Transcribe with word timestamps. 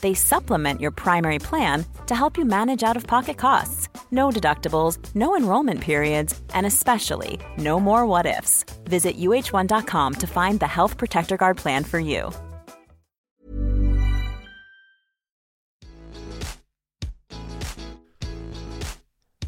they 0.00 0.14
supplement 0.14 0.80
your 0.80 0.90
primary 0.90 1.38
plan 1.38 1.84
to 2.06 2.14
help 2.14 2.38
you 2.38 2.44
manage 2.44 2.82
out 2.82 2.96
of 2.96 3.06
pocket 3.06 3.36
costs. 3.36 3.88
No 4.10 4.30
deductibles, 4.30 4.98
no 5.14 5.36
enrollment 5.36 5.80
periods, 5.80 6.40
and 6.54 6.66
especially 6.66 7.40
no 7.58 7.80
more 7.80 8.06
what 8.06 8.26
ifs. 8.26 8.64
Visit 8.84 9.18
uh1.com 9.18 10.14
to 10.14 10.26
find 10.26 10.60
the 10.60 10.66
Health 10.66 10.96
Protector 10.96 11.36
Guard 11.36 11.56
plan 11.56 11.84
for 11.84 11.98
you. 11.98 12.30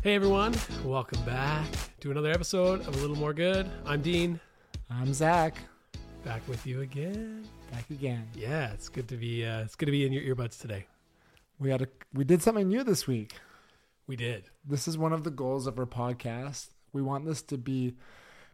Hey 0.03 0.15
everyone, 0.15 0.55
welcome 0.85 1.21
back 1.25 1.67
to 2.01 2.11
another 2.11 2.31
episode 2.31 2.81
of 2.87 2.97
A 2.97 2.99
Little 2.99 3.17
More 3.17 3.35
Good. 3.35 3.69
I'm 3.85 4.01
Dean. 4.01 4.41
I'm 4.89 5.13
Zach. 5.13 5.57
Back 6.25 6.47
with 6.49 6.67
you 6.67 6.81
again. 6.81 7.47
Back 7.71 7.91
again. 7.91 8.29
Yeah, 8.35 8.73
it's 8.73 8.89
good 8.89 9.09
to 9.09 9.17
be. 9.17 9.45
Uh, 9.45 9.63
it's 9.63 9.77
good 9.77 9.87
to 9.87 9.93
be 9.93 10.07
in 10.07 10.13
your 10.13 10.23
earbuds 10.23 10.61
today. 10.61 10.87
We 11.59 11.71
had 11.71 11.83
a 11.83 11.89
we 12.15 12.25
did 12.25 12.43
something 12.43 12.69
new 12.69 12.83
this 12.83 13.07
week. 13.07 13.35
We 14.07 14.17
did. 14.17 14.45
This 14.65 14.89
is 14.89 14.97
one 14.97 15.13
of 15.13 15.25
the 15.25 15.31
goals 15.31 15.67
of 15.67 15.79
our 15.79 15.87
podcast. 15.87 16.69
We 16.93 17.03
want 17.03 17.27
this 17.27 17.43
to 17.43 17.59
be 17.59 17.95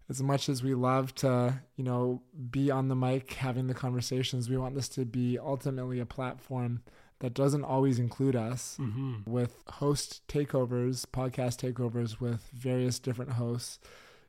as 0.08 0.22
much 0.22 0.48
as 0.48 0.62
we 0.62 0.74
love 0.74 1.14
to, 1.16 1.62
you 1.76 1.84
know, 1.84 2.22
be 2.50 2.70
on 2.70 2.88
the 2.88 2.96
mic 2.96 3.34
having 3.34 3.68
the 3.68 3.74
conversations. 3.74 4.50
We 4.50 4.56
want 4.56 4.74
this 4.74 4.88
to 4.90 5.04
be 5.04 5.38
ultimately 5.38 6.00
a 6.00 6.06
platform 6.06 6.82
that 7.20 7.34
doesn't 7.34 7.64
always 7.64 7.98
include 7.98 8.36
us 8.36 8.76
mm-hmm. 8.80 9.30
with 9.30 9.62
host 9.68 10.26
takeovers, 10.28 11.06
podcast 11.06 11.62
takeovers 11.62 12.20
with 12.20 12.48
various 12.52 12.98
different 12.98 13.32
hosts 13.32 13.78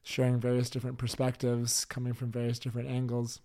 sharing 0.04 0.40
various 0.40 0.70
different 0.70 1.00
perspectives 1.00 1.84
coming 1.84 2.14
from 2.14 2.32
various 2.32 2.60
different 2.60 2.88
angles. 2.88 3.42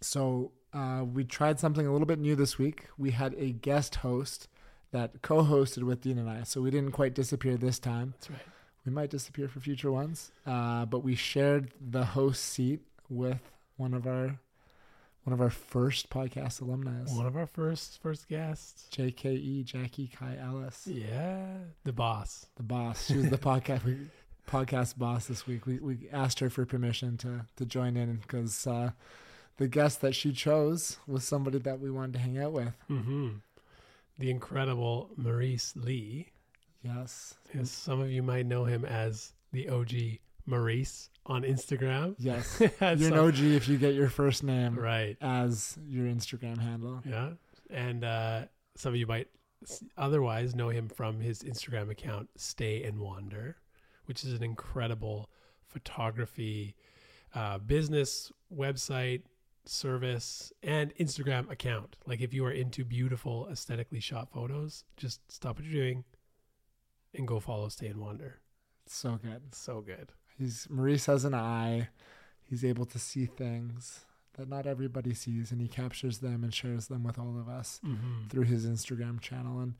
So 0.00 0.50
uh, 0.72 1.04
we 1.04 1.24
tried 1.24 1.58
something 1.58 1.86
a 1.86 1.92
little 1.92 2.06
bit 2.06 2.18
new 2.18 2.36
this 2.36 2.58
week. 2.58 2.86
We 2.96 3.12
had 3.12 3.34
a 3.38 3.52
guest 3.52 3.96
host 3.96 4.48
that 4.90 5.22
co-hosted 5.22 5.82
with 5.82 6.02
Dean 6.02 6.18
and 6.18 6.28
I, 6.28 6.42
so 6.44 6.60
we 6.60 6.70
didn't 6.70 6.92
quite 6.92 7.14
disappear 7.14 7.56
this 7.56 7.78
time. 7.78 8.14
That's 8.16 8.30
right. 8.30 8.40
We 8.86 8.92
might 8.92 9.10
disappear 9.10 9.48
for 9.48 9.60
future 9.60 9.92
ones, 9.92 10.32
uh, 10.46 10.86
but 10.86 11.00
we 11.00 11.14
shared 11.14 11.72
the 11.78 12.04
host 12.04 12.42
seat 12.44 12.80
with 13.08 13.40
one 13.76 13.92
of 13.92 14.06
our 14.06 14.38
one 15.24 15.34
of 15.34 15.42
our 15.42 15.50
first 15.50 16.08
podcast 16.08 16.62
alumni. 16.62 17.02
One 17.04 17.26
of 17.26 17.36
our 17.36 17.46
first 17.46 18.00
first 18.00 18.28
guests. 18.28 18.86
JKE 18.96 19.64
Jackie 19.64 20.08
Kai 20.08 20.38
Ellis. 20.40 20.86
Yeah, 20.86 21.58
the 21.84 21.92
boss. 21.92 22.46
The 22.56 22.62
boss. 22.62 23.06
She 23.06 23.16
was 23.16 23.28
the 23.28 23.36
podcast. 23.36 23.84
We, 23.84 24.08
podcast 24.48 24.96
boss 24.96 25.26
this 25.26 25.46
week. 25.46 25.66
We 25.66 25.78
we 25.80 26.08
asked 26.10 26.40
her 26.40 26.48
for 26.48 26.64
permission 26.64 27.18
to 27.18 27.44
to 27.56 27.66
join 27.66 27.96
in 27.96 28.16
because 28.16 28.66
uh, 28.66 28.92
the 29.58 29.68
guest 29.68 30.00
that 30.00 30.14
she 30.14 30.32
chose 30.32 30.98
was 31.06 31.24
somebody 31.24 31.58
that 31.58 31.80
we 31.80 31.90
wanted 31.90 32.14
to 32.14 32.18
hang 32.18 32.38
out 32.38 32.52
with. 32.52 32.72
Mm-hmm. 32.90 33.28
The 34.18 34.30
incredible 34.30 35.10
Maurice 35.16 35.74
Li. 35.76 36.28
Yes. 36.82 37.34
Yes, 37.54 37.70
some 37.70 38.00
of 38.00 38.10
you 38.10 38.22
might 38.22 38.46
know 38.46 38.64
him 38.64 38.84
as 38.84 39.32
the 39.52 39.68
OG 39.68 39.92
Maurice 40.46 41.10
on 41.26 41.42
Instagram. 41.42 42.14
Yes. 42.18 42.60
You're 42.80 43.12
an 43.12 43.18
OG 43.18 43.38
if 43.40 43.68
you 43.68 43.76
get 43.76 43.94
your 43.94 44.08
first 44.08 44.42
name 44.42 44.74
right 44.76 45.16
as 45.20 45.78
your 45.86 46.06
Instagram 46.06 46.58
handle. 46.58 47.02
Yeah. 47.04 47.30
And 47.70 48.04
uh, 48.04 48.42
some 48.76 48.94
of 48.94 48.96
you 48.96 49.06
might 49.06 49.28
otherwise 49.96 50.54
know 50.54 50.70
him 50.70 50.88
from 50.88 51.20
his 51.20 51.42
Instagram 51.42 51.90
account, 51.90 52.28
Stay 52.36 52.82
and 52.84 52.98
Wander 52.98 53.56
which 54.08 54.24
is 54.24 54.32
an 54.32 54.42
incredible 54.42 55.28
photography 55.66 56.74
uh, 57.34 57.58
business 57.58 58.32
website 58.52 59.20
service 59.68 60.52
and 60.62 60.94
Instagram 60.96 61.50
account. 61.50 61.96
Like 62.06 62.20
if 62.20 62.32
you 62.32 62.44
are 62.44 62.52
into 62.52 62.84
beautiful, 62.84 63.48
aesthetically 63.50 64.00
shot 64.00 64.32
photos, 64.32 64.84
just 64.96 65.20
stop 65.30 65.56
what 65.56 65.64
you're 65.64 65.82
doing 65.82 66.04
and 67.14 67.26
go 67.26 67.40
follow 67.40 67.68
Stay 67.68 67.88
and 67.88 68.00
Wander. 68.00 68.40
So 68.86 69.18
good. 69.22 69.54
So 69.54 69.80
good. 69.80 70.12
He's 70.38 70.66
Maurice 70.70 71.06
has 71.06 71.24
an 71.24 71.34
eye. 71.34 71.88
He's 72.42 72.64
able 72.64 72.86
to 72.86 72.98
see 72.98 73.26
things 73.26 74.04
that 74.34 74.48
not 74.48 74.66
everybody 74.66 75.12
sees 75.12 75.50
and 75.50 75.60
he 75.60 75.68
captures 75.68 76.18
them 76.18 76.44
and 76.44 76.54
shares 76.54 76.86
them 76.86 77.02
with 77.02 77.18
all 77.18 77.38
of 77.38 77.48
us 77.48 77.80
mm-hmm. 77.84 78.28
through 78.28 78.44
his 78.44 78.66
Instagram 78.66 79.20
channel 79.20 79.58
and 79.58 79.74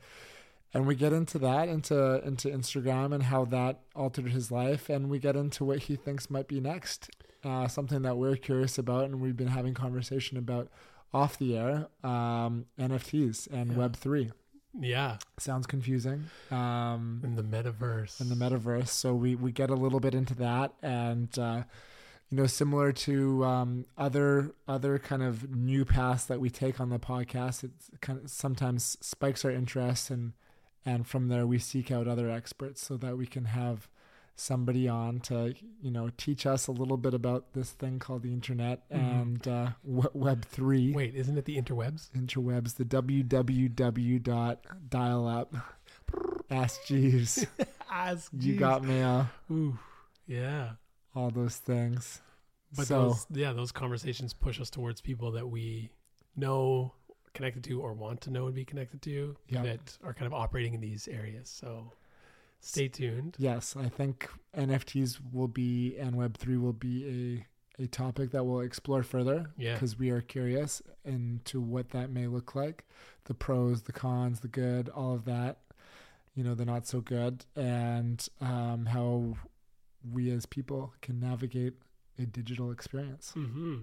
and 0.74 0.86
we 0.86 0.94
get 0.94 1.12
into 1.12 1.38
that 1.38 1.68
into 1.68 2.24
into 2.26 2.48
Instagram 2.48 3.14
and 3.14 3.24
how 3.24 3.44
that 3.46 3.80
altered 3.94 4.28
his 4.28 4.50
life, 4.50 4.88
and 4.88 5.08
we 5.08 5.18
get 5.18 5.36
into 5.36 5.64
what 5.64 5.80
he 5.80 5.96
thinks 5.96 6.30
might 6.30 6.48
be 6.48 6.60
next. 6.60 7.10
Uh, 7.44 7.68
something 7.68 8.02
that 8.02 8.16
we're 8.16 8.36
curious 8.36 8.78
about, 8.78 9.04
and 9.04 9.20
we've 9.20 9.36
been 9.36 9.48
having 9.48 9.74
conversation 9.74 10.36
about 10.36 10.68
off 11.14 11.38
the 11.38 11.56
air. 11.56 11.86
Um, 12.02 12.66
NFTs 12.78 13.50
and 13.52 13.72
yeah. 13.72 13.78
Web 13.78 13.96
three. 13.96 14.30
Yeah, 14.78 15.16
sounds 15.38 15.66
confusing. 15.66 16.26
Um, 16.50 17.20
in 17.24 17.36
the 17.36 17.42
metaverse. 17.42 18.20
In 18.20 18.28
the 18.28 18.34
metaverse, 18.34 18.88
so 18.88 19.14
we 19.14 19.34
we 19.34 19.52
get 19.52 19.70
a 19.70 19.74
little 19.74 20.00
bit 20.00 20.14
into 20.14 20.34
that, 20.36 20.72
and 20.82 21.36
uh, 21.38 21.62
you 22.30 22.36
know, 22.36 22.46
similar 22.46 22.92
to 22.92 23.44
um, 23.44 23.86
other 23.96 24.52
other 24.66 24.98
kind 24.98 25.22
of 25.22 25.50
new 25.54 25.84
paths 25.84 26.26
that 26.26 26.40
we 26.40 26.50
take 26.50 26.80
on 26.80 26.90
the 26.90 26.98
podcast, 26.98 27.64
it 27.64 27.70
kind 28.00 28.20
of 28.22 28.30
sometimes 28.30 28.98
spikes 29.00 29.44
our 29.44 29.50
interest 29.50 30.10
and 30.10 30.32
and 30.84 31.06
from 31.06 31.28
there 31.28 31.46
we 31.46 31.58
seek 31.58 31.90
out 31.90 32.06
other 32.06 32.30
experts 32.30 32.84
so 32.86 32.96
that 32.96 33.16
we 33.16 33.26
can 33.26 33.46
have 33.46 33.88
somebody 34.40 34.88
on 34.88 35.20
to 35.20 35.54
you 35.82 35.90
know 35.90 36.10
teach 36.16 36.46
us 36.46 36.66
a 36.66 36.72
little 36.72 36.96
bit 36.96 37.14
about 37.14 37.52
this 37.54 37.70
thing 37.70 37.98
called 37.98 38.22
the 38.22 38.32
internet 38.32 38.88
mm-hmm. 38.90 39.04
and 39.04 39.48
uh, 39.48 39.68
web 39.84 40.44
3 40.44 40.92
wait 40.92 41.14
isn't 41.14 41.36
it 41.36 41.44
the 41.44 41.60
interwebs 41.60 42.10
interwebs 42.12 42.76
the 42.76 42.84
www 42.84 44.22
dot 44.22 44.64
dial 44.88 45.26
up 45.26 45.54
ask 46.50 46.84
jeeves 46.86 47.46
ask 47.90 48.32
Jesus. 48.32 48.46
you 48.46 48.56
got 48.56 48.84
mail 48.84 49.28
Ooh, 49.50 49.78
yeah 50.26 50.70
all 51.14 51.30
those 51.30 51.56
things 51.56 52.20
but 52.76 52.86
so, 52.86 53.08
those 53.08 53.26
yeah 53.30 53.52
those 53.52 53.72
conversations 53.72 54.32
push 54.32 54.60
us 54.60 54.70
towards 54.70 55.00
people 55.00 55.32
that 55.32 55.48
we 55.48 55.90
know 56.36 56.92
connected 57.38 57.62
to 57.64 57.80
or 57.80 57.92
want 57.92 58.20
to 58.20 58.30
know 58.30 58.46
and 58.46 58.54
be 58.54 58.64
connected 58.64 59.00
to 59.02 59.36
yep. 59.48 59.64
that 59.64 59.98
are 60.02 60.12
kind 60.12 60.26
of 60.26 60.34
operating 60.34 60.74
in 60.74 60.80
these 60.80 61.06
areas. 61.08 61.48
So 61.48 61.92
stay 62.60 62.88
tuned. 62.88 63.36
Yes, 63.38 63.76
I 63.76 63.88
think 63.88 64.28
NFTs 64.56 65.18
will 65.32 65.48
be 65.48 65.96
and 65.98 66.14
Web3 66.14 66.60
will 66.60 66.72
be 66.72 67.46
a, 67.78 67.82
a 67.82 67.86
topic 67.86 68.30
that 68.32 68.44
we'll 68.44 68.60
explore 68.60 69.02
further 69.02 69.50
yeah. 69.56 69.74
because 69.74 69.98
we 69.98 70.10
are 70.10 70.20
curious 70.20 70.82
into 71.04 71.60
what 71.60 71.90
that 71.90 72.10
may 72.10 72.26
look 72.26 72.54
like 72.54 72.84
the 73.24 73.34
pros, 73.34 73.82
the 73.82 73.92
cons, 73.92 74.40
the 74.40 74.48
good, 74.48 74.88
all 74.88 75.14
of 75.14 75.24
that. 75.26 75.58
you 76.34 76.44
know 76.44 76.54
the 76.54 76.64
not 76.64 76.86
so 76.86 77.00
good 77.00 77.44
and 77.56 78.28
um, 78.40 78.86
how 78.86 79.36
we 80.12 80.30
as 80.30 80.46
people 80.46 80.92
can 81.02 81.18
navigate 81.18 81.74
a 82.18 82.26
digital 82.26 82.70
experience. 82.70 83.32
Mm-hmm. 83.36 83.78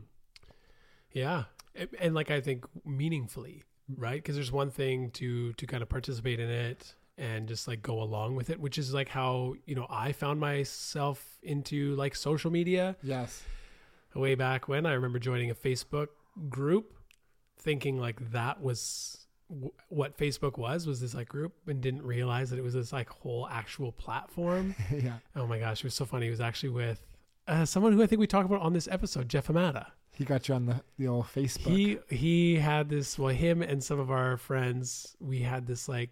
Yeah, 1.12 1.44
and, 1.76 1.90
and 2.00 2.16
like 2.16 2.32
I 2.32 2.42
think 2.42 2.66
meaningfully, 2.86 3.64
right? 3.98 4.16
Because 4.16 4.36
there's 4.36 4.52
one 4.52 4.72
thing 4.72 5.12
to 5.12 5.54
to 5.54 5.68
kind 5.68 5.84
of 5.84 5.90
participate 5.90 6.40
in 6.40 6.50
it 6.50 6.96
and 7.18 7.48
just 7.48 7.68
like 7.68 7.82
go 7.82 8.02
along 8.02 8.36
with 8.36 8.50
it, 8.50 8.60
which 8.60 8.78
is 8.78 8.94
like 8.94 9.10
how 9.10 9.56
you 9.66 9.76
know 9.76 9.88
I 9.90 10.12
found 10.12 10.40
myself 10.40 11.24
into 11.44 11.96
like 11.96 12.16
social 12.16 12.52
media 12.52 12.96
Yes. 13.04 13.44
way 14.14 14.36
back 14.36 14.68
when. 14.68 14.86
I 14.86 14.94
remember 14.94 15.20
joining 15.20 15.50
a 15.52 15.56
Facebook 15.56 16.08
group, 16.50 16.94
thinking 17.58 18.00
like 18.00 18.32
that 18.32 18.62
was 18.62 19.26
w- 19.50 19.72
what 19.90 20.18
Facebook 20.18 20.58
was 20.58 20.86
was 20.88 21.00
this 21.02 21.14
like 21.14 21.30
group, 21.30 21.54
and 21.68 21.82
didn't 21.82 22.04
realize 22.04 22.50
that 22.50 22.60
it 22.60 22.64
was 22.64 22.74
this 22.74 22.92
like 22.94 23.10
whole 23.10 23.48
actual 23.50 23.92
platform. 23.92 24.76
yeah. 24.92 25.18
oh 25.36 25.48
my 25.48 25.60
gosh, 25.60 25.80
it 25.80 25.84
was 25.86 25.94
so 25.94 26.06
funny. 26.06 26.28
It 26.28 26.32
was 26.32 26.42
actually 26.42 26.70
with. 26.70 27.02
Uh, 27.48 27.64
someone 27.64 27.94
who 27.94 28.02
I 28.02 28.08
think 28.08 28.20
we 28.20 28.26
talked 28.28 28.48
about 28.50 28.62
on 28.62 28.74
this 28.74 28.88
episode, 28.90 29.30
Jeff 29.30 29.50
Amata. 29.50 29.88
He 30.12 30.24
got 30.26 30.48
you 30.48 30.56
on 30.56 30.66
the, 30.66 30.82
the 30.98 31.08
old 31.10 31.26
Facebook. 31.26 31.68
He 31.68 31.98
he 32.10 32.56
had 32.56 32.90
this 32.90 33.20
well 33.20 33.30
him 33.36 33.62
and 33.62 33.84
some 33.84 34.00
of 34.00 34.10
our 34.10 34.38
friends 34.38 35.16
we 35.20 35.42
had 35.42 35.68
this 35.68 35.88
like 35.90 36.10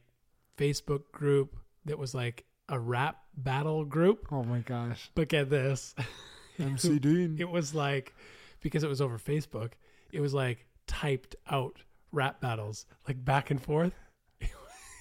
Facebook 0.57 1.11
group 1.11 1.55
that 1.85 1.97
was 1.97 2.13
like 2.13 2.45
a 2.69 2.79
rap 2.79 3.17
battle 3.35 3.83
group. 3.85 4.27
oh 4.31 4.44
my 4.44 4.59
gosh. 4.59 5.09
But 5.15 5.27
get 5.29 5.50
this. 5.50 5.95
MC 6.59 7.00
Dean. 7.00 7.38
It 7.39 7.50
was 7.50 7.73
like 7.73 8.13
because 8.61 8.83
it 8.83 8.88
was 8.89 9.01
over 9.01 9.17
Facebook, 9.17 9.71
it 10.11 10.21
was 10.21 10.33
like 10.33 10.65
typed 10.88 11.35
out 11.50 11.77
rap 12.11 12.39
battles, 12.39 12.85
like 13.07 13.23
back 13.23 13.51
and 13.51 13.61
forth. 13.61 13.94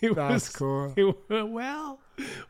It 0.01 0.17
That's 0.17 0.33
was 0.33 0.49
cool. 0.49 0.93
It, 0.97 1.49
well, 1.49 2.01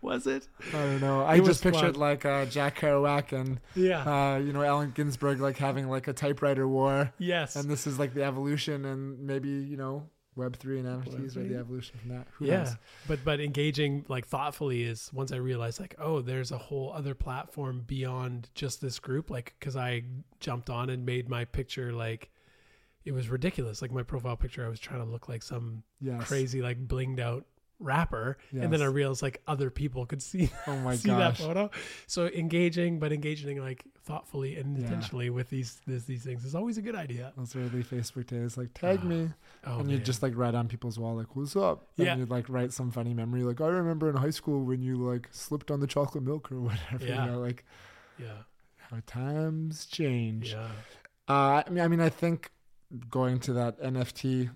was 0.00 0.26
it? 0.26 0.48
I 0.70 0.72
don't 0.72 1.02
know. 1.02 1.20
I 1.20 1.34
It 1.34 1.44
just 1.44 1.62
pictured 1.62 1.96
fun. 1.96 2.00
like 2.00 2.24
uh, 2.24 2.46
Jack 2.46 2.78
Kerouac 2.78 3.38
and 3.38 3.60
Yeah. 3.74 4.04
uh, 4.32 4.38
you 4.38 4.54
know 4.54 4.62
Allen 4.62 4.90
Ginsberg 4.94 5.38
like 5.38 5.58
having 5.58 5.86
like 5.90 6.08
a 6.08 6.14
typewriter 6.14 6.66
war, 6.66 7.12
yes. 7.18 7.54
and 7.56 7.68
this 7.70 7.86
is 7.86 7.98
like 7.98 8.14
the 8.14 8.24
evolution, 8.24 8.86
and 8.86 9.18
maybe 9.26 9.50
you 9.50 9.76
know 9.76 10.08
Web 10.34 10.56
three 10.56 10.78
and 10.78 10.86
NFTs 10.88 11.36
are 11.36 11.40
Web3. 11.40 11.48
the 11.50 11.56
evolution 11.58 11.98
from 11.98 12.08
that. 12.16 12.26
Who 12.34 12.46
yeah 12.46 12.58
knows? 12.64 12.76
but 13.06 13.18
but 13.24 13.40
engaging 13.40 14.04
like 14.08 14.26
thoughtfully 14.26 14.82
is 14.82 15.10
once 15.12 15.30
i 15.32 15.36
realized 15.36 15.78
like 15.78 15.94
oh 15.98 16.20
there's 16.22 16.50
a 16.52 16.58
whole 16.58 16.90
other 16.94 17.14
platform 17.14 17.82
beyond 17.86 18.48
just 18.54 18.80
this 18.80 18.98
group 18.98 19.28
like 19.30 19.54
because 19.58 19.76
i 19.76 20.02
jumped 20.40 20.70
on 20.70 20.88
and 20.88 21.04
made 21.04 21.28
my 21.28 21.44
picture 21.44 21.92
like 21.92 22.30
it 23.04 23.12
was 23.12 23.28
ridiculous 23.28 23.82
like 23.82 23.92
my 23.92 24.02
profile 24.02 24.36
picture 24.36 24.64
i 24.64 24.68
was 24.68 24.80
trying 24.80 25.04
to 25.04 25.10
look 25.10 25.28
like 25.28 25.42
some 25.42 25.82
Yes. 26.00 26.26
crazy 26.26 26.62
like 26.62 26.86
blinged 26.88 27.20
out 27.20 27.44
rapper 27.78 28.38
and 28.52 28.72
then 28.72 28.80
i 28.80 28.84
realized 28.84 29.22
like 29.22 29.42
other 29.48 29.68
people 29.68 30.06
could 30.06 30.22
see 30.22 30.50
Oh 30.68 30.76
my 30.76 30.94
see 30.96 31.08
gosh. 31.08 31.38
that 31.38 31.44
photo 31.46 31.70
so 32.06 32.26
engaging 32.28 33.00
but 33.00 33.12
engaging 33.12 33.60
like 33.60 33.84
thoughtfully 34.04 34.56
and 34.56 34.76
Yeah. 34.76 34.84
intentionally 34.84 35.30
with 35.30 35.50
these, 35.50 35.80
these 35.86 36.04
these 36.04 36.22
things 36.24 36.44
is 36.44 36.54
always 36.54 36.78
a 36.78 36.82
good 36.82 36.94
idea 36.94 37.32
Those 37.36 37.56
early 37.56 37.82
Facebook 37.82 38.26
days, 38.26 38.56
like 38.56 38.70
tag 38.74 39.00
Ah, 39.02 39.06
me, 39.06 39.30
oh 39.66 39.78
and 39.78 39.90
you 39.90 39.98
just 39.98 40.22
like 40.22 40.36
write 40.36 40.54
on 40.54 40.68
people's 40.68 40.98
wall, 40.98 41.14
like 41.16 41.34
"What's 41.36 41.54
up?" 41.56 41.88
And 41.98 42.06
Yeah. 42.06 42.16
you'd 42.16 42.30
like 42.30 42.48
write 42.48 42.72
some 42.72 42.90
funny 42.90 43.14
memory, 43.14 43.42
like 43.44 43.60
"I 43.60 43.66
remember 43.68 44.08
in 44.10 44.16
high 44.16 44.30
school 44.30 44.64
when 44.64 44.82
you 44.82 44.96
like 44.96 45.28
slipped 45.30 45.70
on 45.70 45.80
the 45.80 45.86
chocolate 45.86 46.24
milk 46.24 46.50
or 46.52 46.60
whatever." 46.68 47.04
Yeah. 47.06 47.24
You 47.24 47.30
know, 47.30 47.38
like 47.40 47.64
yeah 48.18 48.42
how 48.90 48.98
times 49.06 49.86
change. 49.86 50.50
yeah 50.52 50.70
Uh, 51.28 51.62
I 51.66 51.70
mean, 51.70 51.82
I 51.84 51.88
mean, 51.88 52.00
I 52.00 52.08
think 52.10 52.50
going 53.08 53.38
to 53.40 53.52
that 53.54 53.80
NFT 53.80 54.50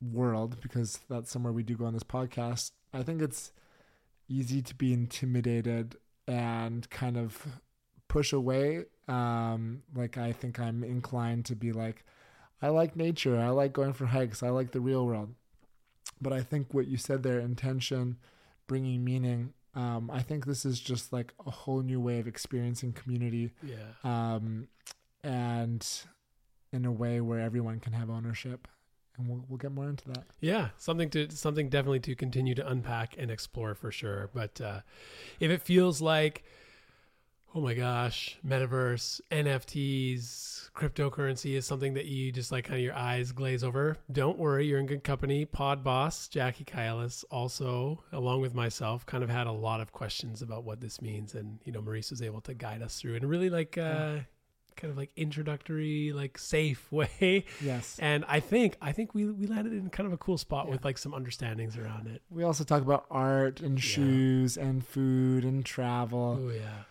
world 0.00 0.58
because 0.60 1.00
that's 1.08 1.30
somewhere 1.30 1.52
we 1.52 1.62
do 1.62 1.76
go 1.76 1.86
on 1.86 1.94
this 1.94 2.02
podcast. 2.02 2.72
I 2.92 3.02
think 3.02 3.22
it's 3.22 3.52
easy 4.28 4.62
to 4.62 4.74
be 4.74 4.92
intimidated 4.92 5.96
and 6.26 6.88
kind 6.90 7.16
of 7.16 7.60
push 8.08 8.32
away. 8.32 8.84
Um, 9.08 9.82
like 9.94 10.18
I 10.18 10.32
think 10.32 10.58
I'm 10.58 10.82
inclined 10.82 11.44
to 11.46 11.56
be 11.56 11.72
like, 11.72 12.04
I 12.60 12.68
like 12.68 12.96
nature. 12.96 13.38
I 13.38 13.50
like 13.50 13.72
going 13.72 13.92
for 13.92 14.06
hikes. 14.06 14.42
I 14.42 14.48
like 14.48 14.72
the 14.72 14.80
real 14.80 15.06
world. 15.06 15.34
But 16.20 16.32
I 16.32 16.40
think 16.40 16.72
what 16.72 16.86
you 16.86 16.96
said 16.96 17.22
there, 17.22 17.38
intention, 17.38 18.16
bringing 18.66 19.04
meaning. 19.04 19.52
Um, 19.74 20.10
I 20.10 20.22
think 20.22 20.46
this 20.46 20.64
is 20.64 20.80
just 20.80 21.12
like 21.12 21.34
a 21.46 21.50
whole 21.50 21.82
new 21.82 22.00
way 22.00 22.18
of 22.18 22.26
experiencing 22.26 22.94
community 22.94 23.52
yeah 23.62 23.76
um, 24.04 24.68
and 25.22 25.86
in 26.72 26.86
a 26.86 26.92
way 26.92 27.20
where 27.20 27.40
everyone 27.40 27.80
can 27.80 27.92
have 27.92 28.08
ownership. 28.08 28.68
And 29.18 29.28
we'll, 29.28 29.44
we'll 29.48 29.58
get 29.58 29.72
more 29.72 29.88
into 29.88 30.08
that. 30.10 30.24
Yeah, 30.40 30.68
something 30.76 31.10
to 31.10 31.30
something 31.30 31.68
definitely 31.68 32.00
to 32.00 32.14
continue 32.14 32.54
to 32.54 32.68
unpack 32.68 33.14
and 33.18 33.30
explore 33.30 33.74
for 33.74 33.90
sure. 33.90 34.30
But 34.34 34.60
uh, 34.60 34.80
if 35.40 35.50
it 35.50 35.62
feels 35.62 36.00
like, 36.00 36.44
oh 37.54 37.60
my 37.60 37.74
gosh, 37.74 38.38
metaverse, 38.46 39.20
NFTs, 39.30 40.70
cryptocurrency 40.72 41.56
is 41.56 41.66
something 41.66 41.94
that 41.94 42.04
you 42.04 42.30
just 42.30 42.52
like 42.52 42.64
kind 42.64 42.76
of 42.76 42.84
your 42.84 42.94
eyes 42.94 43.32
glaze 43.32 43.64
over, 43.64 43.96
don't 44.12 44.38
worry, 44.38 44.66
you're 44.66 44.78
in 44.78 44.86
good 44.86 45.04
company. 45.04 45.44
Pod 45.46 45.82
boss 45.82 46.28
Jackie 46.28 46.64
Kai 46.64 46.86
Ellis 46.86 47.24
also, 47.30 48.02
along 48.12 48.42
with 48.42 48.54
myself, 48.54 49.06
kind 49.06 49.24
of 49.24 49.30
had 49.30 49.46
a 49.46 49.52
lot 49.52 49.80
of 49.80 49.92
questions 49.92 50.42
about 50.42 50.64
what 50.64 50.80
this 50.80 51.00
means, 51.00 51.34
and 51.34 51.58
you 51.64 51.72
know, 51.72 51.80
Maurice 51.80 52.10
was 52.10 52.20
able 52.20 52.42
to 52.42 52.52
guide 52.54 52.82
us 52.82 53.00
through 53.00 53.14
and 53.14 53.24
really 53.28 53.48
like. 53.48 53.78
Uh, 53.78 54.18
kind 54.76 54.90
of 54.90 54.96
like 54.96 55.10
introductory 55.16 56.12
like 56.12 56.38
safe 56.38 56.90
way 56.98 57.44
Yes. 57.60 57.98
and 57.98 58.24
I 58.28 58.40
think 58.40 58.76
I 58.80 58.92
think 58.92 59.14
we 59.14 59.24
we 59.26 59.46
landed 59.46 59.72
in 59.72 59.88
kind 59.90 60.06
of 60.06 60.12
a 60.12 60.18
cool 60.18 60.38
spot 60.38 60.68
with 60.68 60.84
like 60.84 60.98
some 60.98 61.12
understandings 61.12 61.76
around 61.76 62.06
it. 62.06 62.22
We 62.30 62.42
also 62.44 62.64
talk 62.64 62.82
about 62.82 63.06
art 63.10 63.60
and 63.60 63.78
Yeah. 63.78 63.80
shoes 63.94 64.56
and 64.56 64.86
food 64.86 65.44
and 65.44 65.64
travel 65.64 66.40
Oh 66.42 66.50
yeah, 66.50 66.82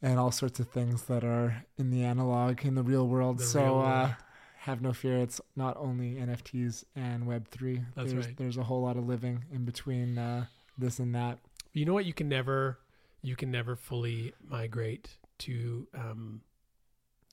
and 0.00 0.18
all 0.18 0.30
sorts 0.30 0.60
of 0.60 0.68
things 0.68 1.02
that 1.04 1.24
are 1.24 1.64
in 1.78 1.90
the 1.90 2.02
analog, 2.04 2.64
in 2.64 2.74
the 2.74 2.82
real 2.82 3.06
world. 3.06 3.38
The 3.38 3.44
so 3.44 3.62
real 3.62 3.78
uh, 3.80 4.10
have 4.58 4.80
no 4.80 4.92
fear. 4.92 5.18
It's 5.18 5.40
not 5.56 5.76
only 5.76 6.14
NFTs 6.16 6.84
and 6.94 7.24
Web3. 7.24 7.84
That's 7.96 8.12
there's, 8.12 8.26
right. 8.26 8.36
There's 8.36 8.56
a 8.56 8.62
whole 8.64 8.82
lot 8.82 8.96
of 8.96 9.06
living 9.06 9.44
in 9.52 9.64
between 9.64 10.18
uh, 10.18 10.46
this 10.78 10.98
and 11.00 11.14
that. 11.14 11.38
you 11.72 11.84
know 11.84 11.94
what? 11.94 12.04
You 12.04 12.12
can 12.14 12.28
never 12.28 12.78
you 13.22 13.36
can 13.36 13.50
never 13.50 13.76
fully 13.76 14.32
migrate 14.48 15.18
to 15.38 15.86
um, 15.94 16.42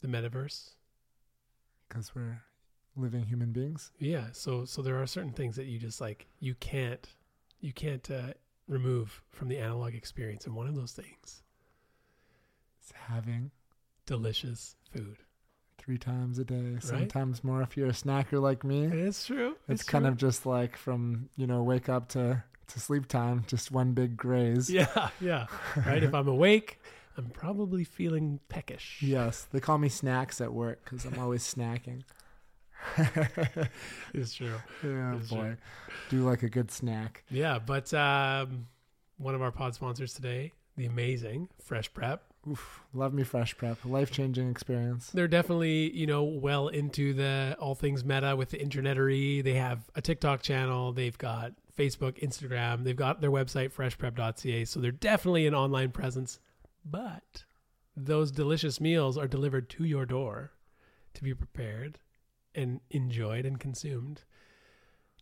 the 0.02 0.08
metaverse. 0.08 0.72
because 1.88 2.14
we're 2.16 2.42
living 2.96 3.26
human 3.26 3.52
beings. 3.52 3.92
Yeah, 4.00 4.28
so 4.32 4.66
so 4.66 4.82
there 4.82 5.02
are 5.02 5.08
certain 5.08 5.32
things 5.32 5.56
that 5.56 5.66
you 5.66 5.80
just 5.80 6.02
like 6.02 6.28
you 6.40 6.56
can't 6.56 7.08
you 7.62 7.74
can't 7.74 8.10
uh, 8.10 8.34
remove 8.68 9.22
from 9.30 9.48
the 9.48 9.58
analog 9.58 9.96
experience, 9.96 10.46
and 10.46 10.56
one 10.56 10.68
of 10.68 10.76
those 10.76 10.92
things, 10.92 11.44
is 12.84 12.94
having 13.08 13.52
delicious 14.06 14.76
food. 14.92 15.18
three 15.78 15.98
times 15.98 16.38
a 16.40 16.46
day, 16.46 16.78
sometimes 16.82 17.44
more 17.44 17.62
if 17.62 17.76
you're 17.78 17.88
a 17.88 17.92
snacker 17.92 18.42
like 18.42 18.64
me. 18.64 18.86
It's 18.86 19.26
true. 19.26 19.56
It's, 19.68 19.84
kind 19.84 20.06
of 20.06 20.18
just 20.18 20.46
like 20.46 20.78
from 20.78 21.30
you 21.36 21.48
know 21.48 21.64
wake 21.64 21.90
up 21.90 22.10
to 22.10 22.44
to 22.68 22.80
sleep 22.80 23.08
time, 23.08 23.44
just 23.48 23.72
one 23.72 23.94
big 23.94 24.16
graze. 24.16 24.70
yeah, 24.70 25.10
yeah. 25.20 25.48
Right. 25.86 26.04
if 26.04 26.14
I'm 26.14 26.28
awake, 26.28 26.80
I'm 27.20 27.30
probably 27.30 27.84
feeling 27.84 28.40
peckish. 28.50 28.98
Yes, 29.02 29.48
they 29.52 29.60
call 29.60 29.78
me 29.78 29.90
snacks 29.90 30.42
at 30.42 30.54
work 30.54 30.84
because 30.84 31.06
I'm 31.06 31.20
always 31.20 31.44
snacking. 31.44 32.04
it's 34.14 34.34
true. 34.34 34.56
yeah, 34.84 35.16
It's 35.18 35.30
boy, 35.30 35.38
true. 35.38 35.58
do 36.10 36.26
like 36.26 36.44
a 36.44 36.50
good 36.50 36.72
snack. 36.72 37.24
Yeah, 37.30 37.60
but 37.60 37.94
um, 37.94 38.68
one 39.18 39.36
of 39.36 39.42
our 39.42 39.52
pod 39.52 39.76
sponsors 39.76 40.14
today, 40.14 40.54
the 40.78 40.86
amazing 40.86 41.50
Fresh 41.62 41.94
Prep. 41.94 42.24
Oof, 42.50 42.80
love 42.94 43.14
me 43.14 43.24
fresh 43.24 43.56
prep, 43.58 43.84
life 43.84 44.12
changing 44.12 44.50
experience. 44.50 45.10
They're 45.10 45.28
definitely, 45.28 45.92
you 45.92 46.08
know, 46.08 46.24
well 46.24 46.70
into 46.70 47.14
the 47.14 47.58
all 47.60 47.76
things 47.76 48.06
meta 48.06 48.34
with 48.34 48.50
the 48.52 48.58
internetery. 48.58 49.44
They 49.44 49.56
have 49.56 49.90
a 49.94 50.02
TikTok 50.02 50.42
channel. 50.42 50.94
They've 50.94 51.18
got 51.18 51.52
Facebook, 51.78 52.18
Instagram. 52.24 52.86
They've 52.86 52.96
got 52.96 53.20
their 53.20 53.30
website, 53.30 53.74
freshprep.ca. 53.74 54.64
So 54.66 54.80
they're 54.80 54.92
definitely 54.94 55.48
an 55.48 55.54
online 55.54 55.92
presence. 55.92 56.40
But 56.86 57.44
those 57.96 58.32
delicious 58.32 58.80
meals 58.80 59.18
are 59.18 59.28
delivered 59.28 59.70
to 59.72 59.84
your 59.84 60.06
door 60.06 60.52
to 61.14 61.24
be 61.24 61.34
prepared 61.34 62.00
and 62.56 62.80
enjoyed 62.90 63.46
and 63.46 63.60
consumed 63.60 64.24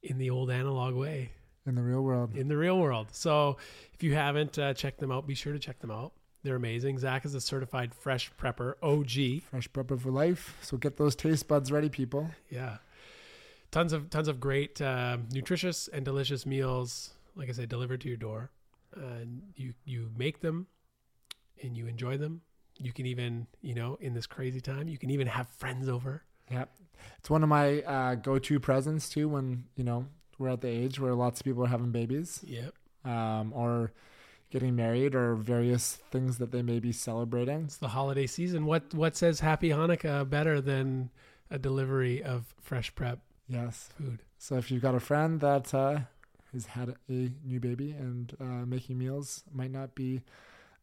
in 0.04 0.18
the 0.18 0.30
old 0.30 0.50
analog 0.50 0.96
way. 0.96 1.32
In 1.66 1.76
the 1.76 1.84
real 1.84 2.02
world, 2.02 2.36
in 2.36 2.48
the 2.48 2.56
real 2.56 2.80
world. 2.80 3.08
So 3.12 3.58
if 3.94 4.02
you 4.02 4.14
haven't 4.14 4.58
uh, 4.58 4.74
checked 4.74 5.00
them 5.00 5.12
out, 5.12 5.28
be 5.28 5.36
sure 5.36 5.52
to 5.52 5.60
check 5.60 5.80
them 5.80 5.92
out. 5.92 6.14
They're 6.44 6.56
amazing. 6.56 6.98
Zach 7.00 7.26
is 7.26 7.36
a 7.36 7.42
certified 7.42 7.94
fresh 7.94 8.32
prepper, 8.40 8.76
OG. 8.82 9.44
fresh 9.44 9.70
prepper 9.70 10.00
for 10.00 10.10
life. 10.10 10.58
So 10.62 10.78
get 10.78 10.96
those 10.96 11.14
taste 11.14 11.48
buds 11.50 11.70
ready, 11.70 11.90
people. 11.90 12.30
Yeah, 12.50 12.78
tons 13.72 13.92
of 13.92 14.10
tons 14.10 14.30
of 14.30 14.40
great, 14.40 14.82
uh, 14.82 15.18
nutritious 15.32 15.90
and 15.90 16.06
delicious 16.06 16.46
meals. 16.46 17.10
Like 17.36 17.50
I 17.50 17.52
said, 17.52 17.68
delivered 17.68 18.00
to 18.02 18.08
your 18.08 18.18
door. 18.18 18.50
And 18.96 19.42
you 19.58 19.74
you 19.84 20.10
make 20.18 20.40
them, 20.40 20.68
and 21.62 21.78
you 21.78 21.88
enjoy 21.88 22.18
them. 22.18 22.42
You 22.80 22.94
can 22.94 23.06
even, 23.06 23.48
you 23.62 23.74
know, 23.74 23.98
in 24.02 24.14
this 24.14 24.28
crazy 24.28 24.62
time, 24.62 24.88
you 24.88 24.98
can 24.98 25.10
even 25.10 25.28
have 25.28 25.48
friends 25.50 25.90
over. 25.90 26.24
Yep. 26.52 26.70
It's 27.20 27.30
one 27.30 27.44
of 27.44 27.50
my 27.50 27.82
uh, 27.82 28.16
go 28.16 28.40
to 28.40 28.60
presents 28.60 29.10
too 29.10 29.28
when, 29.30 29.66
you 29.76 29.84
know, 29.84 30.06
we're 30.38 30.50
at 30.50 30.62
the 30.62 30.68
age 30.70 31.00
where 31.00 31.14
lots 31.16 31.40
of 31.42 31.46
people 31.46 31.64
are 31.64 31.68
having 31.68 31.92
babies. 31.92 32.42
Yep. 32.46 32.74
um, 33.06 33.52
or 33.54 33.92
getting 34.50 34.76
married 34.76 35.14
or 35.14 35.36
various 35.36 35.98
things 36.12 36.38
that 36.38 36.52
they 36.52 36.62
may 36.62 36.80
be 36.80 36.92
celebrating. 36.92 37.64
It's 37.66 37.78
the 37.78 37.90
holiday 37.90 38.28
season. 38.28 38.66
What 38.66 38.94
what 38.94 39.16
says 39.18 39.40
Happy 39.42 39.70
Hanukkah 39.70 40.30
better 40.30 40.62
than 40.62 41.10
a 41.52 41.58
delivery 41.60 42.24
of 42.24 42.54
fresh 42.62 42.94
prep 42.96 43.20
Yes. 43.50 43.90
food? 43.98 44.20
So 44.38 44.56
if 44.58 44.70
you've 44.72 44.82
got 44.82 44.96
a 44.96 45.00
friend 45.00 45.40
that 45.42 45.74
uh, 45.74 46.00
has 46.54 46.66
had 46.68 46.90
a 47.10 47.32
new 47.44 47.60
baby 47.60 47.92
and 47.92 48.36
uh, 48.40 48.66
making 48.66 48.98
meals 49.00 49.44
might 49.52 49.72
not 49.72 49.96
be 49.96 50.22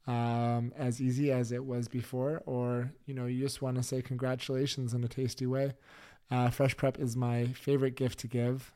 um, 0.07 0.73
as 0.77 1.01
easy 1.01 1.33
as 1.33 1.53
it 1.53 1.65
was 1.65 1.89
before, 1.89 2.43
or 2.47 2.93
you 3.07 3.15
know 3.15 3.27
you 3.27 3.43
just 3.43 3.63
want 3.63 3.77
to 3.77 3.83
say 3.83 4.03
congratulations 4.03 4.95
in 4.95 5.03
a 5.05 5.09
tasty 5.09 5.47
way, 5.47 5.73
uh, 6.31 6.51
Fresh 6.51 6.77
Prep 6.77 6.99
is 6.99 7.17
my 7.17 7.47
favorite 7.47 7.97
gift 7.97 8.19
to 8.21 8.27
give, 8.27 8.73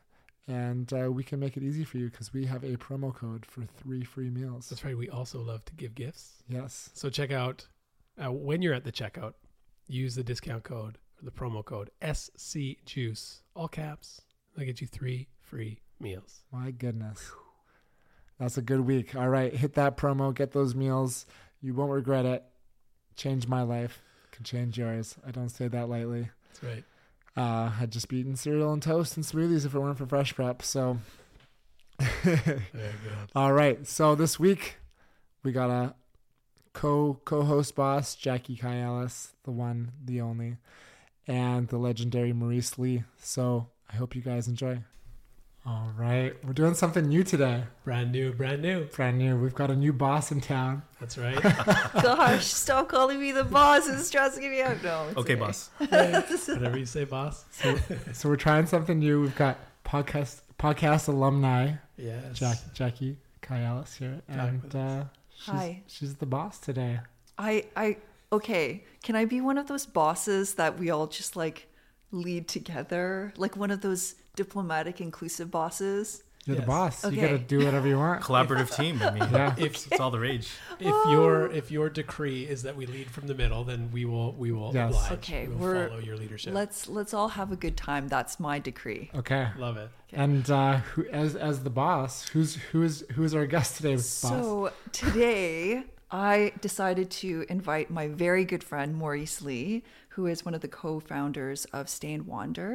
and 0.47 0.91
uh, 0.93 1.11
we 1.11 1.23
can 1.23 1.39
make 1.39 1.57
it 1.57 1.63
easy 1.63 1.83
for 1.83 1.97
you 1.97 2.09
because 2.09 2.33
we 2.33 2.45
have 2.45 2.63
a 2.63 2.77
promo 2.77 3.13
code 3.13 3.45
for 3.45 3.63
three 3.63 4.03
free 4.03 4.29
meals. 4.29 4.69
That's 4.69 4.83
right. 4.83 4.97
We 4.97 5.09
also 5.09 5.39
love 5.39 5.65
to 5.65 5.73
give 5.73 5.95
gifts. 5.95 6.43
Yes. 6.47 6.89
So 6.93 7.09
check 7.09 7.31
out 7.31 7.67
uh, 8.23 8.31
when 8.31 8.61
you're 8.61 8.73
at 8.73 8.83
the 8.83 8.91
checkout, 8.91 9.33
use 9.87 10.15
the 10.15 10.23
discount 10.23 10.63
code 10.63 10.97
or 11.19 11.25
the 11.25 11.31
promo 11.31 11.63
code 11.63 11.89
SC 12.13 12.83
Juice, 12.85 13.41
all 13.55 13.67
caps. 13.67 14.21
They'll 14.55 14.65
get 14.65 14.81
you 14.81 14.87
three 14.87 15.27
free 15.39 15.79
meals. 15.99 16.41
My 16.51 16.71
goodness. 16.71 17.31
That's 18.39 18.57
a 18.57 18.61
good 18.61 18.81
week. 18.81 19.15
All 19.15 19.29
right, 19.29 19.53
hit 19.53 19.73
that 19.73 19.97
promo, 19.97 20.33
get 20.33 20.51
those 20.51 20.73
meals. 20.73 21.25
You 21.61 21.73
won't 21.73 21.91
regret 21.91 22.25
it. 22.25 22.43
Change 23.15 23.47
my 23.47 23.63
life, 23.63 24.01
can 24.31 24.45
change 24.45 24.77
yours. 24.77 25.17
I 25.27 25.31
don't 25.31 25.49
say 25.49 25.67
that 25.67 25.89
lightly. 25.89 26.29
That's 26.47 26.63
right. 26.63 26.83
Uh, 27.35 27.71
I'd 27.79 27.91
just 27.91 28.07
be 28.07 28.17
eating 28.17 28.35
cereal 28.35 28.73
and 28.73 28.81
toast 28.81 29.17
and 29.17 29.25
smoothies 29.25 29.65
if 29.65 29.75
it 29.75 29.79
weren't 29.79 29.97
for 29.97 30.05
Fresh 30.05 30.35
Prep. 30.35 30.61
So, 30.61 30.99
all 33.35 33.53
right. 33.53 33.85
So 33.85 34.15
this 34.15 34.39
week 34.39 34.77
we 35.43 35.51
got 35.51 35.69
a 35.69 35.95
co 36.73 37.19
co-host 37.25 37.75
boss 37.75 38.15
Jackie 38.15 38.55
Kai 38.55 38.79
Ellis, 38.79 39.33
the 39.43 39.51
one, 39.51 39.91
the 40.03 40.21
only, 40.21 40.57
and 41.27 41.67
the 41.67 41.77
legendary 41.77 42.33
Maurice 42.33 42.77
Li. 42.77 43.03
So 43.21 43.67
I 43.91 43.97
hope 43.97 44.15
you 44.15 44.21
guys 44.21 44.47
enjoy. 44.47 44.79
All 45.69 45.91
right, 45.95 46.33
we're 46.43 46.53
doing 46.53 46.73
something 46.73 47.07
new 47.07 47.23
today. 47.23 47.63
Brand 47.83 48.11
new, 48.11 48.33
brand 48.33 48.63
new. 48.63 48.85
Brand 48.85 49.19
new. 49.19 49.37
We've 49.37 49.53
got 49.53 49.69
a 49.69 49.75
new 49.75 49.93
boss 49.93 50.31
in 50.31 50.41
town. 50.41 50.81
That's 50.99 51.15
right. 51.15 51.39
Gosh, 52.01 52.45
stop 52.45 52.89
calling 52.89 53.19
me 53.19 53.31
the 53.31 53.43
boss. 53.43 53.87
It's 53.87 54.07
stressing 54.07 54.49
me 54.49 54.63
out. 54.63 54.81
No. 54.81 55.05
it's 55.09 55.17
Okay, 55.17 55.35
boss. 55.35 55.69
Whatever 55.77 56.75
you 56.75 56.87
say, 56.87 57.03
boss. 57.03 57.45
So 58.13 58.29
we're 58.29 58.35
trying 58.35 58.65
something 58.65 58.97
new. 58.97 59.21
We've 59.21 59.35
got 59.35 59.59
podcast 59.85 60.41
podcast 60.57 61.07
alumni 61.07 61.73
Yes. 61.97 62.39
Jack, 62.39 62.57
Jackie 62.73 63.17
Kai 63.41 63.61
Ellis 63.61 63.93
here, 63.93 64.21
Back 64.27 64.49
and 64.49 64.75
uh, 64.75 65.03
she's, 65.35 65.45
Hi. 65.45 65.83
she's 65.85 66.15
the 66.15 66.25
boss 66.25 66.57
today. 66.57 66.99
I, 67.37 67.65
I, 67.75 67.97
okay. 68.33 68.85
Can 69.03 69.15
I 69.15 69.25
be 69.25 69.39
one 69.39 69.59
of 69.59 69.67
those 69.67 69.85
bosses 69.85 70.55
that 70.55 70.79
we 70.79 70.89
all 70.89 71.05
just 71.05 71.35
like 71.35 71.67
lead 72.11 72.47
together? 72.47 73.33
Like 73.37 73.55
one 73.55 73.69
of 73.69 73.81
those 73.81 74.15
diplomatic, 74.43 75.01
inclusive 75.01 75.51
bosses? 75.51 76.23
You're 76.45 76.55
Yes. 76.55 76.63
the 76.65 76.67
boss. 76.67 76.95
You 77.11 77.21
gotta 77.21 77.37
do 77.37 77.59
whatever 77.65 77.87
you 77.87 77.97
want. 77.97 78.21
Collaborative 78.29 78.73
team. 78.75 79.01
I 79.03 79.11
mean, 79.11 79.27
Yeah. 79.31 79.53
it's, 79.65 79.85
it's 79.87 79.99
all 79.99 80.09
the 80.17 80.19
rage. 80.29 80.47
If 80.79 80.95
your 81.13 81.51
if 81.51 81.69
your 81.69 81.89
decree 81.89 82.41
is 82.53 82.63
that 82.63 82.75
we 82.79 82.85
lead 82.95 83.07
from 83.15 83.27
the 83.27 83.35
middle, 83.35 83.61
then 83.71 83.81
we 83.91 84.05
will 84.11 84.31
we 84.43 84.49
will 84.57 84.71
Yes. 84.73 84.95
oblige. 84.95 85.11
Okay, 85.19 85.43
we 85.49 85.55
will 85.55 85.87
follow 85.89 85.99
your 86.09 86.15
leadership. 86.23 86.53
Let's 86.61 86.87
let's 86.97 87.13
all 87.17 87.27
have 87.39 87.49
a 87.51 87.57
good 87.65 87.75
time. 87.75 88.07
That's 88.07 88.39
my 88.39 88.57
decree. 88.69 89.11
Okay. 89.21 89.49
Love 89.57 89.75
it. 89.83 89.89
And 90.13 90.49
uh, 90.49 90.77
who, 90.89 91.05
as 91.23 91.35
as 91.49 91.55
the 91.67 91.69
boss, 91.83 92.29
who's 92.29 92.51
who 92.71 92.79
is 92.89 92.95
who 93.15 93.23
is 93.27 93.33
our 93.35 93.45
guest 93.55 93.69
today, 93.77 93.95
boss? 93.95 94.05
So 94.33 94.71
today 94.93 95.83
I 96.09 96.53
decided 96.61 97.07
to 97.23 97.45
invite 97.49 97.87
my 97.99 98.07
very 98.25 98.45
good 98.45 98.63
friend 98.63 98.89
Maurice 98.95 99.41
Li, 99.47 99.83
who 100.15 100.25
is 100.33 100.43
one 100.47 100.55
of 100.57 100.61
the 100.61 100.67
co-founders 100.81 101.65
of 101.77 101.83
Stay 101.89 102.13
and 102.17 102.25
Wander, 102.25 102.71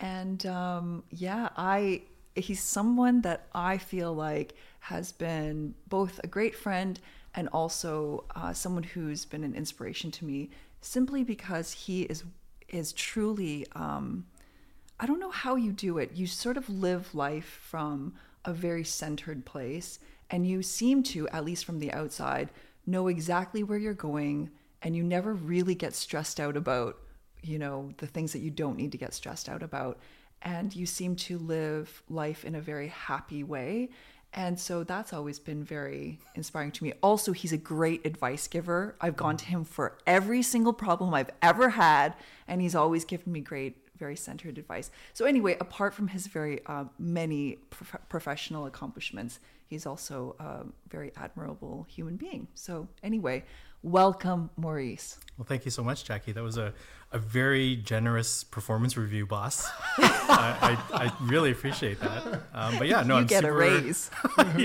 and 0.00 0.44
um, 0.46 1.04
yeah, 1.10 1.50
I 1.56 2.02
he's 2.34 2.62
someone 2.62 3.20
that 3.22 3.46
I 3.54 3.78
feel 3.78 4.12
like 4.14 4.54
has 4.80 5.12
been 5.12 5.74
both 5.88 6.20
a 6.24 6.26
great 6.26 6.54
friend 6.54 6.98
and 7.34 7.48
also 7.48 8.24
uh, 8.34 8.52
someone 8.52 8.82
who's 8.82 9.24
been 9.24 9.44
an 9.44 9.54
inspiration 9.54 10.10
to 10.12 10.24
me, 10.24 10.50
simply 10.80 11.22
because 11.22 11.72
he 11.72 12.02
is 12.02 12.24
is 12.68 12.92
truly. 12.92 13.66
Um, 13.72 14.26
I 14.98 15.06
don't 15.06 15.20
know 15.20 15.30
how 15.30 15.56
you 15.56 15.72
do 15.72 15.96
it. 15.96 16.12
You 16.14 16.26
sort 16.26 16.58
of 16.58 16.68
live 16.68 17.14
life 17.14 17.60
from 17.62 18.14
a 18.44 18.52
very 18.52 18.84
centered 18.84 19.46
place, 19.46 19.98
and 20.28 20.46
you 20.46 20.62
seem 20.62 21.02
to, 21.04 21.26
at 21.28 21.44
least 21.44 21.64
from 21.64 21.78
the 21.78 21.92
outside, 21.92 22.50
know 22.86 23.08
exactly 23.08 23.62
where 23.62 23.78
you're 23.78 23.94
going, 23.94 24.50
and 24.82 24.94
you 24.94 25.02
never 25.02 25.32
really 25.32 25.74
get 25.74 25.94
stressed 25.94 26.38
out 26.38 26.56
about, 26.56 26.98
you 27.42 27.58
know, 27.58 27.92
the 27.98 28.06
things 28.06 28.32
that 28.32 28.40
you 28.40 28.50
don't 28.50 28.76
need 28.76 28.92
to 28.92 28.98
get 28.98 29.14
stressed 29.14 29.48
out 29.48 29.62
about. 29.62 29.98
And 30.42 30.74
you 30.74 30.86
seem 30.86 31.16
to 31.16 31.38
live 31.38 32.02
life 32.08 32.44
in 32.44 32.54
a 32.54 32.60
very 32.60 32.88
happy 32.88 33.44
way. 33.44 33.90
And 34.32 34.58
so 34.58 34.84
that's 34.84 35.12
always 35.12 35.38
been 35.38 35.64
very 35.64 36.20
inspiring 36.34 36.70
to 36.72 36.84
me. 36.84 36.92
Also, 37.02 37.32
he's 37.32 37.52
a 37.52 37.56
great 37.56 38.06
advice 38.06 38.46
giver. 38.46 38.94
I've 39.00 39.16
gone 39.16 39.36
to 39.38 39.44
him 39.44 39.64
for 39.64 39.98
every 40.06 40.42
single 40.42 40.72
problem 40.72 41.12
I've 41.12 41.30
ever 41.42 41.70
had, 41.70 42.14
and 42.46 42.60
he's 42.60 42.76
always 42.76 43.04
given 43.04 43.32
me 43.32 43.40
great, 43.40 43.76
very 43.98 44.14
centered 44.14 44.56
advice. 44.56 44.90
So, 45.14 45.24
anyway, 45.24 45.56
apart 45.60 45.94
from 45.94 46.08
his 46.08 46.28
very 46.28 46.60
uh, 46.66 46.84
many 46.96 47.56
prof- 47.70 48.00
professional 48.08 48.66
accomplishments, 48.66 49.40
he's 49.66 49.84
also 49.84 50.36
a 50.38 50.64
very 50.88 51.10
admirable 51.16 51.86
human 51.88 52.16
being. 52.16 52.46
So, 52.54 52.86
anyway, 53.02 53.44
welcome, 53.82 54.50
Maurice. 54.56 55.18
Well, 55.36 55.46
thank 55.46 55.64
you 55.64 55.70
so 55.70 55.82
much, 55.82 56.04
Jackie. 56.04 56.32
That 56.32 56.42
was 56.42 56.58
a, 56.58 56.74
a 57.12 57.18
very 57.18 57.76
generous 57.76 58.44
performance 58.44 58.96
review, 58.96 59.26
boss. 59.26 59.68
I, 59.98 60.78
I, 60.92 61.04
I 61.06 61.12
really 61.22 61.50
appreciate 61.50 61.98
that. 62.00 62.42
Um, 62.52 62.78
but 62.78 62.88
yeah, 62.88 63.02
no, 63.02 63.14
you 63.14 63.20
I'm 63.22 63.26
get 63.26 63.42
super, 63.42 63.52
a 63.52 63.80
raise. 63.80 64.10
uh, 64.38 64.64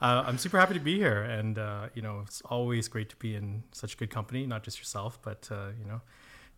I'm 0.00 0.38
super 0.38 0.58
happy 0.58 0.74
to 0.74 0.80
be 0.80 0.96
here, 0.96 1.22
and 1.22 1.58
uh, 1.58 1.88
you 1.94 2.02
know, 2.02 2.20
it's 2.24 2.42
always 2.42 2.88
great 2.88 3.08
to 3.10 3.16
be 3.16 3.34
in 3.34 3.64
such 3.72 3.98
good 3.98 4.10
company. 4.10 4.46
Not 4.46 4.62
just 4.62 4.78
yourself, 4.78 5.18
but 5.22 5.48
uh, 5.50 5.68
you 5.78 5.86
know, 5.86 6.00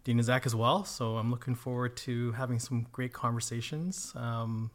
Dean 0.05 0.19
and 0.19 0.27
Zach 0.27 0.47
as 0.47 0.55
well. 0.55 0.85
So 0.85 1.17
I'm 1.17 1.31
looking 1.31 1.55
forward 1.55 1.97
to 1.99 2.33
having 2.33 2.59
some 2.59 2.87
great 2.93 3.13
conversations, 3.13 4.13
um, 4.17 4.71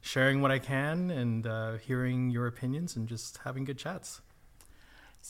sharing 0.00 0.42
what 0.42 0.50
I 0.50 0.58
can, 0.58 1.10
and 1.10 1.46
uh, 1.46 1.72
hearing 1.78 2.30
your 2.30 2.46
opinions, 2.46 2.94
and 2.94 3.08
just 3.08 3.38
having 3.38 3.64
good 3.64 3.78
chats. 3.78 4.20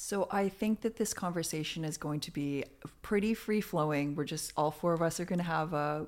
So 0.00 0.28
I 0.30 0.48
think 0.48 0.82
that 0.82 0.94
this 0.94 1.12
conversation 1.12 1.84
is 1.84 1.96
going 1.96 2.20
to 2.20 2.30
be 2.30 2.64
pretty 3.02 3.34
free 3.34 3.60
flowing. 3.60 4.14
We're 4.14 4.26
just 4.26 4.52
all 4.56 4.70
four 4.70 4.92
of 4.92 5.02
us 5.02 5.18
are 5.18 5.24
going 5.24 5.40
to 5.40 5.44
have 5.44 5.72
a 5.72 6.06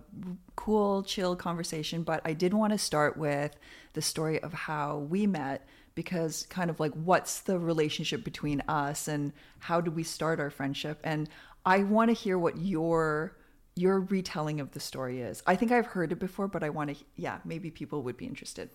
cool, 0.54 1.02
chill 1.02 1.34
conversation. 1.34 2.04
But 2.04 2.20
I 2.24 2.32
did 2.32 2.54
want 2.54 2.72
to 2.72 2.78
start 2.78 3.16
with 3.16 3.56
the 3.94 4.00
story 4.00 4.40
of 4.44 4.52
how 4.52 4.98
we 4.98 5.26
met 5.26 5.66
because 5.96 6.46
kind 6.48 6.70
of 6.70 6.78
like 6.78 6.92
what's 6.92 7.40
the 7.40 7.58
relationship 7.58 8.22
between 8.22 8.62
us 8.68 9.08
and 9.08 9.32
how 9.58 9.80
did 9.80 9.96
we 9.96 10.04
start 10.04 10.38
our 10.38 10.50
friendship? 10.50 11.00
And 11.02 11.28
I 11.66 11.82
want 11.82 12.10
to 12.10 12.14
hear 12.14 12.38
what 12.38 12.58
your 12.58 13.36
your 13.74 13.98
retelling 14.02 14.60
of 14.60 14.70
the 14.70 14.80
story 14.80 15.20
is. 15.20 15.42
I 15.48 15.56
think 15.56 15.72
I've 15.72 15.86
heard 15.86 16.12
it 16.12 16.20
before, 16.20 16.46
but 16.46 16.62
I 16.62 16.70
want 16.70 16.96
to 16.96 17.04
yeah, 17.16 17.38
maybe 17.44 17.72
people 17.72 18.04
would 18.04 18.16
be 18.16 18.26
interested. 18.26 18.70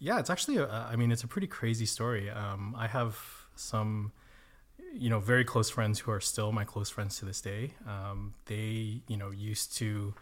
Yeah, 0.00 0.18
it's 0.18 0.30
actually, 0.30 0.56
a, 0.56 0.68
I 0.68 0.96
mean, 0.96 1.12
it's 1.12 1.22
a 1.22 1.28
pretty 1.28 1.46
crazy 1.46 1.86
story. 1.86 2.28
Um, 2.28 2.74
I 2.76 2.88
have 2.88 3.18
some, 3.54 4.12
you 4.94 5.10
know, 5.10 5.20
very 5.20 5.44
close 5.44 5.70
friends 5.70 6.00
who 6.00 6.10
are 6.10 6.20
still 6.20 6.52
my 6.52 6.64
close 6.64 6.90
friends 6.90 7.18
to 7.18 7.24
this 7.24 7.40
day. 7.40 7.72
Um, 7.86 8.34
they, 8.46 9.02
you 9.06 9.16
know, 9.16 9.30
used 9.30 9.76
to 9.78 10.14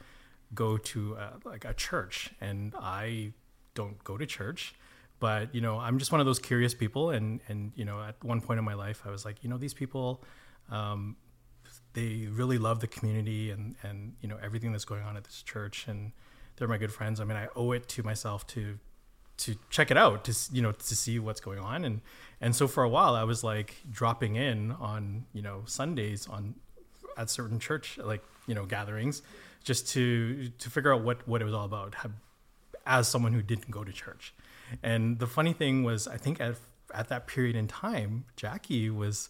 go 0.55 0.77
to 0.79 1.17
uh 1.17 1.31
like 1.45 1.65
a 1.65 1.75
church, 1.75 2.31
and 2.41 2.75
I 2.79 3.33
don't 3.75 4.03
go 4.05 4.17
to 4.17 4.27
church. 4.27 4.75
But 5.19 5.55
you 5.55 5.61
know, 5.61 5.79
I'm 5.79 5.99
just 5.99 6.13
one 6.13 6.21
of 6.21 6.27
those 6.27 6.39
curious 6.39 6.75
people, 6.75 7.11
and 7.11 7.41
and 7.49 7.73
you 7.75 7.85
know, 7.85 8.03
at 8.03 8.23
one 8.23 8.41
point 8.41 8.59
in 8.59 8.65
my 8.65 8.75
life, 8.75 9.03
I 9.07 9.11
was 9.11 9.25
like, 9.25 9.43
you 9.43 9.49
know, 9.51 9.59
these 9.59 9.75
people, 9.75 10.23
um, 10.71 11.17
they 11.95 12.29
really 12.31 12.59
love 12.59 12.81
the 12.81 12.87
community 12.87 13.51
and 13.51 13.75
and 13.83 14.15
you 14.21 14.29
know 14.29 14.39
everything 14.43 14.73
that's 14.73 14.85
going 14.85 15.03
on 15.03 15.17
at 15.17 15.25
this 15.25 15.43
church, 15.43 15.87
and 15.89 16.13
they're 16.57 16.69
my 16.69 16.79
good 16.79 16.93
friends. 16.93 17.21
I 17.21 17.25
mean, 17.25 17.37
I 17.37 17.49
owe 17.57 17.73
it 17.73 17.89
to 17.91 18.03
myself 18.03 18.47
to 18.49 18.79
to 19.39 19.57
check 19.71 19.91
it 19.91 19.97
out 19.97 20.25
to 20.25 20.35
you 20.53 20.63
know 20.63 20.73
to 20.73 20.97
see 20.97 21.19
what's 21.19 21.41
going 21.41 21.59
on. 21.59 21.85
And 21.85 22.01
and 22.41 22.55
so 22.55 22.67
for 22.67 22.83
a 22.83 22.89
while 22.89 23.15
I 23.15 23.25
was 23.25 23.45
like 23.45 23.77
dropping 23.91 24.37
in 24.37 24.73
on 24.73 25.27
you 25.33 25.43
know 25.43 25.63
Sundays 25.67 26.27
on 26.27 26.55
at 27.17 27.31
certain 27.31 27.59
church 27.59 27.99
like 27.99 28.23
you 28.47 28.55
know 28.55 28.67
gatherings 28.67 29.23
just 29.65 29.89
to 29.89 30.49
to 30.49 30.71
figure 30.71 30.93
out 30.95 31.03
what 31.03 31.27
what 31.27 31.41
it 31.43 31.45
was 31.45 31.55
all 31.55 31.65
about 31.65 31.95
as 32.87 33.09
someone 33.09 33.33
who 33.33 33.43
didn't 33.43 33.71
go 33.71 33.85
to 33.85 33.93
church. 33.93 34.33
And 34.83 35.19
the 35.19 35.27
funny 35.27 35.53
thing 35.53 35.85
was 35.85 36.07
I 36.07 36.17
think 36.17 36.41
at 36.41 36.57
at 36.95 37.09
that 37.09 37.27
period 37.27 37.57
in 37.57 37.67
time 37.67 38.25
Jackie 38.37 38.91
was 38.91 39.29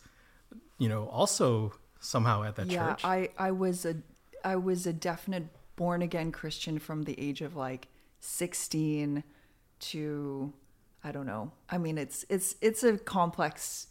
you 0.79 0.89
know 0.89 1.09
also 1.09 1.75
somehow 2.01 2.43
at 2.45 2.57
that 2.57 2.67
yeah, 2.67 2.91
church. 2.91 3.05
I 3.05 3.31
I 3.39 3.51
was 3.51 3.85
a 3.85 3.97
I 4.45 4.57
was 4.57 4.87
a 4.87 4.93
definite 4.93 5.47
born 5.77 6.03
again 6.03 6.33
Christian 6.33 6.79
from 6.79 7.03
the 7.03 7.19
age 7.21 7.43
of 7.43 7.57
like 7.57 7.89
16 8.21 9.25
to 9.81 10.53
I 11.07 11.13
don't 11.13 11.27
know. 11.27 11.53
I 11.71 11.79
mean, 11.79 11.99
it's 11.99 12.25
it's 12.29 12.57
it's 12.61 12.83
a 12.83 12.99
complex 12.99 13.87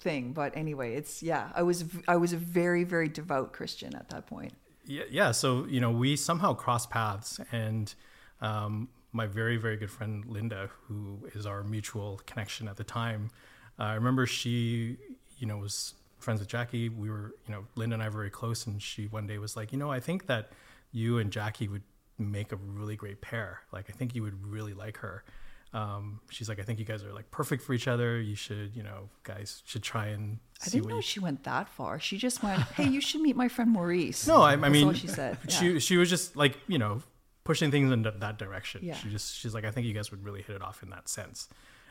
thing, 0.00 0.32
but 0.32 0.56
anyway, 0.56 0.94
it's 0.94 1.22
yeah. 1.22 1.50
I 1.54 1.62
was 1.62 1.84
I 2.08 2.16
was 2.16 2.32
a 2.32 2.36
very 2.36 2.82
very 2.82 3.08
devout 3.08 3.52
Christian 3.52 3.94
at 3.94 4.08
that 4.08 4.26
point. 4.26 4.52
Yeah, 4.84 5.04
yeah. 5.10 5.30
So 5.30 5.64
you 5.66 5.80
know, 5.80 5.92
we 5.92 6.16
somehow 6.16 6.54
crossed 6.54 6.90
paths, 6.90 7.38
and 7.52 7.94
um, 8.40 8.88
my 9.12 9.26
very 9.26 9.56
very 9.56 9.76
good 9.76 9.92
friend 9.92 10.24
Linda, 10.26 10.70
who 10.88 11.20
is 11.34 11.46
our 11.46 11.62
mutual 11.62 12.20
connection 12.26 12.66
at 12.66 12.76
the 12.76 12.84
time, 12.84 13.30
uh, 13.78 13.84
I 13.84 13.94
remember 13.94 14.26
she, 14.26 14.96
you 15.38 15.46
know, 15.46 15.58
was 15.58 15.94
friends 16.18 16.40
with 16.40 16.48
Jackie. 16.48 16.88
We 16.88 17.10
were, 17.10 17.34
you 17.46 17.54
know, 17.54 17.64
Linda 17.76 17.94
and 17.94 18.02
I 18.02 18.06
were 18.06 18.12
very 18.12 18.30
close, 18.30 18.66
and 18.66 18.82
she 18.82 19.06
one 19.06 19.28
day 19.28 19.38
was 19.38 19.56
like, 19.56 19.72
you 19.72 19.78
know, 19.78 19.90
I 19.90 20.00
think 20.00 20.26
that 20.26 20.50
you 20.90 21.18
and 21.18 21.30
Jackie 21.30 21.68
would 21.68 21.82
make 22.18 22.52
a 22.52 22.56
really 22.56 22.96
great 22.96 23.20
pair. 23.20 23.60
Like, 23.72 23.86
I 23.90 23.92
think 23.92 24.14
you 24.14 24.22
would 24.22 24.46
really 24.46 24.74
like 24.74 24.98
her. 24.98 25.24
Um, 25.72 26.20
she's 26.30 26.48
like, 26.48 26.60
I 26.60 26.62
think 26.62 26.78
you 26.78 26.84
guys 26.84 27.02
are 27.02 27.12
like 27.12 27.30
perfect 27.32 27.64
for 27.64 27.72
each 27.74 27.88
other. 27.88 28.20
You 28.20 28.36
should, 28.36 28.76
you 28.76 28.84
know, 28.84 29.08
guys 29.24 29.60
should 29.66 29.82
try 29.82 30.06
and 30.06 30.38
I 30.64 30.68
didn't 30.70 30.88
know 30.88 30.96
you 30.96 31.02
she 31.02 31.18
went 31.18 31.42
that 31.44 31.68
far. 31.68 31.98
She 31.98 32.16
just 32.16 32.44
went, 32.44 32.62
"Hey, 32.76 32.88
you 32.88 33.00
should 33.00 33.20
meet 33.22 33.34
my 33.34 33.48
friend 33.48 33.72
Maurice." 33.72 34.24
No, 34.28 34.40
I, 34.40 34.52
I 34.52 34.68
mean, 34.68 34.94
she 34.94 35.08
said. 35.08 35.36
She 35.48 35.72
Yeah. 35.72 35.78
she 35.80 35.96
was 35.96 36.08
just 36.08 36.36
like 36.36 36.58
you 36.68 36.78
know 36.78 37.02
pushing 37.42 37.72
things 37.72 37.90
in 37.90 38.02
that- 38.02 38.20
that 38.20 38.38
direction. 38.38 38.82
Yeah. 38.84 38.94
She 38.94 39.10
just 39.10 39.36
she's 39.36 39.52
like 39.52 39.64
I 39.64 39.72
think 39.72 39.86
you 39.88 39.94
guys 39.94 40.12
would 40.12 40.24
really 40.24 40.42
hit 40.42 40.54
it 40.54 40.62
off 40.62 40.84
in 40.84 40.90
that 40.90 41.08
sense, 41.08 41.48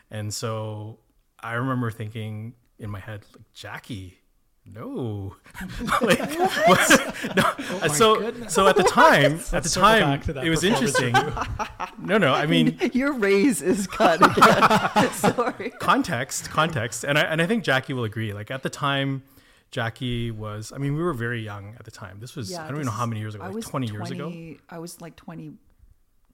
and 0.10 0.34
so 0.34 1.00
I 1.42 1.56
remember 1.56 1.92
thinking 1.92 2.53
in 2.80 2.89
my 2.89 3.00
head 3.00 3.25
like 3.36 3.44
Jackie. 3.53 4.18
No, 4.65 5.36
like, 6.01 6.20
what? 6.67 7.15
no. 7.36 7.43
Oh 7.46 7.79
uh, 7.84 7.89
so 7.89 8.48
so 8.48 8.67
at 8.67 8.77
the 8.77 8.84
time, 8.84 9.41
at 9.51 9.63
the 9.63 9.70
time, 9.70 10.01
back 10.01 10.24
to 10.24 10.34
that 10.34 10.46
it 10.46 10.50
was 10.50 10.63
interesting. 10.63 11.13
no, 12.00 12.17
no, 12.17 12.34
I 12.34 12.46
mean 12.46 12.79
Your 12.93 13.13
raise 13.13 13.62
is 13.62 13.88
cut 13.88 14.22
again. 14.25 15.12
Sorry. 15.12 15.70
context, 15.79 16.50
context, 16.50 17.03
and 17.03 17.20
I 17.20 17.24
and 17.24 17.41
I 17.41 17.46
think 17.46 17.63
Jackie 17.63 17.93
will 17.93 18.05
agree. 18.05 18.34
Like 18.34 18.51
at 18.51 18.63
the 18.63 18.70
time, 18.70 19.24
Jackie 19.70 20.32
was. 20.32 20.72
I 20.74 20.77
mean, 20.77 20.96
we 20.96 21.03
were 21.03 21.13
very 21.13 21.41
young 21.41 21.75
at 21.77 21.84
the 21.84 21.91
time. 21.91 22.20
This 22.20 22.36
was 22.36 22.50
yeah, 22.50 22.63
I 22.63 22.67
don't 22.67 22.77
even 22.77 22.86
know 22.86 22.93
how 22.93 23.05
many 23.05 23.20
years 23.20 23.36
ago. 23.36 23.43
I 23.43 23.48
Like 23.48 23.55
was 23.55 23.65
twenty 23.65 23.88
years 23.88 24.12
ago. 24.12 24.32
I 24.70 24.79
was 24.79 25.01
like 25.01 25.15
20, 25.17 25.53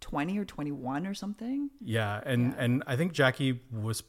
20 0.02 0.38
or 0.38 0.46
21 0.46 1.08
or 1.08 1.14
something. 1.14 1.72
Yeah, 1.82 2.22
and 2.26 2.54
and 2.58 2.84
I 2.86 2.96
think 2.96 3.14
Jackie 3.14 3.60
was 3.72 4.04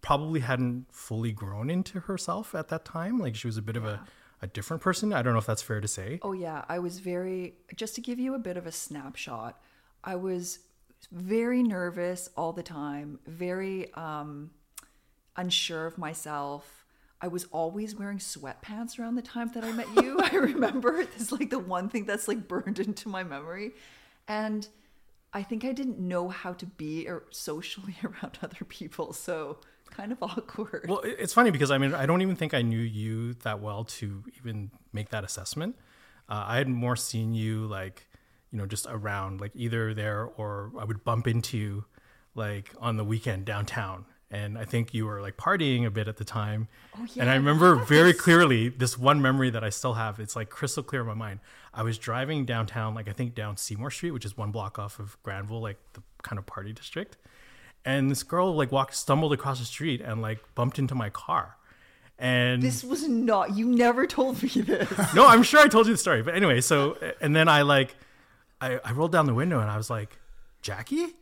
probably 0.00 0.40
hadn't 0.40 0.86
fully 0.90 1.32
grown 1.32 1.70
into 1.70 2.00
herself 2.00 2.54
at 2.54 2.68
that 2.68 2.84
time. 2.84 3.18
Like 3.18 3.34
she 3.34 3.46
was 3.46 3.56
a 3.56 3.62
bit 3.62 3.76
of 3.76 3.84
a 3.84 4.00
a 4.40 4.46
different 4.46 4.82
person. 4.82 5.12
I 5.12 5.22
don't 5.22 5.32
know 5.32 5.38
if 5.38 5.46
that's 5.46 5.62
fair 5.62 5.80
to 5.80 5.88
say. 5.88 6.20
Oh 6.22 6.32
yeah, 6.32 6.64
I 6.68 6.78
was 6.78 7.00
very 7.00 7.54
just 7.74 7.94
to 7.96 8.00
give 8.00 8.18
you 8.18 8.34
a 8.34 8.38
bit 8.38 8.56
of 8.56 8.66
a 8.66 8.72
snapshot. 8.72 9.60
I 10.04 10.16
was 10.16 10.60
very 11.10 11.62
nervous 11.62 12.30
all 12.36 12.52
the 12.52 12.62
time, 12.62 13.18
very 13.26 13.92
um 13.94 14.50
unsure 15.36 15.86
of 15.86 15.98
myself. 15.98 16.84
I 17.20 17.26
was 17.26 17.46
always 17.46 17.96
wearing 17.96 18.18
sweatpants 18.18 18.98
around 18.98 19.16
the 19.16 19.22
time 19.22 19.50
that 19.54 19.64
I 19.64 19.72
met 19.72 19.88
you. 19.96 20.20
I 20.22 20.36
remember 20.36 21.00
it's 21.00 21.32
like 21.32 21.50
the 21.50 21.58
one 21.58 21.88
thing 21.88 22.04
that's 22.04 22.28
like 22.28 22.46
burned 22.46 22.78
into 22.78 23.08
my 23.08 23.24
memory. 23.24 23.72
And 24.28 24.68
I 25.32 25.42
think 25.42 25.64
I 25.64 25.72
didn't 25.72 25.98
know 25.98 26.28
how 26.28 26.52
to 26.54 26.66
be 26.66 27.08
or 27.08 27.24
socially 27.30 27.96
around 28.04 28.38
other 28.42 28.64
people, 28.68 29.12
so 29.12 29.58
kind 29.90 30.12
of 30.12 30.18
awkward. 30.22 30.86
Well, 30.88 31.00
it's 31.04 31.32
funny 31.32 31.50
because 31.50 31.70
I 31.70 31.78
mean 31.78 31.94
I 31.94 32.06
don't 32.06 32.22
even 32.22 32.36
think 32.36 32.54
I 32.54 32.62
knew 32.62 32.78
you 32.78 33.34
that 33.44 33.60
well 33.60 33.84
to 33.84 34.24
even 34.38 34.70
make 34.92 35.10
that 35.10 35.24
assessment. 35.24 35.76
Uh, 36.28 36.44
I 36.46 36.56
had 36.56 36.68
more 36.68 36.96
seen 36.96 37.34
you 37.34 37.66
like 37.66 38.06
you 38.50 38.58
know 38.58 38.66
just 38.66 38.86
around 38.88 39.40
like 39.40 39.52
either 39.54 39.94
there 39.94 40.24
or 40.36 40.72
I 40.78 40.84
would 40.84 41.04
bump 41.04 41.26
into 41.26 41.56
you 41.58 41.84
like 42.34 42.72
on 42.78 42.96
the 42.96 43.04
weekend 43.04 43.44
downtown. 43.44 44.06
And 44.30 44.58
I 44.58 44.66
think 44.66 44.92
you 44.92 45.06
were 45.06 45.22
like 45.22 45.38
partying 45.38 45.86
a 45.86 45.90
bit 45.90 46.06
at 46.06 46.18
the 46.18 46.24
time. 46.24 46.68
Oh, 46.98 47.06
yeah. 47.14 47.22
and 47.22 47.30
I 47.30 47.36
remember 47.36 47.74
very 47.86 48.12
clearly 48.12 48.68
this 48.68 48.98
one 48.98 49.22
memory 49.22 49.48
that 49.50 49.64
I 49.64 49.70
still 49.70 49.94
have. 49.94 50.20
It's 50.20 50.36
like 50.36 50.50
crystal 50.50 50.82
clear 50.82 51.00
in 51.00 51.06
my 51.06 51.14
mind. 51.14 51.40
I 51.72 51.82
was 51.82 51.96
driving 51.96 52.44
downtown, 52.44 52.94
like 52.94 53.08
I 53.08 53.12
think 53.12 53.34
down 53.34 53.56
Seymour 53.56 53.90
Street, 53.90 54.10
which 54.10 54.26
is 54.26 54.36
one 54.36 54.50
block 54.50 54.78
off 54.78 54.98
of 54.98 55.16
Granville, 55.22 55.62
like 55.62 55.78
the 55.94 56.02
kind 56.22 56.38
of 56.38 56.44
party 56.44 56.74
district. 56.74 57.16
And 57.84 58.10
this 58.10 58.22
girl 58.22 58.54
like 58.54 58.70
walked, 58.70 58.94
stumbled 58.94 59.32
across 59.32 59.58
the 59.58 59.64
street 59.64 60.00
and 60.00 60.20
like 60.20 60.40
bumped 60.54 60.78
into 60.78 60.94
my 60.94 61.10
car. 61.10 61.56
And 62.18 62.60
this 62.60 62.82
was 62.82 63.08
not 63.08 63.56
you 63.56 63.66
never 63.66 64.06
told 64.06 64.42
me 64.42 64.48
this. 64.48 64.90
no, 65.14 65.26
I'm 65.26 65.42
sure 65.42 65.60
I 65.60 65.68
told 65.68 65.86
you 65.86 65.92
the 65.92 65.98
story. 65.98 66.22
But 66.22 66.34
anyway, 66.34 66.60
so 66.60 66.98
and 67.20 67.34
then 67.34 67.48
I 67.48 67.62
like 67.62 67.94
I, 68.60 68.80
I 68.84 68.92
rolled 68.92 69.12
down 69.12 69.26
the 69.26 69.34
window 69.34 69.60
and 69.60 69.70
I 69.70 69.76
was 69.76 69.88
like, 69.88 70.18
Jackie? 70.62 71.14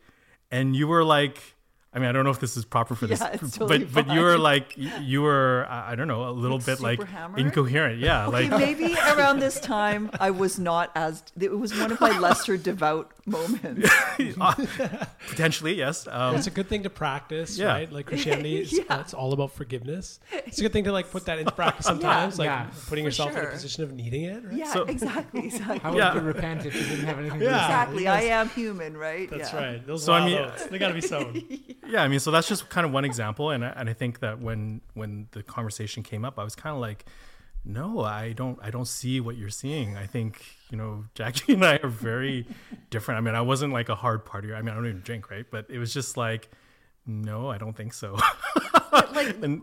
And 0.50 0.74
you 0.74 0.88
were 0.88 1.04
like 1.04 1.55
I 1.96 1.98
mean, 1.98 2.10
I 2.10 2.12
don't 2.12 2.24
know 2.24 2.30
if 2.30 2.40
this 2.40 2.58
is 2.58 2.66
proper 2.66 2.94
for 2.94 3.06
this, 3.06 3.20
Yeah, 3.20 3.30
it's 3.32 3.56
totally 3.56 3.84
but 3.86 4.06
but 4.06 4.14
you 4.14 4.20
were 4.20 4.36
like 4.36 4.74
you 4.76 5.22
were 5.22 5.66
I 5.70 5.92
I 5.92 5.94
don't 5.94 6.08
know 6.08 6.28
a 6.28 6.30
little 6.30 6.58
Like 6.58 6.66
bit 6.66 6.80
like 6.80 7.02
hammered? 7.08 7.40
incoherent. 7.40 7.98
Yeah, 8.00 8.26
Okay, 8.26 8.50
like 8.50 8.60
maybe 8.60 8.94
around 9.16 9.38
this 9.40 9.58
time 9.58 10.10
I 10.20 10.30
was 10.30 10.58
not 10.58 10.90
as. 10.94 11.22
It 11.40 11.58
was 11.58 11.72
one 11.78 11.90
of 11.92 11.98
my 12.00 12.18
lesser 12.26 12.58
devout 12.58 13.12
moments. 13.24 13.88
potentially 15.28 15.74
yes. 15.74 16.06
Um, 16.10 16.36
It's 16.36 16.46
a 16.46 16.50
good 16.50 16.68
thing 16.68 16.82
to 16.84 16.90
practice, 16.90 17.58
Yeah. 17.58 17.66
right? 17.68 17.90
Like 17.90 18.06
Christianity, 18.06 18.60
is, 18.60 18.72
Yeah. 18.72 19.00
it's 19.00 19.14
all 19.14 19.32
about 19.32 19.52
forgiveness. 19.52 20.20
It's 20.32 20.58
a 20.58 20.62
good 20.62 20.72
thing 20.72 20.84
to 20.84 20.92
like 20.92 21.10
put 21.10 21.24
that 21.26 21.38
into 21.38 21.52
practice 21.52 21.86
sometimes, 21.86 22.38
like 22.38 22.46
Yeah, 22.46 22.66
putting 22.88 23.04
for 23.04 23.08
yourself 23.08 23.32
in 23.36 23.44
a 23.44 23.46
position 23.48 23.84
of 23.84 23.92
needing 23.92 24.24
it. 24.24 24.44
Right? 24.44 24.54
Yeah, 24.56 24.72
So- 24.72 24.84
exactly, 24.84 25.46
exactly. 25.46 25.78
How 25.78 25.92
would 25.94 26.14
you 26.14 26.20
repent 26.20 26.66
if 26.66 26.74
you 26.74 26.82
didn't 26.86 27.06
have 27.06 27.18
anything 27.18 27.40
to 27.40 27.44
Yeah. 27.46 27.58
say? 27.58 27.64
exactly. 27.64 28.08
I 28.08 28.20
am 28.38 28.48
human, 28.50 28.96
right? 28.96 29.28
That's 29.30 29.52
yeah. 29.52 29.58
right. 29.64 29.86
Those 29.86 30.04
So, 30.04 30.12
I 30.12 30.20
wild 30.20 30.30
mean- 30.30 30.38
oats, 30.44 30.66
they 30.66 30.78
got 30.78 30.88
to 30.88 30.94
be 30.94 31.00
sown. 31.00 31.42
Yeah 31.88 32.02
i 32.02 32.08
mean 32.08 32.20
so 32.20 32.30
that's 32.30 32.48
just 32.48 32.68
kind 32.68 32.86
of 32.86 32.92
one 32.92 33.04
example 33.04 33.50
and 33.50 33.64
I, 33.64 33.68
and 33.76 33.90
I 33.90 33.92
think 33.92 34.20
that 34.20 34.40
when 34.40 34.80
when 34.94 35.28
the 35.32 35.42
conversation 35.42 36.02
came 36.02 36.24
up 36.24 36.38
i 36.38 36.44
was 36.44 36.54
kind 36.54 36.74
of 36.74 36.80
like 36.80 37.04
no 37.64 38.00
i 38.00 38.32
don't 38.32 38.58
i 38.62 38.70
don't 38.70 38.86
see 38.86 39.20
what 39.20 39.36
you're 39.36 39.50
seeing 39.50 39.96
i 39.96 40.06
think 40.06 40.44
you 40.70 40.76
know 40.78 41.04
jackie 41.14 41.52
and 41.54 41.64
i 41.64 41.78
are 41.82 41.88
very 41.88 42.46
different 42.90 43.18
i 43.18 43.20
mean 43.20 43.34
i 43.34 43.40
wasn't 43.40 43.72
like 43.72 43.88
a 43.88 43.94
hard 43.94 44.24
partier 44.24 44.56
i 44.56 44.62
mean 44.62 44.70
i 44.70 44.74
don't 44.74 44.86
even 44.86 45.00
drink 45.00 45.30
right 45.30 45.46
but 45.50 45.66
it 45.68 45.78
was 45.78 45.92
just 45.92 46.16
like 46.16 46.48
no 47.06 47.50
i 47.50 47.58
don't 47.58 47.76
think 47.76 47.92
so 47.92 48.16
Like, 49.16 49.36
and 49.42 49.62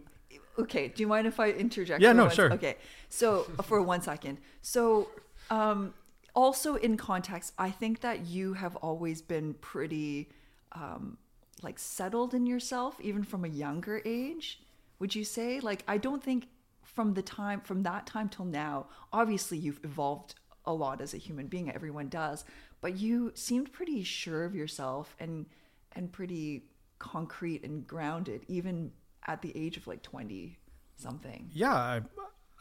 okay. 0.59 0.87
Do 0.89 1.01
you 1.01 1.07
mind 1.07 1.27
if 1.27 1.39
I 1.39 1.51
interject? 1.51 2.01
Yeah, 2.01 2.13
no, 2.13 2.29
sure. 2.29 2.51
Okay, 2.53 2.77
so 3.09 3.43
for 3.63 3.81
one 3.81 4.01
second, 4.01 4.39
so 4.61 5.09
um, 5.49 5.93
also 6.35 6.75
in 6.75 6.97
context, 6.97 7.53
I 7.57 7.71
think 7.71 8.01
that 8.01 8.25
you 8.25 8.53
have 8.53 8.75
always 8.77 9.21
been 9.21 9.53
pretty 9.55 10.29
um, 10.73 11.17
like 11.63 11.79
settled 11.79 12.33
in 12.33 12.45
yourself, 12.45 12.99
even 13.01 13.23
from 13.23 13.45
a 13.45 13.47
younger 13.47 14.01
age. 14.05 14.59
Would 14.99 15.15
you 15.15 15.23
say? 15.23 15.59
Like, 15.59 15.83
I 15.87 15.97
don't 15.97 16.23
think 16.23 16.47
from 16.83 17.13
the 17.13 17.21
time 17.21 17.61
from 17.61 17.83
that 17.83 18.05
time 18.05 18.29
till 18.29 18.45
now. 18.45 18.87
Obviously, 19.11 19.57
you've 19.57 19.79
evolved 19.83 20.35
a 20.65 20.73
lot 20.73 21.01
as 21.01 21.13
a 21.13 21.17
human 21.17 21.47
being. 21.47 21.71
Everyone 21.71 22.07
does, 22.09 22.45
but 22.81 22.97
you 22.97 23.31
seemed 23.35 23.71
pretty 23.73 24.03
sure 24.03 24.45
of 24.45 24.55
yourself 24.55 25.15
and 25.19 25.45
and 25.93 26.11
pretty 26.11 26.63
concrete 26.99 27.63
and 27.63 27.85
grounded, 27.87 28.43
even 28.47 28.91
at 29.27 29.41
the 29.41 29.51
age 29.55 29.77
of 29.77 29.87
like 29.87 30.01
twenty 30.01 30.57
something. 30.95 31.49
yeah 31.51 31.73
i 31.73 32.01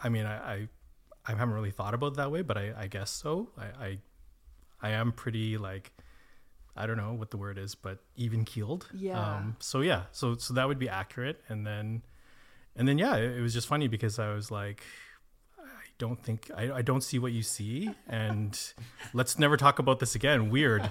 i 0.02 0.08
mean 0.08 0.24
i 0.24 0.36
i, 0.54 0.68
I 1.26 1.32
haven't 1.32 1.54
really 1.54 1.70
thought 1.70 1.94
about 1.94 2.12
it 2.12 2.16
that 2.16 2.32
way 2.32 2.42
but 2.42 2.56
i 2.56 2.72
i 2.76 2.86
guess 2.86 3.10
so 3.10 3.50
i 3.58 3.64
i, 3.86 3.98
I 4.80 4.90
am 4.90 5.12
pretty 5.12 5.58
like 5.58 5.92
I 6.76 6.87
don't 6.87 6.96
know 6.96 7.12
what 7.12 7.30
the 7.30 7.37
word 7.37 7.58
is, 7.58 7.74
but 7.74 7.98
even 8.16 8.44
keeled. 8.44 8.88
Yeah. 8.94 9.20
Um, 9.20 9.56
so 9.58 9.80
yeah, 9.80 10.04
so 10.12 10.37
so 10.37 10.54
that 10.54 10.66
would 10.68 10.78
be 10.78 10.88
accurate. 10.88 11.40
And 11.48 11.66
then, 11.66 12.02
and 12.74 12.88
then 12.88 12.98
yeah, 12.98 13.16
it, 13.16 13.38
it 13.38 13.40
was 13.40 13.52
just 13.52 13.66
funny 13.66 13.88
because 13.88 14.18
I 14.18 14.32
was 14.32 14.50
like, 14.50 14.82
I 15.58 15.85
don't 15.98 16.22
think 16.22 16.50
I, 16.56 16.72
I 16.72 16.82
don't 16.82 17.02
see 17.02 17.18
what 17.18 17.32
you 17.32 17.42
see, 17.42 17.90
and 18.08 18.58
let's 19.12 19.38
never 19.38 19.56
talk 19.56 19.78
about 19.78 19.98
this 19.98 20.14
again. 20.14 20.50
Weird, 20.50 20.90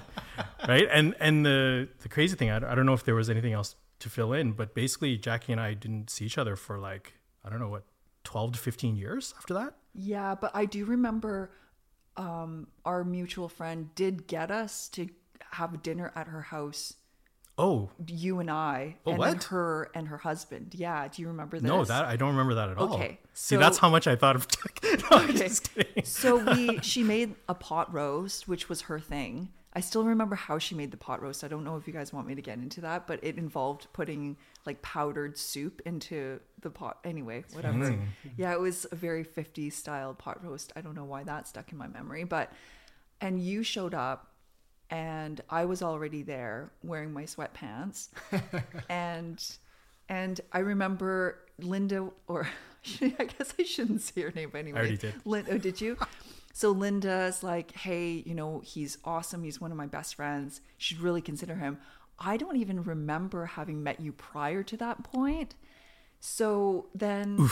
right? 0.68 0.88
And 0.92 1.16
and 1.20 1.46
the 1.46 1.90
the 2.02 2.10
crazy 2.10 2.36
thing, 2.36 2.52
I, 2.52 2.58
I 2.58 2.76
don't 2.76 2.86
know 2.86 2.94
if 2.94 3.04
there 3.04 3.16
was 3.16 3.30
anything 3.30 3.54
else 3.54 3.76
to 4.00 4.10
fill 4.10 4.34
in, 4.34 4.52
but 4.52 4.76
basically 4.76 5.18
Jackie 5.18 5.52
and 5.52 5.62
I 5.62 5.74
didn't 5.74 6.10
see 6.10 6.26
each 6.26 6.38
other 6.38 6.56
for 6.56 6.78
like 6.78 7.14
I 7.44 7.50
don't 7.50 7.60
know 7.60 7.70
what 7.70 7.86
twelve 8.24 8.52
to 8.52 8.60
fifteen 8.60 8.96
years 8.96 9.34
after 9.40 9.56
that. 9.56 9.74
Yeah, 9.96 10.36
but 10.36 10.52
I 10.54 10.66
do 10.66 10.86
remember 10.86 11.52
um, 12.18 12.68
our 12.86 13.04
mutual 13.04 13.50
friend 13.50 13.94
did 13.96 14.28
get 14.28 14.52
us 14.52 14.88
to 14.90 15.08
have 15.52 15.82
dinner 15.84 16.12
at 16.16 16.28
her 16.28 16.42
house. 16.42 16.94
Oh 17.58 17.90
You 18.08 18.40
and 18.40 18.50
I, 18.50 18.96
Oh, 19.06 19.12
and 19.12 19.22
then 19.22 19.34
what? 19.36 19.44
her 19.46 19.92
and 19.94 20.08
her 20.08 20.18
husband. 20.20 20.74
Yeah, 20.74 21.08
do 21.10 21.22
you 21.22 21.28
remember 21.28 21.60
this? 21.60 21.68
no, 21.68 21.84
that 21.84 22.06
I 22.06 22.16
don't 22.16 22.30
remember 22.32 22.56
that 22.56 22.70
at 22.70 22.78
all. 22.78 22.94
Okay, 22.96 23.20
see, 23.34 23.58
that's 23.58 23.78
how 23.78 23.90
much 23.90 24.08
I 24.08 24.16
thought 24.16 24.36
of. 24.38 24.48
no, 25.12 25.18
Okay. 25.24 25.50
so 26.04 26.38
we 26.38 26.80
she 26.82 27.04
made 27.04 27.36
a 27.50 27.54
pot 27.54 27.94
roast, 27.94 28.48
which 28.48 28.70
was 28.70 28.82
her 28.84 29.00
thing. 29.00 29.50
I 29.74 29.80
still 29.80 30.04
remember 30.04 30.36
how 30.36 30.60
she 30.60 30.76
made 30.76 30.92
the 30.92 30.98
pot 30.98 31.22
roast. 31.22 31.44
I 31.46 31.48
don't 31.48 31.64
know 31.64 31.78
if 31.78 31.88
you 31.88 31.94
guys 31.94 32.12
want 32.12 32.28
me 32.28 32.36
to 32.36 32.42
get 32.42 32.58
into 32.58 32.82
that, 32.82 33.06
but 33.08 33.20
it 33.24 33.38
involved 33.38 33.88
putting 33.94 34.38
like 34.66 34.82
powdered 34.82 35.38
soup 35.38 35.82
into 35.86 36.40
the 36.62 36.70
pot. 36.70 37.00
Anyway, 37.04 37.44
whatever. 37.54 37.98
Yeah, 38.38 38.52
it 38.54 38.60
was 38.60 38.86
a 38.92 38.96
very 38.96 39.24
50s 39.24 39.74
style 39.74 40.14
pot 40.14 40.44
roast. 40.44 40.74
I 40.76 40.82
don't 40.82 40.96
know 40.96 41.06
why 41.06 41.24
that 41.24 41.48
stuck 41.48 41.72
in 41.72 41.78
my 41.78 41.88
memory, 41.88 42.24
but 42.24 42.52
and 43.22 43.40
you 43.42 43.62
showed 43.64 43.94
up 43.94 44.31
and 44.92 45.40
I 45.50 45.66
was 45.66 45.82
already 45.82 46.22
there 46.22 46.70
wearing 46.84 47.14
my 47.14 47.24
sweatpants, 47.24 48.10
and 48.90 49.44
and 50.10 50.42
I 50.52 50.60
remember 50.60 51.40
Linda, 51.58 52.10
or 52.28 52.48
I 53.02 53.08
guess 53.10 53.54
I 53.58 53.64
shouldn't 53.64 54.02
say 54.02 54.22
her 54.22 54.32
name, 54.32 54.52
anyway, 54.54 54.78
already 54.80 54.98
did. 54.98 55.14
Lin- 55.26 55.48
oh, 55.50 55.58
did 55.58 55.82
you? 55.82 55.98
So 56.54 56.72
Linda's 56.72 57.44
like, 57.44 57.72
hey, 57.72 58.24
you 58.26 58.36
know, 58.36 58.60
he's 58.60 58.98
awesome. 59.06 59.42
He's 59.42 59.62
one 59.62 59.72
of 59.72 59.78
my 59.78 59.86
best 59.88 60.16
friends. 60.16 60.60
You 60.78 60.84
should 60.84 61.00
really 61.00 61.22
consider 61.22 61.56
him. 61.56 61.78
I 62.20 62.36
don't 62.36 62.58
even 62.58 62.84
remember 62.84 63.46
having 63.46 63.82
met 63.84 64.02
you 64.02 64.12
prior 64.12 64.62
to 64.62 64.76
that 64.76 65.02
point. 65.02 65.56
So 66.20 66.88
then 66.94 67.50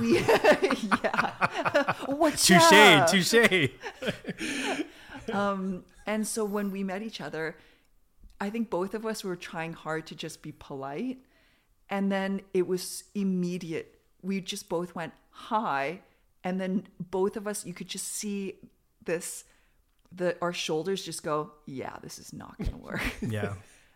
we, 0.00 0.20
yeah, 0.20 1.92
what's 2.06 2.46
Touche, 2.46 2.72
up? 2.72 3.10
touche. 3.10 3.68
Um, 5.34 5.84
And 6.10 6.26
so 6.26 6.44
when 6.44 6.72
we 6.72 6.82
met 6.82 7.02
each 7.02 7.20
other, 7.20 7.56
I 8.40 8.50
think 8.50 8.68
both 8.68 8.94
of 8.94 9.06
us 9.06 9.22
were 9.22 9.36
trying 9.36 9.74
hard 9.74 10.08
to 10.08 10.16
just 10.16 10.42
be 10.42 10.50
polite. 10.50 11.18
And 11.88 12.10
then 12.10 12.40
it 12.52 12.66
was 12.66 13.04
immediate. 13.14 14.00
We 14.20 14.40
just 14.40 14.68
both 14.68 14.92
went, 14.96 15.12
hi. 15.30 16.00
And 16.42 16.60
then 16.60 16.88
both 16.98 17.36
of 17.36 17.46
us, 17.46 17.64
you 17.64 17.72
could 17.72 17.86
just 17.86 18.08
see 18.08 18.56
this, 19.04 19.44
the 20.10 20.36
our 20.42 20.52
shoulders 20.52 21.04
just 21.04 21.22
go, 21.22 21.52
yeah, 21.64 21.96
this 22.02 22.18
is 22.18 22.32
not 22.32 22.58
going 22.58 22.70
to 22.76 22.76
work. 22.76 23.02
Yeah. 23.22 23.54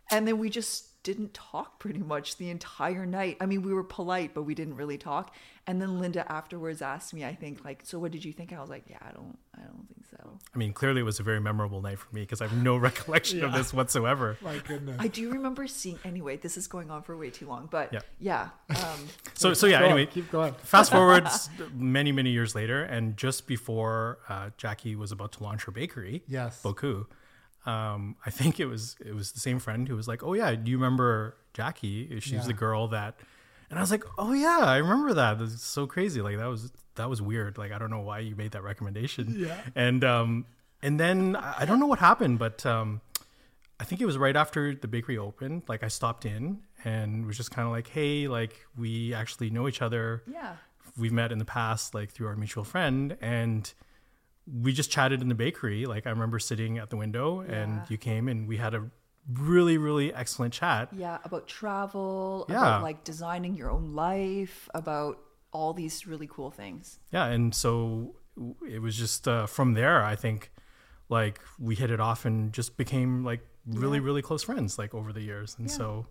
and 0.08 0.28
then 0.28 0.38
we 0.38 0.50
just 0.50 1.02
didn't 1.02 1.34
talk 1.34 1.80
pretty 1.80 1.98
much 1.98 2.36
the 2.36 2.48
entire 2.48 3.06
night. 3.06 3.38
I 3.40 3.46
mean, 3.46 3.62
we 3.62 3.74
were 3.74 3.82
polite, 3.82 4.34
but 4.34 4.44
we 4.44 4.54
didn't 4.54 4.76
really 4.76 4.98
talk. 4.98 5.34
And 5.66 5.82
then 5.82 5.98
Linda 5.98 6.30
afterwards 6.30 6.80
asked 6.80 7.12
me, 7.12 7.24
I 7.24 7.34
think, 7.34 7.64
like, 7.64 7.80
so 7.82 7.98
what 7.98 8.12
did 8.12 8.24
you 8.24 8.32
think? 8.32 8.52
I 8.52 8.60
was 8.60 8.70
like, 8.70 8.84
yeah, 8.88 8.98
I 9.02 9.10
don't, 9.10 9.36
I 9.56 9.62
don't 9.62 9.88
think 9.88 10.03
so. 10.16 10.38
I 10.54 10.58
mean, 10.58 10.72
clearly 10.72 11.00
it 11.00 11.04
was 11.04 11.18
a 11.20 11.22
very 11.22 11.40
memorable 11.40 11.80
night 11.80 11.98
for 11.98 12.14
me 12.14 12.22
because 12.22 12.40
I 12.40 12.46
have 12.46 12.56
no 12.62 12.76
recollection 12.88 13.42
of 13.44 13.52
this 13.52 13.72
whatsoever. 13.72 14.36
My 14.42 14.58
goodness. 14.58 14.96
I 14.98 15.08
do 15.08 15.30
remember 15.30 15.66
seeing. 15.66 15.98
Anyway, 16.04 16.36
this 16.36 16.56
is 16.56 16.66
going 16.66 16.90
on 16.90 17.02
for 17.02 17.16
way 17.16 17.30
too 17.30 17.46
long, 17.46 17.68
but 17.70 17.92
Yeah. 17.92 18.00
yeah, 18.18 18.48
um, 18.70 19.08
So, 19.34 19.52
so 19.54 19.66
yeah. 19.66 19.78
Go 19.80 19.86
on, 19.86 19.90
Anyway, 19.92 20.06
keep 20.06 20.30
going. 20.30 20.54
fast 20.62 20.92
forward 20.92 21.26
many, 21.74 22.12
many 22.12 22.30
years 22.30 22.54
later, 22.54 22.82
and 22.84 23.16
just 23.16 23.46
before 23.46 24.18
uh, 24.28 24.50
Jackie 24.56 24.96
was 24.96 25.12
about 25.12 25.32
to 25.32 25.42
launch 25.42 25.64
her 25.64 25.72
bakery, 25.72 26.22
Yes. 26.28 26.62
Beaucoup, 26.62 27.10
um, 27.66 28.16
I 28.26 28.30
think 28.30 28.60
it 28.60 28.66
was 28.66 28.96
it 29.04 29.14
was 29.14 29.32
the 29.32 29.40
same 29.40 29.58
friend 29.58 29.88
who 29.88 29.96
was 29.96 30.06
like, 30.06 30.22
"Oh 30.22 30.34
yeah, 30.34 30.54
do 30.54 30.70
you 30.70 30.76
remember 30.76 31.36
Jackie? 31.54 32.20
She's 32.20 32.32
Yeah. 32.32 32.42
the 32.42 32.52
girl 32.52 32.88
that," 32.88 33.18
and 33.70 33.78
I 33.78 33.82
was 33.82 33.90
like, 33.90 34.04
"Oh 34.18 34.32
yeah, 34.32 34.60
I 34.60 34.76
remember 34.78 35.14
that. 35.14 35.38
That's 35.38 35.62
so 35.62 35.86
crazy. 35.86 36.20
Like 36.20 36.36
that 36.38 36.46
was 36.46 36.72
that 36.96 37.08
was 37.10 37.20
weird. 37.20 37.58
Like 37.58 37.72
I 37.72 37.78
don't 37.78 37.90
know 37.90 38.00
why 38.00 38.20
you 38.20 38.36
made 38.36 38.52
that 38.52 38.62
recommendation. 38.62 39.34
Yeah. 39.38 39.60
And 39.74 40.04
um, 40.04 40.46
and 40.82 40.98
then 40.98 41.36
I 41.36 41.54
I 41.60 41.64
don't 41.64 41.80
know 41.80 41.86
what 41.86 41.98
happened, 41.98 42.38
but 42.38 42.64
um, 42.66 43.00
I 43.80 43.84
think 43.84 44.00
it 44.00 44.06
was 44.06 44.18
right 44.18 44.36
after 44.36 44.74
the 44.74 44.88
bakery 44.88 45.18
opened. 45.18 45.62
Like 45.68 45.82
I 45.82 45.88
stopped 45.88 46.24
in 46.24 46.60
and 46.84 47.26
was 47.26 47.36
just 47.36 47.50
kind 47.50 47.66
of 47.66 47.72
like, 47.72 47.88
"Hey, 47.88 48.28
like 48.28 48.54
we 48.76 49.14
actually 49.14 49.50
know 49.50 49.68
each 49.68 49.82
other." 49.82 50.22
yeah, 50.30 50.56
we've 50.96 51.12
met 51.12 51.32
in 51.32 51.38
the 51.38 51.44
past 51.44 51.94
like 51.94 52.10
through 52.10 52.26
our 52.28 52.36
mutual 52.36 52.64
friend 52.64 53.16
and 53.20 53.72
we 54.62 54.72
just 54.72 54.90
chatted 54.90 55.22
in 55.22 55.28
the 55.28 55.34
bakery 55.34 55.86
like 55.86 56.06
i 56.06 56.10
remember 56.10 56.38
sitting 56.38 56.78
at 56.78 56.90
the 56.90 56.96
window 56.96 57.40
and 57.40 57.80
you 57.88 57.96
came 57.96 58.28
and 58.28 58.46
we 58.46 58.56
had 58.56 58.74
a 58.74 58.90
really 59.32 59.78
really 59.78 60.12
excellent 60.14 60.52
chat 60.52 60.88
yeah, 60.92 61.18
about 61.24 61.46
travel, 61.46 62.46
Yeah. 62.48 62.58
about 62.60 62.82
like 62.82 63.04
designing 63.04 63.54
your 63.56 63.70
own 63.70 63.94
life, 63.94 64.68
about 64.74 65.18
all 65.52 65.72
these 65.72 66.06
really 66.06 66.26
cool 66.30 66.50
things. 66.50 66.98
yeah 67.12 67.26
and 67.26 67.54
so 67.54 68.16
it 68.68 68.80
was 68.82 68.96
just 68.96 69.28
uh, 69.28 69.46
from 69.46 69.74
there 69.74 70.02
i 70.02 70.16
think 70.16 70.50
like 71.08 71.38
we 71.60 71.76
hit 71.76 71.90
it 71.92 72.00
off 72.00 72.24
and 72.24 72.52
just 72.52 72.76
became 72.76 73.24
like 73.24 73.40
really 73.66 74.00
really 74.00 74.20
close 74.22 74.42
friends 74.42 74.76
like 74.78 74.92
over 74.94 75.12
the 75.12 75.20
years 75.22 75.54
and 75.58 75.70
so 75.70 76.06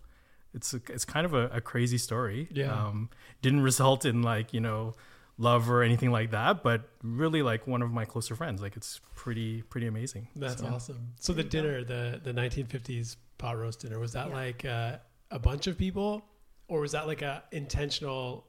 it's 0.53 0.73
a, 0.73 0.79
it's 0.89 1.03
kind 1.03 1.25
of 1.25 1.33
a, 1.33 1.47
a 1.49 1.59
crazy 1.61 1.97
story 1.97 2.47
Yeah. 2.51 2.71
um 2.87 3.09
didn't 3.41 3.61
result 3.61 4.05
in 4.05 4.21
like 4.21 4.53
you 4.53 4.61
know 4.61 4.93
love 5.39 5.69
or 5.69 5.81
anything 5.81 6.11
like 6.11 6.29
that 6.31 6.61
but 6.61 6.89
really 7.01 7.41
like 7.41 7.65
one 7.65 7.81
of 7.81 7.91
my 7.91 8.05
closer 8.05 8.35
friends 8.35 8.61
like 8.61 8.77
it's 8.77 9.01
pretty 9.15 9.61
pretty 9.63 9.87
amazing 9.87 10.27
That's 10.35 10.61
So- 10.61 10.67
awesome. 10.67 11.13
So 11.19 11.33
the 11.33 11.43
dinner, 11.43 11.83
the 11.83 12.21
the 12.23 12.31
1950s 12.33 13.15
pot 13.39 13.57
roast 13.57 13.79
dinner, 13.81 13.97
was 13.99 14.13
that 14.13 14.27
Yeah. 14.29 14.33
like 14.35 14.63
uh, 14.65 14.97
a 15.31 15.39
bunch 15.39 15.65
of 15.67 15.77
people, 15.77 16.23
or 16.67 16.81
was 16.81 16.91
that 16.91 17.07
like 17.07 17.21
a 17.23 17.43
intentional? 17.51 18.45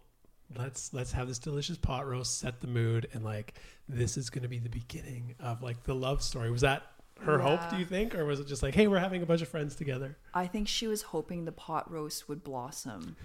Let's 0.56 0.92
let's 0.92 1.10
have 1.12 1.26
this 1.26 1.38
delicious 1.38 1.78
pot 1.78 2.06
roast, 2.06 2.38
set 2.38 2.60
the 2.60 2.66
mood, 2.66 3.08
and 3.14 3.24
like 3.24 3.54
this 3.88 4.16
is 4.18 4.28
going 4.28 4.42
to 4.42 4.48
be 4.48 4.58
the 4.58 4.68
beginning 4.68 5.34
of 5.40 5.62
like 5.62 5.82
the 5.84 5.94
love 5.94 6.22
story. 6.22 6.50
Was 6.50 6.60
that 6.60 6.82
her 7.22 7.38
hope? 7.38 7.60
Do 7.70 7.76
you 7.78 7.86
think, 7.86 8.14
or 8.14 8.24
was 8.26 8.40
it 8.40 8.46
just 8.46 8.62
like, 8.62 8.74
hey, 8.74 8.86
we're 8.88 8.98
having 8.98 9.22
a 9.22 9.26
bunch 9.26 9.40
of 9.40 9.48
friends 9.48 9.74
together? 9.74 10.18
I 10.34 10.46
think 10.46 10.68
she 10.68 10.86
was 10.86 11.00
hoping 11.02 11.44
the 11.46 11.52
pot 11.52 11.90
roast 11.90 12.28
would 12.28 12.44
blossom 12.44 13.16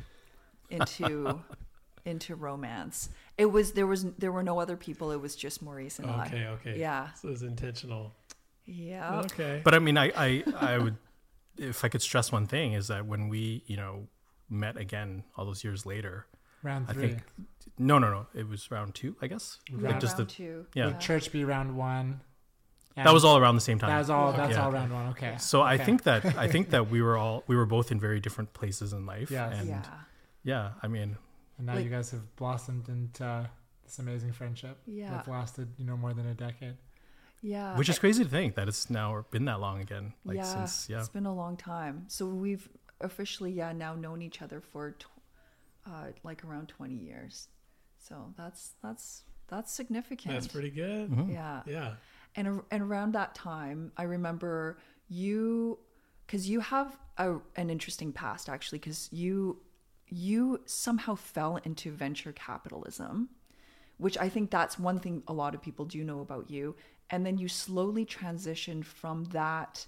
into 0.70 1.40
into 2.06 2.36
romance. 2.36 3.10
It 3.40 3.52
was 3.52 3.72
there 3.72 3.88
was 3.88 4.06
there 4.18 4.32
were 4.32 4.44
no 4.44 4.60
other 4.60 4.76
people. 4.78 5.12
It 5.12 5.22
was 5.22 5.36
just 5.36 5.62
Maurice 5.62 5.98
and 6.00 6.10
Okay, 6.10 6.18
I. 6.20 6.24
okay. 6.26 6.48
Okay. 6.72 6.80
Yeah. 6.80 7.14
So 7.14 7.30
it 7.30 7.32
was 7.32 7.42
intentional. 7.44 8.14
Yeah. 8.66 9.22
Okay. 9.22 9.62
But 9.64 9.74
I 9.74 9.80
mean, 9.80 9.98
I, 9.98 10.12
I, 10.16 10.44
I 10.60 10.78
would, 10.78 10.98
if 11.58 11.84
I 11.84 11.90
could 11.90 12.02
stress 12.04 12.32
one 12.32 12.46
thing, 12.46 12.74
is 12.74 12.88
that 12.90 13.06
when 13.08 13.28
we, 13.30 13.64
you 13.66 13.78
know, 13.78 14.08
met 14.50 14.78
again 14.78 15.24
all 15.36 15.46
those 15.46 15.64
years 15.64 15.86
later, 15.88 16.28
Round 16.62 16.86
I 16.90 16.94
three. 16.94 17.08
think, 17.08 17.24
no, 17.80 17.98
no, 17.98 18.12
no, 18.12 18.28
it 18.36 18.48
was 18.48 18.70
round 18.70 18.94
two, 18.94 19.16
I 19.22 19.28
guess. 19.28 19.58
Yeah, 19.72 19.88
Like 19.90 20.00
just 20.00 20.18
round 20.20 20.30
the, 20.30 20.34
two. 20.34 20.66
yeah. 20.76 20.86
Would 20.88 21.00
church 21.00 21.32
be 21.32 21.46
round 21.46 21.78
one? 21.78 22.22
that 22.96 23.14
was 23.14 23.24
all 23.24 23.38
around 23.38 23.56
the 23.56 23.62
same 23.62 23.80
time. 23.80 23.90
That 23.90 24.00
was 24.00 24.10
all. 24.10 24.34
That's 24.34 24.52
Yeah. 24.54 24.66
all 24.66 24.72
round 24.72 24.92
one. 24.94 25.08
Okay. 25.12 25.36
so 25.40 25.62
I 25.62 25.78
think 25.78 26.04
that 26.04 26.26
I 26.38 26.48
think 26.50 26.70
that 26.76 26.90
we 26.92 27.02
were 27.02 27.16
all 27.18 27.44
we 27.48 27.56
were 27.56 27.66
both 27.66 27.92
in 27.92 28.00
very 28.00 28.20
different 28.20 28.54
places 28.54 28.92
in 28.92 29.06
life. 29.06 29.32
Yes. 29.32 29.56
And 29.58 29.70
yeah. 29.70 29.82
yeah. 30.44 30.72
I 30.84 30.88
mean, 30.90 31.16
And 31.60 31.68
now 31.68 31.76
Like- 31.76 31.84
you 31.84 31.90
guys 31.92 32.10
have 32.12 32.36
blossomed 32.38 32.90
into 32.90 33.48
this 33.84 34.00
amazing 34.00 34.32
friendship. 34.32 34.78
Yeah. 34.88 35.12
That's 35.12 35.28
lasted, 35.28 35.68
you 35.78 35.86
know, 35.86 35.96
more 35.98 36.14
than 36.14 36.26
a 36.26 36.34
decade. 36.34 36.78
Yeah. 37.42 37.78
which 37.78 37.88
is 37.88 37.98
crazy 37.98 38.26
to 38.26 38.30
think 38.30 38.56
that 38.56 38.68
it's 38.68 38.90
now 38.90 39.26
been 39.32 39.46
that 39.46 39.62
long 39.62 39.80
again. 39.80 40.14
Like 40.26 40.38
yeah, 40.38 40.44
since 40.44 40.90
yeah. 40.90 41.00
it's 41.00 41.08
been 41.08 41.26
a 41.26 41.34
long 41.34 41.56
time. 41.56 42.04
So 42.10 42.26
we've 42.28 42.68
officially, 43.00 43.52
yeah, 43.54 43.72
now 43.72 43.96
known 43.96 44.22
each 44.22 44.42
other 44.42 44.60
for 44.60 44.92
tw- 44.92 45.06
uh, 45.88 46.08
like 46.24 46.44
around 46.44 46.68
twenty 46.68 46.96
years. 46.96 47.48
So 47.98 48.34
that's 48.36 48.74
that's 48.84 49.24
that's 49.48 49.72
significant. 49.72 50.34
That's 50.34 50.48
pretty 50.48 50.70
good. 50.70 51.10
Mm-hmm. 51.12 51.32
Yeah. 51.32 51.62
Yeah. 51.66 51.94
And 52.36 52.62
and 52.72 52.84
around 52.84 53.14
that 53.14 53.36
time, 53.36 53.94
I 53.96 54.04
remember 54.04 54.78
you 55.08 55.80
because 56.26 56.50
you 56.50 56.60
have 56.60 56.98
a, 57.18 57.38
an 57.56 57.70
interesting 57.70 58.12
past 58.12 58.50
actually 58.50 58.80
because 58.80 59.08
you 59.14 59.62
you 60.10 60.62
somehow 60.66 61.16
fell 61.16 61.58
into 61.58 61.92
venture 61.92 62.32
capitalism 62.32 63.30
which 64.00 64.18
I 64.18 64.30
think 64.30 64.50
that's 64.50 64.80
one 64.80 65.00
thing 65.00 65.24
a 65.28 65.34
lot 65.34 65.54
of 65.54 65.62
people 65.62 65.86
do 65.86 66.04
know 66.04 66.22
about 66.22 66.50
you. 66.50 66.76
And 67.10 67.26
then 67.26 67.38
you 67.38 67.48
slowly 67.48 68.06
transitioned 68.06 68.86
from 68.86 69.26
that 69.26 69.86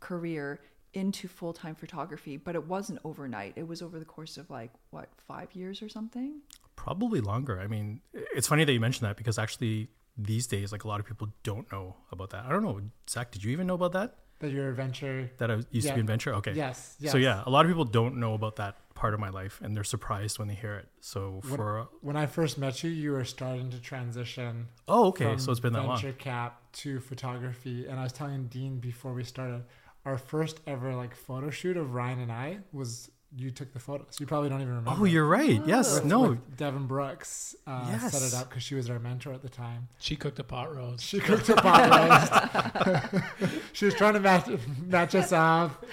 career 0.00 0.60
into 0.94 1.28
full 1.28 1.52
time 1.52 1.74
photography, 1.74 2.36
but 2.38 2.54
it 2.54 2.66
wasn't 2.66 2.98
overnight. 3.04 3.52
It 3.56 3.68
was 3.68 3.82
over 3.82 3.98
the 3.98 4.04
course 4.04 4.36
of 4.38 4.50
like, 4.50 4.70
what, 4.90 5.10
five 5.16 5.54
years 5.54 5.82
or 5.82 5.88
something? 5.88 6.40
Probably 6.76 7.20
longer. 7.20 7.60
I 7.60 7.66
mean, 7.66 8.00
it's 8.12 8.48
funny 8.48 8.64
that 8.64 8.72
you 8.72 8.80
mentioned 8.80 9.06
that 9.08 9.16
because 9.16 9.38
actually 9.38 9.88
these 10.16 10.46
days, 10.46 10.72
like 10.72 10.84
a 10.84 10.88
lot 10.88 11.00
of 11.00 11.06
people 11.06 11.28
don't 11.42 11.70
know 11.70 11.96
about 12.10 12.30
that. 12.30 12.46
I 12.46 12.50
don't 12.50 12.62
know, 12.62 12.80
Zach. 13.08 13.30
Did 13.30 13.44
you 13.44 13.52
even 13.52 13.66
know 13.66 13.74
about 13.74 13.92
that? 13.92 14.16
That 14.42 14.50
you're 14.50 14.70
a. 14.70 15.30
That 15.38 15.50
I 15.50 15.60
used 15.70 15.88
to 15.88 15.94
be 15.94 16.00
in 16.00 16.06
venture. 16.06 16.34
Okay. 16.34 16.52
Yes. 16.52 16.96
yes. 17.00 17.12
So 17.12 17.18
yeah, 17.18 17.42
a 17.46 17.50
lot 17.50 17.64
of 17.64 17.70
people 17.70 17.84
don't 17.84 18.16
know 18.16 18.34
about 18.34 18.56
that 18.56 18.76
part 18.94 19.14
of 19.14 19.20
my 19.20 19.30
life, 19.30 19.60
and 19.62 19.74
they're 19.74 19.84
surprised 19.84 20.38
when 20.38 20.48
they 20.48 20.54
hear 20.54 20.74
it. 20.74 20.88
So 21.00 21.40
When, 21.42 21.56
for 21.56 21.80
uh, 21.80 21.84
when 22.00 22.16
I 22.16 22.26
first 22.26 22.58
met 22.58 22.82
you, 22.84 22.90
you 22.90 23.12
were 23.12 23.24
starting 23.24 23.70
to 23.70 23.80
transition. 23.80 24.68
oh, 24.88 25.06
okay, 25.06 25.36
so 25.38 25.50
it's 25.50 25.60
been 25.60 25.72
that 25.72 25.84
long. 25.86 25.96
venture 25.96 26.12
cap 26.12 26.60
to 26.72 27.00
photography, 27.00 27.86
and 27.86 27.98
I 27.98 28.02
was 28.02 28.12
telling 28.12 28.46
Dean 28.48 28.78
before 28.78 29.12
we 29.12 29.24
started, 29.24 29.64
our 30.04 30.18
first 30.18 30.60
ever 30.66 30.94
like 30.94 31.14
photo 31.14 31.50
shoot 31.50 31.76
of 31.76 31.94
Ryan 31.94 32.20
and 32.20 32.32
I 32.32 32.58
was 32.72 33.10
you 33.36 33.50
took 33.50 33.72
the 33.72 33.78
photos. 33.78 34.18
You 34.20 34.26
probably 34.26 34.48
don't 34.48 34.60
even 34.60 34.74
remember. 34.74 35.00
Oh, 35.00 35.04
you're 35.04 35.26
right. 35.26 35.60
Yes. 35.66 35.94
With, 35.94 36.04
no. 36.04 36.30
with 36.30 36.56
Devon 36.56 36.86
Brooks 36.86 37.56
uh, 37.66 37.98
set 38.08 38.22
it 38.22 38.34
up 38.34 38.48
because 38.48 38.62
she 38.62 38.74
was 38.74 38.90
our 38.90 38.98
mentor 38.98 39.32
at 39.32 39.42
the 39.42 39.48
time. 39.48 39.88
She 39.98 40.16
cooked 40.16 40.38
a 40.38 40.44
pot 40.44 40.74
roast. 40.74 41.04
She 41.04 41.18
cooked 41.18 41.48
a 41.48 41.54
pot 41.54 43.12
roast. 43.40 43.54
she 43.72 43.86
was 43.86 43.94
trying 43.94 44.14
to 44.14 44.20
match 44.20 44.48
match 44.86 45.14
us 45.14 45.32
up 45.32 45.84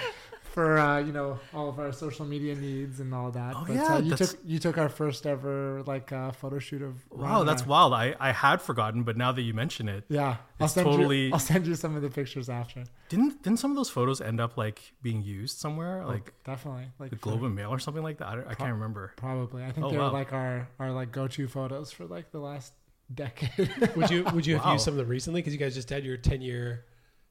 for 0.53 0.77
uh, 0.77 0.99
you 0.99 1.12
know 1.12 1.39
all 1.53 1.69
of 1.69 1.79
our 1.79 1.91
social 1.91 2.25
media 2.25 2.55
needs 2.55 2.99
and 2.99 3.13
all 3.13 3.31
that. 3.31 3.53
Oh, 3.55 3.63
but 3.67 3.75
yeah, 3.75 3.95
uh, 3.95 3.99
you 3.99 4.09
that's- 4.12 4.31
took 4.31 4.39
you 4.45 4.59
took 4.59 4.77
our 4.77 4.89
first 4.89 5.25
ever 5.27 5.83
like 5.85 6.12
uh, 6.12 6.31
photo 6.31 6.59
shoot 6.59 6.81
of. 6.81 6.95
Ryan 7.12 7.31
Wow, 7.31 7.39
and 7.41 7.49
that's 7.49 7.63
I. 7.63 7.65
wild. 7.67 7.93
I, 7.93 8.15
I 8.19 8.31
had 8.31 8.62
forgotten, 8.62 9.03
but 9.03 9.15
now 9.17 9.31
that 9.31 9.41
you 9.41 9.53
mention 9.53 9.88
it, 9.89 10.05
Yeah, 10.09 10.38
I'll 10.59 10.67
send 10.67 10.85
totally- 10.85 11.27
you. 11.27 11.33
I'll 11.33 11.39
send 11.39 11.67
you 11.67 11.75
some 11.75 11.95
of 11.95 12.01
the 12.01 12.09
pictures 12.09 12.49
after. 12.49 12.83
didn't 13.09 13.41
didn't 13.43 13.59
some 13.59 13.71
of 13.71 13.77
those 13.77 13.89
photos 13.89 14.21
end 14.21 14.39
up 14.39 14.57
like 14.57 14.93
being 15.01 15.21
used 15.23 15.57
somewhere, 15.57 16.05
like 16.05 16.33
Definitely, 16.43 16.88
like 16.99 17.09
the 17.12 17.15
Globe 17.17 17.43
and 17.43 17.55
Mail 17.55 17.69
or 17.69 17.79
something 17.79 18.03
like 18.03 18.17
that? 18.17 18.27
I, 18.27 18.35
don't- 18.35 18.47
I 18.47 18.53
can't 18.55 18.73
remember. 18.73 19.13
Probably, 19.17 19.63
I 19.63 19.71
think 19.71 19.85
Oh, 19.85 19.91
they 19.91 19.97
wow. 19.97 20.12
like 20.12 20.33
our 20.33 20.67
our 20.79 20.91
like 20.91 21.12
go 21.12 21.27
to 21.27 21.47
photos 21.47 21.91
for 21.91 22.05
like 22.05 22.31
the 22.31 22.39
last 22.39 22.73
decade. 23.13 23.69
Would 23.95 24.09
you 24.12 24.23
would 24.33 24.45
you 24.45 24.55
have 24.55 24.65
Wow. 24.65 24.73
used 24.73 24.85
some 24.85 24.93
of 24.93 24.97
them 24.99 25.07
recently? 25.07 25.41
Because 25.41 25.53
you 25.53 25.59
guys 25.59 25.73
just 25.75 25.89
had 25.89 26.03
your 26.05 26.17
ten 26.17 26.41
year 26.41 26.85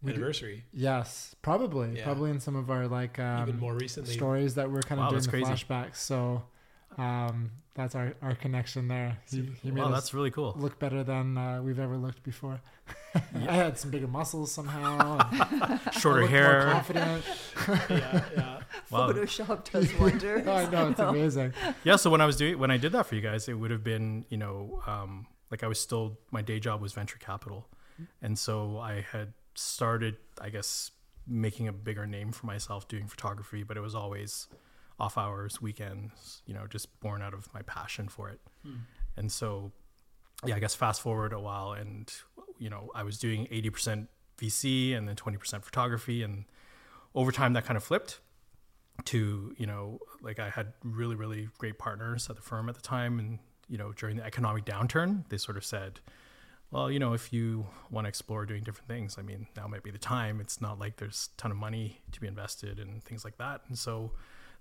anniversary. 0.07 0.65
Yes, 0.73 1.35
probably, 1.43 1.97
Yeah. 1.97 2.05
probably 2.05 2.31
in 2.31 2.41
some 2.41 2.57
of 2.57 2.71
our 2.71 2.87
like 2.89 3.19
um, 3.19 3.49
Even 3.49 3.61
more 3.61 3.75
recently. 3.75 4.15
stories 4.15 4.55
that 4.55 4.71
we're 4.71 4.83
kind 4.83 5.01
of 5.01 5.07
Wow, 5.07 5.11
doing 5.11 5.23
the 5.23 5.29
crazy. 5.31 5.47
flashbacks. 5.47 5.97
So 5.97 6.43
um, 6.97 7.51
that's 7.75 7.95
our, 7.95 8.15
our 8.23 8.35
connection 8.35 8.89
there. 8.89 9.19
He, 9.31 9.49
he 9.63 9.71
made 9.71 9.83
Wow, 9.83 9.91
that's 9.91 10.13
really 10.15 10.31
cool. 10.31 10.55
look 10.59 10.79
better 10.79 11.05
than 11.05 11.37
uh, 11.39 11.63
we've 11.63 11.79
ever 11.79 11.97
looked 11.97 12.23
before. 12.23 12.61
I 13.35 13.55
had 13.55 13.79
some 13.79 13.91
bigger 13.91 14.07
muscles 14.09 14.51
somehow. 14.53 15.19
Shorter 15.93 16.21
looked 16.23 16.33
more 16.33 16.41
hair. 16.41 16.63
confident. 16.73 17.25
yeah, 17.91 18.25
yeah. 18.37 18.61
Wow. 18.91 19.13
Photoshop 19.13 19.71
does 19.71 19.93
wonders. 19.95 20.47
Oh, 20.47 20.53
I 20.53 20.71
know 20.71 20.89
it's 20.89 21.01
amazing. 21.01 21.53
yeah 21.85 21.97
so 21.97 22.09
when 22.11 22.21
i 22.23 22.27
was 22.27 22.37
doing 22.37 22.59
when 22.59 22.71
i 22.71 22.79
did 22.79 22.93
that 22.93 23.05
for 23.07 23.17
you 23.17 23.21
guys 23.21 23.47
it 23.49 23.53
would 23.55 23.71
have 23.71 23.85
been 23.85 24.25
you 24.31 24.39
know 24.39 24.81
um, 24.87 25.27
like 25.51 25.63
i 25.63 25.67
was 25.67 25.79
still 25.79 26.19
my 26.31 26.41
day 26.41 26.59
job 26.59 26.81
was 26.81 26.93
venture 26.95 27.19
capital 27.19 27.67
and 28.23 28.39
so 28.39 28.79
i 28.79 29.05
had 29.13 29.33
started 29.59 30.17
i 30.41 30.49
guess 30.49 30.91
making 31.27 31.69
a 31.69 31.73
bigger 31.73 32.07
name 32.07 32.33
for 32.33 32.47
myself 32.47 32.89
doing 32.89 33.07
photography 33.07 33.63
but 33.63 33.77
it 33.77 33.81
was 33.81 33.95
always 33.95 34.49
off 34.99 35.17
hours 35.17 35.61
weekends 35.61 36.43
you 36.47 36.55
know 36.55 36.67
just 36.67 37.01
born 37.01 37.23
out 37.23 37.35
of 37.35 37.53
my 37.55 37.63
passion 37.63 38.09
for 38.09 38.29
it. 38.29 38.41
Hmm. 38.65 38.77
And 39.17 39.31
so 39.31 39.73
yeah 40.45 40.55
i 40.55 40.59
guess 40.59 40.75
fast 40.75 41.01
forward 41.01 41.33
a 41.33 41.41
while 41.41 41.73
and 41.73 42.13
you 42.59 42.71
know 42.71 42.91
i 42.95 43.03
was 43.03 43.19
doing 43.19 43.47
80% 43.47 44.07
vc 44.39 44.97
and 44.97 45.09
then 45.09 45.17
20% 45.17 45.65
photography 45.65 46.23
and 46.23 46.45
over 47.15 47.33
time 47.33 47.55
that 47.55 47.65
kind 47.65 47.77
of 47.77 47.83
flipped 47.83 48.21
to 49.05 49.55
you 49.57 49.67
know 49.67 49.99
like 50.23 50.39
i 50.39 50.49
had 50.49 50.73
really 50.83 51.17
really 51.17 51.49
great 51.59 51.79
partners 51.79 52.29
at 52.31 52.37
the 52.37 52.43
firm 52.43 52.69
at 52.69 52.75
the 52.75 52.81
time 52.81 53.19
and 53.19 53.39
you 53.69 53.79
know 53.79 53.93
during 53.93 54.17
the 54.17 54.25
economic 54.25 54.65
downturn 54.65 55.29
they 55.29 55.37
sort 55.37 55.57
of 55.57 55.65
said 55.65 56.01
well 56.71 56.91
you 56.91 56.99
know 56.99 57.13
if 57.13 57.33
you 57.33 57.67
want 57.91 58.05
to 58.05 58.09
explore 58.09 58.45
doing 58.45 58.63
different 58.63 58.89
things 58.89 59.17
i 59.19 59.23
mean 59.23 59.47
now 59.57 59.67
might 59.69 59.83
be 59.83 59.91
the 59.91 59.99
time. 59.99 60.41
It's 60.41 60.61
not 60.61 60.79
like 60.79 60.97
there's 60.97 61.29
a 61.35 61.41
ton 61.41 61.51
of 61.51 61.57
money 61.57 62.01
to 62.13 62.21
be 62.21 62.27
invested 62.27 62.79
and 62.79 63.03
things 63.05 63.25
like 63.25 63.39
that. 63.39 63.61
And 63.69 63.79
so 63.79 64.13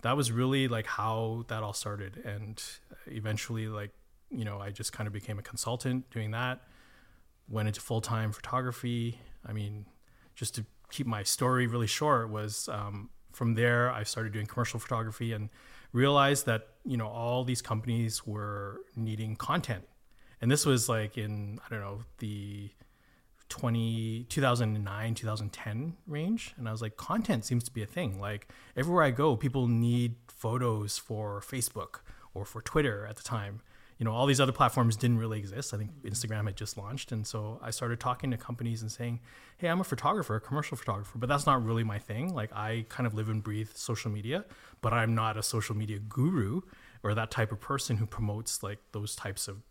that 0.01 0.15
was 0.15 0.31
really 0.31 0.67
like 0.67 0.85
how 0.85 1.45
that 1.47 1.63
all 1.63 1.73
started. 1.73 2.21
And 2.25 2.61
eventually 3.07 3.67
like 3.67 3.91
you 4.29 4.43
know 4.43 4.59
i 4.59 4.69
just 4.69 4.91
kind 4.91 5.07
of 5.07 5.13
became 5.13 5.39
a 5.39 5.41
consultant 5.41 6.09
doing 6.11 6.31
that. 6.31 6.61
Went 7.49 7.67
into 7.67 7.79
full-time 7.79 8.31
photography. 8.31 9.19
I 9.47 9.53
mean 9.53 9.85
just 10.35 10.55
to 10.55 10.65
keep 10.91 11.07
my 11.07 11.23
story 11.23 11.67
really 11.67 11.87
short 11.87 12.29
was 12.29 12.69
um, 12.69 13.09
from 13.33 13.55
there 13.55 13.91
i 13.91 14.03
started 14.03 14.31
doing 14.31 14.45
commercial 14.45 14.79
photography 14.79 15.33
and 15.33 15.49
realized 15.91 16.45
that 16.45 16.67
you 16.85 16.95
know 16.95 17.07
all 17.07 17.43
these 17.43 17.61
companies 17.61 18.25
were 18.25 18.79
needing 18.95 19.35
content 19.35 19.83
and 20.41 20.51
this 20.51 20.65
was 20.65 20.87
like 20.89 21.17
in 21.17 21.59
i 21.65 21.69
don't 21.69 21.81
know 21.81 21.99
the 22.19 22.69
20 23.49 24.25
2009 24.29 25.15
2010 25.15 25.93
range. 26.05 26.53
And 26.57 26.67
i 26.67 26.71
was 26.71 26.81
like 26.81 26.97
content 26.97 27.45
seems 27.45 27.63
to 27.63 27.71
be 27.71 27.81
a 27.81 27.85
thing. 27.85 28.19
Like 28.19 28.47
everywhere 28.75 29.03
i 29.03 29.11
go 29.11 29.35
people 29.35 29.67
need 29.67 30.15
photos 30.27 30.97
for 30.97 31.41
facebook 31.41 31.99
or 32.33 32.45
for 32.45 32.61
twitter 32.61 33.05
at 33.05 33.15
the 33.15 33.23
time. 33.23 33.61
You 33.97 34.05
know 34.05 34.11
all 34.11 34.27
these 34.27 34.39
other 34.39 34.51
platforms 34.51 34.95
didn't 34.95 35.17
really 35.17 35.39
exist. 35.39 35.73
I 35.73 35.77
think 35.77 35.91
instagram 36.03 36.45
had 36.45 36.55
just 36.55 36.77
launched. 36.77 37.11
And 37.11 37.25
so 37.25 37.59
i 37.63 37.71
started 37.71 37.99
talking 37.99 38.31
to 38.31 38.37
companies 38.37 38.81
and 38.81 38.91
saying 38.91 39.21
hey 39.57 39.69
i'm 39.69 39.79
a 39.79 39.85
photographer 39.85 40.35
a 40.35 40.41
commercial 40.41 40.77
photographer. 40.77 41.17
But 41.17 41.29
that's 41.29 41.45
not 41.45 41.63
really 41.63 41.83
my 41.83 41.99
thing. 41.99 42.33
Like 42.33 42.51
i 42.53 42.85
kind 42.89 43.07
of 43.07 43.13
live 43.13 43.29
and 43.29 43.43
breathe 43.43 43.69
social 43.73 44.11
media 44.11 44.45
but 44.81 44.93
i'm 44.93 45.15
not 45.15 45.37
a 45.37 45.43
social 45.43 45.75
media 45.75 45.99
guru 45.99 46.61
or 47.03 47.13
that 47.13 47.31
type 47.31 47.51
of 47.51 47.59
person 47.61 47.97
who 47.97 48.05
promotes 48.05 48.61
like 48.61 48.79
those 48.91 49.15
types 49.15 49.47
of 49.47 49.61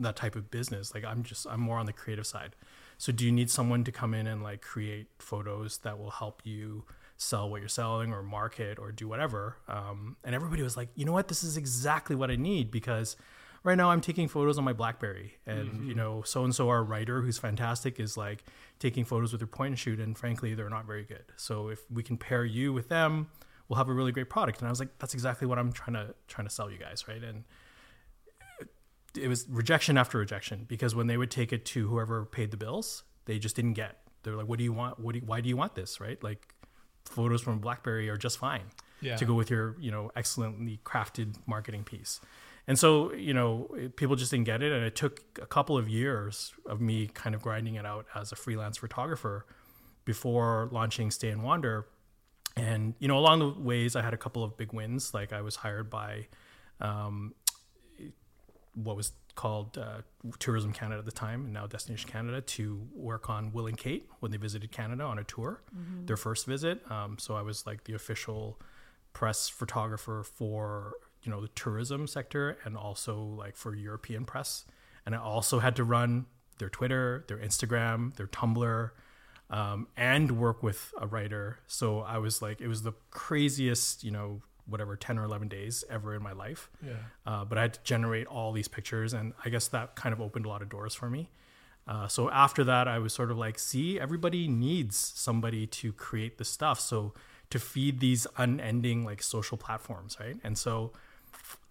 that 0.00 0.16
type 0.16 0.36
of 0.36 0.50
business. 0.50 0.94
Like 0.94 1.04
i'm 1.04 1.22
just 1.22 1.46
i'm 1.48 1.60
more 1.60 1.78
on 1.78 1.86
the 1.86 1.92
creative 1.92 2.26
side. 2.26 2.56
So 2.98 3.12
do 3.12 3.24
you 3.24 3.32
need 3.32 3.50
someone 3.50 3.84
to 3.84 3.92
come 3.92 4.12
in 4.12 4.26
and 4.26 4.42
like 4.42 4.60
create 4.60 5.06
photos 5.18 5.78
that 5.78 5.98
will 5.98 6.10
help 6.10 6.42
you 6.44 6.84
sell 7.16 7.48
what 7.48 7.60
you're 7.60 7.68
selling 7.68 8.12
or 8.12 8.22
market 8.22 8.78
or 8.78 8.92
do 8.92 9.08
whatever? 9.08 9.56
Um, 9.68 10.16
and 10.24 10.34
everybody 10.34 10.62
was 10.62 10.76
like 10.76 10.88
you 10.94 11.04
know 11.04 11.12
what? 11.12 11.28
This 11.28 11.42
is 11.42 11.56
exactly 11.56 12.16
what 12.16 12.30
i 12.30 12.36
need 12.36 12.70
because 12.70 13.16
right 13.62 13.76
now 13.76 13.90
i'm 13.90 14.00
taking 14.00 14.26
photos 14.26 14.56
on 14.58 14.64
my 14.64 14.72
blackberry 14.72 15.34
and 15.46 15.86
you 15.86 15.94
know 15.94 16.22
so 16.22 16.44
and 16.44 16.54
so 16.54 16.68
our 16.68 16.82
writer 16.82 17.20
who's 17.20 17.38
fantastic 17.38 18.00
is 18.00 18.16
like 18.16 18.44
taking 18.78 19.04
photos 19.04 19.32
with 19.32 19.40
their 19.40 19.46
point 19.46 19.68
and 19.72 19.78
shoot 19.78 19.98
and 20.00 20.16
frankly 20.16 20.54
they're 20.54 20.70
not 20.70 20.86
very 20.86 21.04
good. 21.04 21.24
So 21.36 21.68
if 21.68 21.80
we 21.90 22.02
can 22.02 22.16
pair 22.16 22.44
you 22.44 22.72
with 22.72 22.88
them 22.88 23.28
we'll 23.68 23.76
have 23.76 23.88
a 23.88 23.92
really 23.92 24.12
great 24.12 24.28
product. 24.30 24.58
And 24.60 24.66
i 24.66 24.70
was 24.70 24.80
like 24.80 24.98
that's 24.98 25.14
exactly 25.14 25.46
what 25.46 25.58
i'm 25.58 25.72
trying 25.72 25.94
to 25.94 26.14
trying 26.28 26.46
to 26.46 26.52
sell 26.52 26.70
you 26.70 26.78
guys 26.78 27.06
right? 27.08 27.22
And 27.22 27.44
it 29.16 29.28
was 29.28 29.46
rejection 29.48 29.98
after 29.98 30.18
rejection 30.18 30.64
because 30.68 30.94
when 30.94 31.06
they 31.06 31.16
would 31.16 31.30
take 31.30 31.52
it 31.52 31.64
to 31.66 31.88
whoever 31.88 32.24
paid 32.24 32.50
the 32.50 32.56
bills, 32.56 33.02
they 33.24 33.38
just 33.38 33.56
didn't 33.56 33.74
get. 33.74 33.98
They're 34.22 34.36
like, 34.36 34.46
"What 34.48 34.58
do 34.58 34.64
you 34.64 34.72
want? 34.72 34.98
What 34.98 35.12
do 35.14 35.18
you, 35.20 35.24
why 35.26 35.40
do 35.40 35.48
you 35.48 35.56
want 35.56 35.74
this?" 35.74 36.00
Right? 36.00 36.22
Like, 36.22 36.54
photos 37.06 37.42
from 37.42 37.58
BlackBerry 37.58 38.08
are 38.10 38.16
just 38.16 38.38
fine 38.38 38.66
Yeah. 39.00 39.16
to 39.16 39.24
go 39.24 39.34
with 39.34 39.50
your, 39.50 39.74
you 39.80 39.90
know, 39.90 40.10
excellently 40.14 40.78
crafted 40.84 41.36
marketing 41.46 41.82
piece. 41.84 42.20
And 42.66 42.78
so, 42.78 43.12
you 43.14 43.34
know, 43.34 43.74
people 43.96 44.14
just 44.14 44.30
didn't 44.30 44.44
get 44.44 44.62
it, 44.62 44.70
and 44.70 44.84
it 44.84 44.94
took 44.94 45.22
a 45.42 45.46
couple 45.46 45.76
of 45.76 45.88
years 45.88 46.52
of 46.66 46.80
me 46.80 47.06
kind 47.08 47.34
of 47.34 47.42
grinding 47.42 47.74
it 47.76 47.86
out 47.86 48.06
as 48.14 48.30
a 48.32 48.36
freelance 48.36 48.76
photographer 48.76 49.46
before 50.04 50.68
launching 50.70 51.10
Stay 51.10 51.30
and 51.30 51.42
Wander. 51.42 51.86
And 52.56 52.94
you 52.98 53.08
know, 53.08 53.16
along 53.18 53.38
the 53.40 53.48
ways, 53.60 53.96
I 53.96 54.02
had 54.02 54.12
a 54.14 54.18
couple 54.18 54.44
of 54.44 54.56
big 54.56 54.72
wins. 54.72 55.14
Like 55.14 55.32
I 55.32 55.40
was 55.40 55.56
hired 55.56 55.88
by 55.90 56.26
um, 56.80 57.34
what 58.74 58.96
was 58.96 59.12
called 59.34 59.78
uh, 59.78 60.02
Tourism 60.38 60.72
Canada 60.72 60.98
at 60.98 61.04
the 61.04 61.12
time, 61.12 61.44
and 61.44 61.52
now 61.52 61.66
Destination 61.66 62.10
Canada, 62.10 62.40
to 62.40 62.86
work 62.94 63.30
on 63.30 63.52
Will 63.52 63.66
and 63.66 63.76
Kate 63.76 64.08
when 64.20 64.30
they 64.30 64.38
visited 64.38 64.70
Canada 64.70 65.04
on 65.04 65.18
a 65.18 65.24
tour, 65.24 65.62
their 66.06 66.16
first 66.16 66.46
visit. 66.46 66.80
Um, 66.90 67.16
so 67.18 67.36
I 67.36 67.42
was 67.42 67.66
like 67.66 67.84
the 67.84 67.94
official 67.94 68.60
press 69.12 69.48
photographer 69.48 70.22
for 70.22 70.94
you 71.22 71.30
know 71.30 71.40
the 71.40 71.48
tourism 71.48 72.06
sector 72.06 72.58
and 72.64 72.76
also 72.76 73.20
like 73.22 73.56
for 73.56 73.74
European 73.74 74.24
press. 74.24 74.64
And 75.06 75.14
I 75.14 75.18
also 75.18 75.58
had 75.58 75.76
to 75.76 75.84
run 75.84 76.26
their 76.58 76.68
Twitter, 76.68 77.24
their 77.28 77.38
Instagram, 77.38 78.14
their 78.16 78.26
Tumblr, 78.26 78.90
um, 79.48 79.88
and 79.96 80.32
work 80.32 80.62
with 80.62 80.92
a 81.00 81.06
writer. 81.06 81.58
So 81.66 82.00
I 82.00 82.18
was 82.18 82.40
like, 82.40 82.60
it 82.60 82.68
was 82.68 82.82
the 82.82 82.92
craziest, 83.10 84.04
you 84.04 84.10
know, 84.10 84.42
whatever, 84.70 84.96
10 84.96 85.18
or 85.18 85.24
11 85.24 85.48
days 85.48 85.84
ever 85.90 86.14
in 86.14 86.22
my 86.22 86.32
life. 86.32 86.70
Yeah. 86.84 86.92
Uh, 87.26 87.44
but 87.44 87.58
I 87.58 87.62
had 87.62 87.74
to 87.74 87.80
generate 87.82 88.26
all 88.26 88.52
these 88.52 88.68
pictures, 88.68 89.12
and 89.12 89.32
I 89.44 89.48
guess 89.48 89.68
that 89.68 89.96
kind 89.96 90.12
of 90.12 90.20
opened 90.20 90.46
a 90.46 90.48
lot 90.48 90.62
of 90.62 90.68
doors 90.68 90.94
for 90.94 91.10
me. 91.10 91.30
Uh, 91.86 92.06
so 92.06 92.30
after 92.30 92.62
that, 92.64 92.86
I 92.86 92.98
was 92.98 93.12
sort 93.12 93.30
of 93.30 93.38
like, 93.38 93.58
see, 93.58 93.98
everybody 93.98 94.46
needs 94.46 94.96
somebody 94.96 95.66
to 95.66 95.92
create 95.92 96.38
the 96.38 96.44
stuff. 96.44 96.78
So 96.80 97.14
to 97.50 97.58
feed 97.58 98.00
these 98.00 98.26
unending 98.36 99.04
like 99.04 99.22
social 99.22 99.58
platforms, 99.58 100.16
right? 100.20 100.36
And 100.44 100.56
so 100.56 100.92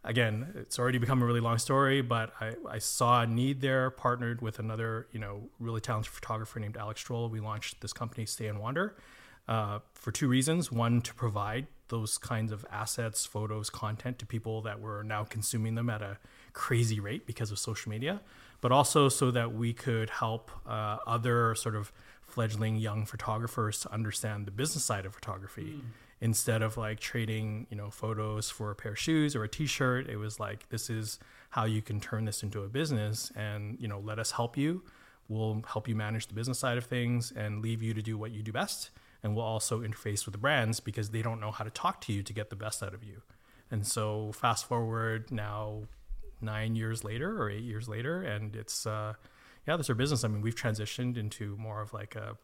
again, 0.03 0.53
it's 0.55 0.79
already 0.79 0.97
become 0.97 1.21
a 1.21 1.25
really 1.25 1.39
long 1.39 1.57
story, 1.57 2.01
but 2.01 2.33
I, 2.39 2.53
I 2.69 2.77
saw 2.79 3.21
a 3.21 3.27
need 3.27 3.62
there, 3.62 3.89
partnered 3.89 4.41
with 4.41 4.59
another, 4.59 5.07
you 5.12 5.19
know, 5.19 5.49
really 5.59 5.81
talented 5.81 6.12
photographer 6.12 6.59
named 6.59 6.77
Alex 6.77 7.03
Strohl. 7.03 7.29
We 7.29 7.39
launched 7.39 7.81
this 7.81 7.93
company, 7.93 8.25
Stay 8.25 8.47
and 8.47 8.59
Wander, 8.59 8.95
uh, 9.47 9.79
for 9.93 10.12
two 10.12 10.27
reasons. 10.27 10.71
One, 10.71 11.01
to 11.01 11.13
provide 11.13 11.67
those 11.89 12.17
kinds 12.17 12.52
of 12.52 12.65
assets, 12.71 13.25
photos, 13.25 13.69
content 13.69 14.19
to 14.19 14.25
people 14.25 14.62
that 14.62 14.80
were 14.80 15.04
now 15.04 15.23
consuming 15.23 15.75
them 15.75 15.89
at 15.89 16.02
a 16.02 16.17
crazy 16.54 16.99
rate 16.99 17.25
because 17.25 17.52
of 17.52 17.60
social 17.60 17.89
media, 17.89 18.21
but 18.62 18.71
also 18.71 19.10
so 19.10 19.32
that 19.32 19.54
we 19.54 19.73
could 19.73 20.10
help 20.10 20.52
uh, 20.67 20.97
other 21.06 21.56
sort 21.56 21.75
of 21.75 21.91
fledgling 22.21 22.75
young 22.75 23.06
photographers 23.06 23.80
to 23.82 23.91
understand 23.91 24.45
the 24.45 24.52
business 24.52 24.86
side 24.86 25.06
of 25.06 25.13
photography. 25.13 25.82
Instead 26.21 26.62
of 26.62 26.75
like 26.75 26.99
trading 26.99 27.65
you 27.69 27.78
know 27.78 27.89
photos 27.89 28.49
for 28.49 28.71
a 28.71 28.75
pair 28.75 28.91
of 28.91 28.99
shoes 28.99 29.38
or 29.38 29.45
a 29.45 29.47
t-shirt 29.47 30.10
it 30.10 30.17
was 30.17 30.38
like 30.38 30.67
this 30.67 30.89
is 30.89 31.17
how 31.52 31.63
you 31.63 31.82
can 31.82 32.02
turn 32.02 32.25
this 32.25 32.43
into 32.43 32.62
a 32.63 32.67
business 32.67 33.32
and 33.38 33.78
you 33.80 33.88
know 33.88 33.99
let 33.99 34.19
us 34.19 34.32
help 34.32 34.58
you. 34.58 34.84
We'll 35.30 35.63
help 35.65 35.88
you 35.88 35.95
manage 35.95 36.28
the 36.28 36.34
business 36.34 36.60
side 36.60 36.78
of 36.78 36.86
things 36.86 37.32
and 37.32 37.62
leave 37.62 37.82
you 37.82 37.93
to 37.93 38.02
do 38.02 38.17
what 38.17 38.32
you 38.32 38.43
do 38.43 38.52
best 38.52 38.89
and 39.23 39.36
we'll 39.36 39.45
also 39.45 39.82
interface 39.82 40.25
with 40.25 40.34
the 40.34 40.38
brands 40.38 40.79
because 40.79 41.10
they 41.10 41.21
don't 41.21 41.39
know 41.39 41.51
how 41.51 41.63
to 41.63 41.69
talk 41.69 42.01
to 42.01 42.13
you 42.13 42.23
to 42.23 42.34
get 42.34 42.49
the 42.49 42.55
best 42.55 42.82
out 42.84 42.93
of 42.93 43.03
you 43.03 43.21
and 43.71 43.86
so 43.86 44.32
fast 44.34 44.65
forward 44.65 45.32
now 45.32 45.84
nine 46.41 46.75
years 46.75 47.03
later 47.03 47.41
or 47.41 47.49
eight 47.49 47.63
years 47.63 47.88
later 47.88 48.21
and 48.21 48.55
it's 48.55 48.86
uh 48.86 49.13
yeah 49.67 49.75
that's 49.75 49.89
our 49.89 49.95
business 49.95 50.23
i 50.23 50.27
mean 50.27 50.41
we've 50.41 50.55
transitioned 50.55 51.17
into 51.17 51.55
more 51.58 51.82
of 51.82 51.93
like 51.93 52.15
a 52.15 52.38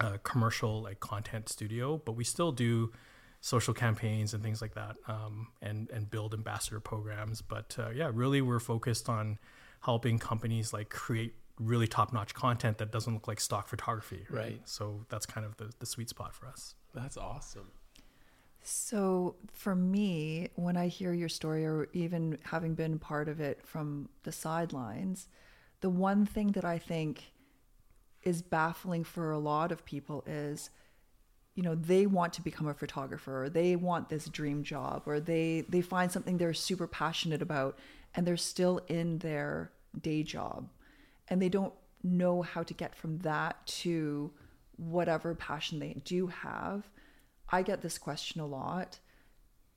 a 0.00 0.18
commercial 0.18 0.82
like 0.82 1.00
content 1.00 1.48
studio, 1.48 2.00
but 2.04 2.12
we 2.12 2.24
still 2.24 2.52
do 2.52 2.92
social 3.40 3.74
campaigns 3.74 4.34
and 4.34 4.42
things 4.42 4.60
like 4.60 4.74
that, 4.74 4.96
um, 5.06 5.48
and 5.62 5.90
and 5.90 6.10
build 6.10 6.34
ambassador 6.34 6.80
programs. 6.80 7.42
But 7.42 7.76
uh, 7.78 7.90
yeah, 7.90 8.10
really, 8.12 8.40
we're 8.40 8.60
focused 8.60 9.08
on 9.08 9.38
helping 9.80 10.18
companies 10.18 10.72
like 10.72 10.88
create 10.88 11.34
really 11.58 11.86
top 11.86 12.12
notch 12.12 12.34
content 12.34 12.78
that 12.78 12.92
doesn't 12.92 13.12
look 13.12 13.28
like 13.28 13.40
stock 13.40 13.68
photography. 13.68 14.26
Right. 14.30 14.60
So 14.64 15.04
that's 15.08 15.26
kind 15.26 15.46
of 15.46 15.56
the, 15.56 15.70
the 15.78 15.86
sweet 15.86 16.08
spot 16.08 16.34
for 16.34 16.46
us. 16.46 16.74
That's 16.94 17.16
awesome. 17.16 17.70
So 18.62 19.36
for 19.52 19.74
me, 19.74 20.50
when 20.54 20.76
I 20.76 20.88
hear 20.88 21.12
your 21.12 21.28
story, 21.28 21.64
or 21.64 21.88
even 21.92 22.38
having 22.44 22.74
been 22.74 22.98
part 22.98 23.28
of 23.28 23.40
it 23.40 23.60
from 23.64 24.08
the 24.24 24.32
sidelines, 24.32 25.28
the 25.80 25.90
one 25.90 26.26
thing 26.26 26.52
that 26.52 26.64
I 26.64 26.78
think 26.78 27.32
is 28.22 28.42
baffling 28.42 29.04
for 29.04 29.30
a 29.30 29.38
lot 29.38 29.72
of 29.72 29.84
people 29.84 30.24
is 30.26 30.70
you 31.54 31.62
know 31.62 31.74
they 31.74 32.06
want 32.06 32.32
to 32.34 32.42
become 32.42 32.68
a 32.68 32.74
photographer 32.74 33.44
or 33.44 33.48
they 33.48 33.74
want 33.74 34.08
this 34.08 34.26
dream 34.26 34.62
job 34.62 35.02
or 35.06 35.18
they 35.18 35.64
they 35.68 35.80
find 35.80 36.10
something 36.10 36.36
they're 36.36 36.52
super 36.52 36.86
passionate 36.86 37.42
about 37.42 37.78
and 38.14 38.26
they're 38.26 38.36
still 38.36 38.80
in 38.88 39.18
their 39.18 39.70
day 40.00 40.22
job 40.22 40.68
and 41.28 41.40
they 41.40 41.48
don't 41.48 41.74
know 42.02 42.42
how 42.42 42.62
to 42.62 42.74
get 42.74 42.94
from 42.94 43.18
that 43.18 43.66
to 43.66 44.30
whatever 44.76 45.34
passion 45.34 45.78
they 45.78 45.94
do 46.04 46.28
have 46.28 46.88
i 47.50 47.62
get 47.62 47.82
this 47.82 47.98
question 47.98 48.40
a 48.40 48.46
lot 48.46 48.98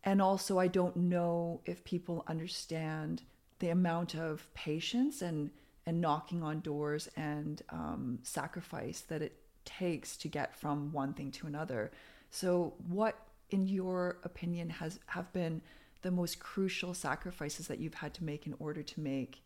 and 0.03 0.21
also 0.21 0.59
i 0.59 0.67
don't 0.67 0.95
know 0.95 1.59
if 1.65 1.83
people 1.83 2.23
understand 2.27 3.23
the 3.59 3.69
amount 3.69 4.15
of 4.15 4.51
patience 4.53 5.21
and 5.21 5.49
and 5.85 5.99
knocking 5.99 6.43
on 6.43 6.59
doors 6.61 7.09
and 7.15 7.61
um, 7.69 8.19
sacrifice 8.23 9.01
that 9.01 9.21
it 9.21 9.37
takes 9.65 10.17
to 10.17 10.27
get 10.27 10.55
from 10.55 10.91
one 10.91 11.13
thing 11.13 11.31
to 11.31 11.47
another. 11.47 11.91
So, 12.29 12.73
what, 12.87 13.15
in 13.49 13.67
your 13.67 14.17
opinion, 14.23 14.69
has 14.69 14.99
have 15.07 15.31
been 15.33 15.61
the 16.01 16.11
most 16.11 16.39
crucial 16.39 16.93
sacrifices 16.93 17.67
that 17.67 17.79
you've 17.79 17.95
had 17.95 18.13
to 18.15 18.23
make 18.23 18.47
in 18.47 18.55
order 18.59 18.81
to 18.81 18.99
make 18.99 19.41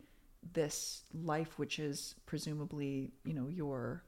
this 0.54 1.04
life, 1.14 1.58
which 1.58 1.80
is 1.80 2.16
presumably, 2.26 3.12
you 3.24 3.34
know, 3.34 3.48
your 3.48 4.04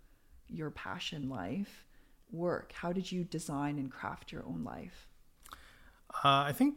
your 0.47 0.71
passion 0.71 1.29
life, 1.29 1.85
work? 2.31 2.71
How 2.73 2.93
did 2.93 3.11
you 3.11 3.23
design 3.23 3.77
and 3.77 3.91
craft 3.91 4.31
your 4.31 4.45
own 4.45 4.63
life? 4.63 5.09
Uh, 6.23 6.45
I 6.47 6.53
think 6.53 6.75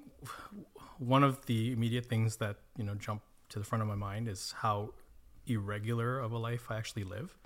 one 0.98 1.22
of 1.22 1.46
the 1.46 1.72
immediate 1.72 2.06
things 2.06 2.36
that 2.36 2.56
you 2.76 2.84
know 2.84 2.94
jump 2.94 3.22
to 3.50 3.58
the 3.58 3.64
front 3.64 3.82
of 3.82 3.88
my 3.88 3.94
mind 3.94 4.28
is 4.28 4.54
how 4.58 4.90
irregular 5.46 6.18
of 6.18 6.32
a 6.32 6.38
life 6.38 6.66
I 6.70 6.76
actually 6.76 7.04
live. 7.04 7.36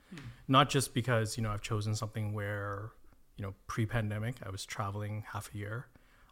Not 0.46 0.68
just 0.68 0.94
because, 0.94 1.36
you 1.36 1.42
know, 1.42 1.50
I've 1.50 1.62
chosen 1.62 1.94
something 1.94 2.32
where, 2.32 2.90
you 3.36 3.42
know, 3.42 3.54
pre 3.66 3.86
pandemic, 3.86 4.36
I 4.44 4.50
was 4.50 4.64
traveling 4.64 5.24
half 5.32 5.52
a 5.54 5.58
year, 5.58 5.86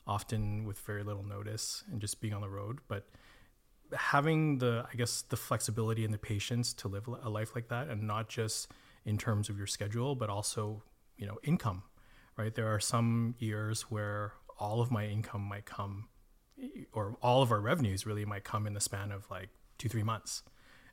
often 0.06 0.64
with 0.64 0.78
very 0.80 1.02
little 1.02 1.24
notice 1.24 1.84
and 1.90 2.00
just 2.00 2.20
being 2.20 2.34
on 2.34 2.40
the 2.40 2.48
road, 2.48 2.78
but 2.88 3.08
having 3.96 4.58
the, 4.58 4.86
I 4.92 4.96
guess, 4.96 5.22
the 5.22 5.36
flexibility 5.36 6.04
and 6.04 6.12
the 6.12 6.18
patience 6.18 6.72
to 6.74 6.88
live 6.88 7.06
a 7.06 7.28
life 7.28 7.54
like 7.54 7.68
that 7.68 7.88
and 7.88 8.02
not 8.02 8.28
just 8.28 8.70
in 9.04 9.18
terms 9.18 9.48
of 9.48 9.58
your 9.58 9.66
schedule, 9.66 10.14
but 10.14 10.30
also, 10.30 10.82
you 11.16 11.26
know, 11.26 11.38
income, 11.42 11.82
right? 12.36 12.54
There 12.54 12.72
are 12.72 12.80
some 12.80 13.34
years 13.38 13.82
where 13.82 14.32
all 14.58 14.80
of 14.80 14.90
my 14.90 15.06
income 15.06 15.42
might 15.42 15.64
come 15.64 16.08
or 16.92 17.16
all 17.22 17.42
of 17.42 17.50
our 17.50 17.60
revenues 17.60 18.06
really 18.06 18.24
might 18.24 18.44
come 18.44 18.66
in 18.66 18.74
the 18.74 18.80
span 18.80 19.10
of 19.10 19.28
like 19.30 19.48
two, 19.78 19.88
three 19.88 20.02
months 20.02 20.42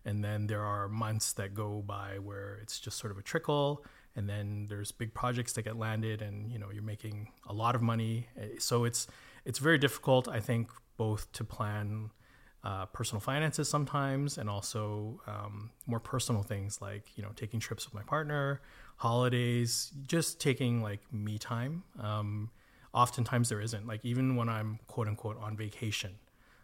and 0.05 0.23
then 0.23 0.47
there 0.47 0.63
are 0.63 0.87
months 0.87 1.33
that 1.33 1.53
go 1.53 1.83
by 1.85 2.17
where 2.19 2.57
it's 2.61 2.79
just 2.79 2.97
sort 2.97 3.11
of 3.11 3.17
a 3.17 3.21
trickle 3.21 3.85
and 4.15 4.29
then 4.29 4.65
there's 4.69 4.91
big 4.91 5.13
projects 5.13 5.53
that 5.53 5.63
get 5.63 5.77
landed 5.77 6.21
and 6.21 6.51
you 6.51 6.57
know 6.57 6.69
you're 6.71 6.83
making 6.83 7.31
a 7.47 7.53
lot 7.53 7.75
of 7.75 7.81
money 7.81 8.27
so 8.57 8.85
it's 8.85 9.07
it's 9.45 9.59
very 9.59 9.77
difficult 9.77 10.27
i 10.27 10.39
think 10.39 10.69
both 10.97 11.31
to 11.31 11.43
plan 11.43 12.09
uh, 12.63 12.85
personal 12.87 13.21
finances 13.21 13.69
sometimes 13.69 14.37
and 14.37 14.49
also 14.49 15.21
um, 15.27 15.71
more 15.87 15.99
personal 15.99 16.43
things 16.43 16.81
like 16.81 17.05
you 17.15 17.23
know 17.23 17.29
taking 17.35 17.59
trips 17.59 17.85
with 17.85 17.93
my 17.93 18.03
partner 18.03 18.61
holidays 18.97 19.91
just 20.05 20.39
taking 20.41 20.83
like 20.83 20.99
me 21.11 21.37
time 21.37 21.83
um, 21.99 22.49
oftentimes 22.93 23.49
there 23.49 23.61
isn't 23.61 23.87
like 23.87 24.03
even 24.03 24.35
when 24.35 24.49
i'm 24.49 24.79
quote 24.87 25.07
unquote 25.07 25.37
on 25.41 25.55
vacation 25.55 26.15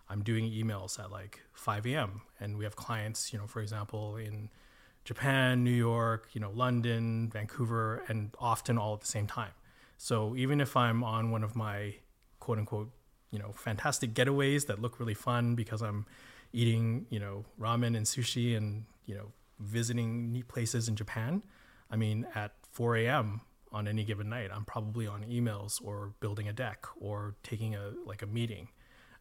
I'm 0.10 0.23
doing 0.23 0.51
emails 0.51 0.99
at 0.99 1.12
like 1.12 1.41
5 1.53 1.86
a.m. 1.88 2.21
and 2.39 2.58
we 2.58 2.63
have 2.63 2.75
clients, 2.75 3.34
you 3.34 3.39
know, 3.39 3.47
for 3.47 3.62
example, 3.62 4.17
in 4.17 4.49
Japan, 5.03 5.63
New 5.63 5.71
York, 5.71 6.29
you 6.34 6.41
know, 6.41 6.51
London, 6.51 7.29
Vancouver, 7.29 8.03
and 8.08 8.31
often 8.39 8.77
all 8.77 8.93
at 8.93 9.01
the 9.01 9.08
same 9.08 9.27
time. 9.27 9.51
So 9.97 10.36
even 10.36 10.62
if 10.62 10.75
I'm 10.77 11.03
on 11.03 11.31
one 11.31 11.43
of 11.43 11.55
my 11.55 11.95
quote 12.39 12.60
unquote, 12.60 12.91
you 13.36 13.41
know, 13.41 13.52
fantastic 13.54 14.13
getaways 14.13 14.65
that 14.67 14.82
look 14.82 15.00
really 15.00 15.13
fun 15.13 15.56
because 15.56 15.82
I'm 15.82 16.06
eating, 16.54 17.06
you 17.10 17.19
know, 17.19 17.45
ramen 17.60 17.95
and 17.98 18.06
sushi 18.06 18.56
and, 18.56 18.86
you 19.06 19.15
know, 19.15 19.32
visiting 19.60 20.32
neat 20.32 20.48
places 20.48 20.88
in 20.88 20.95
Japan, 20.95 21.43
I 21.91 21.95
mean, 21.95 22.26
at 22.36 22.54
4 22.71 22.98
a.m. 22.98 23.41
on 23.71 23.88
any 23.88 24.04
given 24.04 24.30
night, 24.30 24.50
I'm 24.54 24.65
probably 24.65 25.08
on 25.08 25.24
emails 25.24 25.84
or 25.84 26.13
building 26.19 26.48
a 26.48 26.54
deck 26.54 26.86
or 27.00 27.36
taking 27.43 27.76
a 27.76 27.91
like 28.06 28.21
a 28.21 28.28
meeting 28.28 28.69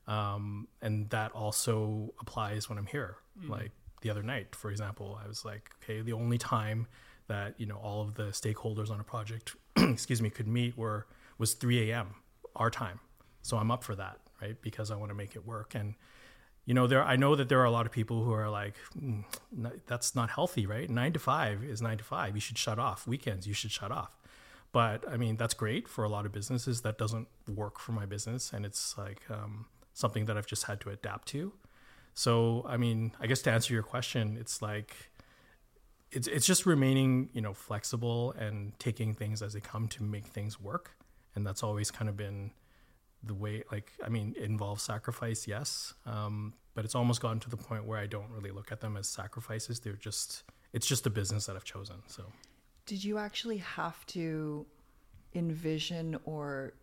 um, 0.06 0.68
and 0.82 1.08
that 1.10 1.32
also 1.32 2.12
applies 2.20 2.68
when 2.68 2.78
I'm 2.78 2.86
here. 2.86 3.16
Mm. 3.42 3.50
Like 3.50 3.72
the 4.02 4.10
other 4.10 4.22
night, 4.22 4.54
for 4.54 4.70
example, 4.70 5.18
I 5.22 5.26
was 5.26 5.44
like, 5.44 5.70
okay, 5.82 6.02
the 6.02 6.12
only 6.12 6.38
time 6.38 6.86
that 7.26 7.54
you 7.58 7.66
know 7.66 7.76
all 7.76 8.02
of 8.02 8.14
the 8.14 8.24
stakeholders 8.24 8.90
on 8.90 9.00
a 9.00 9.04
project, 9.04 9.56
excuse 9.76 10.20
me, 10.20 10.30
could 10.30 10.48
meet 10.48 10.76
were 10.76 11.06
was 11.38 11.54
3 11.54 11.90
a.m. 11.90 12.16
our 12.54 12.70
time. 12.70 13.00
So 13.44 13.56
I'm 13.56 13.70
up 13.70 13.84
for 13.84 13.94
that, 13.94 14.18
right? 14.42 14.60
Because 14.60 14.90
I 14.90 14.96
want 14.96 15.10
to 15.10 15.14
make 15.14 15.36
it 15.36 15.46
work. 15.46 15.74
And 15.74 15.94
you 16.64 16.74
know, 16.74 16.86
there 16.86 17.04
I 17.04 17.16
know 17.16 17.36
that 17.36 17.48
there 17.48 17.60
are 17.60 17.66
a 17.66 17.70
lot 17.70 17.86
of 17.86 17.92
people 17.92 18.24
who 18.24 18.32
are 18.32 18.50
like, 18.50 18.74
mm, 18.98 19.24
that's 19.86 20.16
not 20.16 20.30
healthy, 20.30 20.66
right? 20.66 20.90
Nine 20.90 21.12
to 21.12 21.18
five 21.18 21.62
is 21.62 21.80
nine 21.80 21.98
to 21.98 22.04
five. 22.04 22.34
You 22.34 22.40
should 22.40 22.58
shut 22.58 22.78
off 22.78 23.06
weekends. 23.06 23.46
You 23.46 23.54
should 23.54 23.70
shut 23.70 23.92
off. 23.92 24.16
But 24.72 25.08
I 25.08 25.16
mean, 25.16 25.36
that's 25.36 25.54
great 25.54 25.88
for 25.88 26.02
a 26.02 26.08
lot 26.08 26.26
of 26.26 26.32
businesses. 26.32 26.80
That 26.80 26.98
doesn't 26.98 27.28
work 27.46 27.78
for 27.78 27.92
my 27.92 28.06
business, 28.06 28.52
and 28.52 28.66
it's 28.66 28.98
like. 28.98 29.22
Um, 29.30 29.66
something 29.94 30.26
that 30.26 30.36
I've 30.36 30.46
just 30.46 30.64
had 30.64 30.80
to 30.82 30.90
adapt 30.90 31.28
to. 31.28 31.52
So, 32.12 32.64
I 32.68 32.76
mean, 32.76 33.12
I 33.20 33.26
guess 33.26 33.40
to 33.42 33.50
answer 33.50 33.72
your 33.72 33.82
question, 33.82 34.36
it's 34.38 34.60
like 34.60 34.94
it's 36.12 36.28
it's 36.28 36.46
just 36.46 36.66
remaining, 36.66 37.30
you 37.32 37.40
know, 37.40 37.54
flexible 37.54 38.32
and 38.32 38.78
taking 38.78 39.14
things 39.14 39.40
as 39.40 39.54
they 39.54 39.60
come 39.60 39.88
to 39.88 40.02
make 40.02 40.26
things 40.26 40.60
work. 40.60 40.96
And 41.34 41.46
that's 41.46 41.62
always 41.62 41.90
kind 41.90 42.08
of 42.08 42.16
been 42.16 42.52
the 43.26 43.34
way 43.34 43.64
like 43.70 43.92
I 44.04 44.08
mean, 44.08 44.34
it 44.36 44.44
involves 44.44 44.82
sacrifice, 44.82 45.46
yes. 45.46 45.94
Um, 46.06 46.54
but 46.74 46.84
it's 46.84 46.94
almost 46.94 47.20
gotten 47.20 47.38
to 47.40 47.50
the 47.50 47.56
point 47.56 47.84
where 47.84 47.98
I 47.98 48.06
don't 48.06 48.30
really 48.30 48.50
look 48.50 48.72
at 48.72 48.80
them 48.80 48.96
as 48.96 49.08
sacrifices. 49.08 49.80
They're 49.80 49.92
just 49.94 50.44
it's 50.72 50.86
just 50.86 51.06
a 51.06 51.10
business 51.10 51.46
that 51.46 51.56
I've 51.56 51.64
chosen. 51.64 51.96
So 52.06 52.24
did 52.86 53.02
you 53.02 53.18
actually 53.18 53.58
have 53.58 54.04
to 54.06 54.66
envision 55.34 56.16
or 56.24 56.74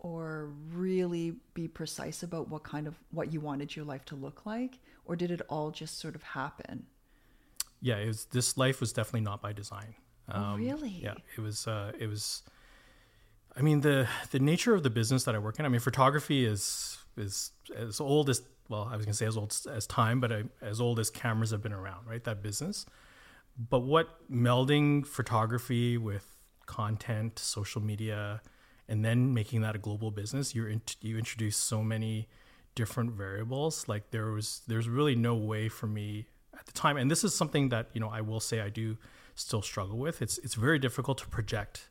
or 0.00 0.50
really 0.72 1.34
be 1.54 1.66
precise 1.66 2.22
about 2.22 2.48
what 2.48 2.62
kind 2.62 2.86
of 2.86 2.94
what 3.10 3.32
you 3.32 3.40
wanted 3.40 3.74
your 3.74 3.84
life 3.84 4.04
to 4.04 4.14
look 4.14 4.46
like 4.46 4.78
or 5.04 5.16
did 5.16 5.30
it 5.30 5.40
all 5.48 5.70
just 5.70 5.98
sort 5.98 6.14
of 6.14 6.22
happen 6.22 6.86
yeah 7.80 7.96
it 7.96 8.06
was 8.06 8.26
this 8.26 8.56
life 8.56 8.80
was 8.80 8.92
definitely 8.92 9.20
not 9.20 9.42
by 9.42 9.52
design 9.52 9.94
oh, 10.32 10.40
um, 10.40 10.60
really 10.60 11.00
yeah 11.02 11.14
it 11.36 11.40
was 11.40 11.66
uh, 11.66 11.92
it 11.98 12.06
was 12.06 12.42
i 13.58 13.62
mean 13.62 13.80
the 13.80 14.08
the 14.30 14.38
nature 14.38 14.74
of 14.74 14.82
the 14.82 14.90
business 14.90 15.24
that 15.24 15.34
i 15.34 15.38
work 15.38 15.58
in 15.58 15.66
i 15.66 15.68
mean 15.68 15.80
photography 15.80 16.44
is 16.44 16.98
is 17.16 17.52
as 17.76 18.00
old 18.00 18.30
as 18.30 18.42
well 18.68 18.88
i 18.90 18.96
was 18.96 19.04
to 19.04 19.12
say 19.12 19.26
as 19.26 19.36
old 19.36 19.54
as 19.70 19.86
time 19.86 20.20
but 20.20 20.32
I, 20.32 20.44
as 20.62 20.80
old 20.80 20.98
as 20.98 21.10
cameras 21.10 21.50
have 21.50 21.62
been 21.62 21.72
around 21.72 22.06
right 22.06 22.22
that 22.24 22.42
business 22.42 22.86
but 23.58 23.80
what 23.80 24.08
melding 24.30 25.06
photography 25.06 25.98
with 25.98 26.24
content 26.66 27.38
social 27.38 27.82
media 27.82 28.40
and 28.88 29.04
then 29.04 29.34
making 29.34 29.60
that 29.60 29.74
a 29.74 29.78
global 29.78 30.10
business, 30.10 30.54
you 30.54 30.80
you 31.00 31.18
introduce 31.18 31.56
so 31.56 31.82
many 31.82 32.28
different 32.74 33.12
variables. 33.12 33.86
Like 33.86 34.10
there 34.10 34.30
was 34.30 34.62
there's 34.66 34.88
really 34.88 35.14
no 35.14 35.34
way 35.34 35.68
for 35.68 35.86
me 35.86 36.26
at 36.58 36.66
the 36.66 36.72
time, 36.72 36.96
and 36.96 37.10
this 37.10 37.22
is 37.22 37.34
something 37.34 37.68
that 37.68 37.88
you 37.92 38.00
know 38.00 38.08
I 38.08 38.22
will 38.22 38.40
say 38.40 38.60
I 38.60 38.70
do 38.70 38.96
still 39.34 39.62
struggle 39.62 39.98
with. 39.98 40.22
It's 40.22 40.38
it's 40.38 40.54
very 40.54 40.78
difficult 40.78 41.18
to 41.18 41.28
project 41.28 41.88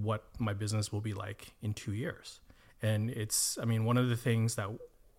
what 0.00 0.24
my 0.38 0.54
business 0.54 0.92
will 0.92 1.00
be 1.00 1.12
like 1.12 1.52
in 1.60 1.74
two 1.74 1.92
years, 1.92 2.40
and 2.80 3.10
it's 3.10 3.58
I 3.60 3.64
mean 3.64 3.84
one 3.84 3.98
of 3.98 4.08
the 4.08 4.16
things 4.16 4.54
that 4.54 4.68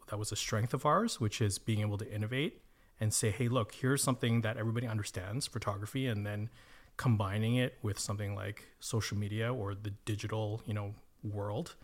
that 0.10 0.18
was 0.18 0.32
a 0.32 0.36
strength 0.36 0.74
of 0.74 0.86
ours, 0.86 1.20
which 1.20 1.42
is 1.42 1.60
being 1.60 1.82
able 1.82 1.98
to 1.98 2.12
innovate 2.12 2.62
and 3.00 3.14
say, 3.14 3.32
hey, 3.32 3.48
look, 3.48 3.74
here's 3.76 4.04
something 4.04 4.42
that 4.42 4.58
everybody 4.58 4.88
understands, 4.88 5.48
photography, 5.48 6.08
and 6.08 6.26
then 6.26 6.50
combining 6.98 7.56
it 7.56 7.78
with 7.82 7.98
something 7.98 8.36
like 8.36 8.68
social 8.80 9.18
media 9.18 9.54
or 9.54 9.74
the 9.74 9.92
digital, 10.04 10.62
you 10.66 10.74
know, 10.74 10.94
world. 11.24 11.76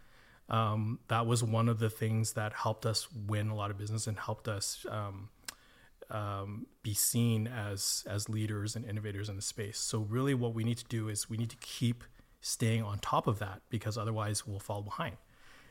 Um, 0.50 1.00
that 1.08 1.26
was 1.26 1.44
one 1.44 1.70
of 1.70 1.80
the 1.80 1.90
things 1.90 2.34
that 2.34 2.54
helped 2.54 2.86
us 2.86 3.08
win 3.12 3.50
a 3.50 3.56
lot 3.56 3.72
of 3.72 3.78
business 3.78 4.08
and 4.08 4.20
helped 4.20 4.48
us 4.48 4.86
um, 4.90 5.30
um, 6.10 6.68
be 6.84 6.94
seen 6.94 7.48
as 7.48 8.06
as 8.08 8.30
leaders 8.30 8.76
and 8.76 8.86
innovators 8.86 9.30
in 9.30 9.38
the 9.38 9.42
space. 9.42 9.80
So 9.80 10.00
really, 10.00 10.34
what 10.34 10.54
we 10.54 10.64
need 10.64 10.78
to 10.78 10.86
do 10.86 11.08
is 11.10 11.30
we 11.30 11.38
need 11.38 11.50
to 11.50 11.58
keep 11.58 12.04
staying 12.46 12.84
on 12.84 13.00
top 13.00 13.26
of 13.26 13.40
that 13.40 13.60
because 13.70 13.98
otherwise 13.98 14.46
we'll 14.46 14.60
fall 14.60 14.84
behind. 14.84 15.18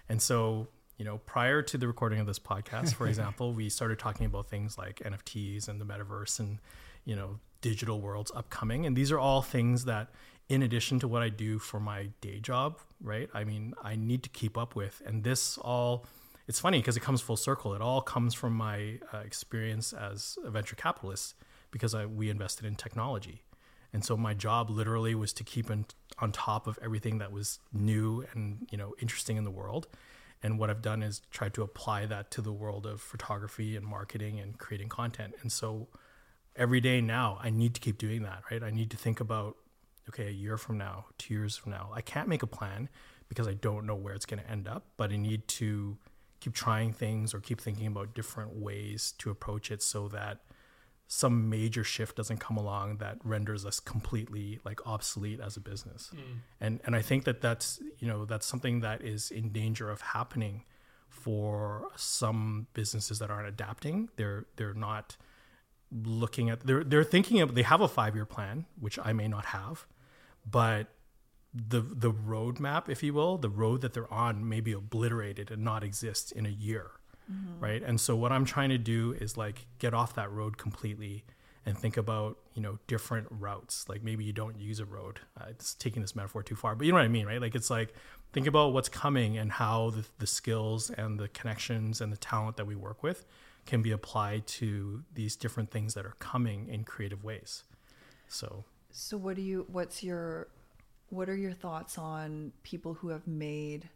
And 0.09 0.21
so, 0.21 0.67
you 0.99 1.05
know, 1.05 1.19
prior 1.19 1.63
to 1.63 1.79
the 1.79 1.87
recording 1.87 2.19
of 2.19 2.27
this 2.27 2.41
podcast, 2.41 2.95
for 2.95 3.07
example, 3.13 3.55
we 3.55 3.69
started 3.69 4.01
talking 4.01 4.27
about 4.27 4.49
things 4.51 4.77
like 4.77 4.97
NFTs 4.99 5.69
and 5.69 5.81
the 5.81 5.85
metaverse 5.85 6.41
and 6.41 6.59
you 7.05 7.15
know 7.15 7.39
digital 7.61 8.01
worlds 8.01 8.33
upcoming, 8.35 8.87
and 8.87 8.97
these 8.97 9.13
are 9.13 9.21
all 9.21 9.41
things 9.41 9.85
that 9.85 10.09
in 10.49 10.63
addition 10.63 10.99
to 10.99 11.09
what 11.09 11.23
I 11.23 11.29
do 11.29 11.61
for 11.61 11.79
my 11.79 12.09
day 12.21 12.41
job, 12.41 12.81
right? 13.01 13.31
I 13.33 13.45
mean, 13.45 13.75
I 13.83 13.95
need 13.95 14.25
to 14.25 14.29
keep 14.29 14.59
up 14.59 14.75
with. 14.75 15.01
And 15.07 15.23
this 15.23 15.57
all, 15.59 16.05
it's 16.49 16.61
funny 16.61 16.81
because 16.81 16.97
it 16.97 17.01
comes 17.01 17.21
full 17.21 17.37
circle. 17.37 17.75
It 17.75 17.81
all 17.81 18.03
comes 18.03 18.35
from 18.35 18.53
my 18.53 18.99
uh, 19.13 19.19
experience 19.19 19.93
as 19.93 20.37
a 20.45 20.51
venture 20.51 20.77
capitalist 20.77 21.35
because 21.71 21.95
I, 21.95 22.05
we 22.05 22.29
invested 22.31 22.67
in 22.67 22.75
technology. 22.75 23.44
And 23.95 24.05
so 24.05 24.17
my 24.17 24.35
job 24.35 24.69
literally 24.69 25.15
was 25.15 25.33
to 25.35 25.45
keep 25.45 25.71
in, 25.71 25.87
on 26.19 26.33
top 26.33 26.67
of 26.67 26.79
everything 26.83 27.19
that 27.19 27.33
was 27.33 27.61
new 27.73 28.27
and 28.33 28.67
you 28.71 28.77
know 28.77 28.95
interesting 29.01 29.37
in 29.37 29.45
the 29.45 29.51
world. 29.51 29.87
And 30.43 30.59
what 30.59 30.69
I've 30.69 30.83
done 30.83 31.03
is 31.03 31.23
tried 31.31 31.55
to 31.55 31.63
apply 31.63 32.05
that 32.07 32.31
to 32.33 32.43
the 32.43 32.53
world 32.53 32.85
of 32.85 33.01
photography 33.01 33.77
and 33.77 33.87
marketing 33.87 34.41
and 34.41 34.59
creating 34.59 34.91
content. 34.91 35.35
And 35.41 35.51
so 35.51 35.89
every 36.55 36.81
day 36.81 37.01
now, 37.01 37.39
I 37.41 37.49
need 37.49 37.73
to 37.75 37.81
keep 37.81 37.97
doing 37.97 38.25
that, 38.25 38.43
right? 38.51 38.63
I 38.63 38.71
need 38.71 38.91
to 38.91 38.99
think 38.99 39.21
about, 39.21 39.57
okay, 40.11 40.27
a 40.27 40.31
year 40.33 40.59
from 40.59 40.77
now, 40.77 41.07
two 41.17 41.33
years 41.33 41.57
from 41.57 41.73
now, 41.73 41.91
I 41.95 42.03
can't 42.03 42.29
make 42.29 42.43
a 42.43 42.47
plan 42.47 42.91
because 43.29 43.49
I 43.49 43.55
don't 43.55 43.87
know 43.87 43.95
where 43.95 44.13
it's 44.13 44.27
going 44.27 44.43
to 44.43 44.51
end 44.51 44.69
up, 44.69 44.85
but 44.99 45.13
I 45.13 45.17
need 45.17 45.49
to 45.49 45.97
keep 46.41 46.53
trying 46.53 46.93
things 46.93 47.33
or 47.33 47.41
keep 47.41 47.59
thinking 47.59 47.87
about 47.87 48.15
different 48.15 48.55
ways 48.55 49.15
to 49.19 49.31
approach 49.31 49.71
it 49.71 49.83
so 49.83 50.09
that 50.09 50.41
some 51.07 51.51
major 51.51 51.85
shift 51.85 52.17
doesn't 52.17 52.39
come 52.39 52.57
along 52.57 52.97
that 52.97 53.19
renders 53.25 53.67
us 53.67 53.79
completely 53.79 54.61
like 54.65 54.81
obsolete 54.87 55.41
as 55.41 55.57
a 55.57 55.61
business. 55.61 56.11
Mm. 56.15 56.21
And 56.61 56.81
and 56.87 56.97
I 56.97 57.03
think 57.03 57.25
that 57.25 57.41
that's 57.41 57.81
you 57.99 58.09
know 58.09 58.25
that's 58.25 58.47
something 58.47 58.81
that 58.81 59.03
is 59.03 59.31
in 59.31 59.51
danger 59.51 59.91
of 59.91 60.01
happening 60.01 60.65
for 61.09 61.89
some 61.97 62.67
businesses 62.75 63.19
that 63.19 63.31
aren't 63.31 63.49
adapting. 63.49 64.09
They're 64.17 64.47
they're 64.57 64.75
not 64.75 65.17
looking 65.93 66.51
at 66.51 66.61
they're 66.67 66.85
they're 66.85 67.05
thinking 67.05 67.41
of 67.41 67.55
they 67.55 67.63
have 67.63 67.81
a 67.81 67.89
5-year 67.89 68.25
plan, 68.25 68.65
which 68.81 68.99
I 68.99 69.13
may 69.13 69.29
not 69.29 69.47
have, 69.47 69.87
but 70.51 70.89
the 71.55 71.81
the 71.81 72.13
roadmap, 72.13 72.89
if 72.89 73.03
you 73.03 73.13
will, 73.13 73.39
the 73.39 73.51
road 73.51 73.83
that 73.83 73.93
they're 73.93 74.13
on 74.13 74.49
may 74.49 74.61
be 74.61 74.73
obliterated 74.73 75.51
and 75.51 75.63
not 75.63 75.85
exist 75.85 76.33
in 76.33 76.47
a 76.47 76.51
year 76.51 76.93
mm-hmm. 77.31 77.63
right? 77.63 77.83
And 77.83 78.01
so 78.01 78.17
what 78.17 78.33
i'm 78.33 78.45
trying 78.45 78.71
to 78.71 78.79
do 78.79 79.13
is 79.21 79.37
like 79.37 79.67
get 79.79 79.95
off 79.95 80.15
that 80.15 80.31
road 80.31 80.57
completely 80.57 81.25
and 81.67 81.79
think 81.79 81.97
about 81.97 82.39
you 82.55 82.63
know 82.63 82.79
different 82.87 83.27
routes. 83.31 83.89
Like 83.89 84.03
maybe 84.03 84.25
you 84.25 84.33
don't 84.33 84.59
use 84.59 84.81
a 84.81 84.85
road. 84.85 85.21
Uh, 85.41 85.47
it's 85.51 85.75
taking 85.75 86.03
this 86.03 86.15
metaphor 86.15 86.43
too 86.43 86.57
far 86.57 86.75
but 86.75 86.87
you 86.87 86.93
know 86.93 86.99
what 86.99 87.05
i 87.05 87.09
mean 87.09 87.27
right? 87.27 87.41
Like 87.41 87.55
it's 87.55 87.71
like 87.71 87.95
think 88.33 88.47
about 88.47 88.73
what's 88.73 88.89
coming 88.89 89.39
and 89.39 89.53
how 89.53 89.91
the, 89.91 90.05
the 90.19 90.27
skills 90.27 90.91
and 90.91 91.19
the 91.19 91.29
connections 91.29 92.01
and 92.01 92.13
the 92.13 92.17
talent 92.17 92.57
that 92.57 92.67
we 92.67 92.75
work 92.75 93.03
with 93.03 93.25
can 93.67 93.81
be 93.81 93.93
applied 93.93 94.47
to 94.47 95.03
these 95.15 95.37
different 95.37 95.71
things 95.71 95.95
that 95.95 96.05
are 96.05 96.17
coming 96.19 96.69
in 96.69 96.85
creative 96.85 97.25
ways. 97.25 97.65
So. 98.29 98.65
So 98.91 99.17
what 99.17 99.37
do 99.37 99.43
you 99.43 99.67
what's 99.69 100.03
your 100.03 100.49
what 101.09 101.29
are 101.29 101.37
your 101.37 101.53
thoughts 101.53 101.99
on 101.99 102.53
people 102.63 102.95
who 102.95 103.09
have 103.09 103.27
made 103.27 103.89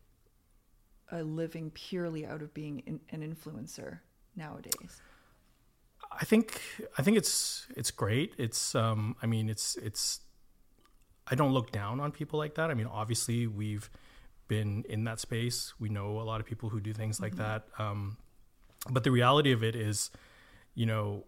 a 1.11 1.23
living 1.23 1.71
purely 1.71 2.27
out 2.27 2.43
of 2.43 2.53
being 2.55 2.83
in, 2.87 3.01
an 3.11 3.23
influencer 3.23 4.01
nowadays? 4.37 5.01
I 6.13 6.25
think 6.25 6.61
I 6.97 7.03
think 7.03 7.17
it's 7.17 7.67
it's 7.77 7.91
great. 7.91 8.35
It's 8.39 8.75
um 8.75 9.17
I 9.23 9.27
mean 9.27 9.49
it's 9.49 9.77
it's 9.77 10.21
I 11.27 11.35
don't 11.35 11.53
look 11.53 11.71
down 11.71 12.01
on 12.01 12.13
people 12.13 12.39
like 12.39 12.55
that. 12.55 12.71
I 12.71 12.75
mean 12.75 12.87
obviously 12.87 13.47
we've 13.47 13.91
been 14.49 14.85
in 14.89 15.05
that 15.05 15.21
space. 15.21 15.75
We 15.79 15.89
know 15.89 16.21
a 16.21 16.25
lot 16.25 16.41
of 16.41 16.47
people 16.47 16.71
who 16.71 16.81
do 16.81 16.93
things 16.93 17.21
like 17.21 17.35
mm-hmm. 17.35 17.43
that. 17.43 17.67
Um, 17.79 18.17
but 18.91 19.05
the 19.05 19.11
reality 19.11 19.53
of 19.53 19.63
it 19.63 19.77
is, 19.77 20.11
you 20.75 20.87
know, 20.87 21.25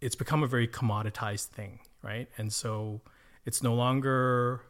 it's 0.00 0.14
become 0.14 0.42
a 0.42 0.46
very 0.46 0.66
commoditized 0.66 1.46
thing, 1.46 1.80
right? 2.02 2.28
And 2.38 2.52
so 2.52 3.02
it's 3.44 3.62
no 3.62 3.74
longer 3.74 4.62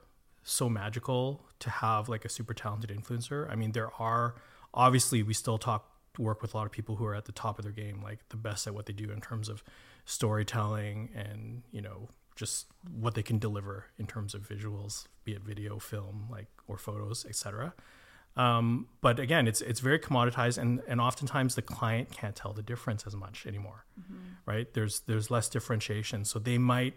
so 0.44 0.68
magical 0.68 1.44
to 1.58 1.70
have 1.70 2.08
like 2.08 2.24
a 2.24 2.28
super 2.28 2.54
talented 2.54 2.90
influencer. 2.90 3.50
I 3.50 3.56
mean, 3.56 3.72
there 3.72 3.90
are 3.98 4.34
obviously 4.72 5.22
we 5.22 5.34
still 5.34 5.58
talk 5.58 5.90
work 6.18 6.42
with 6.42 6.54
a 6.54 6.56
lot 6.56 6.66
of 6.66 6.70
people 6.70 6.96
who 6.96 7.04
are 7.04 7.14
at 7.14 7.24
the 7.24 7.32
top 7.32 7.58
of 7.58 7.64
their 7.64 7.72
game, 7.72 8.00
like 8.02 8.20
the 8.28 8.36
best 8.36 8.66
at 8.66 8.74
what 8.74 8.86
they 8.86 8.92
do 8.92 9.10
in 9.10 9.20
terms 9.20 9.48
of 9.48 9.64
storytelling 10.04 11.08
and 11.14 11.62
you 11.72 11.80
know 11.80 12.08
just 12.36 12.66
what 13.00 13.14
they 13.14 13.22
can 13.22 13.38
deliver 13.38 13.86
in 13.98 14.06
terms 14.06 14.34
of 14.34 14.46
visuals, 14.46 15.06
be 15.24 15.32
it 15.32 15.42
video, 15.42 15.78
film, 15.78 16.28
like 16.30 16.48
or 16.68 16.76
photos, 16.76 17.24
etc. 17.24 17.72
Um, 18.36 18.88
but 19.00 19.20
again, 19.20 19.46
it's 19.46 19.60
it's 19.60 19.80
very 19.80 19.98
commoditized, 19.98 20.58
and 20.58 20.82
and 20.88 21.00
oftentimes 21.00 21.54
the 21.54 21.62
client 21.62 22.10
can't 22.10 22.34
tell 22.34 22.52
the 22.52 22.62
difference 22.62 23.06
as 23.06 23.14
much 23.14 23.46
anymore, 23.46 23.86
mm-hmm. 24.00 24.34
right? 24.46 24.72
There's 24.74 25.00
there's 25.00 25.30
less 25.30 25.48
differentiation, 25.48 26.24
so 26.24 26.38
they 26.38 26.58
might 26.58 26.94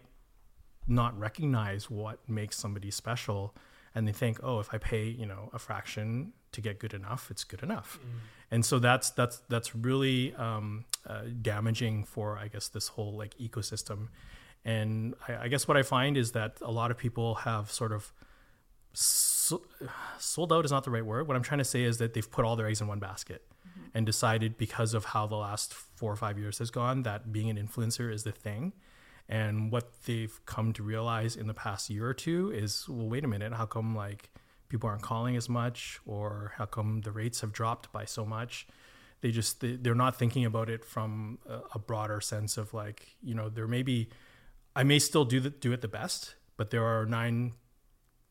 not 0.88 1.18
recognize 1.20 1.90
what 1.90 2.20
makes 2.28 2.58
somebody 2.58 2.90
special 2.92 3.54
and 3.94 4.08
they 4.08 4.12
think 4.12 4.40
oh 4.44 4.60
if 4.60 4.74
i 4.74 4.78
pay 4.78 5.06
you 5.06 5.26
know 5.26 5.50
a 5.54 5.60
fraction 5.60 6.32
to 6.52 6.62
get 6.62 6.80
good 6.80 6.94
enough 6.94 7.30
it's 7.30 7.44
good 7.44 7.64
enough 7.64 8.00
mm. 8.02 8.20
and 8.52 8.66
so 8.66 8.80
that's 8.80 9.10
that's 9.12 9.42
that's 9.50 9.76
really 9.76 10.34
um, 10.36 10.86
uh, 11.08 11.24
damaging 11.42 12.04
for 12.04 12.38
i 12.38 12.48
guess 12.48 12.68
this 12.70 12.90
whole 12.90 13.14
like 13.18 13.36
ecosystem 13.38 14.08
and 14.64 15.16
I, 15.28 15.44
I, 15.44 15.48
guess 15.48 15.68
what 15.68 15.78
i 15.78 15.84
find 15.84 16.16
is 16.16 16.32
that 16.34 16.58
a 16.62 16.72
lot 16.72 16.92
of 16.92 16.98
people 16.98 17.36
have 17.36 17.72
sort 17.72 17.92
of 17.92 18.14
so, 18.94 19.62
sold 20.18 20.52
out 20.52 20.66
is 20.66 20.72
not 20.72 20.84
the 20.84 20.92
right 20.92 21.06
word 21.06 21.28
what 21.28 21.36
i'm 21.36 21.44
trying 21.44 21.60
to 21.60 21.66
say 21.66 21.84
is 21.84 21.98
that 21.98 22.14
they've 22.14 22.30
put 22.30 22.46
all 22.46 22.56
their 22.56 22.68
eggs 22.68 22.82
in 22.82 22.88
one 22.88 23.00
basket 23.00 23.44
mm-hmm. 23.68 23.88
and 23.94 24.06
decided 24.06 24.58
because 24.58 24.94
of 24.94 25.06
how 25.06 25.28
the 25.28 25.36
last 25.36 25.74
four 25.74 26.12
or 26.12 26.16
five 26.16 26.38
years 26.38 26.60
has 26.60 26.72
gone 26.72 27.04
that 27.04 27.32
being 27.32 27.50
an 27.50 27.58
influencer 27.58 28.12
is 28.12 28.24
the 28.24 28.32
thing 28.32 28.74
and 29.30 29.72
what 29.72 30.04
they've 30.06 30.40
come 30.46 30.74
to 30.74 30.84
realize 30.84 31.36
in 31.36 31.48
the 31.48 31.54
past 31.54 31.90
year 31.90 32.08
or 32.08 32.14
two 32.14 32.52
is, 32.52 32.88
well, 32.88 33.08
wait 33.08 33.26
a 33.26 33.28
minute, 33.28 33.54
how 33.54 33.66
come 33.66 33.96
like 33.96 34.30
people 34.70 34.90
aren't 34.90 35.02
calling 35.02 35.36
as 35.36 35.50
much, 35.50 36.00
or 36.06 36.54
how 36.58 36.66
come 36.66 37.02
the 37.02 37.12
rates 37.12 37.42
have 37.42 37.52
dropped 37.52 37.92
by 37.92 38.06
so 38.06 38.26
much? 38.26 38.68
They 39.22 39.32
just 39.32 39.58
they're 39.62 39.96
not 39.96 40.18
thinking 40.18 40.46
about 40.46 40.70
it 40.70 40.86
from 40.86 41.40
a, 41.74 41.80
broader 41.80 42.22
sense 42.22 42.58
of 42.58 42.74
like, 42.74 43.16
you 43.22 43.34
know, 43.34 43.50
there 43.50 43.68
may 43.68 43.82
be, 43.82 44.10
I 44.76 44.84
may 44.84 45.00
still 45.00 45.26
do 45.26 45.40
the, 45.40 45.50
do 45.50 45.74
it 45.74 45.82
the 45.82 45.88
best, 45.88 46.36
but 46.56 46.70
there 46.70 46.86
are 46.86 47.06
nine 47.06 47.54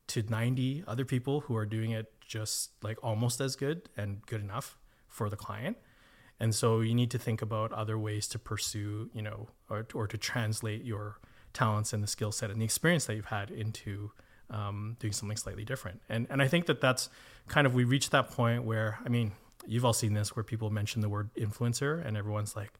to 0.07 0.23
90 0.23 0.85
other 0.87 1.03
people 1.03 1.41
who 1.41 1.55
are 1.57 1.65
doing 1.65 1.91
it 1.91 2.13
just 2.21 2.71
like 2.81 2.97
almost 3.03 3.41
as 3.41 3.55
good 3.55 3.89
and 3.97 4.25
good 4.25 4.41
enough 4.41 4.77
for 5.07 5.29
the 5.29 5.35
client 5.35 5.77
and 6.39 6.53
so 6.53 6.81
you 6.81 6.93
need 6.93 7.11
to 7.11 7.17
think 7.17 7.41
about 7.41 7.71
other 7.73 7.97
ways 7.97 8.27
to 8.27 8.39
pursue 8.39 9.09
you 9.13 9.21
know 9.21 9.49
or, 9.69 9.85
or 9.93 10.07
to 10.07 10.17
translate 10.17 10.83
your 10.83 11.19
talents 11.53 11.93
and 11.93 12.03
the 12.03 12.07
skill 12.07 12.31
set 12.31 12.51
and 12.51 12.61
the 12.61 12.65
experience 12.65 13.05
that 13.05 13.15
you've 13.15 13.25
had 13.25 13.49
into 13.49 14.11
um, 14.49 14.95
doing 14.99 15.11
something 15.11 15.37
slightly 15.37 15.65
different. 15.65 16.01
And 16.09 16.27
and 16.29 16.41
i 16.41 16.47
think 16.47 16.67
that 16.67 16.81
that's 16.81 17.09
kind 17.47 17.67
of 17.67 17.73
we 17.73 17.83
reached 17.83 18.11
that 18.11 18.31
point 18.31 18.63
where 18.63 18.99
i 19.05 19.09
mean 19.09 19.31
you've 19.65 19.83
all 19.83 19.93
seen 19.93 20.13
this 20.13 20.35
where 20.35 20.43
people 20.43 20.69
mention 20.69 21.01
the 21.01 21.09
word 21.09 21.29
influencer 21.35 22.05
and 22.05 22.15
everyone's 22.15 22.55
like 22.55 22.73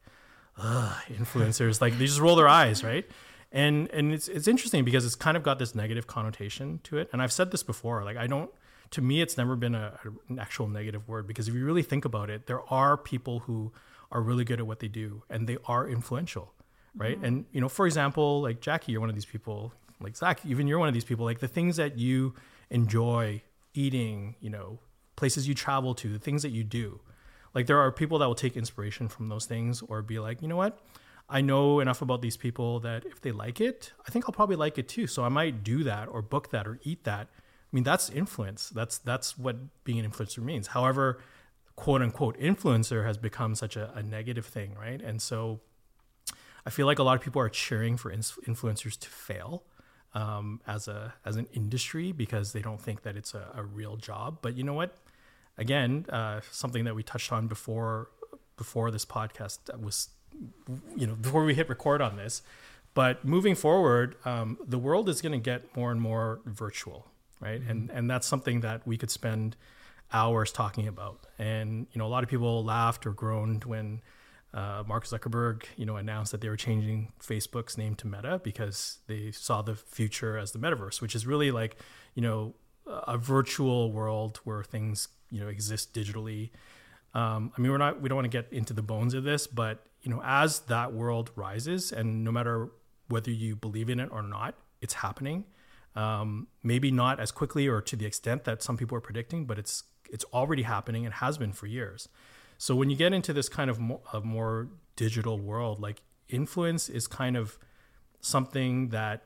Ugh, 0.60 0.96
influencers 1.10 1.80
like 1.80 1.96
they 1.98 2.06
just 2.06 2.20
roll 2.20 2.34
their 2.36 2.48
eyes 2.48 2.82
right? 2.82 3.08
And 3.52 3.88
and 3.92 4.12
it's 4.12 4.28
it's 4.28 4.48
interesting 4.48 4.84
because 4.84 5.04
it's 5.04 5.14
kind 5.14 5.36
of 5.36 5.42
got 5.42 5.58
this 5.58 5.74
negative 5.74 6.06
connotation 6.06 6.80
to 6.84 6.98
it. 6.98 7.08
And 7.12 7.22
i've 7.22 7.32
said 7.32 7.50
this 7.50 7.62
before 7.62 8.04
like 8.04 8.16
i 8.16 8.26
don't 8.26 8.50
to 8.90 9.02
me, 9.02 9.20
it's 9.20 9.36
never 9.36 9.56
been 9.56 9.74
a, 9.74 9.98
an 10.28 10.38
actual 10.38 10.68
negative 10.68 11.08
word 11.08 11.26
because 11.26 11.48
if 11.48 11.54
you 11.54 11.64
really 11.64 11.82
think 11.82 12.04
about 12.04 12.30
it, 12.30 12.46
there 12.46 12.62
are 12.72 12.96
people 12.96 13.40
who 13.40 13.72
are 14.10 14.22
really 14.22 14.44
good 14.44 14.60
at 14.60 14.66
what 14.66 14.80
they 14.80 14.88
do 14.88 15.22
and 15.28 15.46
they 15.46 15.58
are 15.66 15.88
influential, 15.88 16.52
right? 16.96 17.16
Mm-hmm. 17.16 17.24
And, 17.24 17.44
you 17.52 17.60
know, 17.60 17.68
for 17.68 17.86
example, 17.86 18.40
like 18.40 18.60
Jackie, 18.60 18.92
you're 18.92 19.00
one 19.00 19.10
of 19.10 19.14
these 19.14 19.26
people, 19.26 19.72
like 20.00 20.16
Zach, 20.16 20.44
even 20.46 20.66
you're 20.66 20.78
one 20.78 20.88
of 20.88 20.94
these 20.94 21.04
people, 21.04 21.24
like 21.24 21.40
the 21.40 21.48
things 21.48 21.76
that 21.76 21.98
you 21.98 22.34
enjoy 22.70 23.42
eating, 23.74 24.36
you 24.40 24.50
know, 24.50 24.78
places 25.16 25.48
you 25.48 25.54
travel 25.54 25.94
to, 25.94 26.08
the 26.08 26.18
things 26.18 26.42
that 26.42 26.50
you 26.50 26.64
do. 26.64 27.00
Like 27.54 27.66
there 27.66 27.78
are 27.78 27.90
people 27.90 28.18
that 28.18 28.26
will 28.26 28.34
take 28.34 28.56
inspiration 28.56 29.08
from 29.08 29.28
those 29.28 29.46
things 29.46 29.82
or 29.82 30.00
be 30.02 30.18
like, 30.18 30.40
you 30.42 30.48
know 30.48 30.56
what? 30.56 30.78
I 31.28 31.42
know 31.42 31.80
enough 31.80 32.00
about 32.00 32.22
these 32.22 32.36
people 32.38 32.80
that 32.80 33.04
if 33.04 33.20
they 33.20 33.32
like 33.32 33.60
it, 33.60 33.92
I 34.06 34.10
think 34.10 34.24
I'll 34.26 34.32
probably 34.32 34.56
like 34.56 34.78
it 34.78 34.88
too. 34.88 35.06
So 35.06 35.24
I 35.24 35.28
might 35.28 35.62
do 35.62 35.84
that 35.84 36.08
or 36.08 36.22
book 36.22 36.50
that 36.52 36.66
or 36.66 36.78
eat 36.84 37.04
that 37.04 37.28
I 37.70 37.76
mean, 37.76 37.84
that's 37.84 38.08
influence. 38.10 38.70
That's 38.70 38.98
that's 38.98 39.36
what 39.38 39.84
being 39.84 39.98
an 39.98 40.10
influencer 40.10 40.38
means. 40.38 40.68
However, 40.68 41.20
quote 41.76 42.02
unquote 42.02 42.38
influencer 42.38 43.04
has 43.04 43.18
become 43.18 43.54
such 43.54 43.76
a, 43.76 43.92
a 43.94 44.02
negative 44.02 44.46
thing, 44.46 44.74
right? 44.80 45.00
And 45.00 45.20
so 45.20 45.60
I 46.66 46.70
feel 46.70 46.86
like 46.86 46.98
a 46.98 47.02
lot 47.02 47.16
of 47.16 47.22
people 47.22 47.40
are 47.40 47.48
cheering 47.48 47.96
for 47.96 48.12
influencers 48.12 48.98
to 48.98 49.08
fail 49.08 49.64
um, 50.14 50.60
as 50.66 50.88
a 50.88 51.14
as 51.24 51.36
an 51.36 51.46
industry 51.52 52.12
because 52.12 52.52
they 52.52 52.60
don't 52.62 52.80
think 52.80 53.02
that 53.02 53.16
it's 53.16 53.34
a, 53.34 53.48
a 53.54 53.62
real 53.62 53.96
job. 53.96 54.38
But 54.42 54.56
you 54.56 54.64
know 54.64 54.74
what? 54.74 54.96
Again, 55.56 56.06
uh, 56.08 56.40
something 56.50 56.84
that 56.84 56.94
we 56.94 57.02
touched 57.02 57.32
on 57.32 57.48
before 57.48 58.08
before 58.56 58.90
this 58.90 59.04
podcast 59.04 59.58
was, 59.80 60.08
you 60.96 61.06
know, 61.06 61.14
before 61.14 61.44
we 61.44 61.54
hit 61.54 61.68
record 61.68 62.00
on 62.00 62.16
this. 62.16 62.42
But 62.94 63.24
moving 63.24 63.54
forward, 63.54 64.16
um, 64.24 64.58
the 64.66 64.78
world 64.78 65.08
is 65.08 65.22
going 65.22 65.32
to 65.32 65.38
get 65.38 65.76
more 65.76 65.92
and 65.92 66.00
more 66.00 66.40
virtual, 66.44 67.06
right? 67.40 67.60
Mm-hmm. 67.60 67.70
And 67.70 67.90
and 67.90 68.10
that's 68.10 68.26
something 68.26 68.60
that 68.60 68.86
we 68.86 68.96
could 68.96 69.10
spend 69.10 69.56
hours 70.12 70.52
talking 70.52 70.88
about. 70.88 71.26
And 71.38 71.86
you 71.92 71.98
know, 71.98 72.06
a 72.06 72.08
lot 72.08 72.22
of 72.22 72.30
people 72.30 72.64
laughed 72.64 73.06
or 73.06 73.12
groaned 73.12 73.64
when 73.64 74.00
uh, 74.54 74.82
Mark 74.86 75.04
Zuckerberg, 75.04 75.64
you 75.76 75.84
know, 75.84 75.96
announced 75.96 76.32
that 76.32 76.40
they 76.40 76.48
were 76.48 76.56
changing 76.56 77.12
Facebook's 77.20 77.76
name 77.76 77.94
to 77.96 78.06
Meta 78.06 78.40
because 78.42 78.98
they 79.06 79.30
saw 79.30 79.62
the 79.62 79.74
future 79.74 80.38
as 80.38 80.52
the 80.52 80.58
metaverse, 80.58 81.00
which 81.02 81.14
is 81.14 81.26
really 81.26 81.50
like, 81.50 81.76
you 82.14 82.22
know, 82.22 82.54
a 82.86 83.18
virtual 83.18 83.92
world 83.92 84.40
where 84.44 84.62
things, 84.64 85.08
you 85.30 85.40
know, 85.40 85.48
exist 85.48 85.92
digitally. 85.92 86.50
Um, 87.12 87.52
I 87.56 87.60
mean, 87.60 87.70
we're 87.70 87.78
not, 87.78 88.00
we 88.00 88.08
don't 88.08 88.16
want 88.16 88.30
to 88.30 88.36
get 88.36 88.50
into 88.50 88.72
the 88.72 88.82
bones 88.82 89.12
of 89.12 89.24
this, 89.24 89.46
but 89.46 89.84
you 90.02 90.10
know, 90.10 90.22
as 90.24 90.60
that 90.60 90.92
world 90.92 91.30
rises, 91.36 91.92
and 91.92 92.24
no 92.24 92.32
matter 92.32 92.70
whether 93.08 93.30
you 93.30 93.56
believe 93.56 93.90
in 93.90 94.00
it 94.00 94.08
or 94.10 94.22
not, 94.22 94.54
it's 94.80 94.94
happening. 94.94 95.44
Um, 95.96 96.46
maybe 96.62 96.90
not 96.90 97.18
as 97.18 97.32
quickly 97.32 97.66
or 97.66 97.80
to 97.82 97.96
the 97.96 98.06
extent 98.06 98.44
that 98.44 98.62
some 98.62 98.76
people 98.76 98.96
are 98.96 99.00
predicting, 99.00 99.46
but 99.46 99.58
it's 99.58 99.84
it's 100.10 100.24
already 100.32 100.62
happening 100.62 101.04
and 101.04 101.14
has 101.14 101.38
been 101.38 101.52
for 101.52 101.66
years. 101.66 102.08
So 102.56 102.74
when 102.74 102.88
you 102.90 102.96
get 102.96 103.12
into 103.12 103.32
this 103.32 103.48
kind 103.48 103.68
of 103.68 103.78
more, 103.78 104.00
a 104.12 104.20
more 104.20 104.68
digital 104.96 105.38
world, 105.38 105.80
like 105.80 106.02
influence 106.28 106.88
is 106.88 107.06
kind 107.06 107.36
of 107.36 107.58
something 108.20 108.88
that 108.88 109.24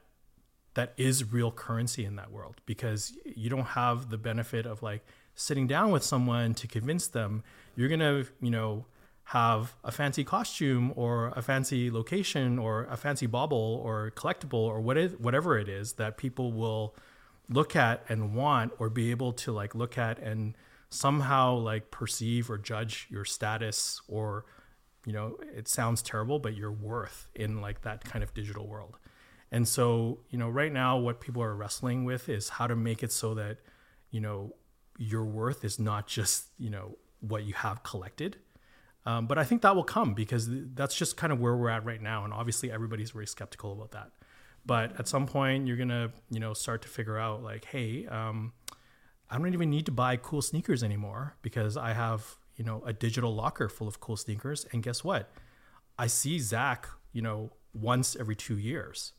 that 0.75 0.95
is 0.97 1.33
real 1.33 1.51
currency 1.51 2.05
in 2.05 2.17
that 2.17 2.31
world 2.31 2.61
because 2.65 3.13
you 3.25 3.51
don't 3.51 3.69
have 3.69 4.09
the 4.11 4.17
benefit 4.17 4.65
of 4.65 4.83
like 4.83 5.05
sitting 5.35 5.67
down 5.67 5.91
with 5.91 6.03
someone 6.03 6.55
to 6.55 6.67
convince 6.67 7.07
them 7.07 7.43
you're 7.75 7.89
to, 7.89 8.27
you 8.41 8.51
know, 8.51 8.87
have 9.25 9.75
a 9.85 9.93
fancy 9.93 10.25
costume 10.25 10.93
or 10.97 11.29
a 11.37 11.43
fancy 11.43 11.91
location 11.91 12.59
or 12.59 12.85
a 12.85 12.97
fancy 12.97 13.27
bauble 13.27 13.81
or 13.85 14.11
collectible 14.17 14.55
or 14.55 14.81
what 14.81 14.99
is, 14.99 15.13
whatever 15.17 15.59
it 15.59 15.69
is 15.69 15.95
that 15.95 16.17
people 16.17 16.53
will 16.53 16.95
look 17.49 17.77
at 17.77 18.05
and 18.09 18.35
want 18.35 18.73
or 18.79 18.89
be 18.91 19.11
able 19.11 19.33
to 19.33 19.53
like 19.53 19.75
look 19.75 19.97
at 19.97 20.19
and 20.19 20.57
somehow 20.91 21.55
like 21.55 21.91
perceive 21.91 22.51
or 22.51 22.59
judge 22.59 23.07
your 23.11 23.25
status 23.25 24.01
or 24.09 24.45
you 25.07 25.13
know 25.13 25.39
it 25.55 25.67
sounds 25.67 26.03
terrible 26.03 26.39
but 26.39 26.55
your 26.55 26.71
worth 26.71 27.29
in 27.35 27.61
like 27.61 27.83
that 27.83 28.05
kind 28.05 28.23
of 28.23 28.35
digital 28.35 28.67
world. 28.67 28.99
And 29.51 29.67
so 29.69 30.21
you 30.31 30.39
know 30.39 30.49
right 30.49 30.73
now 30.73 30.99
what 30.99 31.21
people 31.21 31.43
are 31.43 31.55
wrestling 31.55 32.05
with 32.05 32.29
is 32.29 32.51
how 32.51 32.67
to 32.67 32.77
make 32.77 33.03
it 33.03 33.13
so 33.13 33.35
that 33.35 33.59
you 34.11 34.21
know 34.21 34.55
your 34.99 35.25
worth 35.25 35.65
is 35.65 35.79
not 35.79 36.07
just 36.07 36.47
you 36.59 36.71
know 36.71 36.97
what 37.21 37.45
you 37.45 37.55
have 37.55 37.83
collected 37.83 38.37
um, 39.07 39.27
but 39.27 39.39
i 39.39 39.45
think 39.45 39.63
that 39.63 39.75
will 39.75 39.85
come 39.85 40.15
because 40.15 40.49
that's 40.75 40.95
just 40.95 41.17
kind 41.17 41.33
of 41.33 41.41
where 41.41 41.57
we're 41.57 41.69
at 41.69 41.85
right 41.85 42.03
now 42.03 42.25
and 42.25 42.33
obviously 42.33 42.71
everybody's 42.71 43.11
very 43.11 43.27
skeptical 43.27 43.73
about 43.73 43.93
that. 43.93 44.11
But 44.65 44.99
at 45.01 45.09
some 45.09 45.27
point 45.27 45.67
you're 45.67 45.77
gonna 45.77 46.13
you 46.31 46.39
know 46.39 46.55
start 46.55 46.83
to 46.83 46.89
figure 46.89 47.19
out 47.19 47.43
like 47.43 47.65
hey 47.65 48.07
um, 48.07 48.53
i 49.29 49.37
don't 49.37 49.53
even 49.53 49.71
need 49.71 49.87
to 49.87 49.93
buy 49.93 50.17
cool 50.17 50.41
sneakers 50.41 50.85
anymore 50.85 51.37
because 51.43 51.77
i 51.77 51.93
have 51.93 52.37
you 52.57 52.65
know 52.65 52.83
a 52.87 52.93
digital 52.93 53.35
locker 53.35 53.69
full 53.69 53.89
of 53.89 53.99
cool 54.01 54.17
sneakers. 54.17 54.67
And 54.73 54.83
guess 54.83 55.03
what? 55.03 55.31
I 55.99 56.07
see 56.07 56.39
zach 56.39 56.89
you 57.13 57.23
know 57.23 57.51
once 57.75 58.17
every 58.17 58.37
two 58.37 58.59
years 58.59 59.13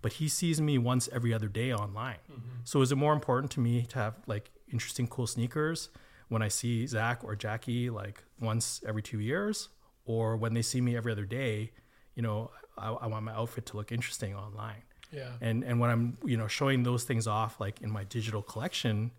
but 0.00 0.14
he 0.14 0.28
sees 0.28 0.60
me 0.60 0.78
once 0.78 1.08
every 1.12 1.34
other 1.34 1.48
day 1.48 1.72
online. 1.72 2.18
Mm-hmm. 2.30 2.60
so 2.64 2.82
is 2.82 2.92
it 2.92 2.96
more 2.96 3.12
important 3.12 3.50
to 3.52 3.60
me 3.60 3.82
to 3.86 3.98
have 3.98 4.14
like 4.26 4.50
interesting 4.72 5.06
cool 5.06 5.26
sneakers 5.26 5.90
when 6.28 6.42
i 6.42 6.48
see 6.48 6.86
zach 6.86 7.22
or 7.24 7.34
jackie 7.34 7.90
like 7.90 8.24
once 8.40 8.80
every 8.86 9.02
two 9.02 9.20
years 9.20 9.68
or 10.04 10.36
when 10.36 10.54
they 10.54 10.62
see 10.62 10.80
me 10.80 10.96
every 10.96 11.12
other 11.12 11.24
day 11.24 11.70
you 12.14 12.22
know 12.22 12.50
I, 12.76 12.92
I 12.92 13.06
want 13.06 13.24
my 13.24 13.32
outfit 13.32 13.66
to 13.66 13.76
look 13.76 13.92
interesting 13.92 14.34
online 14.34 14.82
yeah 15.12 15.32
and 15.40 15.64
and 15.64 15.80
when 15.80 15.90
i'm 15.90 16.18
you 16.24 16.36
know 16.36 16.48
showing 16.48 16.82
those 16.82 17.04
things 17.04 17.26
off 17.26 17.60
like 17.60 17.80
in 17.80 17.90
my 17.90 18.04
digital 18.04 18.42
collection 18.42 19.10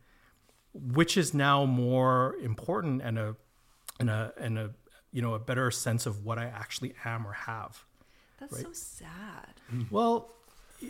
which 0.74 1.18
is 1.18 1.34
now 1.34 1.66
more 1.66 2.36
important 2.42 3.02
and 3.02 3.18
a 3.18 3.36
and 4.00 4.10
a 4.10 4.34
and 4.38 4.58
a 4.58 4.72
you 5.12 5.22
know 5.22 5.34
a 5.34 5.40
better 5.40 5.72
sense 5.72 6.06
of 6.06 6.26
what 6.26 6.38
I 6.38 6.46
actually 6.46 6.94
am 7.06 7.26
or 7.26 7.34
have. 7.34 7.86
That's 8.40 8.54
right? 8.54 8.64
so 8.64 8.70
sad. 8.74 9.54
Well, 9.90 10.30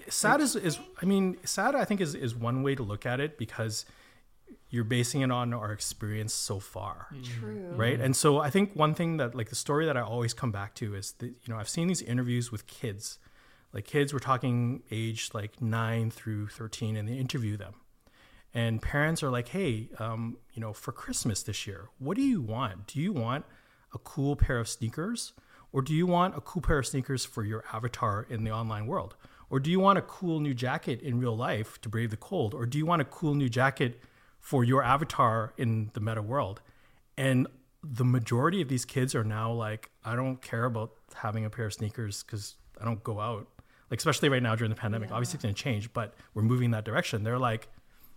sad 0.07 0.41
is 0.41 0.55
is 0.55 0.79
I 1.01 1.05
mean 1.05 1.37
sad 1.43 1.75
I 1.75 1.85
think 1.85 2.01
is 2.01 2.15
is 2.15 2.35
one 2.35 2.63
way 2.63 2.75
to 2.75 2.83
look 2.83 3.05
at 3.05 3.19
it 3.19 3.37
because 3.37 3.85
you're 4.69 4.83
basing 4.83 5.21
it 5.21 5.31
on 5.31 5.53
our 5.53 5.71
experience 5.71 6.33
so 6.33 6.59
far. 6.59 7.07
True. 7.23 7.73
Right? 7.75 7.99
And 7.99 8.15
so 8.15 8.39
I 8.39 8.49
think 8.49 8.75
one 8.75 8.93
thing 8.93 9.17
that 9.17 9.35
like 9.35 9.49
the 9.49 9.55
story 9.55 9.85
that 9.85 9.97
I 9.97 10.01
always 10.01 10.33
come 10.33 10.51
back 10.51 10.75
to 10.75 10.95
is 10.95 11.13
that 11.13 11.27
you 11.27 11.53
know 11.53 11.57
I've 11.57 11.69
seen 11.69 11.87
these 11.87 12.01
interviews 12.01 12.51
with 12.51 12.67
kids. 12.67 13.19
Like 13.73 13.85
kids 13.85 14.13
we're 14.13 14.19
talking 14.19 14.81
age 14.89 15.29
like 15.33 15.61
9 15.61 16.09
through 16.09 16.47
13 16.47 16.95
and 16.95 17.07
they 17.07 17.13
interview 17.13 17.55
them 17.55 17.75
and 18.53 18.81
parents 18.81 19.21
are 19.21 19.29
like, 19.29 19.49
hey, 19.49 19.89
um, 19.99 20.37
you 20.53 20.61
know, 20.61 20.73
for 20.73 20.91
Christmas 20.91 21.43
this 21.43 21.67
year, 21.67 21.89
what 21.99 22.17
do 22.17 22.23
you 22.23 22.41
want? 22.41 22.87
Do 22.87 22.99
you 22.99 23.13
want 23.13 23.45
a 23.93 23.99
cool 23.99 24.35
pair 24.35 24.59
of 24.59 24.67
sneakers? 24.67 25.33
Or 25.71 25.83
do 25.83 25.93
you 25.93 26.07
want 26.07 26.35
a 26.35 26.41
cool 26.41 26.63
pair 26.63 26.79
of 26.79 26.87
sneakers 26.87 27.25
for 27.25 27.43
your 27.43 27.63
avatar 27.71 28.25
in 28.27 28.43
the 28.43 28.51
online 28.51 28.87
world? 28.87 29.15
Or 29.51 29.59
do 29.59 29.69
you 29.69 29.79
want 29.79 29.99
a 29.99 30.01
cool 30.01 30.39
new 30.39 30.53
jacket 30.53 31.01
in 31.01 31.19
real 31.19 31.37
life 31.37 31.79
to 31.81 31.89
brave 31.89 32.09
the 32.09 32.17
cold? 32.17 32.55
Or 32.55 32.65
do 32.65 32.77
you 32.77 32.87
want 32.87 33.03
a 33.03 33.05
cool 33.05 33.35
new 33.35 33.49
jacket 33.49 34.01
for 34.49 34.63
your 34.63 34.81
avatar 34.81 35.53
in 35.57 35.91
the 35.93 35.99
meta 35.99 36.23
world? 36.23 36.59
And 37.15 37.45
the 37.83 38.03
majority 38.03 38.63
of 38.63 38.67
these 38.67 38.83
kids 38.83 39.13
are 39.13 39.23
now 39.23 39.51
like, 39.51 39.91
I 40.03 40.15
don't 40.15 40.41
care 40.41 40.65
about 40.65 40.93
having 41.13 41.45
a 41.45 41.51
pair 41.51 41.65
of 41.65 41.73
sneakers 41.73 42.23
because 42.23 42.55
I 42.81 42.85
don't 42.85 43.03
go 43.03 43.19
out. 43.19 43.47
Like, 43.91 43.99
especially 43.99 44.29
right 44.29 44.41
now 44.41 44.55
during 44.55 44.71
the 44.71 44.75
pandemic, 44.75 45.09
yeah. 45.09 45.15
obviously 45.17 45.35
it's 45.37 45.43
going 45.43 45.53
to 45.53 45.61
change, 45.61 45.93
but 45.93 46.15
we're 46.33 46.41
moving 46.41 46.65
in 46.65 46.71
that 46.71 46.83
direction. 46.83 47.23
They're 47.23 47.37
like, 47.37 47.67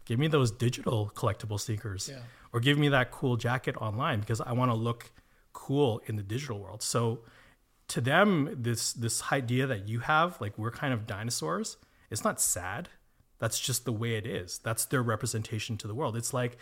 give 0.07 0.19
me 0.19 0.27
those 0.27 0.51
digital 0.51 1.13
collectible 1.15 1.61
sneakers 1.61 2.09
yeah. 2.11 2.21
or 2.51 2.61
give 2.61 2.79
me 2.79 2.89
that 2.89 3.11
cool 3.11 3.37
jacket 3.37 3.77
online 3.77 4.21
because 4.21 4.41
I 4.41 4.53
want 4.53 4.71
to 4.71 4.75
look 4.75 5.13
cool 5.53 6.01
in 6.07 6.17
the 6.17 6.23
digital 6.23 6.59
world. 6.59 6.83
So 6.83 7.21
to 7.89 8.01
them, 8.01 8.57
this 8.57 8.95
this 8.95 9.23
idea 9.31 9.67
that 9.67 9.87
you 9.87 10.01
have, 10.01 10.41
like 10.41 10.57
we're 10.57 10.71
kind 10.71 10.95
of 10.95 11.07
dinosaurs, 11.07 11.77
it's 12.11 12.25
not 12.25 12.41
sad. 12.41 12.89
That's 13.43 13.59
just 13.59 13.85
the 13.85 13.93
way 13.93 14.15
it 14.15 14.25
is. 14.25 14.59
That's 14.59 14.85
their 14.85 15.03
representation 15.03 15.77
to 15.79 15.89
the 15.89 15.97
world. 15.97 16.17
It's 16.17 16.33
like 16.33 16.59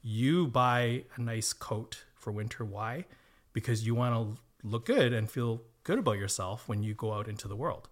you 0.00 0.46
buy 0.46 1.02
a 1.16 1.20
nice 1.20 1.52
coat 1.52 2.04
for 2.14 2.30
winter. 2.30 2.64
Why? 2.64 3.06
Because 3.52 3.84
you 3.84 3.96
want 3.96 4.14
to 4.14 4.40
look 4.62 4.86
good 4.86 5.12
and 5.12 5.28
feel 5.28 5.62
good 5.82 5.98
about 5.98 6.18
yourself 6.18 6.68
when 6.68 6.84
you 6.84 6.94
go 6.94 7.14
out 7.14 7.26
into 7.26 7.48
the 7.48 7.56
world 7.56 7.88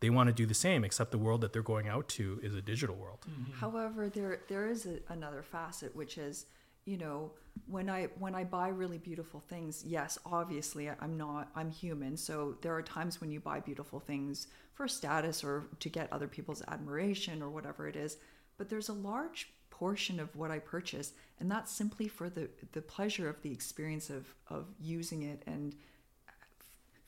they 0.00 0.10
want 0.10 0.26
to 0.28 0.32
do 0.32 0.46
the 0.46 0.54
same 0.54 0.84
except 0.84 1.10
the 1.10 1.18
world 1.18 1.40
that 1.42 1.52
they're 1.52 1.62
going 1.62 1.88
out 1.88 2.08
to 2.08 2.40
is 2.42 2.54
a 2.54 2.60
digital 2.60 2.96
world 2.96 3.18
mm-hmm. 3.30 3.52
however 3.52 4.08
there 4.08 4.40
there 4.48 4.66
is 4.66 4.86
a, 4.86 4.98
another 5.08 5.42
facet 5.42 5.94
which 5.94 6.18
is 6.18 6.46
you 6.84 6.96
know 6.96 7.30
when 7.66 7.88
i 7.88 8.04
when 8.18 8.34
i 8.34 8.44
buy 8.44 8.68
really 8.68 8.98
beautiful 8.98 9.40
things 9.40 9.82
yes 9.86 10.18
obviously 10.26 10.90
i'm 11.00 11.16
not 11.16 11.48
i'm 11.54 11.70
human 11.70 12.16
so 12.16 12.56
there 12.62 12.74
are 12.74 12.82
times 12.82 13.20
when 13.20 13.30
you 13.30 13.40
buy 13.40 13.60
beautiful 13.60 14.00
things 14.00 14.48
for 14.76 14.86
status 14.86 15.42
or 15.42 15.64
to 15.80 15.88
get 15.88 16.12
other 16.12 16.28
people's 16.28 16.62
admiration 16.68 17.42
or 17.42 17.50
whatever 17.50 17.88
it 17.88 17.96
is 17.96 18.18
but 18.58 18.68
there's 18.68 18.88
a 18.88 18.92
large 18.92 19.48
portion 19.70 20.20
of 20.20 20.34
what 20.36 20.50
i 20.50 20.58
purchase 20.58 21.12
and 21.40 21.50
that's 21.50 21.72
simply 21.72 22.06
for 22.06 22.28
the 22.28 22.48
the 22.72 22.82
pleasure 22.82 23.28
of 23.28 23.42
the 23.42 23.50
experience 23.50 24.10
of 24.10 24.34
of 24.48 24.66
using 24.80 25.22
it 25.22 25.42
and 25.46 25.74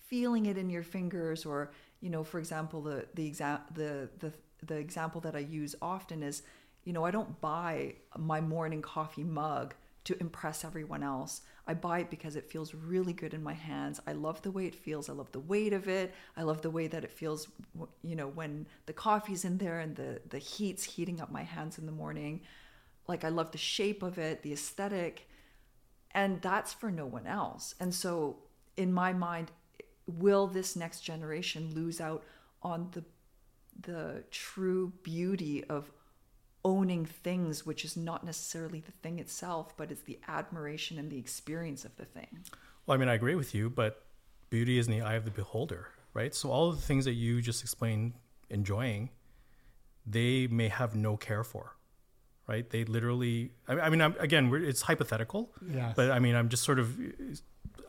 feeling 0.08 0.46
it 0.46 0.56
in 0.56 0.70
your 0.70 0.82
fingers 0.82 1.44
or 1.44 1.70
you 2.00 2.10
know 2.10 2.24
for 2.24 2.38
example 2.38 2.80
the 2.80 3.06
the 3.14 3.30
exa- 3.30 3.60
the 3.74 4.08
the 4.18 4.32
the 4.66 4.76
example 4.76 5.20
that 5.20 5.36
I 5.36 5.40
use 5.40 5.76
often 5.80 6.22
is 6.22 6.42
you 6.84 6.92
know 6.92 7.04
I 7.04 7.10
don't 7.10 7.40
buy 7.40 7.94
my 8.16 8.40
morning 8.40 8.82
coffee 8.82 9.24
mug 9.24 9.74
to 10.08 10.18
impress 10.20 10.64
everyone 10.64 11.02
else. 11.02 11.42
I 11.66 11.74
buy 11.74 11.98
it 11.98 12.08
because 12.08 12.34
it 12.34 12.50
feels 12.50 12.72
really 12.72 13.12
good 13.12 13.34
in 13.34 13.42
my 13.42 13.52
hands. 13.52 14.00
I 14.06 14.12
love 14.12 14.40
the 14.40 14.50
way 14.50 14.64
it 14.64 14.74
feels. 14.74 15.10
I 15.10 15.12
love 15.12 15.30
the 15.32 15.38
weight 15.40 15.74
of 15.74 15.86
it. 15.86 16.14
I 16.34 16.44
love 16.44 16.62
the 16.62 16.70
way 16.70 16.86
that 16.86 17.04
it 17.04 17.10
feels 17.10 17.48
you 18.02 18.16
know 18.16 18.28
when 18.28 18.66
the 18.86 18.94
coffee's 18.94 19.44
in 19.44 19.58
there 19.58 19.80
and 19.80 19.94
the 19.96 20.22
the 20.30 20.38
heat's 20.38 20.82
heating 20.82 21.20
up 21.20 21.30
my 21.30 21.42
hands 21.42 21.76
in 21.76 21.84
the 21.84 21.92
morning. 21.92 22.40
Like 23.06 23.22
I 23.22 23.28
love 23.28 23.52
the 23.52 23.58
shape 23.58 24.02
of 24.02 24.16
it, 24.16 24.42
the 24.42 24.54
aesthetic. 24.54 25.28
And 26.12 26.40
that's 26.40 26.72
for 26.72 26.90
no 26.90 27.04
one 27.04 27.26
else. 27.26 27.74
And 27.78 27.94
so 27.94 28.38
in 28.78 28.90
my 28.90 29.12
mind 29.12 29.50
will 30.06 30.46
this 30.46 30.74
next 30.74 31.00
generation 31.00 31.74
lose 31.74 32.00
out 32.00 32.24
on 32.62 32.88
the 32.92 33.04
the 33.82 34.24
true 34.30 34.90
beauty 35.02 35.64
of 35.64 35.92
owning 36.68 37.04
things 37.06 37.64
which 37.64 37.84
is 37.84 37.96
not 37.96 38.24
necessarily 38.24 38.80
the 38.80 38.92
thing 39.02 39.18
itself 39.18 39.76
but 39.76 39.90
it's 39.90 40.02
the 40.02 40.18
admiration 40.28 40.98
and 40.98 41.10
the 41.10 41.18
experience 41.18 41.84
of 41.84 41.96
the 41.96 42.04
thing. 42.04 42.40
Well 42.86 42.94
i 42.94 42.98
mean 42.98 43.08
i 43.08 43.14
agree 43.14 43.34
with 43.34 43.54
you 43.54 43.70
but 43.70 44.04
beauty 44.50 44.78
is 44.78 44.86
in 44.86 44.92
the 44.92 45.02
eye 45.02 45.14
of 45.14 45.24
the 45.24 45.30
beholder 45.30 45.88
right? 46.14 46.34
So 46.34 46.50
all 46.50 46.70
of 46.70 46.76
the 46.76 46.82
things 46.82 47.04
that 47.04 47.12
you 47.12 47.40
just 47.40 47.62
explained 47.62 48.14
enjoying 48.50 49.10
they 50.06 50.46
may 50.46 50.68
have 50.68 50.94
no 50.94 51.16
care 51.16 51.44
for 51.44 51.74
right? 52.46 52.68
They 52.68 52.84
literally 52.84 53.52
i, 53.68 53.88
mean 53.90 54.02
I'm, 54.02 54.14
again 54.18 54.44
it's 54.70 54.82
hypothetical 54.82 55.50
yeah 55.70 55.92
but 55.94 56.10
i 56.10 56.18
mean 56.18 56.34
i'm 56.34 56.48
just 56.48 56.64
sort 56.64 56.78
of 56.78 56.98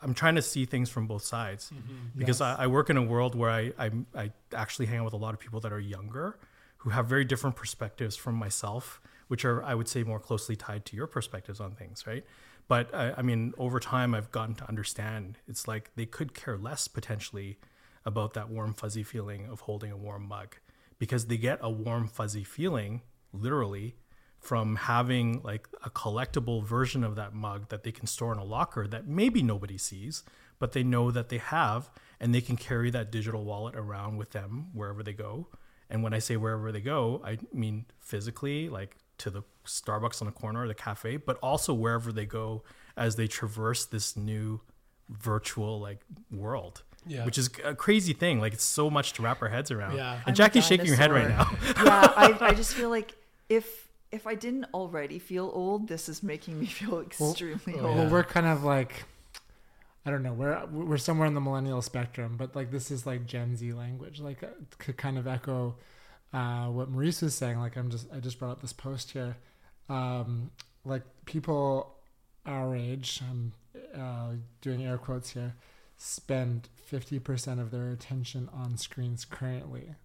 I'm 0.01 0.13
trying 0.13 0.35
to 0.35 0.41
see 0.41 0.65
things 0.65 0.89
from 0.89 1.07
both 1.07 1.23
sides. 1.23 1.71
Mm-hmm. 1.73 2.19
because 2.19 2.39
yes. 2.39 2.57
I, 2.59 2.63
I, 2.63 2.67
work 2.67 2.89
in 2.89 2.97
a 2.97 3.03
world 3.03 3.35
where 3.35 3.49
I, 3.49 3.73
I, 3.77 3.91
I 4.15 4.31
actually 4.53 4.85
hang 4.85 4.99
out 4.99 5.05
with 5.05 5.13
a 5.13 5.17
lot 5.17 5.33
of 5.33 5.39
people 5.39 5.59
that 5.61 5.73
are 5.73 5.79
younger 5.79 6.37
who 6.79 6.89
have 6.91 7.07
very 7.07 7.25
different 7.25 7.55
perspectives 7.55 8.15
from 8.15 8.35
myself, 8.35 9.01
which 9.27 9.45
are 9.45 9.63
I 9.63 9.75
would 9.75 9.87
say 9.87 10.03
more 10.03 10.19
closely 10.19 10.55
tied 10.55 10.85
to 10.85 10.95
your 10.95 11.07
perspectives 11.07 11.59
on 11.59 11.71
things, 11.71 12.05
right? 12.07 12.25
But 12.67 12.93
I, 12.93 13.13
I 13.17 13.21
mean, 13.21 13.53
over 13.57 13.79
time, 13.79 14.13
I've 14.13 14.31
gotten 14.31 14.55
to 14.55 14.67
understand 14.67 15.37
it's 15.47 15.67
like 15.67 15.91
they 15.95 16.05
could 16.05 16.33
care 16.33 16.57
less 16.57 16.87
potentially 16.87 17.57
about 18.05 18.33
that 18.33 18.49
warm 18.49 18.73
fuzzy 18.73 19.03
feeling 19.03 19.47
of 19.49 19.61
holding 19.61 19.91
a 19.91 19.97
warm 19.97 20.27
mug 20.27 20.55
because 20.99 21.25
they 21.25 21.37
get 21.37 21.59
a 21.61 21.69
warm 21.69 22.07
fuzzy 22.07 22.43
feeling 22.43 23.01
literally 23.33 23.95
from 24.39 24.75
having 24.77 25.41
like 25.43 25.67
a 25.83 25.89
collectible 25.89 26.63
version 26.63 27.03
of 27.03 27.15
that 27.15 27.33
mug 27.33 27.67
that 27.69 27.83
they 27.83 27.91
can 27.91 28.07
store 28.07 28.31
in 28.31 28.39
a 28.39 28.43
locker 28.43 28.87
that 28.87 29.07
maybe 29.07 29.43
nobody 29.43 29.77
sees, 29.77 30.23
but 30.59 30.71
they 30.71 30.83
know 30.83 31.11
that 31.11 31.29
they 31.29 31.37
have, 31.37 31.89
and 32.19 32.33
they 32.33 32.41
can 32.41 32.55
carry 32.55 32.89
that 32.89 33.11
digital 33.11 33.43
wallet 33.43 33.75
around 33.75 34.17
with 34.17 34.31
them 34.31 34.67
wherever 34.73 35.03
they 35.03 35.13
go. 35.13 35.47
And 35.89 36.03
when 36.03 36.13
I 36.13 36.19
say 36.19 36.37
wherever 36.37 36.71
they 36.71 36.81
go, 36.81 37.21
I 37.25 37.37
mean 37.53 37.85
physically, 37.99 38.69
like 38.69 38.95
to 39.19 39.29
the 39.29 39.43
Starbucks 39.65 40.21
on 40.21 40.27
the 40.27 40.31
corner 40.31 40.63
or 40.63 40.67
the 40.67 40.73
cafe, 40.73 41.17
but 41.17 41.37
also 41.37 41.73
wherever 41.73 42.11
they 42.11 42.25
go 42.25 42.63
as 42.95 43.15
they 43.15 43.27
traverse 43.27 43.85
this 43.85 44.15
new 44.15 44.61
virtual 45.09 45.79
like 45.79 45.99
world. 46.31 46.83
Yeah. 47.07 47.25
Which 47.25 47.37
is 47.37 47.49
a 47.63 47.73
crazy 47.73 48.13
thing. 48.13 48.39
Like 48.39 48.53
it's 48.53 48.63
so 48.63 48.89
much 48.89 49.13
to 49.13 49.21
wrap 49.21 49.41
our 49.41 49.47
heads 49.47 49.71
around. 49.71 49.95
Yeah. 49.97 50.13
And 50.13 50.23
I'm 50.27 50.33
Jackie's 50.35 50.67
shaking 50.67 50.87
her 50.87 50.95
head 50.95 51.11
right 51.11 51.29
now. 51.29 51.49
yeah, 51.83 52.13
I, 52.15 52.37
I 52.39 52.53
just 52.53 52.73
feel 52.73 52.89
like 52.89 53.15
if 53.47 53.89
if 54.11 54.25
I 54.25 54.35
didn't 54.35 54.65
already 54.73 55.19
feel 55.19 55.51
old, 55.53 55.87
this 55.87 56.09
is 56.09 56.23
making 56.23 56.59
me 56.59 56.65
feel 56.65 56.99
extremely 56.99 57.75
oh, 57.79 57.87
old. 57.87 57.97
Well, 57.97 58.09
we're 58.09 58.23
kind 58.23 58.47
of 58.47 58.63
like, 58.63 59.05
I 60.05 60.11
don't 60.11 60.23
know, 60.23 60.33
we're 60.33 60.65
we're 60.67 60.97
somewhere 60.97 61.27
in 61.27 61.33
the 61.33 61.41
millennial 61.41 61.81
spectrum, 61.81 62.35
but 62.37 62.55
like 62.55 62.71
this 62.71 62.89
is 62.89 63.05
like 63.05 63.25
Gen 63.25 63.55
Z 63.55 63.73
language, 63.73 64.19
like 64.19 64.43
uh, 64.43 64.47
to 64.79 64.93
kind 64.93 65.17
of 65.17 65.27
echo 65.27 65.75
uh, 66.33 66.67
what 66.67 66.89
Maurice 66.89 67.21
was 67.21 67.35
saying. 67.35 67.59
Like 67.59 67.75
I'm 67.75 67.89
just 67.89 68.07
I 68.13 68.19
just 68.19 68.39
brought 68.39 68.51
up 68.51 68.61
this 68.61 68.73
post 68.73 69.11
here, 69.11 69.37
um, 69.89 70.51
like 70.85 71.03
people 71.25 71.95
our 72.45 72.75
age, 72.75 73.21
I'm 73.29 73.53
uh, 73.93 74.31
doing 74.61 74.85
air 74.85 74.97
quotes 74.97 75.31
here, 75.31 75.55
spend 75.97 76.69
fifty 76.75 77.19
percent 77.19 77.59
of 77.59 77.71
their 77.71 77.91
attention 77.91 78.49
on 78.53 78.77
screens 78.77 79.25
currently. 79.25 79.95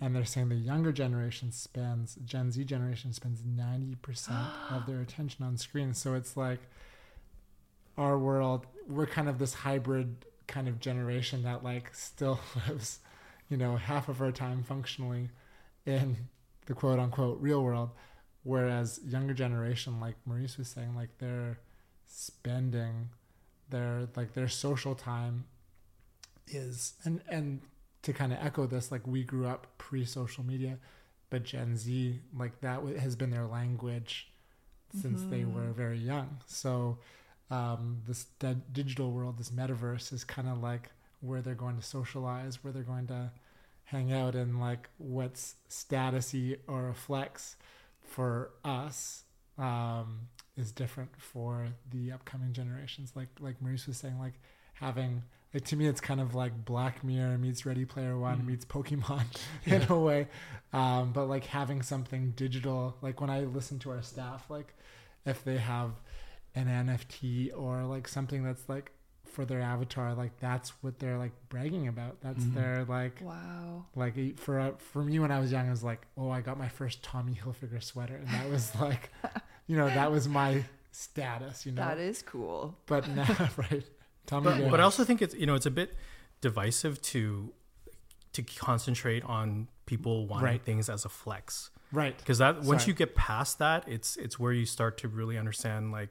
And 0.00 0.16
they're 0.16 0.24
saying 0.24 0.48
the 0.48 0.56
younger 0.56 0.90
generation 0.90 1.52
spends, 1.52 2.16
Gen 2.24 2.50
Z 2.50 2.64
generation 2.64 3.12
spends 3.12 3.40
90% 3.42 4.72
of 4.72 4.84
their 4.84 5.00
attention 5.06 5.44
on 5.44 5.56
screens. 5.56 5.96
So 5.96 6.14
it's 6.14 6.36
like, 6.36 6.58
our 7.96 8.18
world 8.18 8.66
we're 8.88 9.06
kind 9.06 9.28
of 9.28 9.38
this 9.38 9.54
hybrid 9.54 10.24
kind 10.46 10.68
of 10.68 10.80
generation 10.80 11.42
that 11.44 11.62
like 11.62 11.94
still 11.94 12.40
lives 12.68 13.00
you 13.48 13.56
know 13.56 13.76
half 13.76 14.08
of 14.08 14.20
our 14.20 14.32
time 14.32 14.62
functionally 14.62 15.30
in 15.86 16.16
the 16.66 16.74
quote 16.74 16.98
unquote 16.98 17.40
real 17.40 17.62
world. 17.62 17.90
Whereas 18.44 19.00
younger 19.06 19.34
generation 19.34 20.00
like 20.00 20.16
maurice 20.26 20.58
was 20.58 20.68
saying 20.68 20.96
like 20.96 21.10
they're 21.18 21.60
spending 22.06 23.10
their 23.70 24.08
like 24.16 24.34
their 24.34 24.48
social 24.48 24.94
time 24.94 25.44
is 26.48 26.94
and 27.04 27.22
and 27.28 27.60
to 28.02 28.12
kind 28.12 28.32
of 28.32 28.38
echo 28.42 28.66
this 28.66 28.90
like 28.90 29.06
we 29.06 29.22
grew 29.22 29.46
up 29.46 29.68
pre-social 29.78 30.44
media 30.44 30.76
but 31.30 31.44
gen 31.44 31.76
z 31.76 32.18
like 32.36 32.60
that 32.60 32.82
has 32.98 33.14
been 33.14 33.30
their 33.30 33.46
language 33.46 34.32
since 35.00 35.22
they 35.22 35.40
mm-hmm. 35.40 35.54
were 35.54 35.72
very 35.72 35.98
young. 35.98 36.38
So 36.46 36.98
um, 37.52 37.98
this 38.06 38.24
di- 38.38 38.56
digital 38.72 39.12
world, 39.12 39.38
this 39.38 39.50
metaverse, 39.50 40.10
is 40.12 40.24
kind 40.24 40.48
of 40.48 40.62
like 40.62 40.90
where 41.20 41.42
they're 41.42 41.54
going 41.54 41.76
to 41.76 41.82
socialize, 41.82 42.64
where 42.64 42.72
they're 42.72 42.82
going 42.82 43.06
to 43.08 43.30
hang 43.84 44.10
out, 44.10 44.34
and 44.34 44.58
like 44.58 44.88
what's 44.96 45.56
statusy 45.68 46.56
or 46.66 46.88
a 46.88 46.94
flex 46.94 47.56
for 48.00 48.50
us 48.64 49.24
um, 49.58 50.28
is 50.56 50.72
different 50.72 51.10
for 51.18 51.68
the 51.90 52.10
upcoming 52.10 52.54
generations. 52.54 53.12
Like 53.14 53.28
like 53.38 53.60
Maurice 53.60 53.86
was 53.86 53.98
saying, 53.98 54.18
like 54.18 54.40
having 54.72 55.22
like 55.52 55.66
to 55.66 55.76
me, 55.76 55.86
it's 55.86 56.00
kind 56.00 56.22
of 56.22 56.34
like 56.34 56.64
Black 56.64 57.04
Mirror 57.04 57.36
meets 57.36 57.66
Ready 57.66 57.84
Player 57.84 58.18
One 58.18 58.46
meets 58.46 58.64
Pokemon 58.64 59.26
in 59.66 59.82
a 59.90 59.98
way, 59.98 60.26
um, 60.72 61.12
but 61.12 61.26
like 61.26 61.44
having 61.44 61.82
something 61.82 62.32
digital. 62.34 62.96
Like 63.02 63.20
when 63.20 63.28
I 63.28 63.40
listen 63.40 63.78
to 63.80 63.90
our 63.90 64.00
staff, 64.00 64.48
like 64.48 64.72
if 65.26 65.44
they 65.44 65.58
have 65.58 65.90
an 66.54 66.66
NFT 66.66 67.50
or 67.56 67.82
like 67.84 68.06
something 68.08 68.42
that's 68.44 68.68
like 68.68 68.92
for 69.24 69.44
their 69.46 69.60
avatar, 69.62 70.12
like 70.14 70.38
that's 70.40 70.70
what 70.82 70.98
they're 70.98 71.16
like 71.16 71.32
bragging 71.48 71.88
about. 71.88 72.20
That's 72.20 72.44
their 72.48 72.84
like 72.84 73.20
Wow. 73.22 73.86
like 73.94 74.16
e- 74.18 74.34
for 74.36 74.60
uh, 74.60 74.72
for 74.78 75.02
me 75.02 75.18
when 75.18 75.30
I 75.30 75.40
was 75.40 75.50
young, 75.50 75.66
I 75.68 75.70
was 75.70 75.82
like, 75.84 76.02
oh, 76.18 76.30
I 76.30 76.40
got 76.42 76.58
my 76.58 76.68
first 76.68 77.02
Tommy 77.02 77.38
Hilfiger 77.42 77.82
sweater, 77.82 78.16
and 78.16 78.28
that 78.28 78.50
was 78.50 78.74
like, 78.80 79.10
you 79.66 79.76
know, 79.76 79.86
that 79.86 80.10
was 80.10 80.28
my 80.28 80.64
status, 80.90 81.64
you 81.64 81.72
know. 81.72 81.80
That 81.82 81.98
is 81.98 82.20
cool. 82.22 82.76
But 82.86 83.08
now, 83.08 83.24
right, 83.56 83.82
Tommy. 84.26 84.44
but, 84.44 84.70
but 84.70 84.80
I 84.80 84.82
also 84.82 85.04
think 85.04 85.22
it's 85.22 85.34
you 85.34 85.46
know 85.46 85.54
it's 85.54 85.66
a 85.66 85.70
bit 85.70 85.96
divisive 86.42 87.00
to 87.02 87.52
to 88.34 88.42
concentrate 88.42 89.22
on 89.24 89.68
people 89.86 90.26
wanting 90.26 90.44
Right. 90.44 90.62
things 90.62 90.88
as 90.88 91.04
a 91.04 91.08
flex 91.08 91.70
right, 91.92 92.16
because 92.16 92.38
that 92.38 92.62
once 92.62 92.82
Sorry. 92.82 92.92
you 92.92 92.94
get 92.94 93.14
past 93.14 93.58
that 93.58 93.86
it's 93.88 94.16
it's 94.16 94.38
where 94.38 94.52
you 94.52 94.64
start 94.66 94.98
to 94.98 95.08
really 95.08 95.36
understand 95.38 95.92
like 95.92 96.10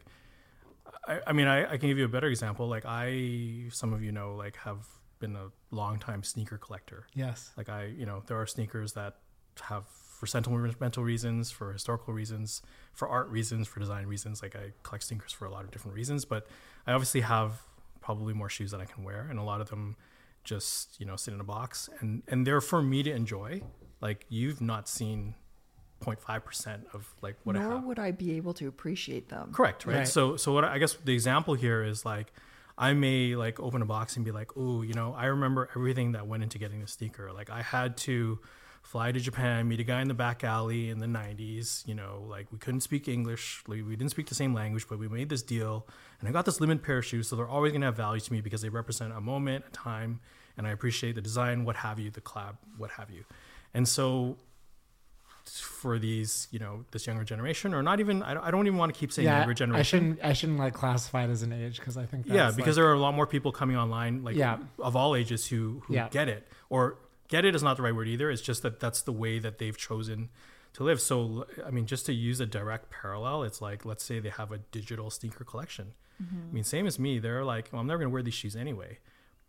I, 1.07 1.19
I 1.27 1.33
mean 1.33 1.47
I, 1.47 1.73
I 1.73 1.77
can 1.77 1.89
give 1.89 1.97
you 1.97 2.05
a 2.05 2.09
better 2.09 2.27
example. 2.27 2.67
Like 2.67 2.85
I 2.85 3.65
some 3.71 3.93
of 3.93 4.03
you 4.03 4.11
know 4.11 4.35
like 4.35 4.57
have 4.57 4.85
been 5.19 5.35
a 5.35 5.49
long 5.71 5.99
time 5.99 6.23
sneaker 6.23 6.57
collector. 6.57 7.07
Yes, 7.13 7.51
like 7.57 7.69
I 7.69 7.85
you 7.85 8.05
know 8.05 8.23
there 8.27 8.39
are 8.39 8.47
sneakers 8.47 8.93
that 8.93 9.17
have 9.61 9.85
for 9.87 10.27
sentimental 10.27 11.03
reasons 11.03 11.51
for 11.51 11.73
historical 11.73 12.13
reasons 12.13 12.61
for 12.93 13.07
art 13.07 13.29
reasons 13.29 13.67
for 13.67 13.79
design 13.79 14.05
reasons. 14.05 14.41
Like 14.41 14.55
I 14.55 14.71
collect 14.83 15.03
sneakers 15.03 15.31
for 15.31 15.45
a 15.45 15.51
lot 15.51 15.63
of 15.63 15.71
different 15.71 15.95
reasons 15.95 16.25
but 16.25 16.47
I 16.85 16.93
obviously 16.93 17.21
have 17.21 17.61
probably 18.01 18.33
more 18.33 18.49
shoes 18.49 18.71
than 18.71 18.81
I 18.81 18.85
can 18.85 19.03
wear 19.03 19.27
and 19.29 19.37
a 19.39 19.43
lot 19.43 19.61
of 19.61 19.69
them 19.69 19.95
just 20.43 20.99
you 20.99 21.05
know 21.05 21.15
sit 21.15 21.33
in 21.33 21.39
a 21.39 21.43
box. 21.43 21.89
And 21.99 22.23
and 22.27 22.45
they're 22.45 22.61
for 22.61 22.81
me 22.81 23.03
to 23.03 23.11
enjoy. 23.11 23.61
Like 23.99 24.25
you've 24.29 24.61
not 24.61 24.87
seen 24.87 25.35
0.5% 26.01 26.93
of 26.93 27.13
like 27.21 27.35
what 27.43 27.55
I 27.55 27.59
Nor 27.59 27.71
have 27.73 27.83
would 27.85 27.99
I 27.99 28.11
be 28.11 28.35
able 28.37 28.53
to 28.55 28.67
appreciate 28.67 29.29
them. 29.29 29.51
Correct, 29.53 29.85
right? 29.85 29.99
Right. 29.99 30.07
So 30.07 30.37
so 30.37 30.53
what 30.53 30.65
I 30.65 30.73
I 30.73 30.77
guess 30.79 30.93
the 30.93 31.13
example 31.13 31.53
here 31.53 31.83
is 31.83 32.05
like 32.05 32.33
I 32.77 32.93
may 32.93 33.35
like 33.35 33.59
open 33.59 33.81
a 33.81 33.85
box 33.85 34.15
and 34.15 34.25
be 34.25 34.31
like, 34.31 34.57
"Oh, 34.57 34.81
you 34.81 34.93
know, 34.93 35.13
I 35.13 35.25
remember 35.25 35.69
everything 35.75 36.13
that 36.13 36.27
went 36.27 36.43
into 36.43 36.57
getting 36.57 36.81
the 36.81 36.87
sneaker. 36.87 37.31
Like 37.31 37.49
I 37.49 37.61
had 37.61 37.97
to 37.97 38.39
fly 38.81 39.11
to 39.11 39.19
Japan, 39.19 39.67
meet 39.67 39.79
a 39.79 39.83
guy 39.83 40.01
in 40.01 40.07
the 40.07 40.13
back 40.13 40.43
alley 40.43 40.89
in 40.89 40.99
the 40.99 41.05
90s, 41.05 41.87
you 41.87 41.93
know, 41.93 42.25
like 42.27 42.51
we 42.51 42.57
couldn't 42.57 42.81
speak 42.81 43.07
English, 43.07 43.63
like, 43.67 43.85
we 43.87 43.95
didn't 43.95 44.11
speak 44.11 44.27
the 44.27 44.35
same 44.35 44.53
language, 44.53 44.87
but 44.89 44.99
we 44.99 45.07
made 45.07 45.29
this 45.29 45.41
deal 45.41 45.87
and 46.19 46.27
I 46.27 46.31
got 46.31 46.45
this 46.45 46.59
limited 46.59 46.83
pair 46.83 46.97
of 46.97 47.05
shoes, 47.05 47.27
so 47.27 47.35
they're 47.35 47.47
always 47.47 47.71
going 47.71 47.81
to 47.81 47.85
have 47.85 47.95
value 47.95 48.19
to 48.19 48.33
me 48.33 48.41
because 48.41 48.61
they 48.61 48.69
represent 48.69 49.13
a 49.13 49.21
moment, 49.21 49.65
a 49.67 49.71
time, 49.71 50.19
and 50.57 50.67
I 50.67 50.71
appreciate 50.71 51.15
the 51.15 51.21
design, 51.21 51.63
what 51.63 51.77
have 51.77 51.99
you, 51.99 52.09
the 52.09 52.21
collab, 52.21 52.57
what 52.77 52.91
have 52.91 53.09
you. 53.09 53.23
And 53.73 53.87
so 53.87 54.37
for 55.45 55.99
these, 55.99 56.47
you 56.51 56.59
know, 56.59 56.85
this 56.91 57.07
younger 57.07 57.23
generation, 57.23 57.73
or 57.73 57.81
not 57.81 57.99
even, 57.99 58.23
I 58.23 58.33
don't, 58.33 58.43
I 58.43 58.51
don't 58.51 58.67
even 58.67 58.77
want 58.77 58.93
to 58.93 58.99
keep 58.99 59.11
saying 59.11 59.27
yeah. 59.27 59.39
younger 59.39 59.53
generation. 59.53 59.79
I 59.79 59.83
shouldn't. 59.83 60.19
I 60.23 60.33
shouldn't 60.33 60.59
like 60.59 60.73
classify 60.73 61.23
it 61.23 61.29
as 61.29 61.43
an 61.43 61.51
age 61.53 61.79
because 61.79 61.97
I 61.97 62.05
think 62.05 62.25
that's 62.25 62.35
yeah, 62.35 62.51
because 62.55 62.67
like, 62.67 62.75
there 62.75 62.87
are 62.87 62.93
a 62.93 62.99
lot 62.99 63.13
more 63.13 63.27
people 63.27 63.51
coming 63.51 63.77
online, 63.77 64.23
like 64.23 64.35
Yeah. 64.35 64.57
of 64.79 64.95
all 64.95 65.15
ages, 65.15 65.47
who 65.47 65.81
who 65.85 65.95
Yeah. 65.95 66.09
get 66.09 66.27
it. 66.29 66.47
Or 66.69 66.97
get 67.27 67.45
it 67.45 67.55
is 67.55 67.63
not 67.63 67.77
the 67.77 67.83
right 67.83 67.95
word 67.95 68.07
either. 68.07 68.29
It's 68.29 68.41
just 68.41 68.61
that 68.63 68.79
that's 68.79 69.01
the 69.01 69.13
way 69.13 69.39
that 69.39 69.57
they've 69.57 69.77
chosen 69.77 70.29
to 70.73 70.83
live. 70.83 71.01
So, 71.01 71.47
I 71.65 71.71
mean, 71.71 71.85
just 71.85 72.05
to 72.05 72.13
use 72.13 72.39
a 72.39 72.45
direct 72.45 72.89
parallel, 72.89 73.43
it's 73.43 73.61
like 73.61 73.85
let's 73.85 74.03
say 74.03 74.19
they 74.19 74.29
have 74.29 74.51
a 74.51 74.59
digital 74.59 75.09
sneaker 75.09 75.43
collection. 75.43 75.93
Mm-hmm. 76.21 76.49
I 76.49 76.53
mean, 76.53 76.63
same 76.63 76.87
as 76.87 76.99
me, 76.99 77.19
they're 77.19 77.43
like, 77.43 77.69
well, 77.71 77.81
I'm 77.81 77.87
never 77.87 77.99
gonna 77.99 78.13
wear 78.13 78.21
these 78.23 78.33
shoes 78.33 78.55
anyway, 78.55 78.99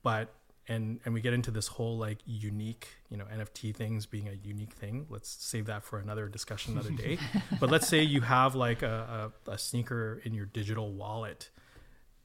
but 0.03 0.32
and 0.68 1.00
and 1.04 1.12
we 1.12 1.20
get 1.20 1.32
into 1.32 1.50
this 1.50 1.66
whole 1.66 1.98
like 1.98 2.18
unique, 2.24 2.88
you 3.08 3.16
know, 3.16 3.24
NFT 3.24 3.74
things 3.74 4.06
being 4.06 4.28
a 4.28 4.46
unique 4.46 4.72
thing. 4.72 5.06
Let's 5.10 5.28
save 5.28 5.66
that 5.66 5.82
for 5.84 5.98
another 5.98 6.28
discussion 6.28 6.74
another 6.74 6.90
day. 6.90 7.18
but 7.60 7.70
let's 7.70 7.88
say 7.88 8.02
you 8.02 8.20
have 8.20 8.54
like 8.54 8.82
a, 8.82 9.32
a, 9.46 9.52
a 9.52 9.58
sneaker 9.58 10.20
in 10.24 10.34
your 10.34 10.46
digital 10.46 10.92
wallet 10.92 11.50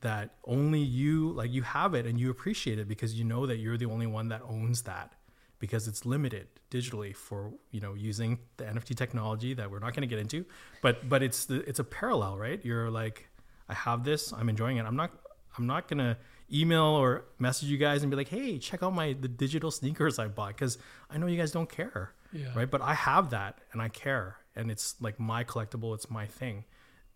that 0.02 0.36
only 0.46 0.80
you 0.80 1.32
like 1.32 1.52
you 1.52 1.64
have 1.64 1.94
it 1.96 2.06
and 2.06 2.20
you 2.20 2.30
appreciate 2.30 2.78
it 2.78 2.88
because 2.88 3.16
you 3.16 3.24
know 3.24 3.46
that 3.46 3.58
you're 3.58 3.78
the 3.78 3.86
only 3.86 4.06
one 4.06 4.30
that 4.30 4.42
owns 4.48 4.84
that 4.84 5.14
because 5.60 5.88
it's 5.88 6.06
limited 6.06 6.48
digitally 6.70 7.16
for 7.16 7.52
you 7.72 7.82
know 7.82 7.96
using 7.96 8.38
the 8.58 8.64
NFT 8.66 8.96
technology 8.96 9.56
that 9.56 9.72
we're 9.72 9.80
not 9.80 9.96
going 9.96 10.08
to 10.08 10.08
get 10.08 10.20
into 10.20 10.46
but 10.84 11.10
but 11.10 11.24
it's 11.24 11.46
the 11.46 11.68
it's 11.68 11.80
a 11.80 11.84
parallel 11.84 12.38
right 12.38 12.64
you're 12.64 12.92
like 12.92 13.28
I 13.68 13.74
have 13.74 14.04
this 14.04 14.32
I'm 14.32 14.50
enjoying 14.50 14.78
it 14.78 14.86
I'm 14.86 14.96
not 14.96 15.12
I'm 15.58 15.66
not 15.66 15.88
going 15.88 16.00
to 16.00 16.16
email 16.52 16.84
or 16.84 17.26
message 17.40 17.70
you 17.70 17.78
guys 17.78 18.04
and 18.04 18.10
be 18.12 18.16
like 18.18 18.30
hey 18.30 18.58
check 18.58 18.82
out 18.84 18.94
my 18.94 19.14
the 19.20 19.28
digital 19.28 19.70
sneakers 19.72 20.18
I 20.20 20.28
bought 20.28 20.56
cuz 20.58 20.78
I 21.10 21.18
know 21.18 21.28
you 21.28 21.38
guys 21.38 21.52
don't 21.52 21.70
care 21.70 22.14
Yeah. 22.32 22.54
right 22.56 22.70
but 22.70 22.82
I 22.82 22.94
have 22.94 23.30
that 23.32 23.60
and 23.74 23.82
I 23.82 23.90
care 23.90 24.38
and 24.56 24.72
it's 24.72 24.96
like 25.02 25.20
my 25.20 25.44
collectible 25.44 25.94
it's 25.94 26.10
my 26.10 26.26
thing 26.26 26.64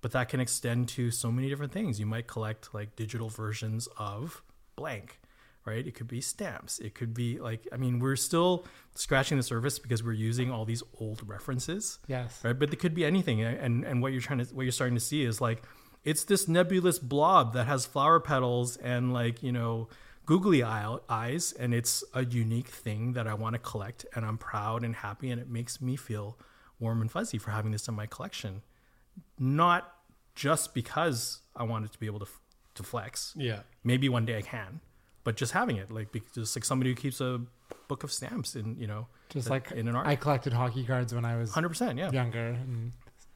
but 0.01 0.11
that 0.13 0.29
can 0.29 0.39
extend 0.39 0.89
to 0.89 1.11
so 1.11 1.31
many 1.31 1.47
different 1.47 1.71
things. 1.71 1.99
You 1.99 2.07
might 2.07 2.25
collect 2.25 2.73
like 2.73 2.95
digital 2.95 3.29
versions 3.29 3.87
of 3.97 4.41
blank, 4.75 5.19
right? 5.63 5.85
It 5.85 5.93
could 5.93 6.07
be 6.07 6.21
stamps. 6.21 6.79
It 6.79 6.95
could 6.95 7.13
be 7.13 7.37
like, 7.37 7.67
I 7.71 7.77
mean, 7.77 7.99
we're 7.99 8.15
still 8.15 8.65
scratching 8.95 9.37
the 9.37 9.43
surface 9.43 9.77
because 9.77 10.01
we're 10.03 10.13
using 10.13 10.49
all 10.49 10.65
these 10.65 10.81
old 10.99 11.21
references, 11.29 11.99
yes, 12.07 12.41
right? 12.43 12.57
But 12.57 12.73
it 12.73 12.77
could 12.77 12.95
be 12.95 13.05
anything. 13.05 13.43
And 13.43 13.85
and 13.85 14.01
what 14.01 14.11
you're 14.11 14.21
trying 14.21 14.39
to, 14.43 14.45
what 14.55 14.63
you're 14.63 14.71
starting 14.71 14.95
to 14.95 14.99
see 15.11 15.21
is 15.23 15.39
like, 15.39 15.61
it's 16.03 16.23
this 16.23 16.47
nebulous 16.47 16.97
blob 16.99 17.53
that 17.53 17.67
has 17.67 17.85
flower 17.85 18.19
petals 18.19 18.77
and 18.77 19.13
like 19.13 19.41
you 19.43 19.51
know 19.51 19.87
googly 20.25 20.63
eye- 20.63 20.97
eyes, 21.09 21.51
and 21.53 21.73
it's 21.73 22.03
a 22.13 22.23
unique 22.25 22.67
thing 22.69 23.13
that 23.13 23.27
I 23.27 23.33
want 23.33 23.53
to 23.53 23.59
collect, 23.59 24.05
and 24.15 24.25
I'm 24.25 24.37
proud 24.37 24.83
and 24.83 24.95
happy, 24.95 25.29
and 25.31 25.41
it 25.41 25.49
makes 25.49 25.81
me 25.81 25.95
feel 25.95 26.37
warm 26.79 27.01
and 27.01 27.11
fuzzy 27.11 27.37
for 27.37 27.51
having 27.51 27.71
this 27.71 27.87
in 27.87 27.93
my 27.95 28.05
collection 28.07 28.61
not 29.37 29.93
just 30.35 30.73
because 30.73 31.39
I 31.55 31.63
wanted 31.63 31.91
to 31.91 31.99
be 31.99 32.05
able 32.05 32.19
to 32.19 32.27
to 32.75 32.83
flex. 32.83 33.33
Yeah. 33.35 33.59
Maybe 33.83 34.07
one 34.07 34.25
day 34.25 34.37
I 34.37 34.41
can, 34.41 34.79
but 35.25 35.35
just 35.35 35.51
having 35.51 35.75
it, 35.75 35.91
like 35.91 36.07
just 36.33 36.55
like 36.55 36.63
somebody 36.63 36.91
who 36.91 36.95
keeps 36.95 37.19
a 37.19 37.41
book 37.89 38.03
of 38.05 38.11
stamps 38.13 38.55
in 38.55 38.77
you 38.77 38.87
know 38.87 39.07
Just 39.29 39.45
that- 39.47 39.51
like 39.51 39.71
in 39.71 39.87
an 39.89 39.95
art. 39.95 40.07
I 40.07 40.15
collected 40.15 40.53
hockey 40.53 40.85
cards 40.85 41.13
when 41.13 41.25
I 41.25 41.35
was 41.35 41.51
Hundred 41.51 41.69
percent, 41.69 41.97
yeah. 41.99 42.11
younger, 42.11 42.47
and 42.47 42.93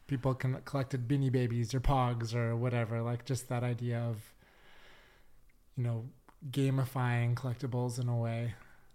people 0.08 0.34
can, 0.36 0.62
collected 0.66 1.08
Beanie 1.08 1.32
Babies 1.32 1.74
or 1.74 1.80
Pogs 1.80 2.34
or 2.36 2.56
whatever. 2.56 3.02
Like 3.02 3.26
just 3.26 3.50
that 3.50 3.64
idea 3.64 4.00
of, 4.00 4.18
you 5.76 5.84
know, 5.84 6.06
gamifying 6.52 7.36
collectibles 7.36 8.00
in 8.00 8.08
a 8.10 8.16
way. 8.18 8.54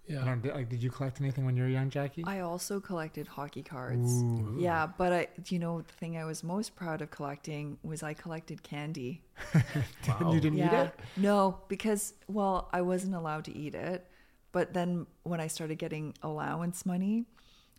I 0.09 0.13
Yeah. 0.13 0.25
don't, 0.25 0.45
like, 0.45 0.69
did 0.69 0.83
you 0.83 0.91
collect 0.91 1.21
anything 1.21 1.45
when 1.45 1.57
you 1.57 1.63
were 1.63 1.69
young, 1.69 1.89
Jackie? 1.89 2.25
I 2.27 2.41
also 2.41 2.81
collected 2.81 3.29
hockey 3.29 3.63
cards. 3.63 4.11
Ooh. 4.23 4.57
Yeah, 4.59 4.89
but 4.89 5.13
I, 5.13 5.29
you 5.49 5.59
know, 5.61 5.83
the 5.83 5.93
thing 5.93 6.17
I 6.17 6.25
was 6.25 6.43
most 6.43 6.75
proud 6.75 7.01
of 7.01 7.11
collecting 7.13 7.79
was 7.85 8.03
I 8.03 8.15
collected 8.15 8.63
candy. 8.63 9.23
Wow. 10.09 10.33
you 10.33 10.41
didn't 10.41 10.59
eat 10.59 10.63
yeah. 10.73 10.83
it? 10.85 10.95
No, 11.17 11.61
because 11.69 12.15
well, 12.27 12.69
I 12.73 12.83
wasn't 12.83 13.15
allowed 13.15 13.45
to 13.45 13.57
eat 13.57 13.75
it. 13.75 14.07
But 14.53 14.73
then 14.75 15.07
when 15.23 15.39
I 15.41 15.47
started 15.47 15.79
getting 15.79 16.15
allowance 16.23 16.85
money, 16.85 17.27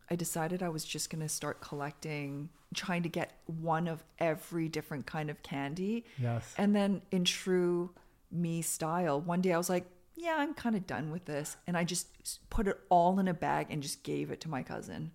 I 0.10 0.16
decided 0.16 0.64
I 0.64 0.70
was 0.70 0.86
just 0.86 1.10
going 1.10 1.22
to 1.22 1.28
start 1.28 1.60
collecting, 1.60 2.50
trying 2.74 3.04
to 3.04 3.10
get 3.10 3.40
one 3.46 3.88
of 3.88 4.04
every 4.20 4.70
different 4.70 5.06
kind 5.06 5.30
of 5.30 5.44
candy. 5.44 6.06
Yes. 6.22 6.54
And 6.58 6.76
then 6.76 7.02
in 7.12 7.26
true 7.26 7.92
me 8.32 8.62
style, 8.62 9.20
one 9.20 9.42
day 9.42 9.54
I 9.54 9.58
was 9.58 9.70
like, 9.70 9.86
yeah, 10.16 10.36
I'm 10.38 10.54
kind 10.54 10.76
of 10.76 10.86
done 10.88 11.12
with 11.12 11.26
this. 11.26 11.58
And 11.68 11.78
I 11.78 11.84
just 11.84 12.08
put 12.50 12.68
it 12.68 12.80
all 12.90 13.20
in 13.20 13.28
a 13.28 13.34
bag 13.34 13.68
and 13.70 13.82
just 13.82 14.04
gave 14.04 14.32
it 14.32 14.42
to 14.42 14.50
my 14.50 14.64
cousin. 14.64 15.12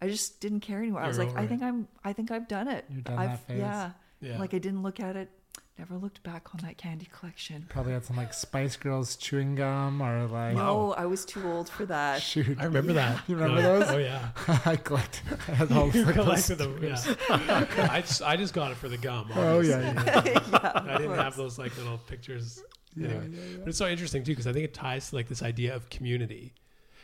I 0.00 0.08
just 0.08 0.40
didn't 0.40 0.60
care 0.60 0.78
anymore. 0.78 1.02
I 1.02 1.08
was 1.08 1.18
like, 1.18 1.34
I 1.36 1.44
it. 1.44 1.48
think 1.48 1.62
I'm 1.62 1.88
I 2.02 2.12
think 2.12 2.30
I've 2.30 2.48
done 2.48 2.68
it. 2.68 2.84
You're 2.90 3.02
done 3.02 3.18
I've, 3.18 3.30
that 3.30 3.46
phase. 3.46 3.58
Yeah. 3.58 3.90
Yeah. 4.20 4.38
Like 4.38 4.54
I 4.54 4.58
didn't 4.58 4.82
look 4.82 5.00
at 5.00 5.16
it, 5.16 5.30
never 5.78 5.96
looked 5.96 6.22
back 6.22 6.54
on 6.54 6.60
that 6.62 6.78
candy 6.78 7.08
collection. 7.12 7.66
Probably 7.68 7.92
had 7.92 8.04
some 8.04 8.16
like 8.16 8.32
Spice 8.32 8.76
Girls 8.76 9.16
chewing 9.16 9.54
gum 9.54 10.00
or 10.00 10.26
like. 10.26 10.54
No, 10.54 10.92
I 10.92 11.06
was 11.06 11.24
too 11.24 11.46
old 11.50 11.68
for 11.68 11.84
that. 11.86 12.22
Shoot. 12.22 12.58
I 12.60 12.64
remember 12.64 12.92
that. 12.94 13.22
You 13.28 13.36
remember 13.36 13.60
oh, 13.60 13.80
those? 13.80 13.90
Oh 13.90 13.98
yeah. 13.98 14.28
I 14.64 14.76
collect. 14.76 15.22
I 15.48 15.54
had 15.54 15.72
all 15.72 15.88
You 15.94 16.04
like 16.04 16.14
those 16.14 16.24
collected 16.24 16.58
them. 16.58 16.78
Yeah. 16.82 17.66
I 17.90 18.00
just, 18.02 18.22
I 18.22 18.36
just 18.36 18.54
got 18.54 18.70
it 18.70 18.76
for 18.76 18.88
the 18.88 18.98
gum. 18.98 19.30
Oh 19.34 19.60
yeah, 19.60 19.80
yeah. 19.80 20.22
yeah, 20.26 20.72
I 20.74 20.98
didn't 20.98 21.16
have 21.16 21.36
those 21.36 21.58
like 21.58 21.76
little 21.76 21.98
pictures. 21.98 22.62
Yeah, 22.96 23.08
anyway. 23.08 23.30
yeah, 23.32 23.56
But 23.58 23.68
it's 23.68 23.78
so 23.78 23.88
interesting 23.88 24.22
too 24.22 24.32
because 24.32 24.46
I 24.46 24.52
think 24.52 24.64
it 24.64 24.74
ties 24.74 25.10
to 25.10 25.16
like 25.16 25.28
this 25.28 25.42
idea 25.42 25.74
of 25.74 25.90
community, 25.90 26.54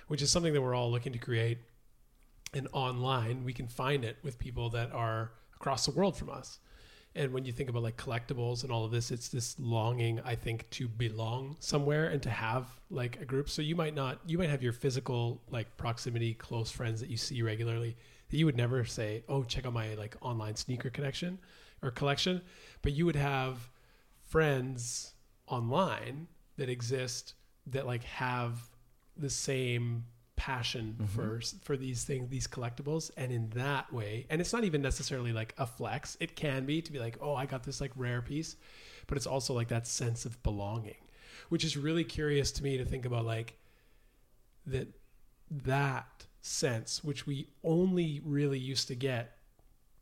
which 0.06 0.22
is 0.22 0.30
something 0.30 0.52
that 0.52 0.62
we're 0.62 0.74
all 0.74 0.90
looking 0.90 1.12
to 1.12 1.18
create. 1.18 1.58
And 2.52 2.66
online, 2.72 3.44
we 3.44 3.52
can 3.52 3.68
find 3.68 4.04
it 4.04 4.16
with 4.24 4.36
people 4.36 4.70
that 4.70 4.90
are 4.92 5.30
across 5.54 5.86
the 5.86 5.92
world 5.92 6.16
from 6.16 6.30
us. 6.30 6.58
And 7.14 7.32
when 7.32 7.44
you 7.44 7.52
think 7.52 7.68
about 7.68 7.82
like 7.82 7.96
collectibles 7.96 8.62
and 8.62 8.70
all 8.70 8.84
of 8.84 8.92
this, 8.92 9.10
it's 9.10 9.28
this 9.28 9.58
longing, 9.58 10.20
I 10.24 10.36
think, 10.36 10.70
to 10.70 10.86
belong 10.86 11.56
somewhere 11.58 12.08
and 12.08 12.22
to 12.22 12.30
have 12.30 12.68
like 12.88 13.20
a 13.20 13.24
group. 13.24 13.50
So 13.50 13.62
you 13.62 13.74
might 13.74 13.94
not, 13.94 14.20
you 14.26 14.38
might 14.38 14.50
have 14.50 14.62
your 14.62 14.72
physical 14.72 15.40
like 15.50 15.76
proximity, 15.76 16.34
close 16.34 16.70
friends 16.70 17.00
that 17.00 17.10
you 17.10 17.16
see 17.16 17.42
regularly 17.42 17.96
that 18.30 18.36
you 18.36 18.46
would 18.46 18.56
never 18.56 18.84
say, 18.84 19.24
oh, 19.28 19.42
check 19.42 19.66
out 19.66 19.72
my 19.72 19.94
like 19.94 20.16
online 20.20 20.54
sneaker 20.54 20.88
connection 20.88 21.38
or 21.82 21.90
collection. 21.90 22.42
But 22.82 22.92
you 22.92 23.06
would 23.06 23.16
have 23.16 23.70
friends 24.22 25.14
online 25.48 26.28
that 26.56 26.68
exist 26.68 27.34
that 27.66 27.86
like 27.86 28.04
have 28.04 28.60
the 29.16 29.30
same 29.30 30.04
passion 30.40 30.96
mm-hmm. 30.96 31.04
for 31.04 31.40
for 31.62 31.76
these 31.76 32.04
things 32.04 32.30
these 32.30 32.46
collectibles. 32.46 33.10
And 33.14 33.30
in 33.30 33.50
that 33.50 33.92
way 33.92 34.26
and 34.30 34.40
it's 34.40 34.54
not 34.54 34.64
even 34.64 34.80
necessarily 34.80 35.32
like 35.32 35.54
a 35.58 35.66
flex. 35.66 36.16
It 36.18 36.34
can 36.34 36.64
be 36.64 36.80
to 36.80 36.90
be 36.90 36.98
like 36.98 37.18
oh 37.20 37.34
i 37.34 37.44
got 37.44 37.62
this 37.64 37.80
like 37.80 37.92
rare 37.94 38.22
piece. 38.22 38.56
But 39.06 39.18
it's 39.18 39.26
also 39.26 39.52
like 39.52 39.68
that 39.68 39.86
sense 39.86 40.24
of 40.24 40.42
belonging 40.42 41.02
which 41.50 41.64
is 41.64 41.76
really 41.76 42.04
curious 42.04 42.52
to 42.52 42.62
me 42.62 42.78
to 42.78 42.84
think 42.84 43.04
about 43.04 43.26
like 43.26 43.58
that 44.66 44.88
that 45.50 46.26
sense 46.40 47.04
which 47.04 47.26
we 47.26 47.48
only 47.62 48.22
really 48.24 48.58
used 48.58 48.88
to 48.88 48.94
get 48.94 49.36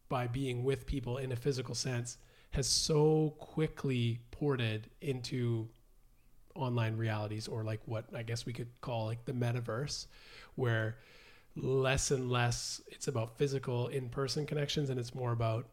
by 0.09 0.27
being 0.27 0.63
with 0.63 0.87
people 0.87 1.19
in 1.19 1.33
a 1.33 1.37
physical 1.37 1.75
sense 1.75 2.19
has 2.51 2.67
so 2.67 3.35
quickly 3.39 4.21
ported 4.31 4.89
into 5.01 5.69
online 6.59 6.97
realities 6.97 7.49
or 7.49 7.63
like 7.65 7.81
what 7.87 8.05
I 8.15 8.23
guess 8.23 8.45
we 8.47 8.53
could 8.53 8.69
call 8.81 9.07
like 9.07 9.25
the 9.25 9.33
metaverse 9.33 10.07
where 10.57 10.97
less 11.57 12.11
and 12.11 12.31
less 12.31 12.81
it's 12.89 13.09
about 13.09 13.39
physical 13.39 13.89
in-person 13.89 14.47
connections 14.47 14.91
and 14.91 14.99
it's 14.99 15.15
more 15.15 15.33
about 15.33 15.67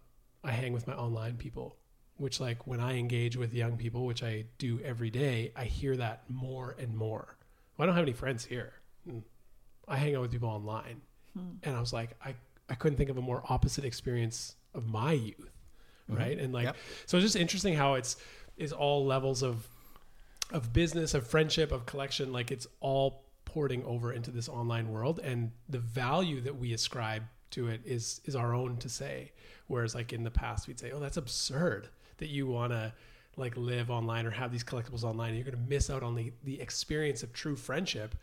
I 0.43 0.51
hang 0.51 0.73
with 0.73 0.87
my 0.87 0.93
online 0.93 1.37
people 1.37 1.75
which 2.17 2.39
like 2.39 2.65
when 2.65 2.79
I 2.79 2.97
engage 2.97 3.35
with 3.35 3.53
young 3.53 3.77
people 3.77 4.05
which 4.05 4.23
I 4.23 4.45
do 4.57 4.79
every 4.81 5.09
day 5.09 5.51
I 5.55 5.65
hear 5.65 5.97
that 5.97 6.23
more 6.29 6.75
and 6.79 6.95
more. 6.95 7.37
Well, 7.77 7.83
I 7.83 7.85
don't 7.87 7.95
have 7.95 8.03
any 8.05 8.13
friends 8.13 8.45
here. 8.45 8.73
Mm. 9.09 9.23
I 9.87 9.97
hang 9.97 10.15
out 10.15 10.21
with 10.21 10.31
people 10.31 10.49
online. 10.49 11.01
And 11.63 11.75
I 11.75 11.79
was 11.81 11.91
like 11.91 12.15
I 12.23 12.35
I 12.69 12.75
couldn't 12.75 12.97
think 12.97 13.09
of 13.09 13.17
a 13.17 13.21
more 13.21 13.43
opposite 13.49 13.83
experience 13.85 14.55
of 14.73 14.87
my 14.87 15.13
youth 15.13 15.51
right? 16.07 16.37
And 16.37 16.53
like 16.53 16.65
Yep. 16.65 16.75
so 17.05 17.17
it's 17.17 17.25
just 17.25 17.35
interesting 17.35 17.73
how 17.73 17.95
it's 17.95 18.17
is 18.57 18.71
all 18.71 19.05
levels 19.05 19.43
of 19.43 19.67
of 20.51 20.73
business 20.73 21.13
of 21.13 21.25
friendship 21.25 21.71
of 21.71 21.85
collection 21.85 22.31
like 22.31 22.51
it's 22.51 22.67
all 22.79 23.23
porting 23.45 23.83
over 23.85 24.11
into 24.11 24.31
this 24.31 24.49
online 24.49 24.91
world 24.91 25.19
and 25.23 25.51
the 25.69 25.79
value 25.79 26.41
that 26.41 26.55
we 26.55 26.73
ascribe 26.73 27.23
to 27.51 27.69
it 27.69 27.81
is 27.85 28.19
is 28.25 28.35
our 28.35 28.53
own 28.53 28.77
to 28.77 28.89
say. 28.89 29.31
Whereas 29.67 29.95
like 29.95 30.13
in 30.13 30.23
the 30.23 30.31
past 30.31 30.67
we'd 30.67 30.79
say 30.79 30.91
oh 30.91 30.99
that's 30.99 31.17
absurd 31.17 31.89
that 32.17 32.27
you 32.27 32.47
want 32.47 32.71
to 32.73 32.93
like 33.37 33.55
live 33.57 33.89
online 33.89 34.25
or 34.25 34.31
have 34.31 34.51
these 34.51 34.63
collectibles 34.63 35.03
online 35.03 35.35
you're 35.35 35.43
going 35.43 35.55
to 35.55 35.69
miss 35.69 35.89
out 35.89 36.03
on 36.03 36.15
the 36.15 36.31
the 36.43 36.59
experience 36.61 37.23
of 37.23 37.33
true 37.33 37.55
friendship 37.55 38.15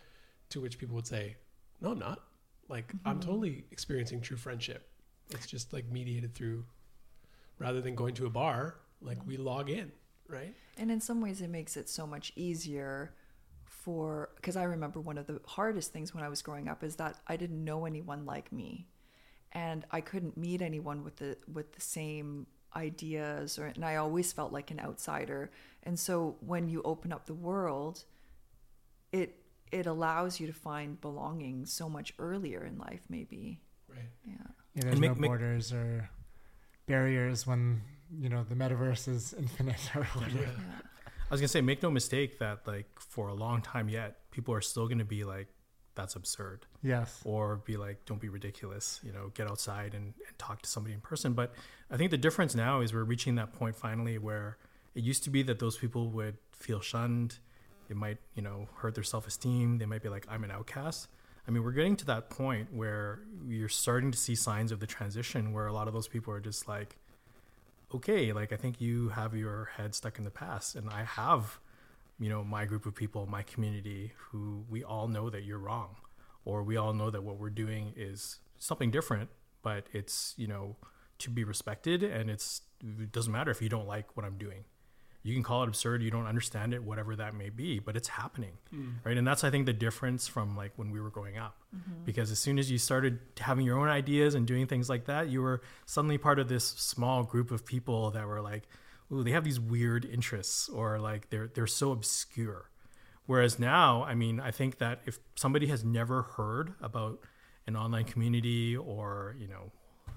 to 0.50 0.60
which 0.60 0.78
people 0.78 0.94
would 0.94 1.06
say 1.06 1.36
no 1.80 1.92
i'm 1.92 1.98
not. 1.98 2.20
Like 2.68 2.92
i'm 3.04 3.18
mm-hmm. 3.18 3.28
totally 3.28 3.64
experiencing 3.70 4.20
true 4.20 4.36
friendship. 4.36 4.88
It's 5.30 5.46
just 5.46 5.72
like 5.72 5.90
mediated 5.90 6.34
through 6.34 6.64
rather 7.58 7.80
than 7.80 7.94
going 7.94 8.14
to 8.14 8.26
a 8.26 8.30
bar 8.30 8.76
like 9.00 9.18
we 9.26 9.36
log 9.36 9.70
in 9.70 9.90
right 10.28 10.54
And 10.78 10.90
in 10.90 11.00
some 11.00 11.20
ways, 11.20 11.40
it 11.40 11.50
makes 11.50 11.76
it 11.76 11.88
so 11.88 12.06
much 12.06 12.32
easier 12.36 13.14
for 13.64 14.30
because 14.36 14.56
I 14.56 14.62
remember 14.64 15.00
one 15.00 15.18
of 15.18 15.26
the 15.26 15.40
hardest 15.46 15.92
things 15.92 16.14
when 16.14 16.22
I 16.24 16.28
was 16.28 16.40
growing 16.42 16.68
up 16.68 16.82
is 16.84 16.96
that 16.96 17.18
I 17.26 17.36
didn't 17.36 17.64
know 17.64 17.84
anyone 17.84 18.24
like 18.24 18.52
me, 18.52 18.86
and 19.52 19.84
I 19.90 20.00
couldn't 20.00 20.36
meet 20.36 20.62
anyone 20.62 21.04
with 21.04 21.16
the 21.16 21.36
with 21.52 21.72
the 21.72 21.80
same 21.80 22.46
ideas 22.74 23.58
or 23.58 23.66
and 23.66 23.84
I 23.84 23.96
always 23.96 24.32
felt 24.32 24.52
like 24.52 24.70
an 24.70 24.80
outsider. 24.80 25.50
And 25.82 25.98
so 25.98 26.36
when 26.40 26.68
you 26.68 26.80
open 26.84 27.12
up 27.12 27.26
the 27.26 27.34
world, 27.34 28.04
it 29.12 29.36
it 29.72 29.86
allows 29.86 30.38
you 30.40 30.46
to 30.46 30.52
find 30.52 31.00
belonging 31.00 31.66
so 31.66 31.88
much 31.88 32.12
earlier 32.18 32.64
in 32.64 32.78
life, 32.78 33.02
maybe. 33.08 33.60
right 33.88 34.08
Yeah. 34.24 34.34
Yeah, 34.74 34.82
there's 34.84 35.00
make- 35.00 35.10
no 35.10 35.14
make- 35.16 35.28
borders 35.28 35.72
or 35.72 36.08
barriers 36.86 37.46
when 37.46 37.82
you 38.20 38.28
know 38.28 38.44
the 38.48 38.54
metaverse 38.54 39.08
is 39.08 39.34
infinite 39.38 39.80
or 39.94 40.04
whatever. 40.04 40.38
yeah. 40.40 40.48
I 41.30 41.34
was 41.34 41.40
gonna 41.40 41.48
say, 41.48 41.60
make 41.62 41.82
no 41.82 41.90
mistake 41.90 42.38
that 42.40 42.66
like 42.66 42.86
for 42.98 43.28
a 43.28 43.34
long 43.34 43.62
time 43.62 43.88
yet, 43.88 44.30
people 44.30 44.54
are 44.54 44.60
still 44.60 44.86
gonna 44.86 45.04
be 45.04 45.24
like, 45.24 45.48
"That's 45.94 46.14
absurd," 46.14 46.66
Yes. 46.82 47.20
or 47.24 47.56
be 47.56 47.76
like, 47.78 48.04
"Don't 48.04 48.20
be 48.20 48.28
ridiculous," 48.28 49.00
you 49.02 49.12
know, 49.12 49.30
get 49.34 49.48
outside 49.50 49.94
and, 49.94 50.12
and 50.28 50.38
talk 50.38 50.60
to 50.62 50.68
somebody 50.68 50.94
in 50.94 51.00
person. 51.00 51.32
But 51.32 51.54
I 51.90 51.96
think 51.96 52.10
the 52.10 52.18
difference 52.18 52.54
now 52.54 52.80
is 52.82 52.92
we're 52.92 53.04
reaching 53.04 53.34
that 53.36 53.52
point 53.54 53.76
finally 53.76 54.18
where 54.18 54.58
it 54.94 55.02
used 55.04 55.24
to 55.24 55.30
be 55.30 55.42
that 55.44 55.58
those 55.58 55.78
people 55.78 56.08
would 56.10 56.36
feel 56.52 56.80
shunned, 56.80 57.38
it 57.88 57.96
might 57.96 58.18
you 58.34 58.42
know 58.42 58.68
hurt 58.76 58.94
their 58.94 59.04
self 59.04 59.26
esteem, 59.26 59.78
they 59.78 59.86
might 59.86 60.02
be 60.02 60.10
like, 60.10 60.26
"I'm 60.28 60.44
an 60.44 60.50
outcast." 60.50 61.08
I 61.48 61.50
mean, 61.50 61.64
we're 61.64 61.72
getting 61.72 61.96
to 61.96 62.04
that 62.06 62.30
point 62.30 62.72
where 62.72 63.20
you're 63.48 63.68
starting 63.68 64.12
to 64.12 64.18
see 64.18 64.34
signs 64.36 64.70
of 64.70 64.78
the 64.78 64.86
transition 64.86 65.52
where 65.52 65.66
a 65.66 65.72
lot 65.72 65.88
of 65.88 65.94
those 65.94 66.06
people 66.06 66.32
are 66.32 66.38
just 66.40 66.68
like, 66.68 66.98
okay, 67.94 68.32
like 68.32 68.52
I 68.52 68.56
think 68.56 68.80
you 68.80 69.10
have 69.10 69.34
your 69.34 69.70
head 69.76 69.94
stuck 69.94 70.18
in 70.18 70.24
the 70.24 70.30
past, 70.30 70.74
and 70.74 70.88
I 70.90 71.04
have, 71.04 71.58
you 72.18 72.28
know, 72.28 72.44
my 72.44 72.64
group 72.64 72.86
of 72.86 72.94
people, 72.94 73.26
my 73.26 73.42
community, 73.42 74.12
who 74.16 74.64
we 74.68 74.82
all 74.82 75.08
know 75.08 75.30
that 75.30 75.44
you're 75.44 75.58
wrong, 75.58 75.96
or 76.44 76.62
we 76.62 76.76
all 76.76 76.92
know 76.92 77.10
that 77.10 77.22
what 77.22 77.38
we're 77.38 77.50
doing 77.50 77.92
is 77.96 78.38
something 78.58 78.90
different, 78.90 79.30
but 79.62 79.86
it's 79.92 80.34
you 80.36 80.46
know 80.46 80.76
to 81.18 81.30
be 81.30 81.44
respected, 81.44 82.02
and 82.02 82.30
it's 82.30 82.62
it 82.80 83.12
doesn't 83.12 83.32
matter 83.32 83.50
if 83.50 83.62
you 83.62 83.68
don't 83.68 83.86
like 83.86 84.16
what 84.16 84.24
I'm 84.26 84.38
doing. 84.38 84.64
You 85.24 85.34
can 85.34 85.42
call 85.42 85.62
it 85.62 85.68
absurd, 85.68 86.02
you 86.02 86.10
don't 86.10 86.26
understand 86.26 86.74
it, 86.74 86.82
whatever 86.82 87.14
that 87.16 87.34
may 87.34 87.48
be, 87.48 87.78
but 87.78 87.96
it's 87.96 88.08
happening, 88.08 88.54
mm. 88.74 88.94
right? 89.04 89.16
And 89.16 89.26
that's 89.26 89.44
I 89.44 89.50
think 89.50 89.66
the 89.66 89.72
difference 89.72 90.26
from 90.26 90.56
like 90.56 90.72
when 90.76 90.90
we 90.90 91.00
were 91.00 91.10
growing 91.10 91.38
up, 91.38 91.56
mm-hmm. 91.74 92.04
because 92.04 92.32
as 92.32 92.40
soon 92.40 92.58
as 92.58 92.70
you 92.70 92.78
started 92.78 93.20
having 93.38 93.64
your 93.64 93.78
own 93.78 93.88
ideas 93.88 94.34
and 94.34 94.46
doing 94.46 94.66
things 94.66 94.88
like 94.88 95.04
that, 95.06 95.28
you 95.28 95.40
were 95.40 95.62
suddenly 95.86 96.18
part 96.18 96.40
of 96.40 96.48
this 96.48 96.64
small 96.64 97.22
group 97.22 97.52
of 97.52 97.64
people 97.64 98.10
that 98.10 98.26
were 98.26 98.40
like, 98.40 98.64
"Ooh, 99.12 99.22
they 99.22 99.30
have 99.30 99.44
these 99.44 99.60
weird 99.60 100.04
interests," 100.04 100.68
or 100.68 100.98
like 100.98 101.30
they're 101.30 101.46
they're 101.46 101.68
so 101.68 101.92
obscure. 101.92 102.70
Whereas 103.26 103.60
now, 103.60 104.02
I 104.02 104.14
mean, 104.14 104.40
I 104.40 104.50
think 104.50 104.78
that 104.78 105.02
if 105.06 105.18
somebody 105.36 105.68
has 105.68 105.84
never 105.84 106.22
heard 106.22 106.74
about 106.80 107.20
an 107.68 107.76
online 107.76 108.04
community 108.04 108.76
or 108.76 109.36
you 109.38 109.46
know, 109.46 109.70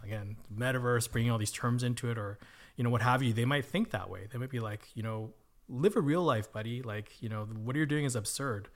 again, 0.04 0.38
metaverse, 0.52 1.12
bringing 1.12 1.30
all 1.30 1.38
these 1.38 1.52
terms 1.52 1.84
into 1.84 2.10
it, 2.10 2.18
or 2.18 2.40
you 2.76 2.84
know, 2.84 2.90
what 2.90 3.02
have 3.02 3.22
you, 3.24 3.34
they 3.34 3.46
might 3.46 3.66
think 3.66 3.92
that 3.92 4.10
way. 4.10 4.28
They 4.32 4.38
might 4.38 4.50
be 4.50 4.60
like, 4.60 4.88
you 4.96 5.04
know, 5.04 5.34
live 5.68 5.96
a 5.96 6.02
real 6.02 6.22
life, 6.24 6.52
buddy. 6.52 6.82
Like, 6.82 7.22
you 7.22 7.30
know, 7.30 7.46
what 7.46 7.76
you're 7.76 7.86
doing 7.86 8.06
is 8.06 8.16
absurd. 8.16 8.68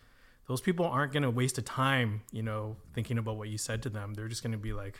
those 0.47 0.62
people 0.62 0.86
aren't 0.86 1.14
going 1.14 1.24
to 1.24 1.30
waste 1.30 1.58
a 1.60 1.62
time, 1.62 2.22
you 2.32 2.41
know, 2.41 2.76
thinking 2.93 3.18
about 3.20 3.38
what 3.38 3.50
you 3.50 3.58
said 3.58 3.84
to 3.84 3.89
them. 3.89 4.16
They're 4.16 4.28
just 4.28 4.41
going 4.41 4.54
to 4.54 4.58
be 4.58 4.74
like, 4.74 4.97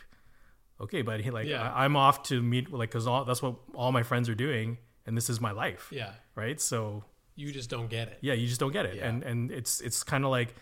okay, 0.80 1.02
buddy, 1.02 1.28
like 1.30 1.46
Yeah. 1.48 1.72
I, 1.72 1.84
I'm 1.84 1.96
off 1.96 2.22
to 2.24 2.40
meet, 2.40 2.72
like, 2.72 2.90
cause 2.92 3.06
all, 3.08 3.24
that's 3.24 3.42
what 3.42 3.56
all 3.74 3.90
my 3.90 4.04
friends 4.04 4.28
are 4.28 4.34
doing. 4.36 4.78
And 5.06 5.16
this 5.16 5.28
is 5.28 5.40
my 5.40 5.50
life. 5.50 5.88
Yeah. 5.90 6.12
Right. 6.36 6.60
So 6.60 7.02
You 7.34 7.50
just 7.52 7.68
don't 7.68 7.90
get 7.90 8.06
it. 8.08 8.18
yeah, 8.20 8.34
you 8.34 8.46
just 8.46 8.60
don't 8.60 8.70
get 8.72 8.86
it. 8.86 8.94
Yeah. 8.96 9.08
And, 9.08 9.22
and 9.24 9.50
it's, 9.50 9.80
it's 9.80 10.02
kind 10.04 10.24
of 10.24 10.30
like 10.30 10.54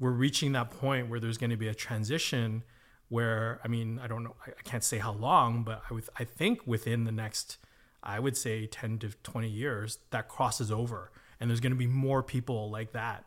we're 0.00 0.10
reaching 0.10 0.52
that 0.52 0.70
point 0.70 1.08
where 1.08 1.20
there's 1.20 1.38
going 1.38 1.50
to 1.50 1.56
be 1.56 1.68
a 1.68 1.74
transition 1.74 2.64
where, 3.10 3.60
I 3.64 3.68
mean, 3.68 4.00
I 4.02 4.08
don't 4.08 4.24
know, 4.24 4.34
I, 4.44 4.50
I 4.50 4.62
can't 4.64 4.82
say 4.82 4.98
how 4.98 5.12
long, 5.12 5.62
but 5.62 5.82
I 5.88 5.94
would, 5.94 6.08
I 6.18 6.24
think 6.24 6.66
within 6.66 7.04
the 7.04 7.12
next, 7.12 7.58
I 8.02 8.18
would 8.18 8.36
say 8.36 8.66
10 8.66 8.98
to 9.00 9.10
20 9.22 9.48
years 9.48 9.98
that 10.10 10.28
crosses 10.28 10.72
over 10.72 11.10
and 11.42 11.50
there's 11.50 11.58
going 11.58 11.72
to 11.72 11.78
be 11.78 11.88
more 11.88 12.22
people 12.22 12.70
like 12.70 12.92
that 12.92 13.24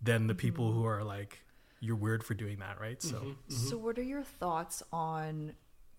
than 0.00 0.26
the 0.26 0.34
people 0.34 0.72
who 0.72 0.80
mm-hmm. 0.80 0.88
are 0.88 1.04
like, 1.04 1.42
you're 1.80 1.96
weird 1.96 2.24
for 2.24 2.32
doing 2.32 2.60
that. 2.60 2.80
Right. 2.80 3.02
So 3.02 3.16
mm-hmm. 3.16 3.28
Mm-hmm. 3.28 3.54
So, 3.68 3.76
what 3.76 3.98
are 3.98 4.02
your 4.02 4.22
thoughts 4.22 4.82
on 4.90 5.52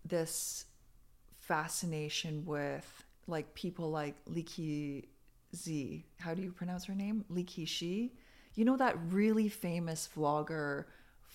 this 0.03 0.65
fascination 1.38 2.43
with 2.43 3.03
like 3.27 3.53
people 3.53 3.91
like 3.91 4.15
Liki 4.25 5.05
Z? 5.55 6.05
How 6.17 6.34
do 6.34 6.41
you 6.41 6.51
pronounce 6.51 6.86
her 6.86 6.95
name? 6.95 7.23
Liki 7.32 7.67
Shi. 7.67 8.13
You 8.55 8.65
know 8.65 8.77
that 8.77 8.97
really 9.11 9.47
famous 9.47 10.09
vlogger 10.15 10.86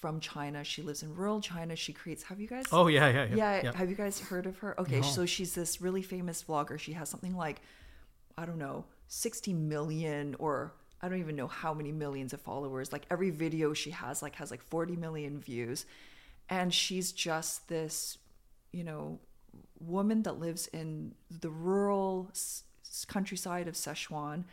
from 0.05 0.21
China. 0.21 0.63
She 0.63 0.83
lives 0.83 1.03
in 1.03 1.15
rural 1.15 1.41
China. 1.41 1.75
She 1.75 1.95
creates. 1.95 2.25
Have 2.25 2.39
you 2.39 2.47
guys? 2.47 2.67
Oh 2.71 2.89
yeah, 2.89 3.09
yeah, 3.09 3.25
yeah. 3.25 3.37
yeah. 3.37 3.61
yeah. 3.65 3.73
Have 3.75 3.89
you 3.89 3.97
guys 3.97 4.21
heard 4.21 4.45
of 4.45 4.59
her? 4.59 4.79
Okay, 4.79 5.01
so 5.01 5.25
she's 5.25 5.55
this 5.55 5.81
really 5.81 6.03
famous 6.03 6.45
vlogger. 6.47 6.79
She 6.79 6.93
has 6.93 7.09
something 7.09 7.35
like, 7.35 7.63
I 8.37 8.45
don't 8.45 8.59
know, 8.59 8.85
60 9.09 9.55
million 9.55 10.37
or 10.39 10.75
I 11.01 11.09
don't 11.09 11.21
even 11.21 11.37
know 11.37 11.47
how 11.47 11.73
many 11.73 11.91
millions 11.91 12.35
of 12.35 12.43
followers. 12.43 12.93
Like 12.93 13.07
every 13.11 13.31
video 13.31 13.73
she 13.73 13.93
has 13.93 14.21
like 14.21 14.35
has 14.35 14.51
like 14.51 14.63
40 14.69 14.95
million 14.97 15.41
views. 15.41 15.87
And 16.51 16.75
she's 16.75 17.11
just 17.11 17.67
this, 17.71 18.19
you 18.73 18.85
know, 18.85 19.21
woman 19.81 20.23
that 20.25 20.39
lives 20.39 20.67
in 20.67 21.15
the 21.31 21.49
rural 21.49 22.29
s- 22.33 22.65
countryside 23.09 23.69
of 23.69 23.75
Sichuan. 23.75 24.45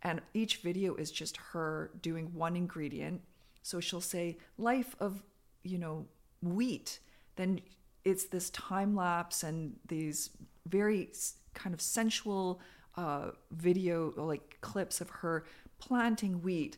And 0.00 0.22
each 0.32 0.56
video 0.62 0.94
is 0.94 1.10
just 1.10 1.36
her 1.52 1.90
doing 2.00 2.32
one 2.32 2.56
ingredient. 2.56 3.20
So 3.66 3.80
she'll 3.80 4.00
say, 4.00 4.38
life 4.58 4.94
of, 5.00 5.24
you 5.64 5.76
know, 5.76 6.06
wheat. 6.40 7.00
Then 7.34 7.62
it's 8.04 8.26
this 8.26 8.48
time 8.50 8.94
lapse 8.94 9.42
and 9.42 9.74
these 9.88 10.30
very 10.68 11.10
kind 11.52 11.74
of 11.74 11.80
sensual 11.80 12.60
uh, 12.96 13.30
video, 13.50 14.12
like 14.16 14.58
clips 14.60 15.00
of 15.00 15.10
her 15.10 15.46
planting 15.80 16.42
wheat, 16.42 16.76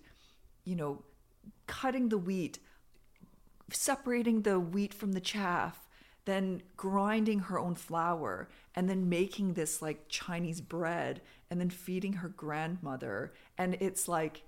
you 0.64 0.76
know, 0.76 1.04
cutting 1.66 2.08
the 2.08 2.16
wheat, 2.16 2.58
separating 3.70 4.40
the 4.40 4.58
wheat 4.58 4.94
from 4.94 5.12
the 5.12 5.20
chaff, 5.20 5.86
then 6.24 6.62
grinding 6.78 7.40
her 7.40 7.58
own 7.58 7.74
flour, 7.74 8.48
and 8.74 8.88
then 8.88 9.10
making 9.10 9.52
this 9.52 9.82
like 9.82 10.08
Chinese 10.08 10.62
bread, 10.62 11.20
and 11.50 11.60
then 11.60 11.68
feeding 11.68 12.14
her 12.14 12.30
grandmother. 12.30 13.34
And 13.58 13.74
it's 13.74 14.08
like, 14.08 14.44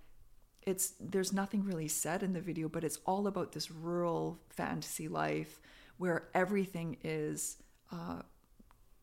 it's 0.63 0.95
there's 1.01 1.33
nothing 1.33 1.65
really 1.65 1.89
said 1.89 2.23
in 2.23 2.33
the 2.33 2.41
video, 2.41 2.69
but 2.69 2.85
it's 2.85 2.99
all 3.07 3.27
about 3.27 3.53
this 3.53 3.71
rural 3.71 4.39
fantasy 4.49 5.09
life 5.09 5.61
where 5.99 6.29
everything 6.35 6.97
is 7.03 7.59
uh, 7.93 8.23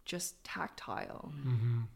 just 0.06 0.42
tactile. 0.44 1.32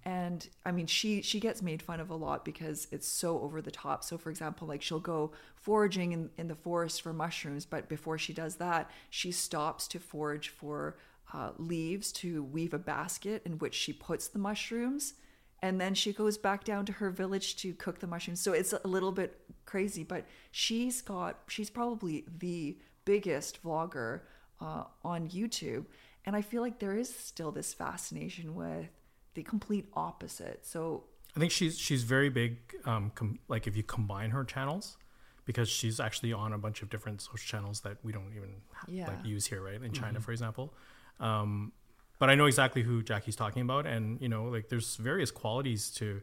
And 0.06 0.48
i 0.66 0.72
mean 0.72 0.86
she 0.86 1.22
she 1.22 1.40
gets 1.40 1.62
made 1.62 1.82
fun 1.82 2.00
of 2.00 2.10
a 2.10 2.16
lot 2.16 2.44
because 2.44 2.88
it's 2.92 3.08
so 3.08 3.40
over 3.40 3.62
the 3.62 3.72
top. 3.72 4.04
So 4.04 4.18
for 4.18 4.30
example 4.30 4.68
like 4.68 4.82
she'll 4.82 5.00
go 5.00 5.32
foraging 5.56 6.12
in, 6.12 6.30
in 6.38 6.48
the 6.48 6.56
forest 6.56 7.02
for 7.02 7.14
mushrooms 7.14 7.66
but 7.66 7.88
before 7.88 8.18
she 8.18 8.34
does 8.34 8.56
that 8.58 8.92
she 9.10 9.32
stops 9.32 9.88
to 9.90 10.00
forage 10.00 10.50
for 10.50 10.98
uh, 11.34 11.52
leaves 11.58 12.12
to 12.12 12.44
weave 12.44 12.74
a 12.74 12.80
basket 12.80 13.42
in 13.46 13.54
which 13.60 13.76
she 13.76 13.94
puts 13.94 14.28
the 14.28 14.40
mushrooms 14.40 15.14
and 15.62 15.80
then 15.80 15.94
she 15.94 16.12
goes 16.12 16.38
back 16.38 16.64
down 16.64 16.86
to 16.88 16.94
her 16.94 17.12
village 17.12 17.56
to 17.58 17.74
cook 17.74 18.00
the 18.00 18.08
mushrooms. 18.08 18.40
So 18.40 18.52
it's 18.54 18.74
a 18.74 18.88
little 18.88 19.12
bit 19.12 19.41
crazy 19.66 20.04
but 20.04 20.26
she's 20.52 21.02
got 21.02 21.40
she's 21.48 21.70
probably 21.70 22.26
the 22.40 22.78
biggest 23.06 23.64
vlogger 23.64 24.22
uh, 24.60 24.84
on 25.04 25.28
youtube 25.30 25.86
and 26.26 26.36
i 26.36 26.42
feel 26.42 26.62
like 26.62 26.80
there 26.80 26.96
is 26.98 27.14
still 27.14 27.52
this 27.52 27.74
fascination 27.74 28.54
with 28.56 28.88
the 29.34 29.44
complete 29.44 29.88
opposite 29.94 30.66
so 30.66 31.04
I 31.34 31.40
think 31.40 31.54
she's 31.54 31.78
she's 31.80 32.04
very 32.04 32.28
big. 32.30 32.58
Um, 32.84 33.10
com- 33.16 33.40
like 33.48 33.66
if 33.66 33.78
you 33.78 33.84
combine 33.84 34.32
her 34.32 34.44
channels, 34.44 34.98
because 35.46 35.70
she's 35.70 35.98
actually 36.02 36.34
on 36.34 36.52
a 36.52 36.58
bunch 36.58 36.82
of 36.82 36.90
different 36.90 37.22
social 37.22 37.38
channels 37.38 37.80
that 37.86 37.96
we 38.04 38.12
don't 38.12 38.34
even 38.36 38.56
Yeah. 38.90 39.08
like 39.08 39.24
use 39.26 39.46
here, 39.46 39.62
right? 39.62 39.82
In 39.82 39.94
China, 39.94 40.20
for 40.20 40.34
example. 40.34 40.74
Um, 41.22 41.72
but 42.20 42.30
I 42.30 42.36
know 42.36 42.48
exactly 42.48 42.82
who 42.82 43.02
Jackie's 43.02 43.38
talking 43.38 43.62
about, 43.62 43.86
and 43.86 44.20
you 44.20 44.28
know, 44.28 44.44
like 44.44 44.68
there's 44.68 44.98
various 44.98 45.32
qualities 45.32 45.90
to 45.92 46.22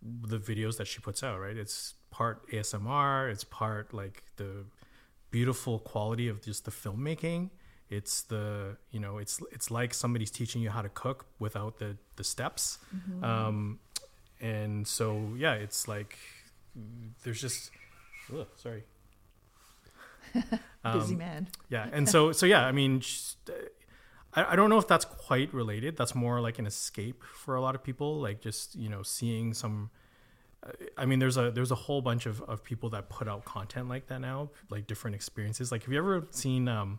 the 0.00 0.38
videos 0.38 0.76
that 0.76 0.86
she 0.86 1.00
puts 1.00 1.24
out, 1.24 1.40
right? 1.40 1.56
It's 1.56 1.94
part 2.10 2.48
ASMR, 2.50 3.30
it's 3.30 3.44
part 3.44 3.92
like 3.94 4.22
the 4.36 4.64
beautiful 5.30 5.78
quality 5.78 6.28
of 6.28 6.42
just 6.42 6.64
the 6.64 6.70
filmmaking. 6.70 7.50
It's 7.88 8.22
the 8.22 8.76
you 8.90 9.00
know 9.00 9.18
it's 9.18 9.40
it's 9.50 9.70
like 9.70 9.94
somebody's 9.94 10.30
teaching 10.30 10.62
you 10.62 10.70
how 10.70 10.82
to 10.82 10.88
cook 10.88 11.26
without 11.38 11.78
the 11.78 11.96
the 12.16 12.24
steps, 12.24 12.78
um, 13.22 13.80
and 14.40 14.86
so 14.86 15.34
yeah, 15.36 15.54
it's 15.54 15.88
like 15.88 16.16
there's 17.24 17.40
just 17.40 17.70
ugh, 18.32 18.46
sorry. 18.56 18.84
Busy 20.92 21.16
man. 21.16 21.48
yeah 21.68 21.88
and 21.92 22.08
so 22.08 22.30
so 22.30 22.46
yeah 22.46 22.64
i 22.64 22.70
mean 22.70 23.00
just, 23.00 23.50
uh, 23.50 23.54
I, 24.32 24.52
I 24.52 24.56
don't 24.56 24.70
know 24.70 24.78
if 24.78 24.86
that's 24.86 25.04
quite 25.04 25.52
related. 25.52 25.96
That's 25.96 26.14
more 26.14 26.40
like 26.40 26.58
an 26.60 26.66
escape 26.66 27.22
for 27.24 27.56
a 27.56 27.60
lot 27.60 27.74
of 27.74 27.82
people 27.82 28.20
like 28.20 28.40
just 28.40 28.76
you 28.76 28.88
know 28.88 29.02
seeing 29.02 29.54
some 29.54 29.90
i 30.96 31.06
mean 31.06 31.18
there's 31.18 31.36
a 31.36 31.50
there's 31.50 31.70
a 31.70 31.74
whole 31.86 32.02
bunch 32.02 32.26
of, 32.26 32.40
of 32.42 32.62
people 32.62 32.90
that 32.90 33.08
put 33.08 33.26
out 33.28 33.44
content 33.44 33.88
like 33.88 34.06
that 34.08 34.20
now 34.20 34.50
like 34.68 34.86
different 34.86 35.14
experiences 35.14 35.72
like 35.72 35.82
have 35.84 35.92
you 35.92 35.98
ever 35.98 36.26
seen 36.30 36.68
um 36.68 36.98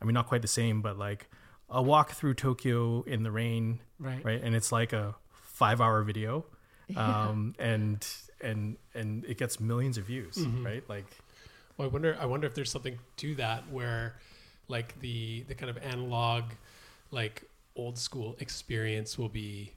i 0.00 0.04
mean 0.04 0.14
not 0.14 0.26
quite 0.26 0.42
the 0.42 0.48
same 0.48 0.80
but 0.80 0.96
like 0.98 1.28
a 1.68 1.82
walk 1.82 2.12
through 2.12 2.32
tokyo 2.34 3.02
in 3.02 3.22
the 3.22 3.30
rain 3.30 3.80
Right. 3.98 4.24
right 4.24 4.40
and 4.42 4.54
it's 4.54 4.72
like 4.72 4.92
a 4.92 5.14
five 5.30 5.80
hour 5.80 6.02
video 6.02 6.44
um 6.96 7.54
and 7.58 8.06
and 8.40 8.76
and 8.94 9.24
it 9.24 9.36
gets 9.38 9.60
millions 9.60 9.98
of 9.98 10.04
views 10.04 10.38
right 10.64 10.82
like 10.88 11.06
Well, 11.76 11.88
I 11.88 11.90
wonder. 11.90 12.16
I 12.18 12.24
wonder 12.26 12.46
if 12.46 12.54
there's 12.54 12.70
something 12.70 12.98
to 13.18 13.34
that 13.34 13.68
where, 13.70 14.14
like 14.68 14.98
the 15.00 15.44
the 15.48 15.54
kind 15.54 15.68
of 15.68 15.76
analog, 15.78 16.44
like 17.10 17.44
old 17.74 17.98
school 17.98 18.34
experience 18.40 19.18
will 19.18 19.28
be 19.28 19.72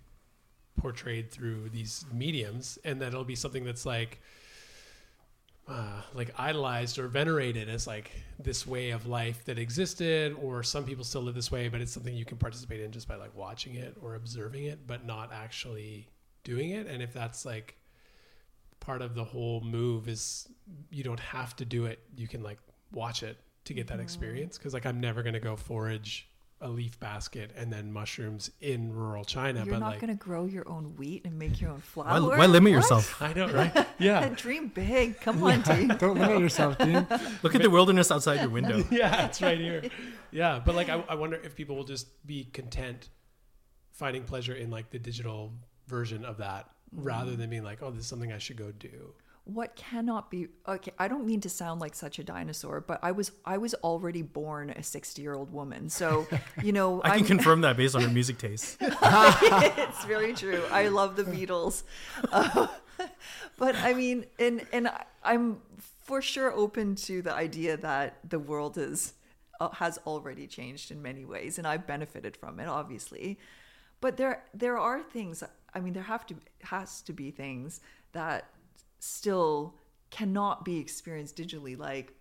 portrayed 0.80 1.30
through 1.32 1.70
these 1.70 2.06
mediums, 2.12 2.78
and 2.84 3.02
that 3.02 3.10
it'll 3.10 3.24
be 3.24 3.36
something 3.36 3.64
that's 3.64 3.86
like, 3.86 4.22
uh, 5.68 6.02
like 6.16 6.34
idolized 6.38 6.98
or 6.98 7.08
venerated 7.08 7.70
as 7.70 7.86
like 7.86 8.12
this 8.40 8.66
way 8.66 8.90
of 8.90 9.06
life 9.06 9.46
that 9.46 9.60
existed, 9.60 10.36
or 10.42 10.64
some 10.64 10.84
people 10.84 11.04
still 11.04 11.22
live 11.22 11.36
this 11.36 11.52
way, 11.52 11.68
but 11.68 11.82
it's 11.82 11.92
something 11.92 12.16
you 12.16 12.26
can 12.26 12.38
participate 12.38 12.82
in 12.82 12.92
just 12.92 13.08
by 13.08 13.16
like 13.16 13.36
watching 13.36 13.76
it 13.76 13.96
or 14.02 14.16
observing 14.16 14.66
it, 14.66 14.88
but 14.88 15.06
not 15.06 15.32
actually 15.34 16.08
doing 16.44 16.72
it. 16.72 16.88
And 16.88 17.04
if 17.04 17.14
that's 17.14 17.46
like 17.46 17.76
part 18.80 19.02
of 19.02 19.14
the 19.14 19.24
whole 19.24 19.62
move 19.62 20.08
is 20.08 20.48
you 20.90 21.04
don't 21.04 21.20
have 21.20 21.56
to 21.58 21.66
do 21.66 21.86
it. 21.86 22.00
You 22.16 22.28
can 22.28 22.42
like 22.42 22.60
watch 22.92 23.24
it 23.24 23.38
to 23.66 23.74
get 23.74 23.88
that 23.88 24.00
experience. 24.00 24.58
Cause 24.58 24.74
like 24.74 24.86
I'm 24.86 25.00
never 25.00 25.22
gonna 25.22 25.40
go 25.40 25.56
forage 25.56 26.29
a 26.62 26.70
leaf 26.70 27.00
basket 27.00 27.52
and 27.56 27.72
then 27.72 27.92
mushrooms 27.92 28.52
in 28.60 28.94
rural 28.94 29.24
China. 29.24 29.64
you're 29.64 29.76
but 29.76 29.80
not 29.80 29.92
like 29.92 30.02
going 30.02 30.16
to 30.16 30.22
grow 30.22 30.46
your 30.46 30.68
own 30.68 30.96
wheat 30.98 31.24
and 31.26 31.40
make 31.40 31.62
your 31.62 31.72
own 31.72 31.80
flour 31.80 32.38
why 32.38 32.46
limit 32.46 32.74
What? 32.74 32.78
yourself 32.78 33.22
I 33.22 33.34
know, 33.34 33.48
right? 33.50 33.88
Yeah. 34.00 34.28
dream 34.36 34.68
big 34.68 35.20
come 35.20 35.44
on 35.44 35.62
Dean. 35.62 35.88
Don't 36.00 36.20
limit 36.20 36.40
yourself, 36.40 36.78
Dean. 36.78 37.08
look 37.44 37.56
at 37.56 37.62
the 37.62 37.70
wilderness 37.70 38.12
outside 38.12 38.42
your 38.42 38.50
window 38.50 38.84
yeah, 38.92 39.26
it's 39.26 39.42
right 39.42 39.58
here. 39.58 39.84
Yeah. 40.32 40.62
But 40.64 40.76
like 40.76 40.90
I, 40.90 41.04
I 41.08 41.16
wonder 41.16 41.40
if 41.44 41.56
people 41.56 41.76
will 41.76 41.84
just 41.84 42.26
be 42.26 42.46
content 42.46 43.10
finding 43.92 44.24
pleasure 44.24 44.54
in 44.56 44.70
like 44.70 44.90
the 44.92 45.00
digital 45.00 45.54
version 45.88 46.24
of 46.24 46.38
that 46.38 46.70
mm. 46.96 47.06
rather 47.06 47.36
than 47.36 47.50
being 47.50 47.64
like, 47.64 47.82
oh, 47.82 47.92
this 47.92 48.02
is 48.02 48.08
something 48.08 48.32
I 48.32 48.38
should 48.38 48.58
go 48.58 48.72
do. 48.72 49.14
What 49.54 49.76
cannot 49.76 50.30
be 50.30 50.48
okay 50.68 50.92
i 51.00 51.08
don't 51.08 51.26
mean 51.26 51.40
to 51.42 51.50
sound 51.50 51.82
like 51.82 51.96
such 51.96 52.20
a 52.20 52.24
dinosaur 52.24 52.82
but 52.82 53.00
i 53.02 53.12
was 53.12 53.32
i 53.46 53.58
was 53.58 53.74
already 53.76 54.22
born 54.22 54.70
a 54.70 54.84
60 54.84 55.22
year 55.22 55.34
old 55.34 55.52
woman 55.52 55.90
so 55.90 56.28
you 56.64 56.72
know 56.72 57.00
I 57.04 57.10
can 57.10 57.18
I'm- 57.20 57.26
confirm 57.26 57.62
that 57.62 57.76
based 57.78 57.96
on 57.96 58.02
her 58.02 58.10
music 58.20 58.38
taste. 58.38 58.78
it's 58.82 60.06
very 60.06 60.34
true. 60.34 60.64
I 60.72 60.88
love 60.90 61.16
the 61.16 61.24
Beatles, 61.24 61.84
Uh, 62.32 62.68
but 63.58 63.76
I 63.76 63.94
mean, 63.94 64.26
and 64.38 64.66
and 64.72 64.90
I'm 65.24 65.62
for 66.04 66.22
sure 66.22 66.52
open 66.52 66.96
to 67.08 67.22
the 67.22 67.34
idea 67.34 67.78
that 67.78 68.18
the 68.30 68.40
world 68.40 68.78
is 68.78 69.14
uh, 69.60 69.70
has 69.84 69.98
already 70.06 70.48
changed 70.48 70.92
in 70.92 71.02
many 71.02 71.26
ways, 71.26 71.58
and 71.58 71.66
I've 71.68 71.86
benefited 71.88 72.36
from 72.38 72.60
it, 72.60 72.68
obviously. 72.68 73.40
But 74.02 74.18
there 74.18 74.44
there 74.54 74.78
are 74.78 75.02
things. 75.02 75.44
I 75.74 75.80
mean, 75.80 75.94
there 75.94 76.04
have 76.04 76.26
to 76.28 76.36
has 76.64 77.02
to 77.04 77.14
be 77.14 77.32
things 77.32 77.80
that 78.12 78.50
still 79.00 79.76
cannot 80.10 80.66
be 80.66 80.80
experienced 80.80 81.38
digitally, 81.38 81.78
like 81.78 82.14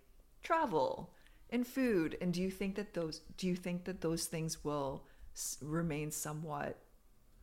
travel 0.43 1.11
and 1.49 1.65
food. 1.65 2.17
And 2.21 2.33
do 2.33 2.41
you 2.41 2.51
think 2.51 2.75
that 2.75 2.93
those 2.93 3.21
do 3.37 3.47
you 3.47 3.55
think 3.55 3.85
that 3.85 4.01
those 4.01 4.25
things 4.25 4.63
will 4.63 5.05
s- 5.35 5.57
remain 5.61 6.11
somewhat 6.11 6.79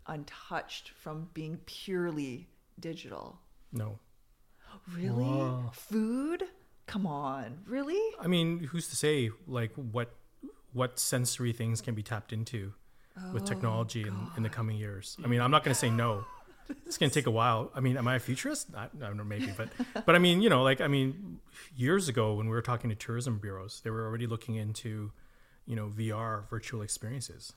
untouched 0.06 0.90
from 0.90 1.28
being 1.34 1.58
purely 1.66 2.48
digital? 2.78 3.40
No. 3.72 3.98
Really? 4.94 5.24
Whoa. 5.24 5.70
Food? 5.72 6.44
Come 6.86 7.06
on, 7.06 7.58
really? 7.66 8.00
I 8.20 8.28
mean, 8.28 8.60
who's 8.60 8.88
to 8.88 8.96
say 8.96 9.30
like 9.46 9.72
what 9.74 10.14
what 10.72 10.98
sensory 10.98 11.52
things 11.52 11.80
can 11.80 11.94
be 11.94 12.02
tapped 12.02 12.32
into 12.32 12.72
with 13.32 13.42
oh, 13.42 13.46
technology 13.46 14.02
in, 14.02 14.14
in 14.36 14.42
the 14.42 14.48
coming 14.48 14.76
years? 14.76 15.16
I 15.24 15.26
mean, 15.26 15.40
I'm 15.40 15.50
not 15.50 15.64
going 15.64 15.74
to 15.74 15.78
say 15.78 15.90
no. 15.90 16.24
It's 16.86 16.98
going 16.98 17.10
to 17.10 17.14
take 17.14 17.26
a 17.26 17.32
while. 17.32 17.70
I 17.74 17.80
mean, 17.80 17.96
am 17.96 18.06
I 18.06 18.16
a 18.16 18.20
futurist? 18.20 18.68
I, 18.76 18.84
I 18.84 18.88
don't 19.00 19.16
know, 19.16 19.24
maybe, 19.24 19.52
but 19.56 19.68
but 20.06 20.14
I 20.14 20.18
mean, 20.18 20.40
you 20.40 20.48
know, 20.48 20.62
like 20.62 20.80
I 20.80 20.88
mean, 20.88 21.40
years 21.74 22.08
ago 22.08 22.34
when 22.34 22.46
we 22.46 22.52
were 22.52 22.62
talking 22.62 22.90
to 22.90 22.96
tourism 22.96 23.38
bureaus, 23.38 23.80
they 23.82 23.90
were 23.90 24.04
already 24.06 24.26
looking 24.26 24.54
into, 24.54 25.10
you 25.66 25.74
know, 25.74 25.88
VR 25.88 26.48
virtual 26.48 26.82
experiences, 26.82 27.52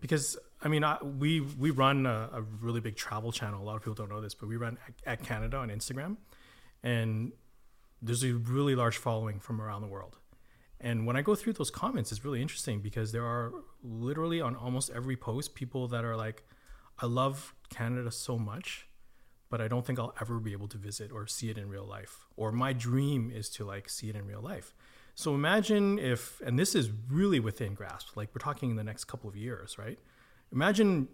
because 0.00 0.36
I 0.62 0.68
mean, 0.68 0.84
I, 0.84 1.02
we 1.02 1.40
we 1.40 1.70
run 1.70 2.06
a, 2.06 2.30
a 2.32 2.42
really 2.60 2.80
big 2.80 2.96
travel 2.96 3.32
channel. 3.32 3.62
A 3.62 3.64
lot 3.64 3.76
of 3.76 3.82
people 3.82 3.94
don't 3.94 4.10
know 4.10 4.20
this, 4.20 4.34
but 4.34 4.48
we 4.48 4.56
run 4.56 4.78
at, 4.86 5.20
at 5.20 5.26
Canada 5.26 5.56
on 5.56 5.70
Instagram, 5.70 6.16
and 6.82 7.32
there's 8.00 8.24
a 8.24 8.32
really 8.32 8.74
large 8.74 8.96
following 8.96 9.40
from 9.40 9.60
around 9.60 9.82
the 9.82 9.88
world. 9.88 10.18
And 10.80 11.06
when 11.06 11.16
I 11.16 11.22
go 11.22 11.34
through 11.34 11.54
those 11.54 11.70
comments, 11.70 12.12
it's 12.12 12.24
really 12.24 12.40
interesting 12.40 12.80
because 12.80 13.10
there 13.10 13.24
are 13.24 13.52
literally 13.82 14.40
on 14.40 14.54
almost 14.54 14.90
every 14.90 15.16
post 15.16 15.54
people 15.54 15.88
that 15.88 16.04
are 16.04 16.16
like, 16.16 16.44
I 16.98 17.06
love 17.06 17.54
Canada 17.70 18.10
so 18.10 18.38
much, 18.38 18.88
but 19.50 19.60
I 19.60 19.68
don't 19.68 19.86
think 19.86 19.98
I'll 19.98 20.14
ever 20.20 20.38
be 20.38 20.52
able 20.52 20.68
to 20.68 20.78
visit 20.78 21.12
or 21.12 21.26
see 21.26 21.50
it 21.50 21.58
in 21.58 21.68
real 21.68 21.84
life. 21.84 22.26
Or 22.36 22.52
my 22.52 22.72
dream 22.72 23.30
is 23.34 23.48
to 23.50 23.64
like 23.64 23.88
see 23.88 24.08
it 24.08 24.16
in 24.16 24.26
real 24.26 24.40
life. 24.40 24.74
So 25.14 25.34
imagine 25.34 25.98
if, 25.98 26.40
and 26.44 26.58
this 26.58 26.74
is 26.74 26.90
really 27.10 27.40
within 27.40 27.74
grasp, 27.74 28.16
like 28.16 28.30
we're 28.34 28.40
talking 28.40 28.70
in 28.70 28.76
the 28.76 28.84
next 28.84 29.04
couple 29.04 29.28
of 29.28 29.36
years, 29.36 29.78
right? 29.78 29.98
Imagine 30.52 31.08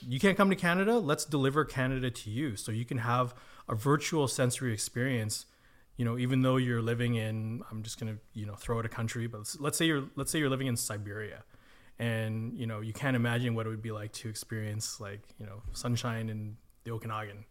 you 0.00 0.18
can't 0.18 0.36
come 0.36 0.48
to 0.48 0.56
Canada, 0.56 0.98
let's 0.98 1.24
deliver 1.24 1.64
Canada 1.64 2.10
to 2.10 2.30
you 2.30 2.56
so 2.56 2.72
you 2.72 2.86
can 2.86 2.98
have 2.98 3.34
a 3.68 3.74
virtual 3.74 4.26
sensory 4.26 4.72
experience 4.72 5.46
you 5.96 6.04
know 6.04 6.18
even 6.18 6.42
though 6.42 6.56
you're 6.56 6.82
living 6.82 7.14
in 7.14 7.62
i'm 7.70 7.82
just 7.82 7.98
to 7.98 8.18
you 8.32 8.46
know 8.46 8.54
throw 8.54 8.78
out 8.78 8.86
a 8.86 8.88
country 8.88 9.26
but 9.26 9.38
let's, 9.38 9.60
let's 9.60 9.78
say 9.78 9.84
you're 9.84 10.04
let's 10.16 10.30
say 10.30 10.38
you're 10.38 10.50
living 10.50 10.66
in 10.66 10.76
siberia 10.76 11.44
and 12.02 12.58
you 12.58 12.66
know 12.66 12.80
you 12.80 12.92
can't 12.92 13.14
imagine 13.14 13.54
what 13.54 13.64
it 13.64 13.68
would 13.68 13.82
be 13.82 13.92
like 13.92 14.10
to 14.10 14.28
experience 14.28 15.00
like 15.00 15.20
you 15.38 15.46
know 15.46 15.62
sunshine 15.72 16.28
in 16.28 16.56
the 16.82 16.90
okanagan 16.90 17.44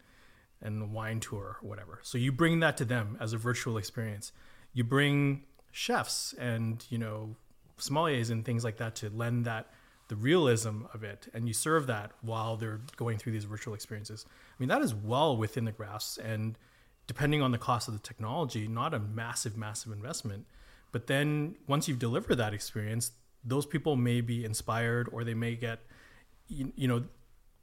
and 0.60 0.92
wine 0.92 1.20
tour 1.20 1.56
or 1.62 1.68
whatever. 1.68 1.98
So 2.02 2.18
you 2.18 2.30
bring 2.30 2.60
that 2.60 2.76
to 2.76 2.84
them 2.84 3.16
as 3.18 3.32
a 3.32 3.38
virtual 3.38 3.78
experience. 3.78 4.30
You 4.74 4.84
bring 4.84 5.44
chefs 5.72 6.34
and 6.38 6.84
you 6.90 6.98
know 6.98 7.34
sommeliers 7.78 8.30
and 8.30 8.44
things 8.44 8.62
like 8.62 8.76
that 8.76 8.94
to 8.96 9.08
lend 9.08 9.46
that 9.46 9.70
the 10.08 10.16
realism 10.16 10.82
of 10.92 11.02
it. 11.02 11.28
And 11.32 11.48
you 11.48 11.54
serve 11.54 11.86
that 11.86 12.12
while 12.20 12.56
they're 12.56 12.82
going 12.96 13.16
through 13.16 13.32
these 13.32 13.44
virtual 13.44 13.72
experiences. 13.72 14.26
I 14.28 14.56
mean 14.58 14.68
that 14.68 14.82
is 14.82 14.94
well 14.94 15.34
within 15.34 15.64
the 15.64 15.72
grasp. 15.72 16.20
And 16.22 16.58
depending 17.06 17.40
on 17.40 17.52
the 17.52 17.58
cost 17.58 17.88
of 17.88 17.94
the 17.94 18.00
technology, 18.00 18.68
not 18.68 18.92
a 18.92 18.98
massive, 18.98 19.56
massive 19.56 19.92
investment. 19.92 20.44
But 20.92 21.06
then 21.06 21.56
once 21.66 21.88
you've 21.88 21.98
delivered 21.98 22.36
that 22.36 22.52
experience, 22.52 23.12
those 23.44 23.66
people 23.66 23.96
may 23.96 24.20
be 24.20 24.44
inspired 24.44 25.08
or 25.12 25.24
they 25.24 25.34
may 25.34 25.54
get, 25.56 25.80
you, 26.48 26.72
you 26.76 26.88
know, 26.88 27.04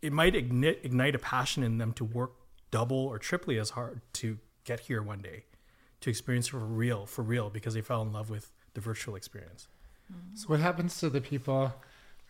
it 0.01 0.13
might 0.13 0.36
ignite, 0.36 0.80
ignite 0.84 1.15
a 1.15 1.19
passion 1.19 1.63
in 1.63 1.77
them 1.77 1.93
to 1.93 2.03
work 2.03 2.34
double 2.71 2.97
or 2.97 3.17
triply 3.17 3.57
as 3.57 3.71
hard 3.71 4.01
to 4.13 4.38
get 4.63 4.82
here 4.82 5.01
one 5.01 5.21
day, 5.21 5.45
to 6.01 6.09
experience 6.09 6.47
for 6.47 6.59
real, 6.59 7.05
for 7.05 7.21
real, 7.23 7.49
because 7.49 7.73
they 7.73 7.82
fell 7.82 8.01
in 8.01 8.13
love 8.13 8.30
with 8.30 8.51
the 8.73 8.82
virtual 8.82 9.15
experience. 9.15 9.67
So 10.34 10.47
what 10.47 10.59
happens 10.59 10.99
to 10.99 11.09
the 11.09 11.21
people 11.21 11.73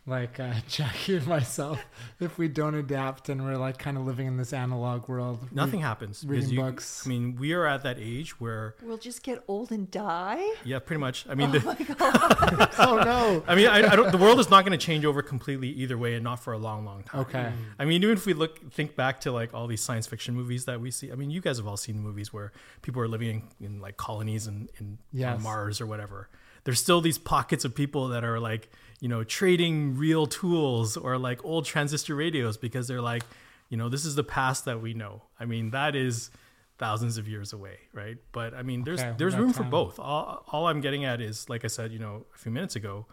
like 0.09 0.39
uh, 0.39 0.53
Jackie 0.67 1.15
and 1.17 1.27
myself 1.27 1.79
if 2.19 2.37
we 2.37 2.47
don't 2.47 2.75
adapt 2.75 3.29
and 3.29 3.43
we're 3.45 3.55
like 3.57 3.77
kind 3.77 3.95
of 3.97 4.05
living 4.05 4.27
in 4.27 4.37
this 4.37 4.51
analog 4.53 5.07
world? 5.07 5.47
Nothing 5.51 5.79
happens. 5.81 6.23
reading 6.27 6.49
you- 6.49 6.59
books. 6.61 7.03
I 7.05 7.09
mean, 7.09 7.35
we 7.37 7.53
are 7.53 7.65
at 7.65 7.83
that 7.83 7.97
age 7.99 8.39
where, 8.39 8.75
We'll 8.81 8.97
just 8.97 9.23
get 9.23 9.43
old 9.47 9.71
and 9.71 9.89
die? 9.91 10.45
yeah, 10.65 10.79
pretty 10.79 10.99
much. 10.99 11.25
I 11.29 11.35
mean, 11.35 11.51
the, 11.51 11.59
oh 12.79 13.01
no. 13.03 13.43
I 13.47 13.55
mean, 13.55 13.67
I, 13.67 13.91
I 13.91 13.95
don't, 13.95 14.11
the 14.11 14.17
world 14.17 14.39
is 14.39 14.49
not 14.49 14.65
going 14.65 14.77
to 14.77 14.83
change 14.85 15.05
over 15.05 15.21
completely 15.21 15.69
either 15.69 15.97
way, 15.97 16.15
and 16.15 16.23
not 16.23 16.39
for 16.39 16.53
a 16.53 16.57
long, 16.57 16.85
long 16.85 17.03
time. 17.03 17.21
Okay. 17.21 17.51
I 17.77 17.85
mean, 17.85 18.03
even 18.03 18.17
if 18.17 18.25
we 18.25 18.33
look, 18.33 18.71
think 18.71 18.95
back 18.95 19.21
to 19.21 19.31
like 19.31 19.53
all 19.53 19.67
these 19.67 19.81
science 19.81 20.07
fiction 20.07 20.35
movies 20.35 20.65
that 20.65 20.81
we 20.81 20.91
see. 20.91 21.11
I 21.11 21.15
mean, 21.15 21.29
you 21.29 21.41
guys 21.41 21.57
have 21.57 21.67
all 21.67 21.77
seen 21.77 21.99
movies 22.01 22.33
where 22.33 22.51
people 22.81 23.01
are 23.01 23.07
living 23.07 23.47
in, 23.59 23.65
in 23.65 23.79
like 23.81 23.97
colonies 23.97 24.47
in, 24.47 24.69
in 24.79 24.97
Yes. 25.11 25.37
on 25.37 25.43
Mars 25.43 25.79
or 25.81 25.85
whatever. 25.85 26.29
There's 26.65 26.79
still 26.79 26.99
these 27.01 27.17
pockets 27.17 27.63
of 27.65 27.73
people 27.73 28.09
that 28.09 28.23
are 28.23 28.39
like, 28.39 28.69
you 28.99 29.07
know, 29.07 29.23
trading 29.23 29.97
real 29.97 30.25
tools 30.25 30.97
or 30.97 31.17
like 31.17 31.43
old 31.45 31.65
transistor 31.65 32.15
radios 32.15 32.57
because 32.57 32.87
they're 32.87 33.01
like, 33.01 33.23
you 33.69 33.77
know, 33.77 33.89
this 33.89 34.05
is 34.05 34.15
the 34.15 34.23
past 34.23 34.65
that 34.65 34.81
we 34.81 34.93
know. 34.93 35.23
I 35.39 35.45
mean, 35.45 35.71
that 35.71 35.95
is 35.95 36.31
thousands 36.77 37.17
of 37.17 37.27
years 37.27 37.53
away, 37.53 37.77
right? 37.93 38.17
But 38.31 38.53
I 38.53 38.63
mean, 38.63 38.83
there's 38.83 39.01
Okay, 39.01 39.15
there's 39.17 39.35
room 39.35 39.53
for 39.53 39.63
both. 39.63 39.99
All, 39.99 40.43
all 40.51 40.67
I'm 40.67 40.81
getting 40.81 41.05
at 41.05 41.21
is, 41.21 41.49
like 41.49 41.63
I 41.63 41.67
said, 41.67 41.91
you 41.91 41.99
know, 41.99 42.25
a 42.33 42.37
few 42.37 42.51
minutes 42.51 42.75
ago, 42.75 43.05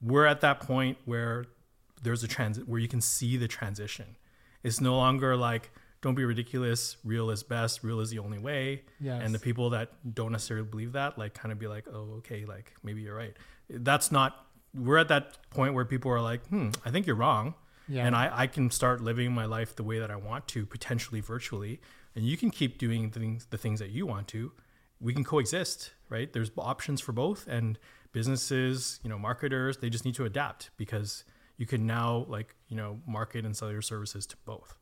we're 0.00 0.26
at 0.26 0.40
that 0.42 0.60
point 0.60 0.98
where 1.04 1.46
there's 2.02 2.22
a 2.22 2.28
transit 2.28 2.68
where 2.68 2.78
you 2.78 2.88
can 2.88 3.00
see 3.00 3.36
the 3.36 3.48
transition. 3.48 4.16
It's 4.62 4.80
no 4.80 4.96
longer 4.96 5.36
like, 5.36 5.70
don't 6.02 6.14
be 6.14 6.24
ridiculous. 6.24 6.98
Real 7.04 7.30
is 7.30 7.42
best. 7.42 7.82
Real 7.82 8.00
is 8.00 8.10
the 8.10 8.18
only 8.18 8.38
way. 8.38 8.82
Yes. 9.00 9.22
And 9.24 9.34
the 9.34 9.38
people 9.38 9.70
that 9.70 9.92
don't 10.14 10.30
necessarily 10.30 10.66
believe 10.66 10.92
that, 10.92 11.18
like, 11.18 11.34
kind 11.34 11.50
of 11.50 11.58
be 11.58 11.66
like, 11.66 11.86
oh, 11.92 12.16
okay, 12.18 12.44
like 12.44 12.74
maybe 12.82 13.00
you're 13.00 13.16
right. 13.16 13.34
That's 13.68 14.12
not. 14.12 14.45
We're 14.76 14.98
at 14.98 15.08
that 15.08 15.38
point 15.50 15.74
where 15.74 15.84
people 15.84 16.10
are 16.10 16.20
like, 16.20 16.46
hmm, 16.46 16.70
I 16.84 16.90
think 16.90 17.06
you're 17.06 17.16
wrong. 17.16 17.54
Yeah. 17.88 18.06
And 18.06 18.16
I, 18.16 18.30
I 18.32 18.46
can 18.46 18.70
start 18.70 19.00
living 19.00 19.32
my 19.32 19.46
life 19.46 19.76
the 19.76 19.84
way 19.84 19.98
that 19.98 20.10
I 20.10 20.16
want 20.16 20.48
to, 20.48 20.66
potentially 20.66 21.20
virtually. 21.20 21.80
And 22.14 22.24
you 22.24 22.36
can 22.36 22.50
keep 22.50 22.78
doing 22.78 23.10
the 23.10 23.20
things, 23.20 23.46
the 23.46 23.58
things 23.58 23.78
that 23.80 23.90
you 23.90 24.06
want 24.06 24.28
to. 24.28 24.52
We 25.00 25.12
can 25.12 25.24
coexist, 25.24 25.92
right? 26.08 26.32
There's 26.32 26.50
options 26.58 27.00
for 27.00 27.12
both. 27.12 27.46
And 27.46 27.78
businesses, 28.12 28.98
you 29.02 29.10
know, 29.10 29.18
marketers, 29.18 29.78
they 29.78 29.90
just 29.90 30.04
need 30.04 30.14
to 30.16 30.24
adapt 30.24 30.70
because 30.76 31.24
you 31.58 31.66
can 31.66 31.86
now, 31.86 32.26
like, 32.28 32.54
you 32.68 32.76
know, 32.76 33.00
market 33.06 33.44
and 33.44 33.56
sell 33.56 33.70
your 33.70 33.82
services 33.82 34.26
to 34.26 34.36
both. 34.44 34.76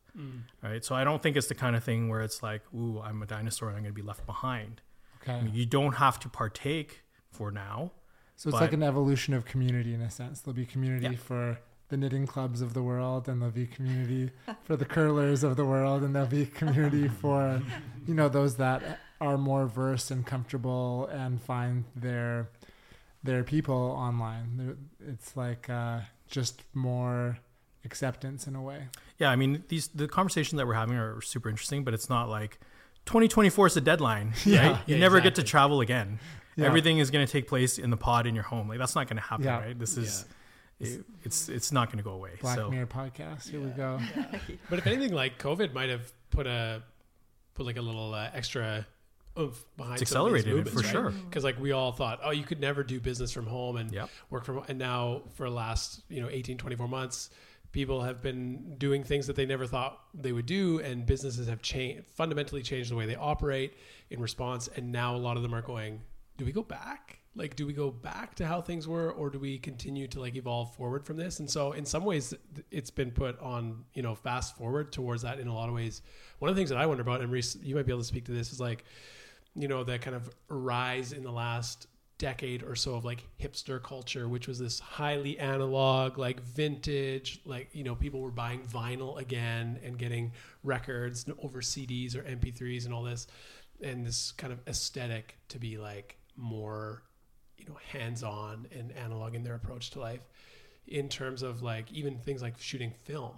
Right. 0.63 0.83
So 0.83 0.95
I 0.95 1.03
don't 1.03 1.21
think 1.21 1.35
it's 1.35 1.47
the 1.47 1.55
kind 1.55 1.75
of 1.75 1.83
thing 1.83 2.07
where 2.07 2.21
it's 2.21 2.41
like, 2.41 2.61
ooh, 2.73 3.01
I'm 3.01 3.21
a 3.21 3.25
dinosaur 3.25 3.67
and 3.67 3.77
I'm 3.77 3.83
going 3.83 3.93
to 3.93 4.01
be 4.01 4.07
left 4.07 4.25
behind. 4.25 4.81
Okay. 5.21 5.33
I 5.33 5.41
mean, 5.41 5.53
you 5.53 5.65
don't 5.65 5.95
have 5.95 6.19
to 6.21 6.29
partake 6.29 7.03
for 7.29 7.51
now. 7.51 7.91
So 8.35 8.49
it's 8.49 8.55
but- 8.55 8.61
like 8.61 8.73
an 8.73 8.83
evolution 8.83 9.33
of 9.33 9.45
community 9.45 9.93
in 9.93 10.01
a 10.01 10.09
sense. 10.11 10.41
There'll 10.41 10.55
be 10.55 10.65
community 10.65 11.07
Yeah. 11.07 11.17
for 11.17 11.59
the 11.89 11.97
knitting 11.97 12.25
clubs 12.25 12.61
of 12.61 12.73
the 12.73 12.81
world, 12.81 13.29
and 13.29 13.39
there'll 13.41 13.53
be 13.53 13.67
community 13.67 14.31
for 14.63 14.75
the 14.75 14.85
curlers 14.85 15.43
of 15.43 15.55
the 15.55 15.63
world, 15.65 16.03
and 16.03 16.15
there'll 16.15 16.27
be 16.27 16.45
community 16.47 17.07
for, 17.21 17.61
you 18.07 18.13
know, 18.15 18.27
those 18.27 18.57
that 18.57 18.99
are 19.21 19.37
more 19.37 19.67
versed 19.67 20.09
and 20.11 20.25
comfortable 20.25 21.07
and 21.11 21.41
find 21.41 21.85
their 21.95 22.49
their 23.23 23.43
people 23.43 23.75
online. 23.97 24.77
It's 25.07 25.35
like 25.37 25.69
uh, 25.69 26.01
just 26.27 26.61
more 26.75 27.37
acceptance 27.85 28.45
in 28.47 28.55
a 28.55 28.61
way. 28.61 28.87
Yeah, 29.17 29.29
I 29.29 29.35
mean 29.35 29.63
these 29.69 29.87
the 29.89 30.07
conversations 30.07 30.57
that 30.57 30.67
we're 30.67 30.73
having 30.73 30.95
are 30.97 31.21
super 31.21 31.49
interesting, 31.49 31.83
but 31.83 31.93
it's 31.93 32.09
not 32.09 32.29
like 32.29 32.59
2024 33.05 33.67
is 33.67 33.73
the 33.75 33.81
deadline. 33.81 34.33
Yeah. 34.45 34.79
You 34.87 34.95
Yeah, 34.95 34.99
never 35.01 35.19
get 35.21 35.35
to 35.35 35.43
travel 35.43 35.81
again. 35.81 36.19
Yeah. 36.55 36.65
Everything 36.67 36.99
is 36.99 37.11
going 37.11 37.25
to 37.25 37.31
take 37.31 37.47
place 37.47 37.77
in 37.77 37.89
the 37.89 37.97
pod 37.97 38.27
in 38.27 38.35
your 38.35 38.43
home. 38.45 38.69
Like 38.69 38.79
that's 38.79 38.95
not 38.95 39.07
going 39.07 39.17
to 39.17 39.23
happen, 39.23 39.45
Yeah. 39.45 39.59
right? 39.59 39.77
This 39.79 39.97
is 39.97 40.25
it, 40.79 41.05
it's 41.23 41.49
it's 41.49 41.71
not 41.71 41.87
going 41.89 41.97
to 41.97 42.03
go 42.03 42.11
away. 42.11 42.31
Black 42.41 42.57
so 42.57 42.69
Mirror 42.69 42.87
podcast. 42.87 43.49
Here 43.49 43.59
we 43.61 43.69
go. 43.71 43.99
But 44.69 44.79
if 44.79 44.87
anything, 44.87 45.13
like 45.13 45.37
COVID 45.39 45.73
might 45.73 45.89
have 45.89 46.11
put 46.29 46.47
a 46.47 46.83
put 47.53 47.65
like 47.65 47.77
a 47.77 47.81
little 47.81 48.13
uh, 48.13 48.29
extra 48.33 48.85
oomph 49.39 49.63
behind. 49.77 50.01
It's 50.01 50.09
accelerated 50.09 50.67
it 50.67 50.69
for 50.69 50.83
sure. 50.83 51.09
Because 51.11 51.43
like 51.43 51.59
we 51.59 51.71
all 51.71 51.91
thought, 51.91 52.19
oh, 52.23 52.31
you 52.31 52.43
could 52.43 52.59
never 52.59 52.83
do 52.83 52.99
business 52.99 53.31
from 53.31 53.45
home 53.47 53.77
and 53.77 53.91
Yep. 53.91 54.09
work 54.29 54.45
from. 54.45 54.63
And 54.67 54.79
now 54.79 55.23
for 55.35 55.49
the 55.49 55.55
last 55.55 56.01
you 56.09 56.21
know 56.21 56.29
18, 56.29 56.57
24 56.57 56.87
months, 56.87 57.29
people 57.73 58.01
have 58.03 58.21
been 58.21 58.75
doing 58.77 59.03
things 59.03 59.27
that 59.27 59.35
they 59.35 59.45
never 59.45 59.65
thought 59.65 59.99
they 60.13 60.31
would 60.31 60.45
do, 60.45 60.79
and 60.79 61.05
businesses 61.05 61.47
have 61.47 61.61
changed 61.61 62.05
fundamentally 62.15 62.61
changed 62.61 62.91
the 62.91 62.95
way 62.95 63.05
they 63.05 63.15
operate 63.15 63.73
in 64.09 64.21
response. 64.21 64.69
And 64.75 64.91
now 64.91 65.15
a 65.15 65.19
lot 65.19 65.35
of 65.37 65.43
them 65.43 65.53
are 65.55 65.61
going, 65.61 66.01
do 66.37 66.45
we 66.45 66.51
go 66.51 66.63
back? 66.63 67.19
Like, 67.37 67.55
do 67.55 67.67
we 67.67 67.73
go 67.73 67.91
back 67.91 68.35
to 68.35 68.45
how 68.45 68.61
things 68.61 68.87
were, 68.87 69.11
or 69.11 69.29
do 69.29 69.39
we 69.39 69.57
continue 69.57 70.07
to 70.07 70.19
like 70.21 70.35
evolve 70.35 70.73
forward 70.75 71.05
from 71.05 71.17
this? 71.17 71.39
And 71.39 71.49
so, 71.49 71.73
in 71.73 71.85
some 71.85 72.05
ways, 72.05 72.33
it's 72.71 72.89
been 72.91 73.11
put 73.11 73.39
on, 73.39 73.83
you 73.93 74.01
know, 74.01 74.15
fast 74.15 74.55
forward 74.55 74.91
towards 74.91 75.21
that. 75.23 75.39
In 75.39 75.47
a 75.47 75.53
lot 75.53 75.67
of 75.67 75.75
ways, 75.75 76.01
one 76.39 76.49
of 76.49 76.55
the 76.55 76.59
things 76.59 76.69
that 76.69 76.77
I 76.77 76.85
wonder 76.85 77.01
about, 77.01 77.21
and 77.21 77.31
Reese, 77.31 77.57
you 77.61 77.75
might 77.75 77.85
be 77.85 77.91
able 77.91 78.01
to 78.01 78.07
speak 78.07 78.25
to 78.25 78.31
this, 78.31 78.53
is 78.53 78.59
like, 78.59 78.85
you 79.53 79.67
know, 79.67 79.83
that 79.83 80.01
kind 80.01 80.15
of 80.15 80.29
rise 80.47 81.11
in 81.11 81.23
the 81.23 81.31
last 81.31 81.87
decade 82.17 82.63
or 82.63 82.75
so 82.75 82.95
of 82.95 83.03
like 83.03 83.27
hipster 83.41 83.83
culture, 83.83 84.29
which 84.29 84.47
was 84.47 84.57
this 84.57 84.79
highly 84.79 85.37
analog, 85.37 86.17
like 86.17 86.41
vintage, 86.41 87.41
like, 87.45 87.67
you 87.73 87.83
know, 87.83 87.95
people 87.95 88.21
were 88.21 88.31
buying 88.31 88.61
vinyl 88.61 89.19
again 89.19 89.77
and 89.83 89.97
getting 89.97 90.31
records 90.63 91.25
over 91.43 91.59
CDs 91.59 92.15
or 92.15 92.23
MP3s 92.23 92.85
and 92.85 92.93
all 92.93 93.03
this. 93.03 93.27
and 93.81 94.05
this 94.05 94.31
kind 94.31 94.53
of 94.53 94.59
aesthetic 94.67 95.37
to 95.49 95.59
be 95.59 95.77
like 95.77 96.17
more, 96.37 97.03
you 97.57 97.65
know, 97.65 97.77
hands-on 97.91 98.67
and 98.77 98.91
analog 98.93 99.35
in 99.35 99.43
their 99.43 99.55
approach 99.55 99.91
to 99.91 99.99
life 99.99 100.27
in 100.87 101.09
terms 101.09 101.41
of 101.41 101.61
like 101.63 101.91
even 101.91 102.17
things 102.19 102.41
like 102.41 102.59
shooting 102.59 102.91
film 103.03 103.33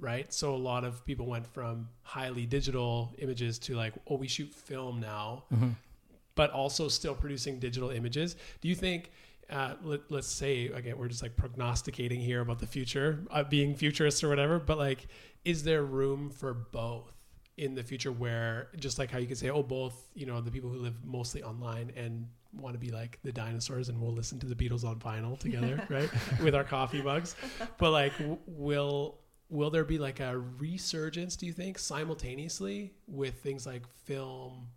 right? 0.00 0.32
So 0.32 0.54
a 0.54 0.56
lot 0.56 0.84
of 0.84 1.04
people 1.06 1.26
went 1.26 1.46
from 1.46 1.88
highly 2.02 2.46
digital 2.46 3.14
images 3.18 3.58
to 3.60 3.76
like 3.76 3.94
oh 4.08 4.16
we 4.16 4.26
shoot 4.28 4.52
film 4.52 5.00
now 5.00 5.44
but 6.34 6.50
also 6.50 6.88
still 6.88 7.14
producing 7.14 7.58
digital 7.60 7.90
images. 7.90 8.36
Do 8.60 8.68
you 8.68 8.74
think 8.74 9.10
uh, 9.50 9.74
let, 9.82 10.00
let's 10.10 10.26
say 10.26 10.66
again 10.66 10.98
we're 10.98 11.08
just 11.08 11.22
like 11.22 11.36
prognosticating 11.36 12.20
here 12.20 12.40
about 12.40 12.58
the 12.58 12.66
future 12.66 13.20
uh, 13.30 13.44
being 13.44 13.74
futurists 13.74 14.24
or 14.24 14.28
whatever 14.30 14.58
but 14.58 14.78
like 14.78 15.06
is 15.44 15.64
there 15.64 15.84
room 15.84 16.30
for 16.30 16.54
both 16.54 17.12
in 17.56 17.74
the 17.74 17.82
future 17.82 18.10
where 18.10 18.68
just 18.76 18.98
like 18.98 19.10
how 19.10 19.18
you 19.18 19.26
could 19.26 19.38
say 19.38 19.48
oh 19.48 19.62
both 19.62 20.08
you 20.14 20.26
know 20.26 20.40
the 20.40 20.50
people 20.50 20.70
who 20.70 20.78
live 20.78 20.94
mostly 21.04 21.42
online 21.42 21.92
and 21.96 22.26
want 22.60 22.74
to 22.74 22.78
be 22.78 22.90
like 22.90 23.18
the 23.22 23.32
dinosaurs 23.32 23.88
and 23.88 24.00
we'll 24.00 24.12
listen 24.12 24.38
to 24.38 24.46
the 24.46 24.54
beatles 24.54 24.84
on 24.84 24.96
vinyl 24.98 25.38
together 25.38 25.84
right? 25.90 26.08
With 26.42 26.54
our 26.54 26.64
coffee 26.64 27.02
mugs. 27.02 27.36
But 27.78 27.90
like 27.90 28.16
w- 28.18 28.38
will 28.46 29.18
will 29.50 29.70
there 29.70 29.84
be 29.84 29.98
like 29.98 30.20
a 30.20 30.38
resurgence 30.38 31.36
do 31.36 31.46
you 31.46 31.52
think 31.52 31.78
simultaneously 31.78 32.92
with 33.06 33.34
things 33.42 33.66
like 33.66 33.86
film 34.04 34.68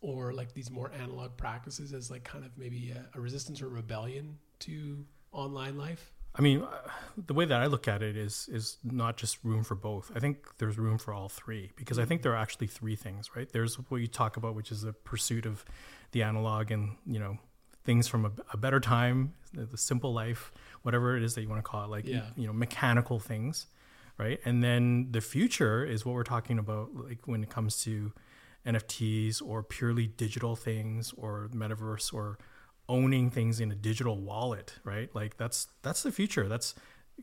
or 0.00 0.32
like 0.32 0.52
these 0.54 0.70
more 0.70 0.90
analog 0.98 1.36
practices 1.36 1.92
as 1.92 2.10
like 2.10 2.24
kind 2.24 2.44
of 2.44 2.56
maybe 2.56 2.92
a, 2.92 3.18
a 3.18 3.20
resistance 3.20 3.60
or 3.60 3.68
rebellion 3.68 4.38
to 4.58 5.04
online 5.32 5.76
life 5.76 6.13
I 6.36 6.42
mean, 6.42 6.62
uh, 6.62 6.68
the 7.16 7.34
way 7.34 7.44
that 7.44 7.60
I 7.60 7.66
look 7.66 7.86
at 7.86 8.02
it 8.02 8.16
is 8.16 8.48
is 8.52 8.78
not 8.82 9.16
just 9.16 9.38
room 9.44 9.62
for 9.62 9.74
both. 9.76 10.10
I 10.16 10.18
think 10.18 10.38
there's 10.58 10.78
room 10.78 10.98
for 10.98 11.14
all 11.14 11.28
three 11.28 11.70
because 11.76 11.98
I 11.98 12.04
think 12.04 12.22
there 12.22 12.32
are 12.32 12.36
actually 12.42 12.66
three 12.66 12.96
things, 12.96 13.30
right? 13.36 13.48
There's 13.52 13.76
what 13.88 13.98
you 14.00 14.08
talk 14.08 14.36
about, 14.36 14.54
which 14.56 14.72
is 14.72 14.82
the 14.82 14.92
pursuit 14.92 15.46
of 15.46 15.64
the 16.10 16.22
analog 16.24 16.70
and 16.72 16.96
you 17.06 17.18
know 17.20 17.38
things 17.84 18.08
from 18.08 18.24
a, 18.24 18.32
a 18.52 18.56
better 18.56 18.80
time, 18.80 19.34
the, 19.52 19.64
the 19.66 19.76
simple 19.78 20.12
life, 20.12 20.50
whatever 20.82 21.16
it 21.16 21.22
is 21.22 21.34
that 21.34 21.42
you 21.42 21.48
want 21.48 21.62
to 21.62 21.70
call 21.70 21.84
it, 21.84 21.90
like 21.90 22.06
Yeah. 22.06 22.22
you 22.36 22.46
know 22.46 22.52
mechanical 22.52 23.20
things, 23.20 23.66
right? 24.18 24.40
And 24.44 24.64
then 24.64 25.08
the 25.12 25.20
future 25.20 25.84
is 25.84 26.04
what 26.04 26.14
we're 26.14 26.24
talking 26.24 26.58
about, 26.58 26.94
like 26.96 27.26
when 27.26 27.42
it 27.44 27.50
comes 27.50 27.80
to 27.84 28.12
NFTs 28.66 29.42
or 29.44 29.62
purely 29.62 30.06
digital 30.06 30.56
things 30.56 31.12
or 31.16 31.48
metaverse 31.54 32.12
or 32.14 32.38
owning 32.88 33.30
things 33.30 33.60
in 33.60 33.70
a 33.70 33.74
digital 33.74 34.18
wallet, 34.18 34.74
right? 34.84 35.14
Like 35.14 35.36
that's 35.36 35.68
that's 35.82 36.02
the 36.02 36.12
future. 36.12 36.48
That's 36.48 36.74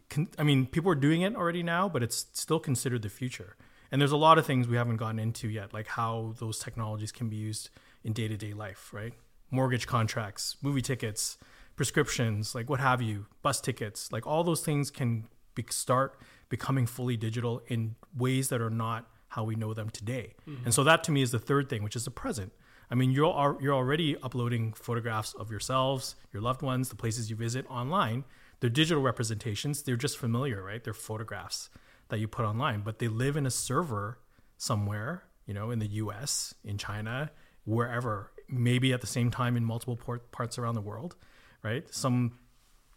con- 0.10 0.30
I 0.38 0.44
mean, 0.44 0.66
people 0.66 0.92
are 0.92 0.96
doing 0.96 1.22
it 1.22 1.36
already 1.36 1.64
now, 1.64 1.88
but 1.90 2.04
it's 2.04 2.26
still 2.34 2.60
considered 2.60 3.02
the 3.02 3.10
future. 3.10 3.56
And 3.92 4.02
there's 4.02 4.14
a 4.14 4.18
lot 4.18 4.38
of 4.38 4.46
things 4.46 4.68
we 4.68 4.78
haven't 4.78 4.98
gotten 4.98 5.20
into 5.20 5.50
yet, 5.50 5.74
like 5.74 5.88
how 5.88 6.34
those 6.40 6.60
technologies 6.60 7.12
can 7.12 7.28
be 7.28 7.36
used 7.36 7.70
in 8.04 8.14
day-to-day 8.14 8.54
life, 8.54 8.90
right? 8.94 9.14
Mortgage 9.50 9.86
contracts, 9.86 10.56
movie 10.62 10.82
tickets, 10.82 11.38
prescriptions, 11.76 12.56
like 12.56 12.70
what 12.70 12.80
have 12.80 13.02
you, 13.02 13.26
bus 13.42 13.60
tickets, 13.60 14.12
like 14.12 14.26
all 14.26 14.44
those 14.46 14.62
things 14.62 14.90
can 14.90 15.26
be- 15.56 15.66
start 15.70 16.18
becoming 16.48 16.86
fully 16.86 17.18
digital 17.18 17.62
in 17.68 17.96
ways 18.18 18.48
that 18.48 18.62
are 18.62 18.70
not 18.70 19.10
how 19.28 19.44
we 19.44 19.56
know 19.56 19.74
them 19.74 19.90
today. 19.90 20.36
Mm-hmm. 20.48 20.66
And 20.66 20.74
so 20.74 20.84
that 20.86 21.04
to 21.06 21.12
me 21.12 21.22
is 21.22 21.32
the 21.32 21.40
third 21.40 21.70
thing, 21.70 21.84
which 21.84 21.96
is 21.96 22.06
the 22.06 22.12
present. 22.12 22.54
I 22.92 22.96
mean, 22.96 23.12
you're 23.12 23.58
you're 23.62 23.74
already 23.74 24.18
uploading 24.18 24.74
photographs 24.74 25.34
of 25.34 25.50
yourselves, 25.50 26.16
your 26.34 26.42
loved 26.42 26.62
ones, 26.62 26.90
the 26.90 26.96
places 26.96 27.30
you 27.30 27.36
visit 27.38 27.66
online. 27.70 28.26
They're 28.60 28.70
digital 28.70 29.02
representations. 29.02 29.82
They're 29.84 29.96
just 29.96 30.18
familiar, 30.18 30.62
right? 30.62 30.84
They're 30.84 30.94
photographs 30.94 31.70
that 32.10 32.20
you 32.20 32.28
put 32.28 32.46
online, 32.46 32.82
but 32.82 33.00
they 33.00 33.08
live 33.08 33.38
in 33.38 33.46
a 33.46 33.52
server 33.52 34.20
somewhere, 34.58 35.24
you 35.48 35.54
know, 35.54 35.72
in 35.72 35.80
the 35.80 35.88
U.S., 35.88 36.54
in 36.64 36.78
China, 36.78 37.32
wherever, 37.64 38.32
maybe 38.50 38.94
at 38.94 39.02
the 39.02 39.08
same 39.08 39.32
time 39.32 39.58
in 39.58 39.64
multiple 39.66 39.96
port- 39.96 40.32
parts 40.32 40.60
around 40.60 40.76
the 40.76 40.82
world, 40.82 41.16
right? 41.64 41.92
Some 41.94 42.38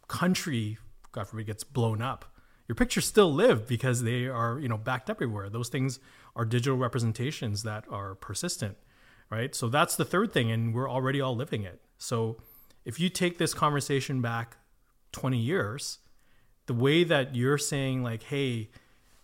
country, 0.09 0.79
God 1.13 1.29
forbid, 1.29 1.47
gets 1.47 1.65
blown 1.65 2.03
up, 2.03 2.27
your 2.69 2.75
pictures 2.75 3.07
still 3.07 3.33
live 3.33 3.67
because 3.69 4.03
they 4.03 4.27
are, 4.27 4.59
you 4.59 4.69
know, 4.69 4.79
backed 4.79 5.09
everywhere. 5.09 5.49
Those 5.49 5.69
things 5.69 6.01
are 6.35 6.45
digital 6.45 6.77
representations 6.77 7.63
that 7.63 7.85
are 7.91 8.15
persistent, 8.15 8.77
right? 9.35 9.55
So 9.55 9.69
that's 9.69 9.97
the 9.97 10.05
third 10.05 10.33
thing, 10.33 10.51
and 10.51 10.75
we're 10.75 10.89
already 10.89 11.21
all 11.21 11.35
living 11.35 11.65
it. 11.65 11.81
So 11.99 12.37
if 12.85 13.01
you 13.01 13.09
take 13.09 13.39
this 13.39 13.53
conversation 13.53 14.21
back 14.21 14.57
20 15.13 15.39
years, 15.39 15.99
the 16.67 16.75
way 16.75 17.05
that 17.05 17.35
you're 17.35 17.59
saying, 17.59 18.03
like, 18.03 18.23
hey, 18.25 18.71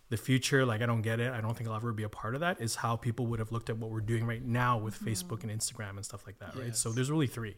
the 0.09 0.17
future, 0.17 0.65
like, 0.65 0.81
I 0.81 0.85
don't 0.85 1.01
get 1.01 1.19
it, 1.19 1.31
I 1.31 1.39
don't 1.39 1.55
think 1.55 1.69
I'll 1.69 1.75
ever 1.75 1.93
be 1.93 2.03
a 2.03 2.09
part 2.09 2.35
of 2.35 2.41
that, 2.41 2.59
is 2.61 2.75
how 2.75 2.95
people 2.95 3.27
would 3.27 3.39
have 3.39 3.51
looked 3.51 3.69
at 3.69 3.77
what 3.77 3.89
we're 3.89 4.01
doing 4.01 4.25
right 4.25 4.43
now 4.43 4.77
with 4.77 4.95
mm-hmm. 4.95 5.07
Facebook 5.07 5.43
and 5.43 5.51
Instagram 5.51 5.91
and 5.91 6.05
stuff 6.05 6.25
like 6.25 6.39
that, 6.39 6.55
right? 6.55 6.75
So 6.75 6.91
there's 6.91 7.09
really 7.09 7.27
three. 7.27 7.55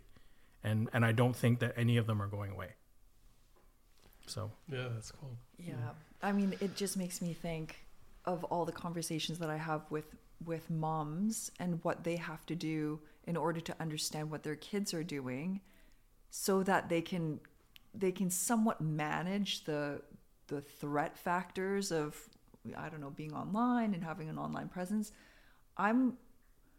And, 0.63 0.89
and 0.93 1.03
I 1.03 1.11
don't 1.11 1.35
think 1.35 1.59
that 1.59 1.73
any 1.75 1.97
of 1.97 2.07
them 2.07 2.21
are 2.21 2.27
going 2.27 2.51
away. 2.51 2.69
So 4.25 4.51
yeah 4.71 4.87
that's 4.93 5.11
cool 5.11 5.37
Yeah. 5.57 5.73
I 6.21 6.31
mean, 6.31 6.55
it 6.61 6.77
just 6.77 6.95
makes 6.95 7.21
me 7.21 7.33
think 7.33 7.85
of 8.25 8.45
all 8.45 8.63
the 8.63 8.71
conversations 8.71 9.39
that 9.39 9.49
I 9.49 9.57
have 9.57 9.81
with 9.89 10.05
with 10.45 10.69
moms 10.69 11.51
and 11.59 11.83
what 11.83 12.03
they 12.03 12.15
have 12.15 12.45
to 12.45 12.55
do 12.55 12.99
in 13.25 13.37
order 13.37 13.59
to 13.61 13.75
understand 13.79 14.29
what 14.29 14.43
their 14.43 14.55
kids 14.55 14.93
are 14.93 15.03
doing 15.03 15.61
so 16.29 16.63
that 16.63 16.89
they 16.89 17.01
can 17.01 17.39
they 17.93 18.11
can 18.11 18.29
somewhat 18.29 18.81
manage 18.81 19.65
the 19.65 20.01
the 20.47 20.61
threat 20.61 21.17
factors 21.17 21.91
of 21.91 22.17
I 22.77 22.89
don't 22.89 23.01
know 23.01 23.09
being 23.09 23.33
online 23.33 23.93
and 23.93 24.03
having 24.03 24.29
an 24.29 24.37
online 24.37 24.69
presence. 24.69 25.11
I'm 25.77 26.17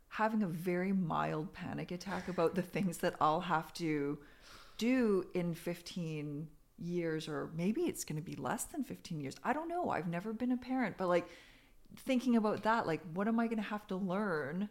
having 0.08 0.42
a 0.42 0.48
very 0.48 0.92
mild 0.92 1.52
panic 1.52 1.90
attack 1.90 2.28
about 2.28 2.54
the 2.54 2.62
things 2.62 2.98
that 2.98 3.14
I'll 3.20 3.40
have 3.40 3.72
to 3.74 4.18
do 4.78 5.26
in 5.34 5.54
15 5.54 6.48
years 6.78 7.28
or 7.28 7.50
maybe 7.56 7.82
it's 7.82 8.04
going 8.04 8.20
to 8.20 8.22
be 8.22 8.36
less 8.36 8.64
than 8.64 8.84
15 8.84 9.20
years. 9.20 9.36
I 9.44 9.52
don't 9.52 9.68
know. 9.68 9.90
I've 9.90 10.08
never 10.08 10.32
been 10.32 10.52
a 10.52 10.56
parent, 10.56 10.96
but 10.96 11.08
like 11.08 11.26
thinking 11.96 12.36
about 12.36 12.62
that, 12.62 12.86
like 12.86 13.00
what 13.14 13.28
am 13.28 13.38
I 13.38 13.46
going 13.46 13.58
to 13.58 13.62
have 13.62 13.86
to 13.88 13.96
learn 13.96 14.68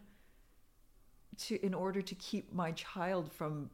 to 1.38 1.64
in 1.64 1.74
order 1.74 2.00
to 2.02 2.14
keep 2.14 2.52
my 2.52 2.72
child 2.72 3.32
from 3.32 3.70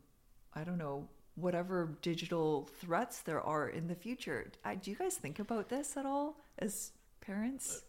I 0.55 0.65
don't 0.65 0.79
know 0.79 1.09
whatever 1.37 1.97
digital 2.03 2.69
threats 2.81 3.21
there 3.21 3.41
are 3.41 3.69
in 3.69 3.87
the 3.87 3.95
future. 3.95 4.51
I, 4.65 4.75
do 4.75 4.91
you 4.91 4.97
guys 4.97 5.17
think 5.17 5.39
about 5.39 5.69
this 5.69 5.97
at 5.97 6.07
all 6.07 6.37
as 6.59 6.93
parents? 7.21 7.77
Uh, 7.77 7.81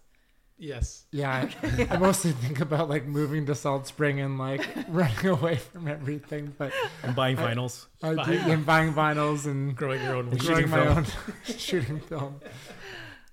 yes 0.57 1.05
Yeah, 1.11 1.49
I, 1.61 1.87
I 1.89 1.97
mostly 1.97 2.31
think 2.33 2.61
about 2.61 2.87
like 2.89 3.05
moving 3.05 3.45
to 3.47 3.55
Salt 3.55 3.87
Spring 3.87 4.19
and 4.19 4.37
like 4.37 4.67
running 4.89 5.27
away 5.27 5.57
from 5.57 5.87
everything, 5.87 6.53
but 6.57 6.71
I'm 7.03 7.13
buying 7.13 7.37
vinyls. 7.37 7.87
I 8.03 8.13
do, 8.13 8.31
and 8.31 8.65
buying 8.65 8.93
vinyls 8.93 9.45
and 9.45 9.75
growing 9.81 10.01
your 10.03 10.15
own 10.15 10.29
weed. 10.29 10.41
growing 10.41 10.69
my 10.69 10.85
film. 10.85 10.97
own 10.99 11.05
shooting 11.43 11.99
film. 11.99 12.41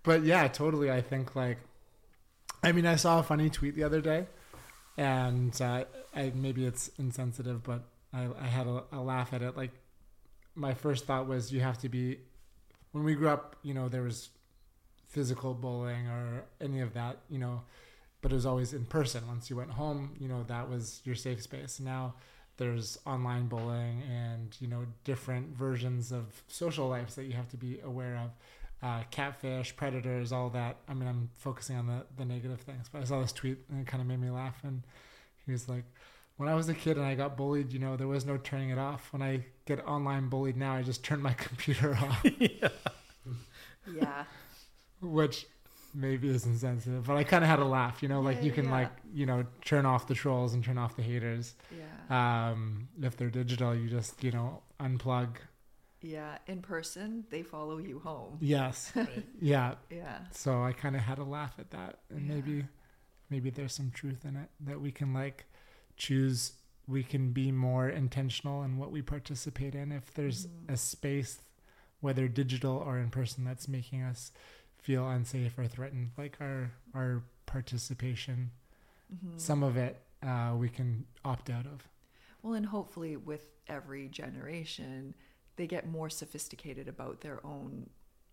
But 0.02 0.24
yeah, 0.24 0.48
totally. 0.48 0.90
I 0.90 1.02
think 1.02 1.36
like, 1.36 1.58
I 2.62 2.72
mean, 2.72 2.86
I 2.86 2.96
saw 2.96 3.20
a 3.20 3.22
funny 3.22 3.50
tweet 3.50 3.76
the 3.76 3.84
other 3.84 4.00
day, 4.00 4.26
and 4.96 5.60
uh, 5.60 5.84
I, 6.14 6.32
maybe 6.34 6.66
it's 6.66 6.90
insensitive, 6.98 7.62
but 7.62 7.84
I, 8.12 8.28
I 8.40 8.46
had 8.46 8.66
a, 8.66 8.84
a 8.92 9.00
laugh 9.00 9.32
at 9.32 9.42
it. 9.42 9.56
Like, 9.56 9.70
my 10.54 10.74
first 10.74 11.06
thought 11.06 11.28
was 11.28 11.52
you 11.52 11.60
have 11.60 11.78
to 11.78 11.88
be. 11.88 12.18
When 12.92 13.04
we 13.04 13.14
grew 13.14 13.28
up, 13.28 13.56
you 13.62 13.74
know, 13.74 13.88
there 13.88 14.02
was 14.02 14.30
physical 15.08 15.54
bullying 15.54 16.06
or 16.06 16.44
any 16.60 16.80
of 16.80 16.94
that, 16.94 17.18
you 17.28 17.38
know, 17.38 17.62
but 18.20 18.32
it 18.32 18.34
was 18.34 18.46
always 18.46 18.72
in 18.72 18.84
person. 18.84 19.26
Once 19.26 19.50
you 19.50 19.56
went 19.56 19.70
home, 19.70 20.14
you 20.18 20.28
know, 20.28 20.44
that 20.48 20.68
was 20.68 21.00
your 21.04 21.14
safe 21.14 21.42
space. 21.42 21.80
Now 21.80 22.14
there's 22.56 22.98
online 23.06 23.46
bullying 23.46 24.02
and, 24.10 24.56
you 24.60 24.68
know, 24.68 24.84
different 25.04 25.56
versions 25.56 26.12
of 26.12 26.42
social 26.48 26.88
lives 26.88 27.14
that 27.14 27.24
you 27.24 27.32
have 27.32 27.48
to 27.50 27.56
be 27.56 27.80
aware 27.80 28.16
of. 28.16 28.30
Uh, 28.80 29.02
catfish, 29.10 29.74
predators, 29.74 30.30
all 30.30 30.50
that. 30.50 30.76
I 30.88 30.94
mean, 30.94 31.08
I'm 31.08 31.30
focusing 31.36 31.76
on 31.76 31.88
the, 31.88 32.04
the 32.16 32.24
negative 32.24 32.60
things, 32.60 32.88
but 32.92 33.02
I 33.02 33.04
saw 33.04 33.20
this 33.20 33.32
tweet 33.32 33.58
and 33.70 33.80
it 33.80 33.86
kind 33.88 34.00
of 34.00 34.06
made 34.06 34.20
me 34.20 34.30
laugh. 34.30 34.60
And 34.62 34.82
he 35.46 35.50
was 35.50 35.68
like, 35.68 35.82
when 36.36 36.48
I 36.48 36.54
was 36.54 36.68
a 36.68 36.74
kid 36.74 36.96
and 36.96 37.04
I 37.04 37.16
got 37.16 37.36
bullied, 37.36 37.72
you 37.72 37.80
know, 37.80 37.96
there 37.96 38.06
was 38.06 38.24
no 38.24 38.36
turning 38.36 38.70
it 38.70 38.78
off. 38.78 39.12
When 39.12 39.20
I 39.20 39.44
get 39.66 39.84
online 39.84 40.28
bullied 40.28 40.56
now, 40.56 40.74
I 40.76 40.82
just 40.82 41.02
turn 41.02 41.20
my 41.20 41.32
computer 41.46 41.96
off 41.96 42.24
Yeah. 43.92 44.24
which 45.00 45.46
maybe 45.94 46.28
is 46.28 46.46
insensitive, 46.46 47.06
but 47.06 47.16
I 47.16 47.24
kind 47.24 47.42
of 47.42 47.50
had 47.50 47.58
a 47.58 47.64
laugh, 47.64 48.02
you 48.02 48.08
know, 48.08 48.20
like 48.20 48.36
Yeah, 48.38 48.42
you 48.44 48.52
can 48.52 48.66
yeah. 48.66 48.70
like, 48.70 48.90
you 49.12 49.26
know, 49.26 49.44
turn 49.64 49.86
off 49.86 50.06
the 50.06 50.14
trolls 50.14 50.54
and 50.54 50.62
turn 50.62 50.78
off 50.78 50.94
the 50.94 51.02
haters. 51.02 51.54
Yeah. 52.10 52.50
Um, 52.50 52.88
if 53.02 53.16
they're 53.16 53.30
digital, 53.30 53.74
you 53.74 53.88
just, 53.88 54.22
you 54.22 54.30
know, 54.30 54.62
unplug. 54.80 55.30
Yeah. 56.00 56.38
In 56.46 56.62
person, 56.62 57.24
they 57.30 57.42
follow 57.42 57.78
you 57.78 57.98
home. 57.98 58.38
Yes. 58.40 58.92
Right. 58.96 59.26
Yeah. 59.40 59.74
Yeah. 59.90 60.18
So 60.32 60.62
I 60.62 60.72
kind 60.72 60.94
of 60.96 61.02
had 61.02 61.18
a 61.18 61.24
laugh 61.24 61.54
at 61.58 61.70
that. 61.70 62.00
And 62.10 62.26
Yeah. 62.26 62.34
maybe, 62.34 62.64
maybe 63.30 63.50
there's 63.50 63.74
some 63.74 63.90
truth 63.90 64.24
in 64.24 64.36
it 64.36 64.48
that 64.60 64.80
we 64.80 64.92
can 64.92 65.12
like 65.12 65.46
choose, 65.96 66.52
we 66.86 67.02
can 67.02 67.32
be 67.32 67.50
more 67.52 67.88
intentional 67.88 68.62
in 68.62 68.78
what 68.78 68.90
we 68.92 69.02
participate 69.02 69.74
in. 69.74 69.90
If 69.92 70.14
there's 70.14 70.46
Mm-hmm. 70.46 70.72
a 70.72 70.76
space, 70.76 71.40
whether 72.00 72.28
digital 72.28 72.76
or 72.76 72.98
in 72.98 73.10
person, 73.10 73.44
that's 73.44 73.66
making 73.68 74.02
us 74.02 74.30
feel 74.76 75.08
unsafe 75.08 75.58
or 75.58 75.66
threatened, 75.66 76.10
like 76.16 76.36
our, 76.40 76.70
our 76.94 77.22
participation 77.46 78.50
Mhm. 79.12 79.40
some 79.40 79.62
of 79.62 79.76
it 79.78 80.00
uh, 80.22 80.54
we 80.56 80.68
can 80.68 81.06
opt 81.24 81.48
out 81.48 81.64
of. 81.66 81.88
Well, 82.42 82.52
and 82.54 82.66
hopefully 82.66 83.16
with 83.16 83.48
every 83.68 84.08
generation, 84.08 85.14
they 85.58 85.66
get 85.66 85.86
more 85.86 86.08
sophisticated 86.08 86.88
about 86.88 87.20
their 87.20 87.44
own 87.44 87.90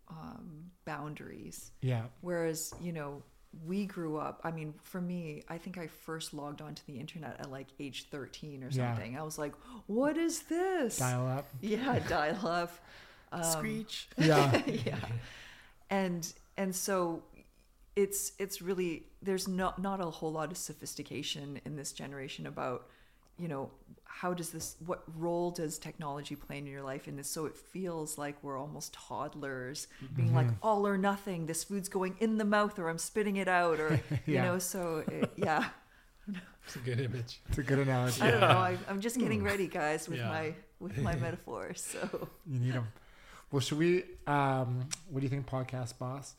um, 0.08 0.72
boundaries. 0.86 1.72
Yeah. 1.82 2.04
Whereas, 2.22 2.74
you 2.80 2.94
know, 2.94 3.24
we 3.66 3.86
grew 3.86 4.18
up, 4.18 4.40
I 4.44 4.52
mean, 4.52 4.76
for 4.84 5.02
me, 5.02 5.44
I 5.50 5.58
think 5.58 5.78
I 5.78 5.88
first 5.88 6.34
logged 6.34 6.62
onto 6.62 6.84
the 6.86 7.00
internet 7.00 7.38
at 7.40 7.50
like 7.50 7.68
age 7.80 8.08
13 8.10 8.64
or 8.64 8.72
something. 8.72 8.80
Yeah. 8.80 8.94
something. 8.94 9.18
I 9.18 9.24
was 9.24 9.38
like, 9.38 9.54
what 9.88 10.18
is 10.18 10.44
this? 10.44 10.98
Dial 10.98 11.28
up. 11.28 11.48
Yeah, 11.62 12.00
dial 12.08 12.48
up. 12.48 12.72
Um, 13.32 13.44
Screech. 13.44 14.08
Yeah. 14.18 14.62
yeah. 14.66 14.98
And 15.90 16.32
and 16.56 16.74
so 16.74 17.24
it's 17.96 18.32
it's 18.40 18.62
really 18.62 19.08
there's 19.22 19.48
not 19.48 19.82
not 19.82 20.00
a 20.00 20.06
whole 20.06 20.32
lot 20.32 20.52
of 20.52 20.58
sophistication 20.58 21.60
in 21.66 21.76
this 21.76 21.92
generation 21.92 22.46
about 22.46 22.88
you 23.40 23.48
know 23.48 23.70
how 24.06 24.34
does 24.34 24.50
this 24.52 24.78
what 24.86 25.04
role 25.18 25.52
does 25.52 25.78
technology 25.78 26.36
play 26.36 26.58
in 26.58 26.66
your 26.66 26.82
life 26.82 27.08
in 27.08 27.18
this 27.18 27.30
so 27.30 27.46
it 27.46 27.58
feels 27.58 28.18
like 28.18 28.36
we're 28.42 28.58
almost 28.58 28.94
toddlers 28.94 29.88
being 30.16 30.34
like 30.34 30.48
Mm-hmm. 30.48 30.56
all 30.68 30.88
or 30.88 30.98
nothing 30.98 31.46
this 31.48 31.64
food's 31.66 31.90
going 31.90 32.16
in 32.20 32.38
the 32.38 32.46
mouth 32.46 32.80
or 32.80 32.88
i'm 32.88 32.98
spitting 32.98 33.36
it 33.36 33.48
out 33.50 33.80
or 33.80 34.00
you 34.26 34.38
know 34.42 34.58
so 34.60 35.04
it, 35.12 35.32
yeah 35.36 35.66
It's 36.66 36.76
a 36.78 36.80
good 36.80 37.00
image. 37.00 37.40
It's 37.50 37.58
a 37.60 37.64
good 37.64 37.80
analogy. 37.80 38.22
i 38.22 38.32
don't 38.32 38.40
know 38.42 38.48
I, 38.48 38.78
i'm 38.90 39.02
just 39.02 39.18
getting 39.20 39.44
ready 39.44 39.68
guys 39.68 40.08
with 40.08 40.20
Yeah. 40.20 40.30
my 40.30 40.54
with 40.80 40.98
my 40.98 41.16
metaphors 41.26 41.82
so 41.82 42.30
You 42.48 42.60
need 42.60 42.74
them. 42.74 42.88
Well, 43.52 43.60
should 43.60 43.78
we? 43.78 44.04
Um, 44.28 44.90
what 45.10 45.20
do 45.20 45.26
you 45.26 45.30
think, 45.30 45.46
podcast 45.48 45.98
boss? 46.00 46.34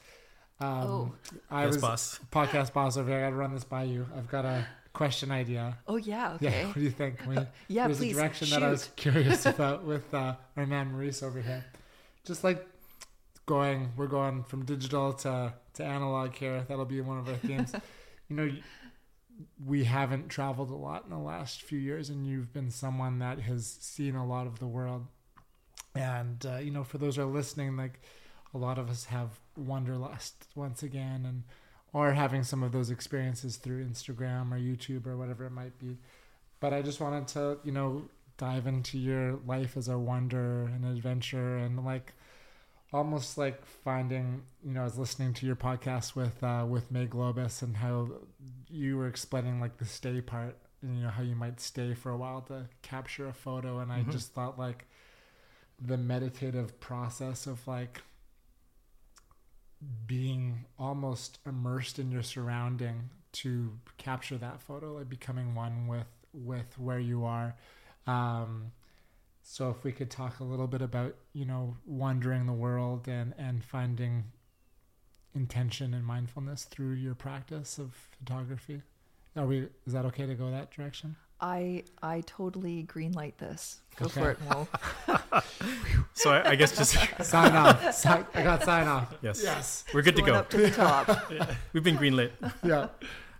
Um, 0.61 0.69
Oh. 0.69 1.13
I 1.51 1.65
Yes, 1.65 1.75
was 1.75 1.81
boss. 1.83 2.21
podcast 2.33 2.73
boss 2.73 2.97
over 2.97 3.09
here. 3.09 3.19
I 3.21 3.23
got 3.23 3.31
to 3.31 3.37
run 3.37 3.55
this 3.55 3.65
by 3.65 3.85
you. 3.85 4.07
I've 4.17 4.29
got 4.29 4.45
a 4.45 4.67
question 4.97 5.31
idea. 5.31 5.77
oh 5.87 5.97
yeah 5.97 6.39
Yeah, 6.41 6.49
okay 6.49 6.65
what 6.67 6.75
do 6.75 6.81
you 6.81 6.91
think? 6.91 7.21
We, 7.27 7.37
Yeah, 7.69 7.87
there's 7.87 7.99
please, 7.99 8.17
a 8.17 8.21
direction 8.21 8.51
that 8.51 8.63
I 8.63 8.71
was 8.71 8.89
curious 8.97 9.45
about 9.55 9.85
with 9.85 10.13
uh, 10.15 10.35
our 10.57 10.67
man 10.67 10.93
Maurice 10.93 11.23
over 11.23 11.41
here. 11.41 11.65
Just 12.25 12.43
like 12.43 12.67
going, 13.45 13.93
we're 13.97 14.07
going 14.07 14.43
from 14.43 14.65
digital 14.65 15.13
to 15.25 15.53
to 15.75 15.85
analog 15.85 16.35
here. 16.35 16.65
That'll 16.67 16.87
be 16.87 17.01
one 17.03 17.19
of 17.19 17.29
our 17.29 17.37
themes. 17.37 17.75
you 18.29 18.37
know, 18.37 18.51
we 19.65 19.85
haven't 19.85 20.29
traveled 20.31 20.71
a 20.71 20.75
lot 20.75 21.05
in 21.05 21.11
the 21.11 21.19
last 21.19 21.63
few 21.63 21.79
years, 21.79 22.09
and 22.09 22.27
you've 22.27 22.53
been 22.53 22.71
someone 22.71 23.19
that 23.19 23.41
has 23.41 23.67
seen 23.81 24.15
a 24.17 24.27
lot 24.27 24.47
of 24.47 24.59
the 24.59 24.67
world. 24.67 25.07
And 25.95 26.45
uh, 26.47 26.57
you 26.57 26.71
know, 26.71 26.85
for 26.85 26.99
those 26.99 27.17
who 27.17 27.23
are 27.23 27.27
listening, 27.41 27.77
like 27.77 28.01
a 28.55 28.59
lot 28.59 28.79
of 28.79 28.89
us 28.89 29.05
have 29.05 29.39
wanderlust 29.57 30.47
once 30.55 30.83
again, 30.83 31.25
and 31.27 31.45
or 31.93 32.13
having 32.13 32.43
some 32.43 32.63
of 32.63 32.73
those 32.73 32.91
experiences 32.91 33.57
through 33.57 33.85
Instagram 33.85 34.53
or 34.53 34.59
YouTube 34.59 35.07
or 35.07 35.17
whatever 35.17 35.45
it 35.47 35.51
might 35.53 35.79
be. 35.79 35.97
But 36.61 36.73
I 36.73 36.83
just 36.83 37.01
wanted 37.01 37.29
to, 37.29 37.59
you 37.65 37.73
know, 37.73 38.03
dive 38.39 38.67
into 38.67 38.99
your 38.99 39.39
life 39.47 39.77
as 39.77 39.89
a 39.89 39.99
wonder 39.99 40.65
and 40.65 40.85
adventure 40.85 41.57
and 41.57 41.85
like 41.85 42.13
almost 42.93 43.37
like 43.39 43.65
finding, 43.65 44.43
you 44.65 44.73
know, 44.75 44.83
I 44.83 44.85
was 44.85 44.99
listening 44.99 45.33
to 45.35 45.47
your 45.47 45.57
podcast 45.57 46.15
with 46.15 46.43
uh 46.43 46.65
with 46.69 46.91
May 46.91 47.07
Globus 47.07 47.63
and 47.63 47.77
how 47.77 48.09
you 48.71 48.97
were 48.97 49.09
explaining 49.09 49.61
like 49.61 49.79
the 49.79 49.85
stay 49.85 50.21
part 50.21 50.57
and 50.83 50.97
you 50.97 51.03
know 51.03 51.11
how 51.11 51.23
you 51.23 51.35
might 51.35 51.61
stay 51.61 51.95
for 51.95 52.11
a 52.11 52.17
while 52.17 52.43
to 52.43 52.67
capture 52.83 53.27
a 53.27 53.33
photo 53.33 53.79
and 53.79 53.91
I 53.93 54.03
Mhm. 54.03 54.11
just 54.13 54.35
thought 54.35 54.59
like 54.59 54.87
the 55.81 55.97
meditative 55.97 56.79
process 56.81 57.47
of 57.47 57.67
like 57.67 58.03
being 60.07 60.65
almost 60.79 61.39
immersed 61.47 61.99
in 61.99 62.11
your 62.11 62.23
surrounding 62.23 63.11
to 63.33 63.73
capture 63.99 64.39
that 64.39 64.63
photo 64.63 64.95
like 64.95 65.09
becoming 65.09 65.55
one 65.55 65.87
with 65.87 66.07
with 66.33 66.79
where 66.79 66.99
you 66.99 67.25
are. 67.25 67.55
Um 68.07 68.73
so 69.43 69.71
if 69.71 69.85
we 69.85 69.93
could 69.93 70.11
talk 70.11 70.41
a 70.41 70.45
little 70.45 70.67
bit 70.67 70.83
about 70.83 71.15
you 71.33 71.45
know 71.45 71.77
wandering 71.87 72.47
the 72.47 72.53
world 72.53 73.09
and 73.09 73.35
and 73.39 73.65
finding 73.65 74.25
intention 75.35 75.93
and 75.93 76.05
mindfulness 76.05 76.65
through 76.65 76.95
your 76.95 77.15
practice 77.15 77.79
of 77.79 77.93
photography. 78.19 78.83
Are 79.37 79.47
we 79.47 79.69
is 79.87 79.93
that 79.93 80.07
okay 80.07 80.27
to 80.27 80.35
go 80.35 80.51
that 80.51 80.71
direction 80.71 81.17
I 81.41 81.85
I 82.03 82.23
totally 82.27 82.85
greenlight 82.85 83.37
this. 83.39 83.81
Go 83.97 84.07
Okay. 84.07 84.21
for 84.21 84.31
it, 84.33 84.39
Mo. 84.49 84.69
So 86.15 86.31
I, 86.31 86.51
I 86.51 86.55
guess 86.57 86.77
just 86.77 86.93
sign 87.25 87.55
off 87.55 87.95
Si- 87.95 88.09
i 88.09 88.43
got 88.43 88.63
sign 88.63 88.89
off 88.89 89.13
yes, 89.23 89.43
yes 89.43 89.85
we're 89.93 90.01
good 90.03 90.17
to 90.17 90.23
go. 90.23 90.35
up 90.35 90.49
to 90.51 90.57
the 90.57 90.71
top. 90.71 91.09
We've 91.73 91.85
been 91.85 91.99
greenlit. 91.99 92.31
yeah 92.65 92.89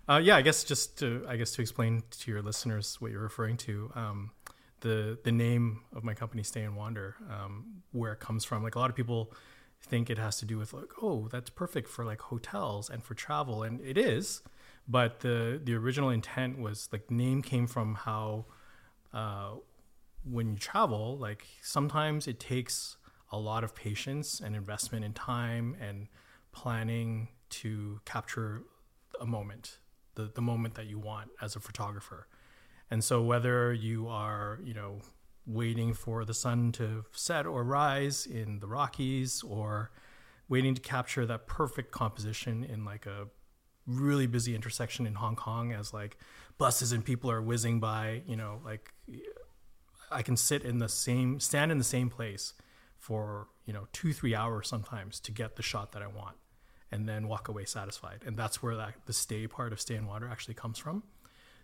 Uh, 0.07 0.21
yeah, 0.23 0.35
I 0.37 0.41
guess 0.41 0.63
just 0.63 0.97
to 0.99 1.25
I 1.27 1.35
guess 1.37 1.51
to 1.53 1.61
explain 1.61 2.03
to 2.19 2.31
your 2.31 2.41
listeners 2.41 2.95
what 3.01 3.11
you're 3.11 3.21
referring 3.31 3.57
to, 3.67 3.91
um, 3.95 4.31
the 4.81 5.17
the 5.23 5.31
name 5.31 5.81
of 5.95 6.03
my 6.03 6.13
company, 6.13 6.43
Stay 6.43 6.63
and 6.63 6.75
Wander, 6.77 7.15
um, 7.29 7.81
where 7.91 8.13
it 8.13 8.19
comes 8.19 8.45
from. 8.45 8.63
Like 8.63 8.75
a 8.75 8.79
lot 8.79 8.89
of 8.89 8.95
people 8.95 9.33
think 9.81 10.09
it 10.09 10.17
has 10.17 10.37
to 10.39 10.45
do 10.45 10.57
with 10.57 10.71
like, 10.73 10.91
oh, 11.01 11.27
that's 11.29 11.49
perfect 11.49 11.89
for 11.89 12.05
like 12.05 12.21
hotels 12.21 12.89
and 12.89 13.03
for 13.03 13.15
travel, 13.15 13.63
and 13.63 13.81
it 13.81 13.97
is. 13.97 14.41
But 14.87 15.19
the 15.19 15.59
the 15.63 15.73
original 15.73 16.09
intent 16.09 16.59
was 16.59 16.89
like 16.91 17.11
name 17.11 17.41
came 17.41 17.67
from 17.67 17.95
how 17.95 18.45
uh, 19.13 19.55
when 20.23 20.51
you 20.51 20.57
travel, 20.57 21.17
like 21.17 21.45
sometimes 21.61 22.27
it 22.27 22.39
takes 22.39 22.97
a 23.31 23.37
lot 23.37 23.63
of 23.63 23.75
patience 23.75 24.39
and 24.39 24.55
investment 24.55 25.03
in 25.03 25.13
time 25.13 25.75
and 25.81 26.07
planning 26.51 27.29
to 27.49 27.99
capture 28.05 28.63
a 29.19 29.25
moment, 29.25 29.79
the, 30.15 30.31
the 30.33 30.41
moment 30.41 30.75
that 30.75 30.85
you 30.87 30.99
want 30.99 31.29
as 31.41 31.55
a 31.55 31.59
photographer. 31.59 32.27
And 32.89 33.03
so 33.03 33.21
whether 33.21 33.73
you 33.73 34.07
are, 34.07 34.59
you 34.63 34.73
know, 34.73 34.99
waiting 35.45 35.93
for 35.93 36.25
the 36.25 36.33
sun 36.33 36.71
to 36.73 37.05
set 37.11 37.45
or 37.45 37.63
rise 37.63 38.25
in 38.25 38.59
the 38.59 38.67
Rockies 38.67 39.43
or 39.43 39.91
waiting 40.49 40.73
to 40.75 40.81
capture 40.81 41.25
that 41.25 41.47
perfect 41.47 41.91
composition 41.91 42.63
in 42.63 42.85
like 42.85 43.05
a 43.05 43.27
really 43.87 44.27
busy 44.27 44.53
intersection 44.53 45.07
in 45.07 45.15
Hong 45.15 45.35
Kong 45.35 45.71
as 45.71 45.93
like 45.93 46.17
buses 46.57 46.91
and 46.91 47.03
people 47.03 47.31
are 47.31 47.41
whizzing 47.41 47.79
by, 47.79 48.21
you 48.27 48.35
know, 48.35 48.59
like 48.63 48.93
I 50.11 50.21
can 50.21 50.37
sit 50.37 50.63
in 50.63 50.79
the 50.79 50.89
same 50.89 51.39
stand 51.39 51.71
in 51.71 51.77
the 51.77 51.83
same 51.83 52.09
place 52.09 52.53
for, 52.97 53.47
you 53.65 53.73
know, 53.73 53.87
2-3 53.93 54.35
hours 54.35 54.67
sometimes 54.67 55.19
to 55.21 55.31
get 55.31 55.55
the 55.55 55.63
shot 55.63 55.93
that 55.93 56.01
I 56.01 56.07
want 56.07 56.35
and 56.91 57.07
then 57.07 57.27
walk 57.27 57.47
away 57.47 57.65
satisfied. 57.65 58.23
And 58.25 58.37
that's 58.37 58.61
where 58.61 58.75
that 58.75 58.95
the 59.05 59.13
stay 59.13 59.47
part 59.47 59.71
of 59.71 59.79
Stay 59.79 59.95
and 59.95 60.07
Wander 60.07 60.27
actually 60.27 60.55
comes 60.55 60.77
from. 60.77 61.03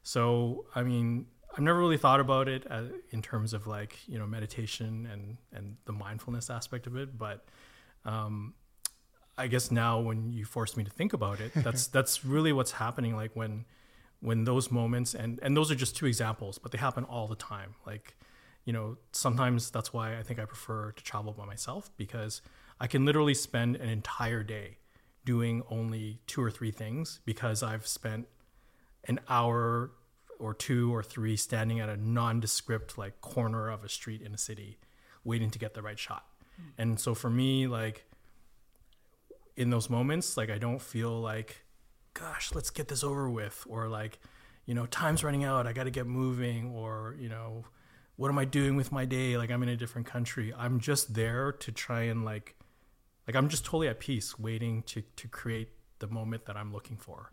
So, 0.04 0.66
I 0.76 0.84
mean, 0.84 1.28
I've 1.54 1.64
never 1.64 1.80
really 1.80 1.98
thought 1.98 2.20
about 2.20 2.48
it 2.48 2.66
as, 2.70 2.88
in 3.12 3.22
terms 3.22 3.54
of 3.54 3.68
like, 3.68 3.98
you 4.08 4.18
know, 4.18 4.26
meditation 4.26 5.08
and 5.12 5.38
and 5.54 5.78
the 5.86 5.94
mindfulness 5.94 6.50
aspect 6.50 6.88
of 6.88 6.96
it, 6.96 7.18
but 7.18 7.46
um 8.06 8.54
I 9.38 9.48
guess 9.48 9.72
now 9.72 10.00
when 10.00 10.32
you 10.32 10.46
force 10.46 10.78
me 10.78 10.84
to 10.84 10.92
think 10.92 11.14
about 11.14 11.40
it, 11.40 11.52
that's 11.56 11.88
that's 11.88 12.26
really 12.26 12.54
what's 12.54 12.72
happening 12.72 13.16
like 13.16 13.32
when 13.36 13.66
when 14.20 14.46
those 14.46 14.72
moments 14.72 15.14
and 15.14 15.40
and 15.42 15.56
those 15.56 15.72
are 15.72 15.76
just 15.76 15.96
two 15.96 16.06
examples, 16.06 16.58
but 16.58 16.72
they 16.72 16.78
happen 16.78 17.04
all 17.06 17.28
the 17.28 17.36
time. 17.36 17.76
Like, 17.86 18.16
you 18.66 18.74
know, 18.74 18.98
sometimes 19.12 19.70
that's 19.72 19.92
why 19.92 20.18
I 20.18 20.24
think 20.24 20.40
I 20.40 20.46
prefer 20.46 20.92
to 20.92 21.04
travel 21.04 21.34
by 21.34 21.46
myself 21.46 21.92
because 21.98 22.42
I 22.80 22.88
can 22.88 23.06
literally 23.06 23.34
spend 23.34 23.76
an 23.76 23.90
entire 23.90 24.44
day 24.44 24.78
doing 25.26 25.64
only 25.70 26.20
two 26.28 26.42
or 26.42 26.52
three 26.52 26.72
things 26.72 27.20
because 27.26 27.64
I've 27.64 27.88
spent 27.88 28.28
an 29.06 29.20
hour 29.30 29.92
or 30.40 30.54
two 30.54 30.94
or 30.94 31.04
three 31.04 31.38
standing 31.38 31.80
at 31.80 31.90
a 31.90 31.96
nondescript 31.98 32.98
like 32.98 33.22
corner 33.22 33.70
of 33.70 33.84
a 33.84 33.90
street 33.90 34.22
in 34.22 34.34
a 34.34 34.38
city 34.38 34.78
waiting 35.24 35.50
to 35.52 35.60
get 35.60 35.74
the 35.74 35.82
right 35.82 36.00
shot. 36.00 36.26
Hmm. 36.56 36.82
And 36.82 37.00
so 37.00 37.16
for 37.16 37.30
me 37.30 37.68
like 37.68 38.06
in 39.56 39.70
those 39.70 39.90
moments 39.90 40.38
like 40.38 40.50
I 40.50 40.58
don't 40.58 40.82
feel 40.82 41.20
like 41.22 41.66
gosh, 42.14 42.54
let's 42.54 42.70
get 42.70 42.88
this 42.88 43.04
over 43.04 43.30
with 43.30 43.66
or 43.68 43.88
like 43.88 44.20
you 44.66 44.74
know, 44.74 44.86
time's 44.86 45.24
running 45.24 45.44
out, 45.44 45.68
I 45.68 45.74
got 45.74 45.84
to 45.86 45.92
get 45.92 46.08
moving 46.08 46.72
or, 46.72 47.18
you 47.20 47.28
know, 47.28 47.66
what 48.16 48.30
am 48.30 48.40
I 48.40 48.46
doing 48.46 48.76
with 48.76 48.92
my 48.92 49.06
day? 49.06 49.38
Like 49.38 49.52
I'm 49.52 49.62
in 49.64 49.70
a 49.70 49.76
different 49.76 50.08
country. 50.08 50.54
I'm 50.58 50.80
just 50.80 51.14
there 51.14 51.52
to 51.52 51.72
try 51.72 52.04
and 52.04 52.24
like 52.24 52.56
like 53.28 53.36
I'm 53.36 53.50
just 53.50 53.66
totally 53.66 53.88
at 53.88 54.00
peace 54.00 54.38
waiting 54.38 54.84
to 54.84 55.02
to 55.18 55.28
create 55.28 55.70
the 56.00 56.08
moment 56.08 56.46
that 56.46 56.56
I'm 56.58 56.72
looking 56.72 56.98
for. 56.98 57.30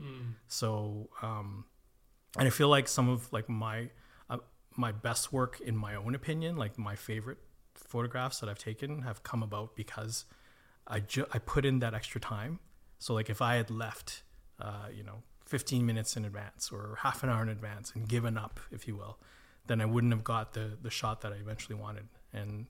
So, 0.49 1.09
um, 1.23 1.65
and 2.39 2.47
I 2.47 2.51
feel 2.51 2.69
like 2.69 2.89
some 2.89 3.09
of 3.09 3.33
like 3.33 3.49
my 3.49 3.91
uh, 4.29 4.39
my 4.77 4.93
best 4.93 5.33
work, 5.33 5.61
in 5.61 5.77
my 5.77 5.95
own 5.97 6.15
opinion, 6.15 6.57
like 6.57 6.79
my 6.79 6.97
favorite 6.97 7.39
photographs 7.75 8.41
that 8.41 8.49
I've 8.49 8.59
taken, 8.59 9.03
have 9.03 9.23
come 9.23 9.43
about 9.43 9.77
because 9.77 10.25
I 10.86 11.01
ju- 11.01 11.27
I 11.32 11.39
put 11.39 11.65
in 11.65 11.78
that 11.81 11.94
extra 11.94 12.20
time. 12.20 12.59
So 12.98 13.15
like 13.15 13.31
if 13.31 13.40
I 13.40 13.57
had 13.57 13.70
left, 13.70 14.23
uh, 14.61 14.89
you 14.94 15.02
know, 15.02 15.23
15 15.47 15.85
minutes 15.85 16.16
in 16.16 16.24
advance 16.24 16.70
or 16.73 16.98
half 17.02 17.23
an 17.23 17.28
hour 17.31 17.43
in 17.43 17.48
advance 17.48 17.93
and 17.94 18.09
given 18.09 18.36
up, 18.39 18.61
if 18.70 18.86
you 18.86 18.97
will, 18.97 19.19
then 19.66 19.81
I 19.81 19.85
wouldn't 19.85 20.12
have 20.12 20.24
got 20.24 20.52
the 20.52 20.77
the 20.81 20.90
shot 20.90 21.20
that 21.23 21.32
I 21.32 21.36
eventually 21.36 21.77
wanted. 21.77 22.09
And 22.32 22.66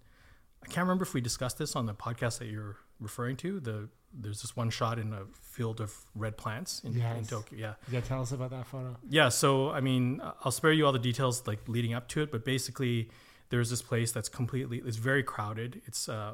I 0.63 0.67
can't 0.67 0.85
remember 0.87 1.03
if 1.03 1.15
we 1.15 1.21
discussed 1.21 1.59
this 1.59 1.75
on 1.77 1.87
the 1.87 1.95
podcast 1.95 2.39
that 2.39 2.49
you're 2.49 2.77
referring 3.01 3.37
to. 3.39 3.61
The 3.61 3.89
there's 4.13 4.43
this 4.43 4.57
one 4.57 4.71
shot 4.71 4.99
in 4.99 5.13
a 5.13 5.23
field 5.41 5.81
of 5.81 5.95
red 6.15 6.37
plants 6.37 6.83
in, 6.85 7.01
in 7.01 7.25
Tokyo. 7.25 7.59
Yeah. 7.59 7.75
Yeah, 7.91 8.01
tell 8.01 8.21
us 8.23 8.33
about 8.33 8.51
that 8.51 8.67
photo. 8.67 8.97
Yeah, 9.09 9.29
so 9.29 9.71
I 9.71 9.81
mean, 9.81 10.21
I'll 10.45 10.51
spare 10.51 10.73
you 10.73 10.85
all 10.85 10.93
the 10.93 10.99
details 10.99 11.47
like 11.47 11.69
leading 11.69 11.95
up 11.95 12.09
to 12.09 12.23
it, 12.23 12.33
but 12.33 12.45
basically, 12.45 13.11
there's 13.51 13.71
this 13.71 13.83
place 13.83 14.11
that's 14.13 14.29
completely 14.29 14.83
it's 14.85 14.97
very 14.97 15.23
crowded. 15.23 15.81
It's 15.87 16.09
uh, 16.09 16.33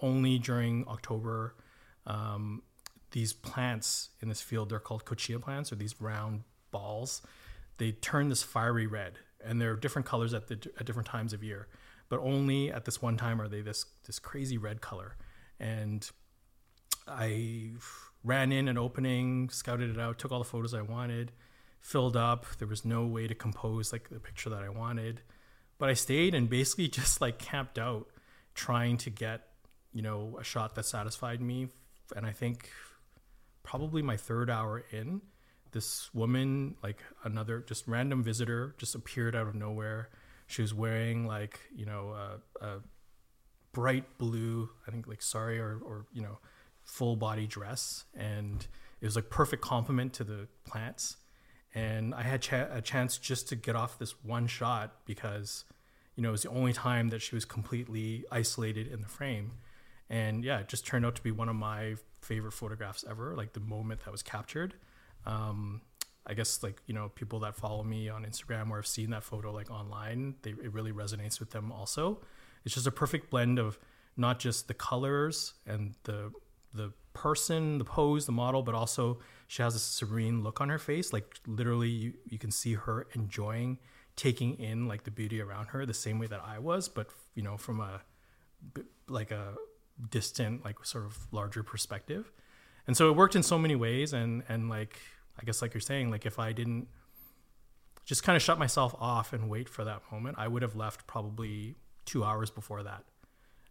only 0.00 0.38
during 0.38 0.86
October. 0.88 1.54
Um, 2.06 2.62
these 3.12 3.32
plants 3.32 4.10
in 4.20 4.28
this 4.28 4.40
field 4.40 4.68
they're 4.68 4.78
called 4.78 5.04
kochia 5.04 5.40
plants, 5.40 5.72
or 5.72 5.76
these 5.76 6.00
round 6.00 6.42
balls. 6.70 7.22
They 7.78 7.92
turn 7.92 8.28
this 8.28 8.42
fiery 8.42 8.86
red, 8.86 9.18
and 9.42 9.60
they're 9.60 9.76
different 9.76 10.06
colors 10.06 10.34
at 10.34 10.48
the 10.48 10.54
at 10.78 10.86
different 10.86 11.08
times 11.08 11.32
of 11.32 11.42
year, 11.42 11.68
but 12.08 12.20
only 12.20 12.70
at 12.70 12.84
this 12.84 13.00
one 13.00 13.16
time 13.16 13.40
are 13.40 13.48
they 13.48 13.60
this 13.60 13.86
this 14.06 14.18
crazy 14.18 14.58
red 14.58 14.80
color. 14.80 15.16
And 15.60 16.08
I 17.06 17.70
ran 18.24 18.52
in 18.52 18.68
an 18.68 18.78
opening, 18.78 19.48
scouted 19.50 19.90
it 19.90 19.98
out, 19.98 20.18
took 20.18 20.32
all 20.32 20.38
the 20.38 20.44
photos 20.44 20.74
I 20.74 20.82
wanted, 20.82 21.32
filled 21.80 22.16
up. 22.16 22.46
There 22.58 22.68
was 22.68 22.84
no 22.84 23.06
way 23.06 23.26
to 23.26 23.34
compose 23.34 23.92
like 23.92 24.08
the 24.10 24.20
picture 24.20 24.50
that 24.50 24.62
I 24.62 24.68
wanted, 24.68 25.22
but 25.78 25.88
I 25.88 25.94
stayed 25.94 26.34
and 26.34 26.48
basically 26.48 26.88
just 27.00 27.20
like 27.20 27.38
camped 27.38 27.78
out, 27.78 28.08
trying 28.54 28.98
to 28.98 29.10
get 29.10 29.47
you 29.92 30.02
know 30.02 30.36
a 30.40 30.44
shot 30.44 30.74
that 30.74 30.84
satisfied 30.84 31.40
me. 31.40 31.68
And 32.16 32.24
I 32.26 32.32
think 32.32 32.70
probably 33.62 34.00
my 34.02 34.16
third 34.16 34.48
hour 34.48 34.84
in, 34.90 35.20
this 35.72 36.12
woman, 36.14 36.76
like 36.82 37.02
another 37.24 37.60
just 37.60 37.86
random 37.86 38.22
visitor, 38.22 38.74
just 38.78 38.94
appeared 38.94 39.36
out 39.36 39.46
of 39.46 39.54
nowhere. 39.54 40.08
She 40.46 40.62
was 40.62 40.72
wearing 40.72 41.26
like 41.26 41.60
you 41.74 41.86
know 41.86 42.14
a, 42.62 42.64
a 42.64 42.80
bright 43.72 44.18
blue, 44.18 44.70
I 44.86 44.90
think 44.90 45.06
like 45.06 45.22
sari 45.22 45.58
or 45.58 45.78
or 45.84 46.06
you 46.12 46.22
know 46.22 46.38
full 46.84 47.16
body 47.16 47.46
dress, 47.46 48.04
and 48.16 48.66
it 49.00 49.04
was 49.04 49.16
like 49.16 49.30
perfect 49.30 49.62
complement 49.62 50.14
to 50.14 50.24
the 50.24 50.48
plants. 50.64 51.16
And 51.74 52.14
I 52.14 52.22
had 52.22 52.46
a 52.72 52.80
chance 52.80 53.18
just 53.18 53.48
to 53.50 53.56
get 53.56 53.76
off 53.76 53.98
this 53.98 54.24
one 54.24 54.46
shot 54.46 55.04
because 55.04 55.64
you 56.16 56.22
know 56.22 56.30
it 56.30 56.32
was 56.32 56.42
the 56.42 56.48
only 56.48 56.72
time 56.72 57.08
that 57.10 57.20
she 57.20 57.34
was 57.34 57.44
completely 57.44 58.24
isolated 58.32 58.86
in 58.86 59.02
the 59.02 59.08
frame. 59.08 59.52
And 60.10 60.44
yeah, 60.44 60.60
it 60.60 60.68
just 60.68 60.86
turned 60.86 61.04
out 61.04 61.16
to 61.16 61.22
be 61.22 61.30
one 61.30 61.48
of 61.48 61.56
my 61.56 61.96
favorite 62.20 62.52
photographs 62.52 63.04
ever. 63.08 63.34
Like 63.36 63.52
the 63.52 63.60
moment 63.60 64.04
that 64.04 64.10
was 64.10 64.22
captured. 64.22 64.74
Um, 65.26 65.82
I 66.26 66.34
guess 66.34 66.62
like 66.62 66.82
you 66.86 66.94
know 66.94 67.10
people 67.14 67.40
that 67.40 67.56
follow 67.56 67.82
me 67.82 68.08
on 68.08 68.24
Instagram 68.24 68.70
or 68.70 68.76
have 68.76 68.86
seen 68.86 69.10
that 69.10 69.24
photo 69.24 69.52
like 69.52 69.70
online, 69.70 70.34
they, 70.42 70.50
it 70.50 70.72
really 70.72 70.92
resonates 70.92 71.40
with 71.40 71.50
them. 71.50 71.72
Also, 71.72 72.20
it's 72.64 72.74
just 72.74 72.86
a 72.86 72.90
perfect 72.90 73.30
blend 73.30 73.58
of 73.58 73.78
not 74.16 74.38
just 74.38 74.68
the 74.68 74.74
colors 74.74 75.54
and 75.66 75.94
the 76.04 76.30
the 76.74 76.92
person, 77.14 77.78
the 77.78 77.84
pose, 77.84 78.26
the 78.26 78.32
model, 78.32 78.62
but 78.62 78.74
also 78.74 79.18
she 79.46 79.62
has 79.62 79.74
a 79.74 79.78
serene 79.78 80.42
look 80.42 80.60
on 80.60 80.68
her 80.68 80.78
face. 80.78 81.12
Like 81.12 81.36
literally, 81.46 81.88
you, 81.88 82.12
you 82.28 82.38
can 82.38 82.50
see 82.50 82.74
her 82.74 83.06
enjoying 83.14 83.78
taking 84.16 84.54
in 84.58 84.86
like 84.86 85.04
the 85.04 85.10
beauty 85.10 85.40
around 85.40 85.66
her 85.68 85.86
the 85.86 85.94
same 85.94 86.18
way 86.18 86.26
that 86.26 86.42
I 86.44 86.58
was, 86.58 86.88
but 86.88 87.08
you 87.34 87.42
know 87.42 87.56
from 87.56 87.80
a 87.80 88.02
like 89.08 89.30
a 89.30 89.54
distant 90.10 90.64
like 90.64 90.84
sort 90.84 91.04
of 91.04 91.18
larger 91.32 91.62
perspective. 91.62 92.30
And 92.86 92.96
so 92.96 93.10
it 93.10 93.16
worked 93.16 93.36
in 93.36 93.42
so 93.42 93.58
many 93.58 93.76
ways 93.76 94.12
and 94.12 94.42
and 94.48 94.68
like 94.68 94.98
i 95.40 95.44
guess 95.44 95.62
like 95.62 95.74
you're 95.74 95.80
saying 95.80 96.10
like 96.10 96.26
if 96.26 96.38
i 96.38 96.52
didn't 96.52 96.88
just 98.04 98.22
kind 98.22 98.34
of 98.34 98.42
shut 98.42 98.58
myself 98.58 98.94
off 98.98 99.32
and 99.34 99.50
wait 99.50 99.68
for 99.68 99.84
that 99.84 100.00
moment 100.10 100.36
i 100.38 100.48
would 100.48 100.62
have 100.62 100.74
left 100.74 101.06
probably 101.06 101.76
two 102.06 102.24
hours 102.24 102.50
before 102.50 102.82
that 102.82 103.04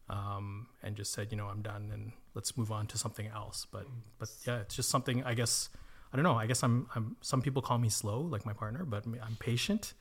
um, 0.09 0.67
and 0.83 0.95
just 0.95 1.11
said 1.11 1.27
you 1.31 1.37
know 1.37 1.47
i'm 1.47 1.61
done 1.61 1.89
and 1.91 2.11
let's 2.33 2.55
move 2.55 2.71
on 2.71 2.85
to 2.87 2.97
something 2.97 3.27
else. 3.27 3.65
But 3.71 3.87
but 4.19 4.29
yeah 4.45 4.59
it's 4.59 4.75
just 4.75 4.89
something 4.89 5.23
i 5.23 5.33
guess 5.33 5.69
i 6.13 6.15
don't 6.15 6.23
know 6.23 6.35
i 6.35 6.45
guess 6.45 6.63
i'm, 6.63 6.87
I'm 6.95 7.17
some 7.21 7.41
people 7.41 7.61
call 7.61 7.79
me 7.79 7.89
slow 7.89 8.21
like 8.21 8.45
my 8.45 8.53
partner 8.53 8.85
but 8.85 9.05
i'm 9.05 9.35
patient. 9.39 9.93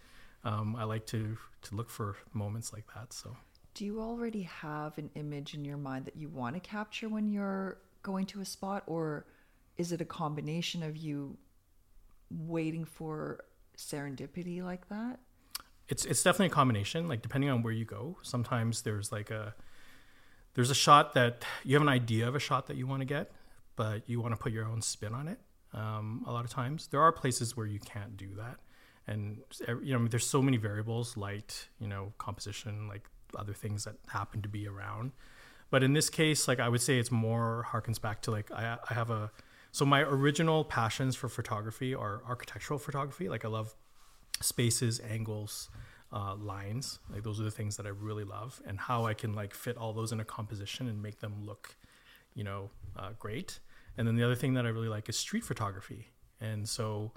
Um, 0.44 0.76
i 0.76 0.84
like 0.84 1.06
to 1.06 1.36
to 1.62 1.74
look 1.74 1.90
for 1.90 2.16
moments 2.32 2.72
like 2.72 2.84
that 2.94 3.12
so 3.12 3.36
Do 3.76 3.84
you 3.84 4.00
already 4.00 4.42
have 4.42 4.96
an 4.96 5.10
image 5.14 5.52
in 5.52 5.64
your 5.64 5.76
mind 5.76 6.06
that 6.06 6.16
you 6.16 6.28
want 6.28 6.54
to 6.56 6.60
capture 6.60 7.08
when 7.08 7.28
you're 7.28 7.76
going 8.02 8.24
to 8.26 8.40
a 8.40 8.44
spot, 8.44 8.82
or 8.86 9.26
is 9.76 9.92
it 9.92 10.00
a 10.00 10.04
combination 10.04 10.82
of 10.82 10.96
you 10.96 11.36
waiting 12.30 12.86
for 12.86 13.44
serendipity 13.76 14.62
like 14.62 14.88
that? 14.88 15.20
it's 15.88 16.04
it's 16.04 16.22
definitely 16.22 16.46
a 16.46 16.50
combination 16.50 17.08
like 17.08 17.22
depending 17.22 17.50
on 17.50 17.62
where 17.62 17.72
you 17.72 17.84
go. 17.84 18.16
Sometimes 18.22 18.82
there's 18.82 19.12
like 19.12 19.30
a 19.30 19.54
there's 20.54 20.70
a 20.70 20.74
shot 20.74 21.14
that 21.14 21.44
you 21.64 21.74
have 21.74 21.82
an 21.82 21.88
idea 21.88 22.26
of 22.26 22.34
a 22.34 22.40
shot 22.40 22.66
that 22.66 22.76
you 22.76 22.86
want 22.86 23.00
to 23.00 23.06
get 23.06 23.30
but 23.76 24.08
you 24.08 24.20
want 24.20 24.32
to 24.32 24.38
put 24.38 24.52
your 24.52 24.64
own 24.64 24.80
spin 24.80 25.12
on 25.14 25.28
it. 25.28 25.38
Um, 25.74 26.24
a 26.26 26.32
lot 26.32 26.44
of 26.44 26.50
times 26.50 26.88
there 26.88 27.00
are 27.02 27.12
places 27.12 27.56
where 27.56 27.66
you 27.66 27.78
can't 27.78 28.16
do 28.16 28.34
that. 28.36 28.56
And 29.06 29.38
you 29.82 29.96
know 29.96 30.08
there's 30.08 30.26
so 30.26 30.42
many 30.42 30.56
variables 30.56 31.16
light 31.16 31.68
you 31.78 31.86
know 31.86 32.12
composition 32.18 32.88
like 32.88 33.08
other 33.34 33.52
things 33.52 33.84
that 33.84 33.96
happen 34.08 34.42
to 34.42 34.48
be 34.48 34.66
around 34.66 35.12
but 35.70 35.82
in 35.82 35.92
this 35.92 36.10
case 36.10 36.46
like 36.46 36.60
i 36.60 36.68
would 36.68 36.80
say 36.80 36.98
it's 36.98 37.10
more 37.10 37.66
harkens 37.70 38.00
back 38.00 38.20
to 38.22 38.30
like 38.30 38.50
i, 38.52 38.76
I 38.88 38.94
have 38.94 39.10
a 39.10 39.30
so 39.72 39.84
my 39.84 40.00
original 40.00 40.64
passions 40.64 41.16
for 41.16 41.28
photography 41.28 41.94
are 41.94 42.22
architectural 42.26 42.78
photography 42.78 43.28
like 43.28 43.44
i 43.44 43.48
love 43.48 43.74
spaces, 44.40 45.00
angles, 45.00 45.70
uh, 46.12 46.34
lines. 46.36 46.98
Like 47.10 47.22
those 47.22 47.40
are 47.40 47.44
the 47.44 47.50
things 47.50 47.76
that 47.76 47.86
I 47.86 47.90
really 47.90 48.24
love, 48.24 48.60
and 48.66 48.78
how 48.78 49.06
I 49.06 49.14
can 49.14 49.34
like 49.34 49.54
fit 49.54 49.76
all 49.76 49.92
those 49.92 50.12
in 50.12 50.20
a 50.20 50.24
composition 50.24 50.88
and 50.88 51.02
make 51.02 51.20
them 51.20 51.44
look, 51.44 51.76
you 52.34 52.44
know, 52.44 52.70
uh, 52.96 53.10
great. 53.18 53.58
And 53.96 54.06
then 54.06 54.16
the 54.16 54.24
other 54.24 54.34
thing 54.34 54.54
that 54.54 54.66
I 54.66 54.68
really 54.68 54.88
like 54.88 55.08
is 55.08 55.16
street 55.16 55.44
photography. 55.44 56.08
And 56.40 56.68
so, 56.68 57.12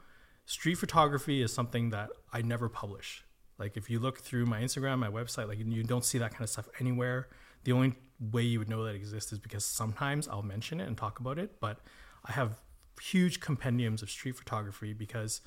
street 0.46 0.76
photography 0.76 1.42
is 1.42 1.52
something 1.52 1.90
that 1.90 2.10
I 2.32 2.42
never 2.42 2.70
publish. 2.70 3.26
Like 3.60 3.78
if 3.78 3.90
you 3.90 4.00
look 4.00 4.20
through 4.20 4.46
my 4.46 4.62
Instagram, 4.62 5.00
my 5.00 5.10
website, 5.10 5.48
like 5.48 5.60
you 5.60 5.84
don't 5.84 6.06
see 6.06 6.18
that 6.18 6.32
kind 6.32 6.44
of 6.44 6.50
stuff 6.50 6.70
anywhere. 6.80 7.28
The 7.66 7.74
only 7.74 7.96
way 8.20 8.44
you 8.44 8.60
would 8.60 8.70
know 8.70 8.84
that 8.86 8.96
exists 8.96 9.32
is 9.32 9.40
because 9.40 9.66
sometimes 9.66 10.28
I'll 10.28 10.42
mention 10.42 10.80
it 10.80 10.88
and 10.88 10.98
talk 10.98 11.20
about 11.20 11.38
it. 11.38 11.60
But 11.60 11.80
I 12.26 12.32
have 12.32 12.62
huge 13.02 13.40
compendiums 13.40 14.02
of 14.02 14.10
street 14.10 14.36
photography 14.36 14.94
because 14.94 15.42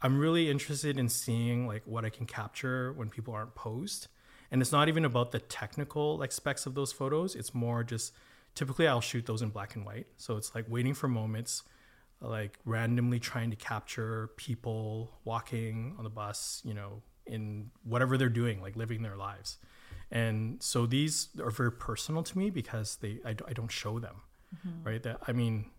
I'm 0.00 0.18
really 0.18 0.50
interested 0.50 0.98
in 0.98 1.08
seeing 1.08 1.66
like 1.66 1.82
what 1.86 2.04
I 2.04 2.10
can 2.10 2.26
capture 2.26 2.92
when 2.92 3.08
people 3.08 3.34
aren't 3.34 3.54
posed. 3.54 4.08
And 4.50 4.60
it's 4.60 4.72
not 4.72 4.88
even 4.88 5.04
about 5.04 5.32
the 5.32 5.38
technical 5.38 6.18
like 6.18 6.32
specs 6.32 6.66
of 6.66 6.74
those 6.74 6.92
photos. 6.92 7.34
It's 7.34 7.54
more 7.54 7.84
just 7.84 8.12
typically 8.54 8.86
I'll 8.86 9.00
shoot 9.00 9.26
those 9.26 9.42
in 9.42 9.50
black 9.50 9.76
and 9.76 9.84
white. 9.84 10.06
So 10.16 10.36
it's 10.36 10.54
like 10.54 10.66
waiting 10.68 10.94
for 10.94 11.08
moments, 11.08 11.62
like 12.22 12.58
randomly 12.64 13.18
trying 13.18 13.50
to 13.50 13.56
capture 13.56 14.30
people 14.36 15.12
walking 15.24 15.94
on 15.98 16.04
the 16.04 16.10
bus, 16.10 16.62
you 16.64 16.74
know, 16.74 17.02
in 17.26 17.70
whatever 17.84 18.16
they're 18.16 18.28
doing, 18.28 18.60
like 18.60 18.76
living 18.76 19.02
their 19.02 19.16
lives. 19.16 19.58
And 20.10 20.62
so 20.62 20.86
these 20.86 21.28
are 21.42 21.50
very 21.50 21.72
personal 21.72 22.22
to 22.22 22.38
me 22.38 22.50
because 22.50 22.96
they 22.96 23.18
I, 23.24 23.30
I 23.30 23.52
don't 23.52 23.70
show 23.70 23.98
them, 23.98 24.22
mm-hmm. 24.54 24.86
right? 24.86 25.02
That 25.02 25.20
I 25.26 25.32
mean, 25.32 25.70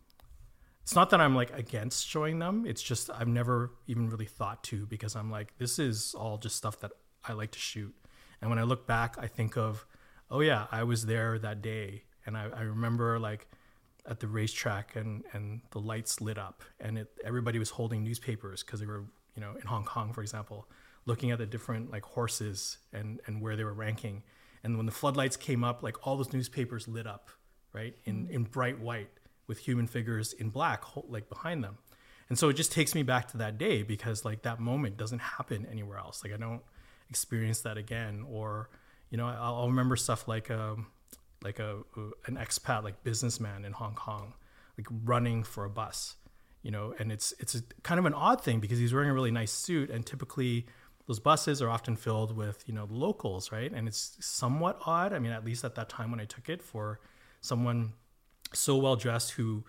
it's 0.81 0.95
not 0.95 1.11
that 1.11 1.21
I'm 1.21 1.35
like 1.35 1.53
against 1.57 2.07
showing 2.07 2.39
them. 2.39 2.65
It's 2.65 2.81
just 2.81 3.09
I've 3.09 3.27
never 3.27 3.71
even 3.87 4.09
really 4.09 4.25
thought 4.25 4.63
to 4.65 4.85
because 4.85 5.15
I'm 5.15 5.31
like, 5.31 5.57
this 5.57 5.79
is 5.79 6.15
all 6.15 6.37
just 6.37 6.55
stuff 6.55 6.79
that 6.79 6.91
I 7.23 7.33
like 7.33 7.51
to 7.51 7.59
shoot. 7.59 7.93
And 8.41 8.49
when 8.49 8.59
I 8.59 8.63
look 8.63 8.85
back, 8.85 9.15
I 9.17 9.27
think 9.27 9.55
of, 9.55 9.85
oh 10.29 10.41
yeah, 10.41 10.65
I 10.71 10.83
was 10.83 11.05
there 11.05 11.39
that 11.39 11.61
day. 11.61 12.03
And 12.25 12.35
I, 12.35 12.49
I 12.53 12.61
remember 12.63 13.19
like 13.19 13.47
at 14.07 14.19
the 14.19 14.27
racetrack 14.27 14.95
and, 14.95 15.23
and 15.33 15.61
the 15.71 15.79
lights 15.79 16.19
lit 16.19 16.37
up 16.37 16.63
and 16.79 16.97
it, 16.97 17.11
everybody 17.23 17.59
was 17.59 17.69
holding 17.69 18.03
newspapers 18.03 18.63
because 18.63 18.79
they 18.79 18.85
were, 18.85 19.05
you 19.35 19.41
know, 19.41 19.55
in 19.59 19.65
Hong 19.67 19.85
Kong, 19.85 20.11
for 20.13 20.21
example, 20.21 20.67
looking 21.05 21.31
at 21.31 21.37
the 21.37 21.45
different 21.45 21.91
like 21.91 22.03
horses 22.03 22.79
and, 22.91 23.21
and 23.27 23.41
where 23.41 23.55
they 23.55 23.63
were 23.63 23.73
ranking. 23.73 24.23
And 24.63 24.77
when 24.77 24.85
the 24.85 24.91
floodlights 24.91 25.37
came 25.37 25.63
up, 25.63 25.83
like 25.83 26.05
all 26.05 26.17
those 26.17 26.33
newspapers 26.33 26.87
lit 26.87 27.07
up, 27.07 27.29
right? 27.73 27.95
In, 28.05 28.27
in 28.29 28.43
bright 28.43 28.79
white 28.79 29.09
with 29.47 29.59
human 29.59 29.87
figures 29.87 30.33
in 30.33 30.49
black 30.49 30.83
like 31.07 31.29
behind 31.29 31.63
them 31.63 31.77
and 32.29 32.39
so 32.39 32.49
it 32.49 32.53
just 32.53 32.71
takes 32.71 32.95
me 32.95 33.03
back 33.03 33.27
to 33.29 33.37
that 33.37 33.57
day 33.57 33.83
because 33.83 34.25
like 34.25 34.41
that 34.43 34.59
moment 34.59 34.97
doesn't 34.97 35.19
happen 35.19 35.67
anywhere 35.69 35.97
else 35.97 36.23
like 36.23 36.33
i 36.33 36.37
don't 36.37 36.61
experience 37.09 37.61
that 37.61 37.77
again 37.77 38.25
or 38.29 38.69
you 39.09 39.17
know 39.17 39.27
i'll, 39.27 39.55
I'll 39.55 39.67
remember 39.67 39.95
stuff 39.95 40.27
like 40.27 40.49
um 40.49 40.87
like 41.43 41.59
a 41.59 41.79
an 42.25 42.35
expat 42.35 42.83
like 42.83 43.03
businessman 43.03 43.65
in 43.65 43.71
hong 43.73 43.95
kong 43.95 44.33
like 44.77 44.87
running 45.03 45.43
for 45.43 45.65
a 45.65 45.69
bus 45.69 46.15
you 46.61 46.71
know 46.71 46.93
and 46.99 47.11
it's 47.11 47.33
it's 47.39 47.55
a, 47.55 47.61
kind 47.83 47.99
of 47.99 48.05
an 48.05 48.13
odd 48.13 48.41
thing 48.43 48.59
because 48.59 48.79
he's 48.79 48.93
wearing 48.93 49.09
a 49.09 49.13
really 49.13 49.31
nice 49.31 49.51
suit 49.51 49.89
and 49.89 50.05
typically 50.05 50.65
those 51.07 51.19
buses 51.19 51.61
are 51.61 51.69
often 51.69 51.95
filled 51.95 52.35
with 52.35 52.63
you 52.67 52.73
know 52.73 52.87
locals 52.89 53.51
right 53.51 53.71
and 53.71 53.87
it's 53.87 54.17
somewhat 54.19 54.79
odd 54.85 55.13
i 55.13 55.19
mean 55.19 55.31
at 55.31 55.43
least 55.45 55.63
at 55.63 55.75
that 55.75 55.89
time 55.89 56.11
when 56.11 56.19
i 56.19 56.25
took 56.25 56.49
it 56.49 56.61
for 56.61 56.99
someone 57.41 57.93
so 58.53 58.77
well 58.77 58.95
dressed 58.95 59.31
who 59.31 59.63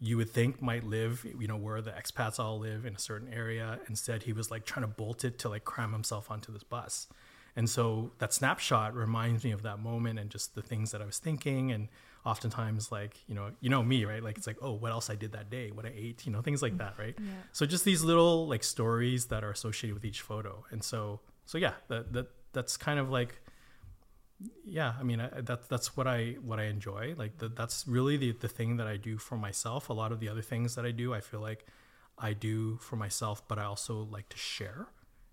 you 0.00 0.16
would 0.16 0.30
think 0.30 0.62
might 0.62 0.84
live, 0.84 1.26
you 1.38 1.48
know, 1.48 1.56
where 1.56 1.80
the 1.80 1.90
expats 1.90 2.38
all 2.38 2.58
live 2.58 2.84
in 2.84 2.94
a 2.94 2.98
certain 2.98 3.32
area. 3.32 3.80
Instead, 3.88 4.22
he 4.22 4.32
was 4.32 4.50
like 4.50 4.64
trying 4.64 4.82
to 4.82 4.92
bolt 4.92 5.24
it 5.24 5.38
to 5.40 5.48
like 5.48 5.64
cram 5.64 5.92
himself 5.92 6.30
onto 6.30 6.52
this 6.52 6.62
bus. 6.62 7.08
And 7.58 7.68
so 7.68 8.12
that 8.18 8.32
snapshot 8.32 8.94
reminds 8.94 9.42
me 9.42 9.50
of 9.50 9.62
that 9.62 9.80
moment 9.80 10.20
and 10.20 10.30
just 10.30 10.54
the 10.54 10.62
things 10.62 10.92
that 10.92 11.02
I 11.02 11.04
was 11.04 11.18
thinking. 11.18 11.72
And 11.72 11.88
oftentimes, 12.24 12.92
like, 12.92 13.14
you 13.26 13.34
know, 13.34 13.50
you 13.60 13.68
know 13.68 13.82
me, 13.82 14.04
right? 14.04 14.22
Like, 14.22 14.38
it's 14.38 14.46
like, 14.46 14.58
oh, 14.62 14.74
what 14.74 14.92
else 14.92 15.10
I 15.10 15.16
did 15.16 15.32
that 15.32 15.50
day, 15.50 15.72
what 15.72 15.84
I 15.84 15.92
ate, 15.92 16.24
you 16.24 16.30
know, 16.30 16.40
things 16.40 16.62
like 16.62 16.78
that, 16.78 16.94
right? 16.96 17.16
So 17.50 17.66
just 17.66 17.84
these 17.84 18.04
little 18.04 18.46
like 18.46 18.62
stories 18.62 19.26
that 19.26 19.42
are 19.42 19.50
associated 19.50 19.94
with 19.94 20.04
each 20.04 20.20
photo. 20.20 20.64
And 20.70 20.84
so, 20.84 21.18
so 21.46 21.58
yeah, 21.58 21.72
that, 21.88 22.12
that, 22.12 22.28
that's 22.52 22.76
kind 22.76 23.00
of 23.00 23.10
like, 23.10 23.40
yeah, 24.64 24.92
I 25.00 25.02
mean, 25.02 25.20
I, 25.20 25.28
that's 25.40 25.66
that's 25.66 25.96
what 25.96 26.06
I 26.06 26.36
what 26.40 26.60
I 26.60 26.66
enjoy. 26.66 27.16
Like 27.18 27.38
the, 27.38 27.48
that's 27.48 27.88
really 27.88 28.16
the 28.16 28.30
the 28.30 28.46
thing 28.46 28.76
that 28.76 28.86
I 28.86 28.96
do 28.96 29.18
for 29.18 29.36
myself. 29.36 29.88
A 29.88 29.92
lot 29.92 30.12
of 30.12 30.20
the 30.20 30.28
other 30.28 30.42
things 30.42 30.76
that 30.76 30.86
I 30.86 30.92
do, 30.92 31.12
I 31.12 31.20
feel 31.20 31.40
like 31.40 31.66
I 32.16 32.34
do 32.34 32.76
for 32.76 32.94
myself, 32.94 33.42
but 33.48 33.58
I 33.58 33.64
also 33.64 34.06
like 34.12 34.28
to 34.28 34.36
share. 34.36 34.86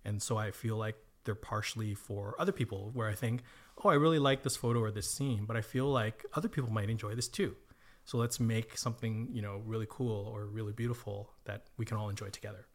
And 0.04 0.20
so 0.20 0.36
I 0.36 0.50
feel 0.50 0.76
like 0.76 0.96
they're 1.26 1.34
partially 1.34 1.94
for 1.94 2.34
other 2.38 2.52
people 2.52 2.90
where 2.94 3.08
I 3.08 3.14
think, 3.14 3.42
"Oh, 3.84 3.90
I 3.90 3.94
really 3.94 4.18
like 4.18 4.42
this 4.42 4.56
photo 4.56 4.80
or 4.80 4.90
this 4.90 5.10
scene, 5.10 5.44
but 5.44 5.56
I 5.56 5.60
feel 5.60 5.86
like 5.86 6.24
other 6.32 6.48
people 6.48 6.72
might 6.72 6.88
enjoy 6.88 7.14
this 7.14 7.28
too." 7.28 7.56
So 8.04 8.16
let's 8.18 8.40
make 8.40 8.78
something, 8.78 9.28
you 9.32 9.42
know, 9.42 9.58
really 9.66 9.86
cool 9.90 10.26
or 10.28 10.46
really 10.46 10.72
beautiful 10.72 11.34
that 11.44 11.66
we 11.76 11.84
can 11.84 11.96
all 11.98 12.08
enjoy 12.08 12.30
together. 12.30 12.66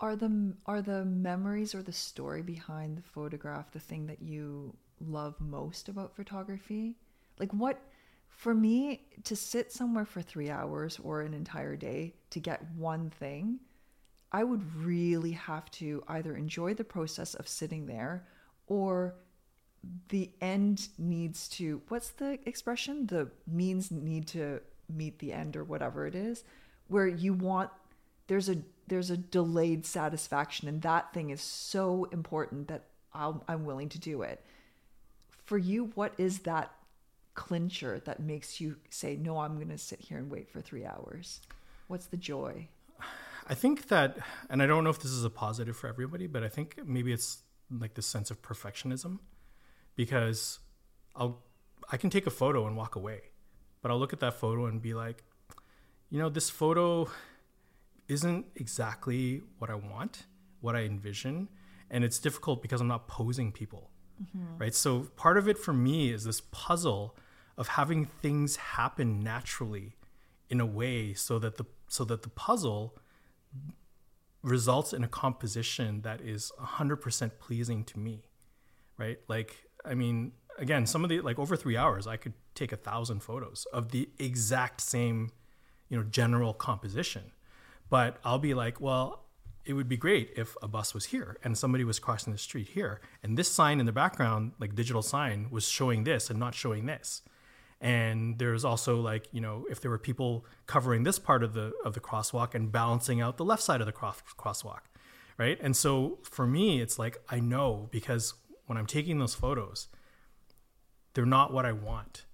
Are 0.00 0.16
the 0.16 0.54
are 0.66 0.82
the 0.82 1.04
memories 1.04 1.74
or 1.74 1.82
the 1.82 1.92
story 1.92 2.42
behind 2.42 2.98
the 2.98 3.02
photograph 3.02 3.70
the 3.70 3.80
thing 3.80 4.06
that 4.06 4.22
you 4.22 4.76
love 5.00 5.40
most 5.40 5.88
about 5.88 6.16
photography? 6.16 6.96
Like 7.38 7.52
what 7.52 7.80
for 8.28 8.54
me 8.54 9.06
to 9.24 9.36
sit 9.36 9.70
somewhere 9.70 10.06
for 10.06 10.22
3 10.22 10.50
hours 10.50 10.98
or 10.98 11.20
an 11.20 11.34
entire 11.34 11.76
day 11.76 12.14
to 12.30 12.40
get 12.40 12.70
one 12.72 13.10
thing, 13.10 13.60
I 14.32 14.44
would 14.44 14.76
really 14.76 15.32
have 15.32 15.70
to 15.72 16.04
either 16.08 16.36
enjoy 16.36 16.74
the 16.74 16.84
process 16.84 17.34
of 17.34 17.48
sitting 17.48 17.86
there 17.86 18.24
or 18.66 19.14
the 20.10 20.30
end 20.40 20.88
needs 20.98 21.48
to 21.48 21.80
what's 21.88 22.10
the 22.10 22.38
expression? 22.46 23.06
The 23.06 23.30
means 23.46 23.90
need 23.90 24.26
to 24.28 24.60
meet 24.88 25.18
the 25.18 25.32
end 25.32 25.56
or 25.56 25.64
whatever 25.64 26.06
it 26.06 26.14
is 26.14 26.44
where 26.90 27.06
you 27.06 27.32
want 27.32 27.70
there's 28.26 28.48
a 28.48 28.56
there's 28.88 29.10
a 29.10 29.16
delayed 29.16 29.86
satisfaction 29.86 30.68
and 30.68 30.82
that 30.82 31.12
thing 31.14 31.30
is 31.30 31.40
so 31.40 32.08
important 32.12 32.68
that 32.68 32.84
I'll, 33.14 33.42
i'm 33.48 33.64
willing 33.64 33.88
to 33.90 33.98
do 33.98 34.22
it. 34.22 34.44
For 35.44 35.56
you 35.56 35.92
what 35.94 36.12
is 36.18 36.40
that 36.40 36.72
clincher 37.34 38.00
that 38.04 38.20
makes 38.20 38.60
you 38.60 38.76
say 38.90 39.16
no 39.16 39.38
i'm 39.38 39.56
going 39.56 39.68
to 39.68 39.78
sit 39.78 40.00
here 40.00 40.18
and 40.18 40.30
wait 40.30 40.50
for 40.50 40.60
three 40.60 40.84
hours 40.84 41.40
what's 41.86 42.06
the 42.06 42.16
joy 42.16 42.68
I 43.50 43.54
think 43.54 43.88
that, 43.88 44.16
and 44.48 44.62
I 44.62 44.66
don't 44.66 44.84
know 44.84 44.90
if 44.90 45.00
this 45.00 45.10
is 45.10 45.24
a 45.24 45.30
positive 45.30 45.76
for 45.76 45.88
everybody, 45.88 46.28
but 46.28 46.44
I 46.44 46.48
think 46.48 46.78
maybe 46.86 47.12
it's 47.12 47.42
like 47.68 47.94
this 47.94 48.06
sense 48.06 48.30
of 48.30 48.40
perfectionism 48.42 49.18
because 49.96 50.60
I'll, 51.16 51.42
I 51.90 51.96
can 51.96 52.10
take 52.10 52.28
a 52.28 52.30
photo 52.30 52.68
and 52.68 52.76
walk 52.76 52.94
away, 52.94 53.22
but 53.82 53.90
I'll 53.90 53.98
look 53.98 54.12
at 54.12 54.20
that 54.20 54.34
photo 54.34 54.66
and 54.66 54.80
be 54.80 54.94
like, 54.94 55.24
you 56.10 56.20
know, 56.20 56.28
this 56.28 56.48
photo 56.48 57.10
isn't 58.06 58.46
exactly 58.54 59.42
what 59.58 59.68
I 59.68 59.74
want, 59.74 60.26
what 60.60 60.76
I 60.76 60.82
envision. 60.84 61.48
And 61.90 62.04
it's 62.04 62.20
difficult 62.20 62.62
because 62.62 62.80
I'm 62.80 62.86
not 62.86 63.08
posing 63.08 63.50
people, 63.50 63.90
mm-hmm. 64.22 64.58
right? 64.58 64.74
So 64.76 65.08
part 65.16 65.36
of 65.36 65.48
it 65.48 65.58
for 65.58 65.72
me 65.72 66.12
is 66.12 66.22
this 66.22 66.40
puzzle 66.52 67.16
of 67.58 67.66
having 67.66 68.06
things 68.22 68.54
happen 68.54 69.24
naturally 69.24 69.96
in 70.48 70.60
a 70.60 70.66
way 70.66 71.14
so 71.14 71.40
that 71.40 71.56
the 71.56 71.64
so 71.88 72.04
that 72.04 72.22
the 72.22 72.28
puzzle 72.28 72.96
results 74.42 74.92
in 74.92 75.04
a 75.04 75.08
composition 75.08 76.02
that 76.02 76.20
is 76.20 76.50
100% 76.60 77.30
pleasing 77.38 77.84
to 77.84 77.98
me 77.98 78.30
right? 79.00 79.18
Like 79.26 79.56
i 79.84 79.94
mean 79.94 80.32
again 80.58 80.86
some 80.86 81.02
of 81.02 81.08
the 81.08 81.20
like 81.22 81.38
over 81.38 81.56
three 81.56 81.74
hours 81.74 82.06
i 82.06 82.18
could 82.18 82.34
take 82.54 82.70
a 82.70 82.76
thousand 82.76 83.20
photos 83.20 83.66
of 83.72 83.92
the 83.92 84.10
exact 84.18 84.82
same 84.82 85.30
you 85.88 85.96
know 85.96 86.04
general 86.04 86.52
composition. 86.52 87.32
But 87.88 88.18
i'll 88.24 88.38
be 88.38 88.54
like 88.54 88.80
well 88.80 89.24
it 89.64 89.72
would 89.72 89.88
be 89.88 89.96
great 89.96 90.32
if 90.36 90.56
a 90.62 90.68
bus 90.68 90.94
was 90.94 91.06
here 91.06 91.36
and 91.42 91.56
somebody 91.56 91.84
was 91.84 91.98
crossing 91.98 92.32
the 92.32 92.38
street 92.38 92.68
here 92.68 93.00
and 93.22 93.36
this 93.36 93.50
sign 93.50 93.80
in 93.80 93.86
the 93.86 93.92
background 93.92 94.52
like 94.60 94.74
digital 94.74 95.02
sign 95.02 95.48
was 95.50 95.66
showing 95.66 96.04
this 96.04 96.30
and 96.30 96.38
not 96.38 96.54
showing 96.54 96.86
this 96.86 97.22
and 97.80 98.38
there's 98.38 98.64
also 98.64 99.00
like 99.00 99.26
you 99.32 99.40
know 99.40 99.66
if 99.70 99.80
there 99.80 99.90
were 99.90 99.98
people 99.98 100.44
covering 100.66 101.02
this 101.02 101.18
part 101.18 101.42
of 101.42 101.54
the 101.54 101.72
of 101.84 101.94
the 101.94 102.00
crosswalk 102.00 102.54
and 102.54 102.70
balancing 102.70 103.20
out 103.20 103.36
the 103.36 103.44
left 103.44 103.62
side 103.62 103.80
of 103.80 103.86
the 103.86 103.92
cross, 103.92 104.22
crosswalk 104.38 104.80
right? 105.38 105.58
And 105.62 105.74
so 105.74 106.18
for 106.22 106.46
me 106.46 106.80
it's 106.80 106.98
like 106.98 107.16
i 107.30 107.40
know 107.40 107.88
because 107.90 108.34
when 108.66 108.76
i'm 108.76 108.86
taking 108.86 109.18
those 109.18 109.34
photos 109.34 109.88
they're 111.14 111.26
not 111.26 111.52
what 111.52 111.64
i 111.64 111.72
want 111.72 112.26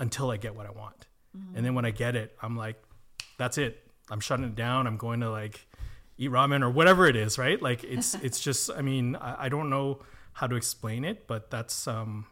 until 0.00 0.30
i 0.30 0.36
get 0.36 0.56
what 0.56 0.66
i 0.66 0.70
want. 0.70 1.06
And 1.54 1.64
then 1.64 1.74
when 1.74 1.84
i 1.84 1.90
get 1.90 2.16
it 2.16 2.36
i'm 2.42 2.56
like 2.56 2.82
that's 3.36 3.58
it. 3.58 3.84
I'm 4.10 4.18
shutting 4.18 4.46
it 4.46 4.56
down. 4.56 4.88
I'm 4.88 4.96
going 4.96 5.20
to 5.20 5.30
like 5.30 5.68
eat 6.16 6.30
ramen 6.30 6.62
or 6.62 6.70
whatever 6.70 7.06
it 7.06 7.14
is 7.14 7.38
right? 7.38 7.60
Like 7.60 7.84
it's 7.84 8.14
it's 8.26 8.40
just 8.40 8.70
i 8.76 8.80
mean 8.80 9.14
I, 9.16 9.44
I 9.44 9.48
don't 9.48 9.68
know 9.68 10.00
how 10.32 10.46
to 10.46 10.56
explain 10.56 11.04
it 11.04 11.26
but 11.26 11.50
that's 11.50 11.86
um 11.86 12.26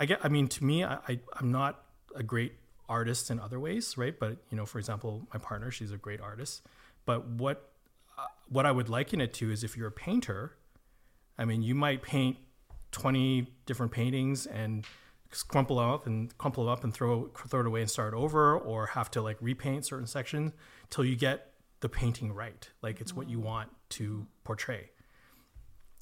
I 0.00 0.06
get. 0.06 0.24
I 0.24 0.28
mean, 0.28 0.48
to 0.48 0.64
me, 0.64 0.82
I, 0.82 0.94
I 1.06 1.20
I'm 1.34 1.52
not 1.52 1.84
a 2.16 2.22
great 2.22 2.54
artist 2.88 3.30
in 3.30 3.38
other 3.38 3.60
ways, 3.60 3.96
right? 3.96 4.18
But 4.18 4.38
you 4.50 4.56
know, 4.56 4.66
for 4.66 4.78
example, 4.78 5.28
my 5.32 5.38
partner, 5.38 5.70
she's 5.70 5.92
a 5.92 5.98
great 5.98 6.20
artist. 6.20 6.62
But 7.04 7.28
what 7.28 7.70
uh, 8.18 8.24
what 8.48 8.64
I 8.64 8.72
would 8.72 8.88
liken 8.88 9.20
it 9.20 9.34
to 9.34 9.52
is 9.52 9.62
if 9.62 9.76
you're 9.76 9.88
a 9.88 9.92
painter, 9.92 10.56
I 11.38 11.44
mean, 11.44 11.62
you 11.62 11.74
might 11.74 12.02
paint 12.02 12.38
twenty 12.90 13.52
different 13.66 13.92
paintings 13.92 14.46
and 14.46 14.86
crumple 15.46 15.78
up 15.78 16.06
and 16.06 16.36
crumple 16.38 16.68
it 16.68 16.72
up 16.72 16.82
and 16.82 16.92
throw 16.94 17.30
throw 17.48 17.60
it 17.60 17.66
away 17.66 17.82
and 17.82 17.90
start 17.90 18.14
over, 18.14 18.58
or 18.58 18.86
have 18.86 19.10
to 19.12 19.20
like 19.20 19.36
repaint 19.40 19.84
certain 19.84 20.06
sections 20.06 20.52
till 20.88 21.04
you 21.04 21.14
get 21.14 21.52
the 21.80 21.88
painting 21.88 22.32
right, 22.32 22.70
like 22.82 23.00
it's 23.00 23.14
what 23.14 23.28
you 23.28 23.38
want 23.38 23.70
to 23.90 24.26
portray 24.44 24.90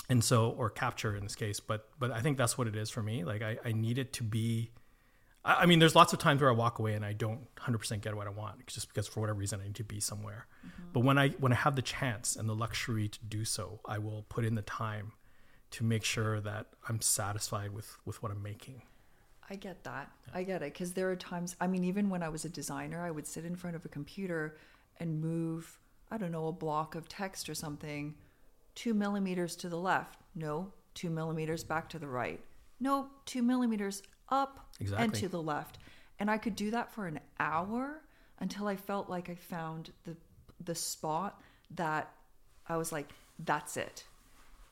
and 0.08 0.24
so 0.24 0.50
or 0.50 0.70
capture 0.70 1.16
in 1.16 1.22
this 1.22 1.34
case 1.34 1.60
but 1.60 1.88
but 1.98 2.10
i 2.10 2.20
think 2.20 2.38
that's 2.38 2.56
what 2.56 2.66
it 2.66 2.76
is 2.76 2.90
for 2.90 3.02
me 3.02 3.24
like 3.24 3.42
i, 3.42 3.58
I 3.64 3.72
need 3.72 3.98
it 3.98 4.12
to 4.14 4.22
be 4.22 4.70
I, 5.44 5.62
I 5.62 5.66
mean 5.66 5.78
there's 5.78 5.94
lots 5.94 6.12
of 6.12 6.18
times 6.18 6.40
where 6.40 6.50
i 6.50 6.54
walk 6.54 6.78
away 6.78 6.94
and 6.94 7.04
i 7.04 7.12
don't 7.12 7.54
100% 7.56 8.00
get 8.00 8.14
what 8.16 8.26
i 8.26 8.30
want 8.30 8.66
just 8.66 8.88
because 8.88 9.06
for 9.06 9.20
whatever 9.20 9.38
reason 9.38 9.60
i 9.60 9.64
need 9.64 9.74
to 9.76 9.84
be 9.84 10.00
somewhere 10.00 10.46
mm-hmm. 10.66 10.88
but 10.92 11.00
when 11.00 11.18
i 11.18 11.28
when 11.30 11.52
i 11.52 11.56
have 11.56 11.76
the 11.76 11.82
chance 11.82 12.36
and 12.36 12.48
the 12.48 12.54
luxury 12.54 13.08
to 13.08 13.18
do 13.28 13.44
so 13.44 13.80
i 13.86 13.98
will 13.98 14.24
put 14.28 14.44
in 14.44 14.54
the 14.54 14.62
time 14.62 15.12
to 15.70 15.84
make 15.84 16.04
sure 16.04 16.40
that 16.40 16.66
i'm 16.88 17.00
satisfied 17.00 17.70
with 17.72 17.96
with 18.04 18.22
what 18.22 18.32
i'm 18.32 18.42
making 18.42 18.82
I 19.50 19.56
get 19.56 19.82
that. 19.84 20.10
I 20.34 20.42
get 20.42 20.60
it. 20.60 20.74
Because 20.74 20.92
there 20.92 21.10
are 21.10 21.16
times, 21.16 21.56
I 21.58 21.68
mean, 21.68 21.82
even 21.84 22.10
when 22.10 22.22
I 22.22 22.28
was 22.28 22.44
a 22.44 22.50
designer, 22.50 23.02
I 23.02 23.10
would 23.10 23.26
sit 23.26 23.46
in 23.46 23.56
front 23.56 23.76
of 23.76 23.84
a 23.86 23.88
computer 23.88 24.58
and 25.00 25.22
move, 25.22 25.78
I 26.10 26.18
don't 26.18 26.32
know, 26.32 26.48
a 26.48 26.52
block 26.52 26.94
of 26.94 27.08
text 27.08 27.48
or 27.48 27.54
something 27.54 28.14
two 28.78 28.94
millimeters 28.94 29.56
to 29.56 29.68
the 29.68 29.76
left. 29.76 30.20
No, 30.36 30.72
two 30.94 31.10
millimeters 31.10 31.64
back 31.64 31.88
to 31.88 31.98
the 31.98 32.06
right. 32.06 32.38
No, 32.78 33.08
two 33.24 33.42
millimeters 33.42 34.04
up 34.28 34.68
and 34.96 35.12
to 35.14 35.28
the 35.28 35.42
left. 35.42 35.78
And 36.20 36.30
I 36.30 36.38
could 36.38 36.54
do 36.54 36.70
that 36.70 36.92
for 36.92 37.06
an 37.08 37.18
hour 37.40 38.02
until 38.38 38.68
I 38.68 38.76
felt 38.76 39.10
like 39.10 39.28
I 39.28 39.34
found 39.34 39.90
the 40.04 40.16
the 40.64 40.74
spot 40.76 41.40
that 41.74 42.12
I 42.68 42.76
was 42.76 42.92
like, 42.92 43.08
that's 43.44 43.76
it. 43.76 44.04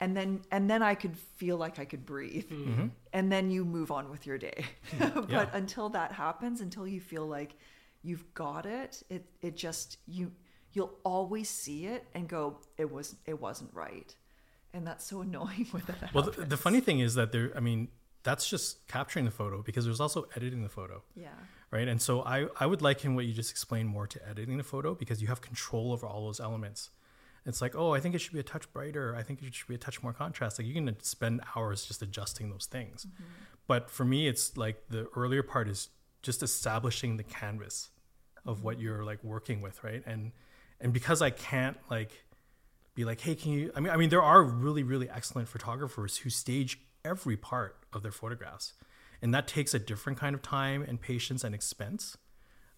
And 0.01 0.17
then 0.17 0.43
and 0.53 0.71
then 0.71 0.83
I 0.85 0.95
could 0.95 1.17
feel 1.17 1.57
like 1.57 1.81
I 1.81 1.85
could 1.85 2.07
breathe. 2.07 2.45
Mm-hmm. 2.45 2.71
Mm-hmm. 2.71 2.87
And 3.13 3.33
then 3.33 3.51
you 3.51 3.65
move 3.65 3.91
on 3.91 4.09
with 4.09 4.25
your 4.25 4.39
day. 4.39 4.67
but 4.99 5.31
Yeah. 5.31 5.49
until 5.53 5.89
that 5.91 6.13
happens, 6.13 6.61
until 6.61 6.87
you 6.87 7.01
feel 7.01 7.27
like 7.27 7.57
you've 8.05 8.33
got 8.35 8.67
it, 8.67 9.03
it 9.11 9.25
it 9.43 9.57
just 9.57 9.99
you 10.07 10.31
you'll 10.77 10.99
always 11.05 11.49
see 11.49 11.87
it 11.87 12.05
and 12.15 12.29
go, 12.29 12.59
it 12.77 12.93
was 12.93 13.17
it 13.25 13.41
wasn't 13.41 13.71
right. 13.73 14.15
And 14.75 14.87
that's 14.87 15.05
so 15.05 15.21
annoying 15.27 15.67
when 15.71 15.83
that 15.87 16.15
well 16.15 16.25
the, 16.25 16.45
the 16.45 16.57
funny 16.57 16.81
thing 16.81 17.01
is 17.01 17.15
that 17.15 17.33
there 17.33 17.51
i 17.57 17.61
mean 17.61 17.89
that's 18.27 18.47
just 18.49 18.87
capturing 18.89 19.25
the 19.25 19.31
photo 19.31 19.63
because 19.63 19.85
there's 19.85 20.01
also 20.01 20.27
editing 20.35 20.63
the 20.65 20.69
photo 20.69 21.01
Yeah. 21.15 21.29
right? 21.71 21.87
And 21.87 22.03
so 22.03 22.23
I, 22.23 22.49
I 22.59 22.67
would 22.67 22.83
liken 22.83 23.15
what 23.15 23.25
you 23.25 23.33
just 23.33 23.53
explained 23.53 23.89
more 23.89 24.09
to 24.09 24.29
editing 24.29 24.57
the 24.57 24.65
photo 24.65 24.97
because 24.97 25.23
you 25.23 25.29
have 25.29 25.41
control 25.41 25.93
over 25.93 26.09
all 26.09 26.25
those 26.27 26.41
elements. 26.41 26.91
It's 27.47 27.63
like, 27.63 27.77
oh, 27.77 27.95
I 27.95 28.01
think 28.01 28.17
it 28.17 28.19
should 28.19 28.33
be 28.33 28.41
a 28.41 28.43
touch 28.43 28.71
brighter. 28.73 29.15
I 29.17 29.23
think 29.23 29.45
it 29.45 29.55
should 29.55 29.69
be 29.69 29.77
a 29.77 29.79
touch 29.79 30.03
more 30.03 30.13
contrast. 30.13 30.59
Like 30.59 30.67
you 30.67 30.75
can 30.75 31.01
spend 31.03 31.41
hours 31.55 31.87
just 31.87 32.03
adjusting 32.03 32.51
those 32.51 32.67
things. 32.67 33.07
Mm-hmm. 33.07 33.25
But 33.69 33.91
for 33.91 34.05
me, 34.05 34.27
it's 34.27 34.57
like 34.57 34.83
the 34.91 35.07
earlier 35.15 35.45
part 35.45 35.69
is 35.69 35.91
just 36.23 36.43
establishing 36.43 37.19
the 37.19 37.23
canvas 37.23 37.91
of 38.45 38.65
what 38.65 38.75
mm-hmm. 38.75 38.87
you're 38.87 39.05
like 39.05 39.23
working 39.23 39.61
with, 39.63 39.85
right? 39.85 40.03
And 40.05 40.33
and 40.81 40.93
because 40.93 41.23
I 41.23 41.31
can't 41.31 41.77
like 41.91 42.25
be 42.95 43.05
like, 43.05 43.21
hey, 43.21 43.35
can 43.35 43.53
you? 43.53 43.73
I 43.75 43.81
mean, 43.81 43.93
I 43.93 43.97
mean, 43.97 44.09
there 44.11 44.23
are 44.23 44.43
really, 44.43 44.83
really 44.83 45.09
excellent 45.09 45.49
photographers 45.49 46.19
who 46.19 46.31
stage 46.31 46.81
every 47.05 47.37
part 47.37 47.77
of 47.93 48.03
their 48.03 48.13
photographs, 48.13 48.75
and 49.21 49.35
that 49.35 49.47
takes 49.47 49.75
a 49.75 49.79
different 49.79 50.19
kind 50.19 50.35
of 50.35 50.43
time 50.43 50.83
and 50.83 51.01
patience 51.01 51.45
and 51.45 51.55
expense. 51.55 52.17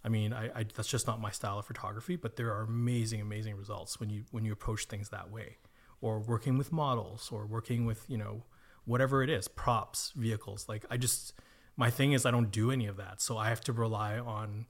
I 0.05 0.09
mean, 0.09 0.33
I, 0.33 0.47
I 0.55 0.65
that's 0.75 0.89
just 0.89 1.07
not 1.07 1.21
my 1.21 1.31
style 1.31 1.59
of 1.59 1.67
photography, 1.67 2.17
but 2.17 2.37
there 2.37 2.53
are 2.53 2.63
amazing, 2.63 3.21
amazing 3.21 3.57
results 3.57 4.01
when 4.01 4.11
you 4.11 4.25
when 4.31 4.45
you 4.45 4.53
approach 4.53 4.85
things 4.85 5.09
that 5.11 5.31
way, 5.31 5.59
or 6.01 6.21
working 6.21 6.59
with 6.59 6.73
models 6.73 7.31
or 7.33 7.47
working 7.47 7.85
with 7.85 8.05
you 8.09 8.17
know 8.17 8.45
whatever 8.85 9.23
it 9.23 9.31
is 9.31 9.49
props 9.49 10.13
vehicles 10.17 10.67
like 10.69 10.85
i 10.91 10.97
just 10.97 11.35
my 11.77 11.91
thing 11.91 12.13
is 12.13 12.25
i 12.25 12.31
don't 12.31 12.51
do 12.51 12.71
any 12.71 12.87
of 12.87 12.97
that 12.97 13.21
so 13.21 13.37
i 13.37 13.49
have 13.49 13.61
to 13.61 13.73
rely 13.73 14.19
on 14.19 14.67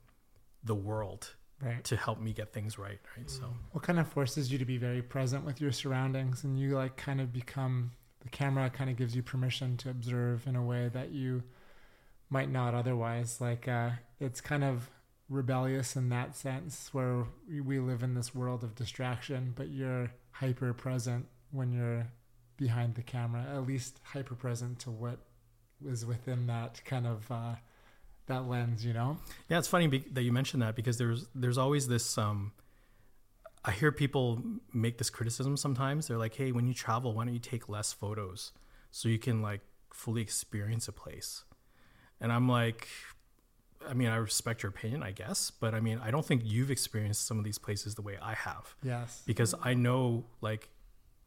the 0.63 0.75
world 0.75 1.35
Right. 1.61 1.83
to 1.85 1.97
help 1.97 2.21
me 2.21 2.31
get 2.31 2.53
things 2.53 2.77
right 2.79 2.99
right 3.17 3.29
so 3.29 3.53
What 3.73 3.83
kind 3.83 3.99
of 3.99 4.07
forces 4.07 4.49
you 4.51 4.57
to 4.59 4.65
be 4.65 4.77
very 4.77 5.01
present 5.01 5.43
with 5.45 5.59
your 5.59 5.73
surroundings 5.73 6.45
and 6.45 6.57
you 6.59 6.75
like 6.75 6.95
kind 6.95 7.19
of 7.19 7.33
become 7.33 7.91
the 8.21 8.29
camera 8.29 8.69
kind 8.69 8.89
of 8.89 8.95
gives 8.95 9.15
you 9.15 9.23
permission 9.23 9.75
to 9.77 9.89
observe 9.89 10.47
in 10.47 10.55
a 10.55 10.63
way 10.63 10.89
that 10.93 11.11
you 11.11 11.43
might 12.29 12.49
not 12.51 12.73
otherwise. 12.73 13.41
Like 13.41 13.67
uh, 13.67 13.91
it's 14.19 14.39
kind 14.41 14.63
of 14.63 14.89
rebellious 15.29 15.95
in 15.95 16.09
that 16.09 16.35
sense 16.35 16.93
where 16.93 17.25
we- 17.49 17.61
we 17.61 17.79
live 17.79 18.03
in 18.03 18.13
this 18.13 18.33
world 18.35 18.63
of 18.63 18.75
distraction, 18.75 19.53
but 19.55 19.69
you're 19.69 20.11
hyper 20.31 20.73
present 20.73 21.27
when 21.51 21.71
you're 21.71 22.07
behind 22.57 22.95
the 22.95 23.03
camera, 23.03 23.43
at 23.43 23.65
least 23.65 23.99
hyper 24.03 24.35
present 24.35 24.79
to 24.79 24.91
what 24.91 25.19
is 25.85 26.05
within 26.05 26.47
that 26.47 26.81
kind 26.85 27.07
of 27.07 27.29
uh, 27.31 27.55
that 28.29 28.47
lens, 28.47 28.83
you 28.85 28.93
know? 28.93 29.17
Yeah, 29.49 29.59
it's 29.59 29.67
funny 29.67 29.87
be- 29.87 30.05
that 30.13 30.23
you 30.23 30.31
mentioned 30.31 30.63
that 30.63 30.75
because 30.75 30.97
there's 30.97 31.27
there's 31.35 31.57
always 31.57 31.87
this. 31.87 32.17
Um, 32.17 32.53
I 33.65 33.71
hear 33.71 33.91
people 33.91 34.41
make 34.73 34.97
this 34.97 35.09
criticism 35.09 35.57
sometimes. 35.57 36.07
They're 36.07 36.17
like, 36.17 36.35
"Hey, 36.35 36.51
when 36.53 36.65
you 36.67 36.73
travel, 36.73 37.13
why 37.13 37.25
don't 37.25 37.33
you 37.33 37.39
take 37.39 37.67
less 37.69 37.91
photos 37.91 38.53
so 38.91 39.09
you 39.09 39.19
can 39.19 39.41
like 39.41 39.61
fully 39.93 40.21
experience 40.21 40.87
a 40.87 40.93
place?" 40.93 41.43
And 42.21 42.31
I'm 42.31 42.47
like, 42.49 42.87
I 43.87 43.93
mean, 43.93 44.07
I 44.09 44.15
respect 44.17 44.63
your 44.63 44.69
opinion, 44.71 45.03
I 45.03 45.11
guess, 45.11 45.51
but 45.51 45.73
I 45.73 45.79
mean, 45.79 45.99
I 46.03 46.11
don't 46.11 46.25
think 46.25 46.41
you've 46.45 46.71
experienced 46.71 47.25
some 47.27 47.37
of 47.37 47.43
these 47.45 47.57
places 47.57 47.95
the 47.95 48.01
way 48.01 48.17
I 48.21 48.33
have 48.33 48.75
Yes. 48.83 49.23
because 49.25 49.53
I 49.61 49.73
know 49.73 50.25
like 50.41 50.69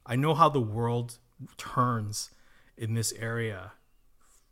I 0.07 0.17
know 0.17 0.35
how 0.35 0.49
the 0.49 0.61
world 0.61 1.19
turns 1.57 2.31
in 2.77 2.95
this 2.95 3.13
area 3.19 3.73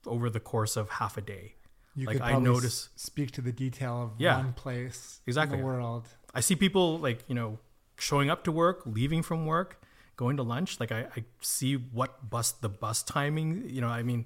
over 0.06 0.30
the 0.30 0.40
course 0.40 0.76
of 0.76 0.88
half 0.90 1.16
a 1.16 1.20
day. 1.20 1.54
You 2.00 2.06
Like, 2.06 2.16
could 2.16 2.22
I 2.22 2.30
probably 2.30 2.48
notice- 2.52 2.88
speak 2.96 3.30
to 3.32 3.42
the 3.42 3.52
detail 3.52 4.02
of 4.04 4.10
Yeah. 4.18 4.36
one 4.38 4.52
place 4.54 5.20
Exactly. 5.26 5.58
in 5.58 5.60
the 5.60 5.66
world. 5.66 6.08
I 6.34 6.40
see 6.40 6.56
people 6.56 6.98
like, 6.98 7.24
you 7.28 7.34
know, 7.34 7.58
showing 7.98 8.30
up 8.30 8.44
to 8.44 8.52
work, 8.52 8.82
leaving 8.86 9.22
from 9.22 9.44
work, 9.46 9.82
going 10.16 10.36
to 10.38 10.42
lunch. 10.42 10.80
Like 10.80 10.92
I, 10.92 11.00
I 11.16 11.24
see 11.40 11.74
what 11.76 12.30
bus 12.30 12.52
the 12.52 12.68
bus 12.70 13.02
timing, 13.02 13.68
you 13.68 13.80
know, 13.82 13.88
I 13.88 14.02
mean, 14.02 14.24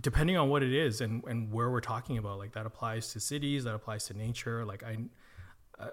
depending 0.00 0.36
on 0.36 0.48
what 0.48 0.62
it 0.62 0.72
is 0.72 1.00
and, 1.00 1.24
and 1.24 1.52
where 1.52 1.70
we're 1.70 1.80
talking 1.80 2.16
about, 2.18 2.38
like 2.38 2.52
that 2.52 2.66
applies 2.66 3.12
to 3.14 3.20
cities, 3.20 3.64
that 3.64 3.74
applies 3.74 4.04
to 4.06 4.14
nature. 4.14 4.64
Like 4.64 4.82
I, 4.84 4.98
uh, 5.78 5.88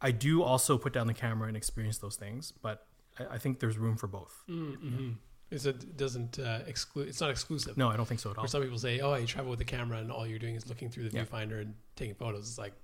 I 0.00 0.10
do 0.12 0.42
also 0.42 0.78
put 0.78 0.92
down 0.94 1.06
the 1.08 1.14
camera 1.14 1.48
and 1.48 1.56
experience 1.56 1.98
those 1.98 2.16
things, 2.16 2.52
but 2.52 2.86
I, 3.18 3.34
I 3.34 3.38
think 3.38 3.60
there's 3.60 3.76
room 3.76 3.96
for 3.96 4.06
both. 4.06 4.34
Mm-hmm. 4.48 5.10
Is 5.50 5.64
it 5.66 5.96
doesn't 5.96 6.38
uh, 6.38 6.60
exclude? 6.66 7.08
It's 7.08 7.20
not 7.20 7.30
exclusive. 7.30 7.76
No, 7.78 7.88
I 7.88 7.96
don't 7.96 8.06
think 8.06 8.20
so 8.20 8.30
at 8.30 8.36
all. 8.38 8.44
Or 8.44 8.48
some 8.48 8.62
people 8.62 8.78
say, 8.78 9.00
"Oh, 9.00 9.14
you 9.14 9.26
travel 9.26 9.50
with 9.50 9.60
a 9.60 9.64
camera, 9.64 9.98
and 9.98 10.12
all 10.12 10.26
you're 10.26 10.38
doing 10.38 10.54
is 10.54 10.68
looking 10.68 10.90
through 10.90 11.08
the 11.08 11.16
Yeah. 11.16 11.24
viewfinder 11.24 11.60
and 11.62 11.74
taking 11.96 12.14
photos." 12.14 12.48
It's 12.48 12.58
like 12.58 12.74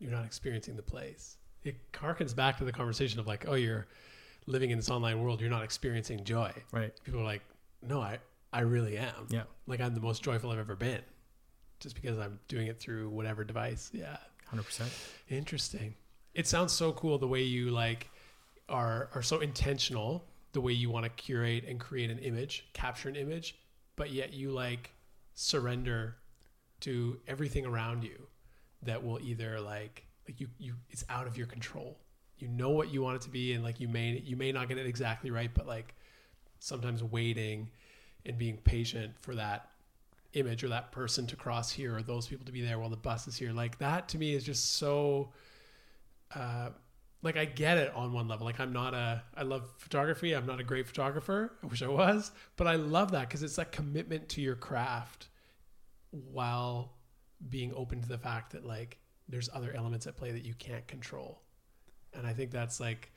you're 0.00 0.10
not 0.10 0.24
experiencing 0.24 0.74
the 0.76 0.82
place. 0.82 1.36
It 1.62 1.76
harkens 1.92 2.34
back 2.34 2.58
to 2.58 2.64
the 2.64 2.72
conversation 2.72 3.20
of 3.20 3.26
like, 3.28 3.46
"Oh, 3.46 3.54
you're 3.54 3.86
living 4.46 4.70
in 4.70 4.78
this 4.78 4.90
online 4.90 5.22
world. 5.22 5.40
You're 5.40 5.50
not 5.50 5.62
experiencing 5.62 6.24
joy." 6.24 6.52
Right. 6.72 6.92
People 7.04 7.20
are 7.20 7.24
like, 7.24 7.42
"No, 7.82 8.00
I 8.00 8.18
I 8.52 8.60
really 8.62 8.98
am. 8.98 9.28
Yeah. 9.30 9.44
Like 9.68 9.80
I'm 9.80 9.94
the 9.94 10.00
most 10.00 10.24
joyful 10.24 10.50
I've 10.50 10.58
ever 10.58 10.74
been, 10.74 11.02
just 11.78 11.94
because 11.94 12.18
I'm 12.18 12.40
doing 12.48 12.66
it 12.66 12.80
through 12.80 13.10
whatever 13.10 13.44
device." 13.44 13.90
Yeah. 13.94 14.16
Hundred 14.46 14.64
percent. 14.64 14.90
Interesting. 15.30 15.94
It 16.34 16.48
sounds 16.48 16.72
so 16.72 16.92
cool 16.92 17.16
the 17.18 17.28
way 17.28 17.42
you 17.42 17.70
like 17.70 18.08
are 18.68 19.08
are 19.14 19.22
so 19.22 19.38
intentional 19.38 20.24
the 20.52 20.60
way 20.60 20.72
you 20.72 20.90
want 20.90 21.04
to 21.04 21.10
curate 21.10 21.64
and 21.66 21.80
create 21.80 22.10
an 22.10 22.18
image, 22.18 22.66
capture 22.72 23.08
an 23.08 23.16
image, 23.16 23.56
but 23.96 24.10
yet 24.10 24.32
you 24.32 24.50
like 24.50 24.90
surrender 25.34 26.16
to 26.80 27.18
everything 27.26 27.64
around 27.64 28.04
you 28.04 28.26
that 28.82 29.02
will 29.02 29.20
either 29.20 29.60
like 29.60 30.04
like 30.28 30.40
you 30.40 30.48
you 30.58 30.74
it's 30.90 31.04
out 31.08 31.26
of 31.26 31.36
your 31.36 31.46
control. 31.46 31.98
You 32.38 32.48
know 32.48 32.70
what 32.70 32.92
you 32.92 33.02
want 33.02 33.16
it 33.16 33.22
to 33.22 33.30
be 33.30 33.52
and 33.54 33.62
like 33.62 33.80
you 33.80 33.88
may 33.88 34.22
you 34.24 34.36
may 34.36 34.52
not 34.52 34.68
get 34.68 34.78
it 34.78 34.86
exactly 34.86 35.30
right, 35.30 35.50
but 35.54 35.66
like 35.66 35.94
sometimes 36.58 37.02
waiting 37.02 37.70
and 38.26 38.38
being 38.38 38.56
patient 38.58 39.12
for 39.20 39.34
that 39.34 39.68
image 40.34 40.64
or 40.64 40.68
that 40.68 40.92
person 40.92 41.26
to 41.26 41.36
cross 41.36 41.70
here 41.70 41.96
or 41.96 42.02
those 42.02 42.26
people 42.26 42.46
to 42.46 42.52
be 42.52 42.62
there 42.62 42.78
while 42.78 42.88
the 42.88 42.96
bus 42.96 43.28
is 43.28 43.36
here 43.36 43.52
like 43.52 43.78
that 43.78 44.08
to 44.08 44.16
me 44.16 44.32
is 44.34 44.42
just 44.42 44.76
so 44.76 45.30
uh 46.34 46.70
like 47.22 47.36
I 47.36 47.44
get 47.44 47.78
it 47.78 47.92
on 47.94 48.12
one 48.12 48.28
level. 48.28 48.46
Like 48.46 48.60
I'm 48.60 48.72
not 48.72 48.94
a 48.94 49.22
I 49.36 49.42
love 49.42 49.68
photography. 49.78 50.32
I'm 50.32 50.46
not 50.46 50.60
a 50.60 50.64
great 50.64 50.86
photographer. 50.86 51.52
I 51.62 51.66
wish 51.66 51.82
I 51.82 51.88
was. 51.88 52.32
But 52.56 52.66
I 52.66 52.74
love 52.76 53.12
that 53.12 53.28
because 53.28 53.42
it's 53.42 53.56
that 53.56 53.72
commitment 53.72 54.28
to 54.30 54.40
your 54.40 54.56
craft 54.56 55.28
while 56.10 56.92
being 57.48 57.72
open 57.74 58.00
to 58.02 58.08
the 58.08 58.18
fact 58.18 58.52
that 58.52 58.64
like 58.64 58.98
there's 59.28 59.48
other 59.52 59.72
elements 59.74 60.06
at 60.06 60.16
play 60.16 60.32
that 60.32 60.44
you 60.44 60.54
can't 60.54 60.86
control. 60.86 61.40
And 62.14 62.26
I 62.26 62.32
think 62.32 62.50
that's 62.50 62.80
like 62.80 63.10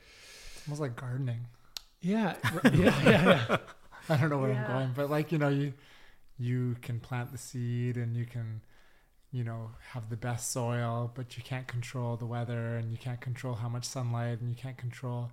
It's 0.56 0.66
almost 0.66 0.80
like 0.80 0.96
gardening. 0.96 1.46
yeah. 2.00 2.36
Yeah 2.64 2.70
yeah, 2.74 3.02
yeah. 3.48 3.56
I 4.08 4.16
don't 4.16 4.30
know 4.30 4.38
where 4.38 4.52
I'm 4.52 4.66
going, 4.66 4.92
but 4.94 5.10
like 5.10 5.32
you 5.32 5.38
know, 5.38 5.48
you 5.48 5.72
you 6.38 6.76
can 6.80 7.00
plant 7.00 7.32
the 7.32 7.38
seed 7.38 7.96
and 7.96 8.16
you 8.16 8.24
can, 8.26 8.60
you 9.36 9.44
know, 9.44 9.70
have 9.92 10.08
the 10.08 10.16
best 10.16 10.50
soil, 10.50 11.12
but 11.14 11.36
you 11.36 11.42
can't 11.42 11.66
control 11.66 12.16
the 12.16 12.24
weather 12.24 12.76
and 12.76 12.90
you 12.90 12.96
can't 12.96 13.20
control 13.20 13.54
how 13.54 13.68
much 13.68 13.84
sunlight 13.84 14.40
and 14.40 14.48
you 14.48 14.56
can't 14.56 14.78
control, 14.78 15.30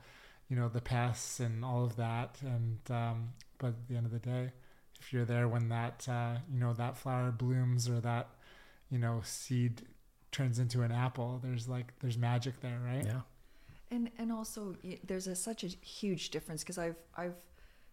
you 0.49 0.57
know, 0.57 0.67
the 0.67 0.81
pests 0.81 1.39
and 1.39 1.63
all 1.63 1.85
of 1.85 1.95
that. 1.95 2.35
And 2.41 2.79
um, 2.89 3.29
but 3.59 3.67
at 3.67 3.87
the 3.87 3.95
end 3.95 4.05
of 4.05 4.11
the 4.11 4.19
day, 4.19 4.51
if 4.99 5.13
you're 5.13 5.23
there 5.23 5.47
when 5.47 5.69
that 5.69 6.05
uh, 6.09 6.35
you 6.53 6.59
know 6.59 6.73
that 6.73 6.97
flower 6.97 7.31
blooms 7.31 7.87
or 7.87 8.01
that 8.01 8.27
you 8.89 8.99
know 8.99 9.21
seed 9.23 9.83
turns 10.33 10.59
into 10.59 10.81
an 10.81 10.91
apple, 10.91 11.39
there's 11.41 11.69
like 11.69 11.93
there's 12.01 12.17
magic 12.17 12.59
there, 12.59 12.81
right? 12.85 13.05
Yeah. 13.05 13.21
and 13.89 14.11
and 14.17 14.33
also 14.33 14.75
there's 15.07 15.27
a, 15.27 15.35
such 15.35 15.63
a 15.63 15.67
huge 15.67 16.29
difference 16.29 16.61
because 16.61 16.77
I've 16.77 16.97
I've 17.15 17.35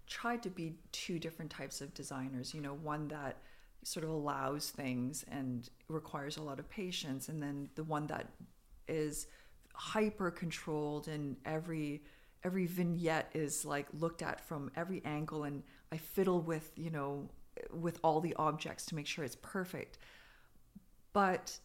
tried 0.09 0.43
to 0.43 0.51
be 0.51 0.75
two 0.91 1.21
different 1.21 1.53
types 1.53 1.81
of 1.81 1.95
designers. 1.95 2.53
You 2.53 2.63
know, 2.63 2.75
one 2.75 3.07
that 3.09 3.37
sort 3.83 4.05
of 4.05 4.11
allows 4.11 4.71
things 4.71 5.25
and 5.31 5.69
requires 5.89 6.37
a 6.37 6.43
lot 6.43 6.59
of 6.59 6.69
patience, 6.69 7.29
and 7.29 7.43
then 7.43 7.69
the 7.75 7.85
one 7.85 8.07
that 8.09 8.27
is 8.89 9.27
hyper 9.75 10.31
controlled 10.31 11.09
and 11.09 11.37
every 11.45 12.03
every 12.43 12.67
vignette 12.67 13.31
is 13.35 13.65
like 13.65 13.87
looked 13.93 14.23
at 14.23 14.41
from 14.41 14.71
every 14.75 15.03
angle 15.05 15.45
and 15.45 15.63
I 15.93 15.97
fiddle 15.99 16.41
with, 16.41 16.71
you 16.77 16.91
know, 16.91 17.29
with 17.73 17.99
all 18.03 18.21
the 18.21 18.35
objects 18.35 18.87
to 18.87 18.95
make 18.95 19.07
sure 19.07 19.25
it's 19.25 19.37
perfect. 19.37 19.99
But 21.13 21.59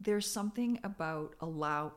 there's 0.00 0.30
something 0.30 0.78
about 0.84 1.34
allow 1.40 1.92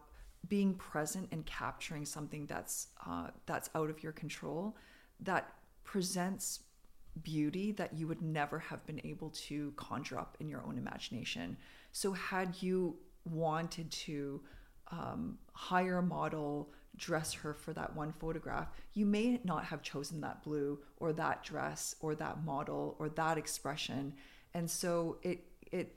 being 0.48 0.74
present 0.74 1.30
and 1.32 1.46
capturing 1.46 2.06
something 2.06 2.46
that's 2.46 2.88
uh, 3.06 3.28
that's 3.46 3.70
out 3.76 3.90
of 3.90 4.04
your 4.04 4.12
control 4.12 4.76
that 5.22 5.54
presents 5.84 6.62
beauty 7.24 7.72
that 7.74 7.94
you 7.94 8.08
would 8.08 8.22
never 8.22 8.60
have 8.60 8.86
been 8.86 9.02
able 9.04 9.30
to 9.30 9.74
conjure 9.76 10.20
up 10.20 10.38
in 10.40 10.48
your 10.48 10.64
own 10.66 10.78
imagination. 10.78 11.58
So 11.92 12.14
had 12.14 12.62
you 12.62 12.96
wanted 13.26 13.92
to 13.92 14.42
um, 14.92 15.38
hire 15.54 15.98
a 15.98 16.04
model, 16.04 16.72
dress 16.98 17.34
her 17.34 17.54
for 17.54 17.74
that 17.74 17.96
one 17.96 18.12
photograph, 18.12 18.70
you 18.94 19.06
may 19.06 19.40
not 19.44 19.66
have 19.66 19.82
chosen 19.82 20.22
that 20.22 20.44
blue 20.44 20.80
or 20.98 21.14
that 21.14 21.44
dress 21.44 21.96
or 22.00 22.16
that 22.16 22.44
model 22.44 22.96
or 23.00 23.10
that 23.10 23.38
expression. 23.38 24.14
And 24.54 24.70
so 24.70 25.18
it 25.22 25.46
it 25.72 25.96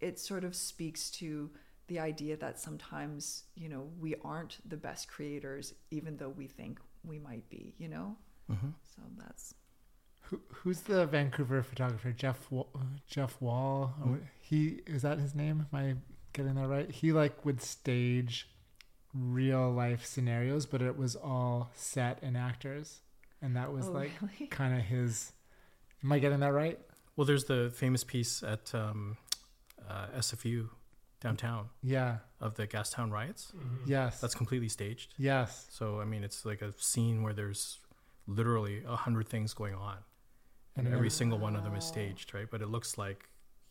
it 0.00 0.18
sort 0.18 0.44
of 0.44 0.54
speaks 0.54 1.10
to 1.10 1.50
the 1.88 1.98
idea 1.98 2.36
that 2.36 2.58
sometimes 2.58 3.44
you 3.56 3.68
know 3.68 3.88
we 4.00 4.14
aren't 4.24 4.58
the 4.68 4.76
best 4.76 5.08
creators 5.08 5.74
even 5.90 6.16
though 6.16 6.28
we 6.28 6.46
think 6.46 6.78
we 7.04 7.18
might 7.18 7.48
be 7.50 7.74
you 7.78 7.88
know 7.88 8.16
so 8.82 9.02
that's 9.18 9.54
Who, 10.32 10.40
who's 10.48 10.80
the 10.80 11.04
Vancouver 11.04 11.62
photographer? 11.62 12.10
Jeff 12.10 12.50
Wa- 12.50 12.64
Jeff 13.06 13.38
Wall. 13.40 13.92
Oh, 14.02 14.16
He 14.40 14.80
is 14.86 15.02
that 15.02 15.18
his 15.18 15.34
name? 15.34 15.66
Am 15.72 15.78
I 15.78 15.94
getting 16.32 16.54
that 16.54 16.66
right? 16.68 16.90
He 16.90 17.12
like 17.12 17.44
would 17.44 17.60
stage 17.60 18.48
real 19.14 19.70
life 19.70 20.06
scenarios, 20.06 20.64
but 20.64 20.80
it 20.80 20.96
was 20.96 21.16
all 21.16 21.70
set 21.74 22.18
and 22.22 22.34
actors, 22.36 23.00
and 23.42 23.54
that 23.56 23.72
was 23.72 23.88
Oh, 23.88 23.92
like 23.92 24.10
really? 24.22 24.46
kind 24.50 24.74
of 24.74 24.80
his. 24.86 25.32
Am 26.02 26.10
I 26.10 26.18
getting 26.18 26.40
that 26.40 26.52
right? 26.54 26.78
Well, 27.14 27.26
there's 27.26 27.44
the 27.44 27.70
famous 27.74 28.02
piece 28.04 28.42
at 28.42 28.74
um, 28.74 29.18
uh, 29.86 30.06
SFU 30.16 30.70
downtown 31.20 31.68
Yeah. 31.82 32.16
of 32.40 32.54
the 32.54 32.66
Gastown 32.66 33.12
riots. 33.12 33.52
Yes. 33.86 34.18
That's 34.20 34.34
completely 34.34 34.68
staged. 34.70 35.12
yes. 35.18 35.66
So 35.70 36.00
I 36.00 36.04
mean, 36.06 36.24
it's 36.24 36.46
like 36.46 36.62
a 36.62 36.72
scene 36.78 37.22
where 37.22 37.34
there's 37.34 37.78
literally 38.26 38.82
a 38.88 38.96
hundred 38.96 39.28
things 39.28 39.52
going 39.52 39.74
on, 39.74 39.98
and 40.76 40.86
And 40.86 40.94
every 40.94 41.08
then- 41.08 41.16
single 41.16 41.38
one 41.38 41.54
of 41.56 41.64
them 41.64 41.74
is 41.74 41.84
staged, 41.84 42.32
right? 42.34 42.50
But 42.50 42.62
it 42.62 42.68
looks 42.68 42.96
like 42.98 43.28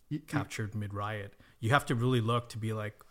Y- 0.09 0.17
y- 0.17 0.23
captured 0.27 0.75
mid 0.75 0.93
riot. 0.93 1.33
You 1.59 1.69
have 1.71 1.85
to 1.87 1.95
really 1.95 2.21
look 2.21 2.49
to 2.49 2.57
be 2.57 2.73
like, 2.73 3.01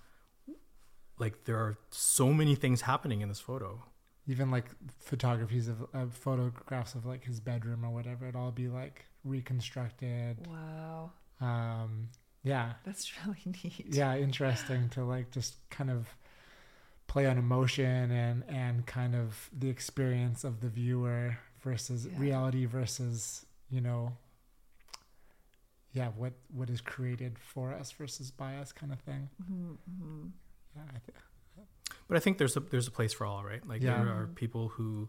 like 1.18 1.44
there 1.44 1.56
are 1.58 1.76
so 1.90 2.32
many 2.32 2.54
things 2.54 2.82
happening 2.82 3.20
in 3.20 3.28
this 3.28 3.40
photo. 3.40 3.84
even 4.26 4.50
like 4.50 4.66
photographies 4.98 5.66
of, 5.66 5.84
of 5.92 6.14
photographs 6.14 6.94
of 6.94 7.04
like 7.04 7.24
his 7.24 7.40
bedroom 7.40 7.84
or 7.84 7.90
whatever. 7.90 8.26
It'd 8.26 8.36
all 8.36 8.52
be 8.52 8.68
like 8.68 9.06
reconstructed. 9.24 10.46
Wow. 10.46 11.12
Um, 11.40 12.10
yeah, 12.44 12.74
That's 12.84 13.10
really 13.26 13.40
neat. 13.46 13.86
yeah, 13.90 14.16
interesting 14.16 14.88
to 14.90 15.04
like 15.04 15.30
just 15.30 15.56
kind 15.70 15.90
of 15.90 16.14
play 17.06 17.26
on 17.26 17.38
emotion 17.38 18.10
and 18.12 18.44
and 18.48 18.86
kind 18.86 19.14
of 19.16 19.50
the 19.58 19.68
experience 19.68 20.44
of 20.44 20.60
the 20.60 20.68
viewer 20.68 21.38
versus 21.60 22.06
Yeah. 22.06 22.18
reality 22.18 22.66
versus 22.66 23.44
you 23.70 23.80
know 23.80 24.12
yeah 25.92 26.08
what 26.16 26.32
what 26.52 26.70
is 26.70 26.80
created 26.80 27.38
for 27.38 27.72
us 27.72 27.90
versus 27.92 28.30
by 28.30 28.56
us 28.56 28.72
kind 28.72 28.92
of 28.92 29.00
thing 29.00 29.28
hmm 29.46 29.72
hmm 30.00 30.26
yeah 30.76 30.82
I 30.88 30.98
th- 30.98 31.66
But 32.08 32.16
I 32.16 32.20
think 32.20 32.38
there's 32.38 32.56
a 32.56 32.60
there's 32.60 32.88
a 32.88 32.90
place 32.90 33.12
for 33.12 33.24
all, 33.26 33.44
right? 33.44 33.66
Like 33.66 33.82
Yeah. 33.82 34.02
there 34.02 34.08
are 34.08 34.26
people 34.34 34.68
who, 34.68 35.08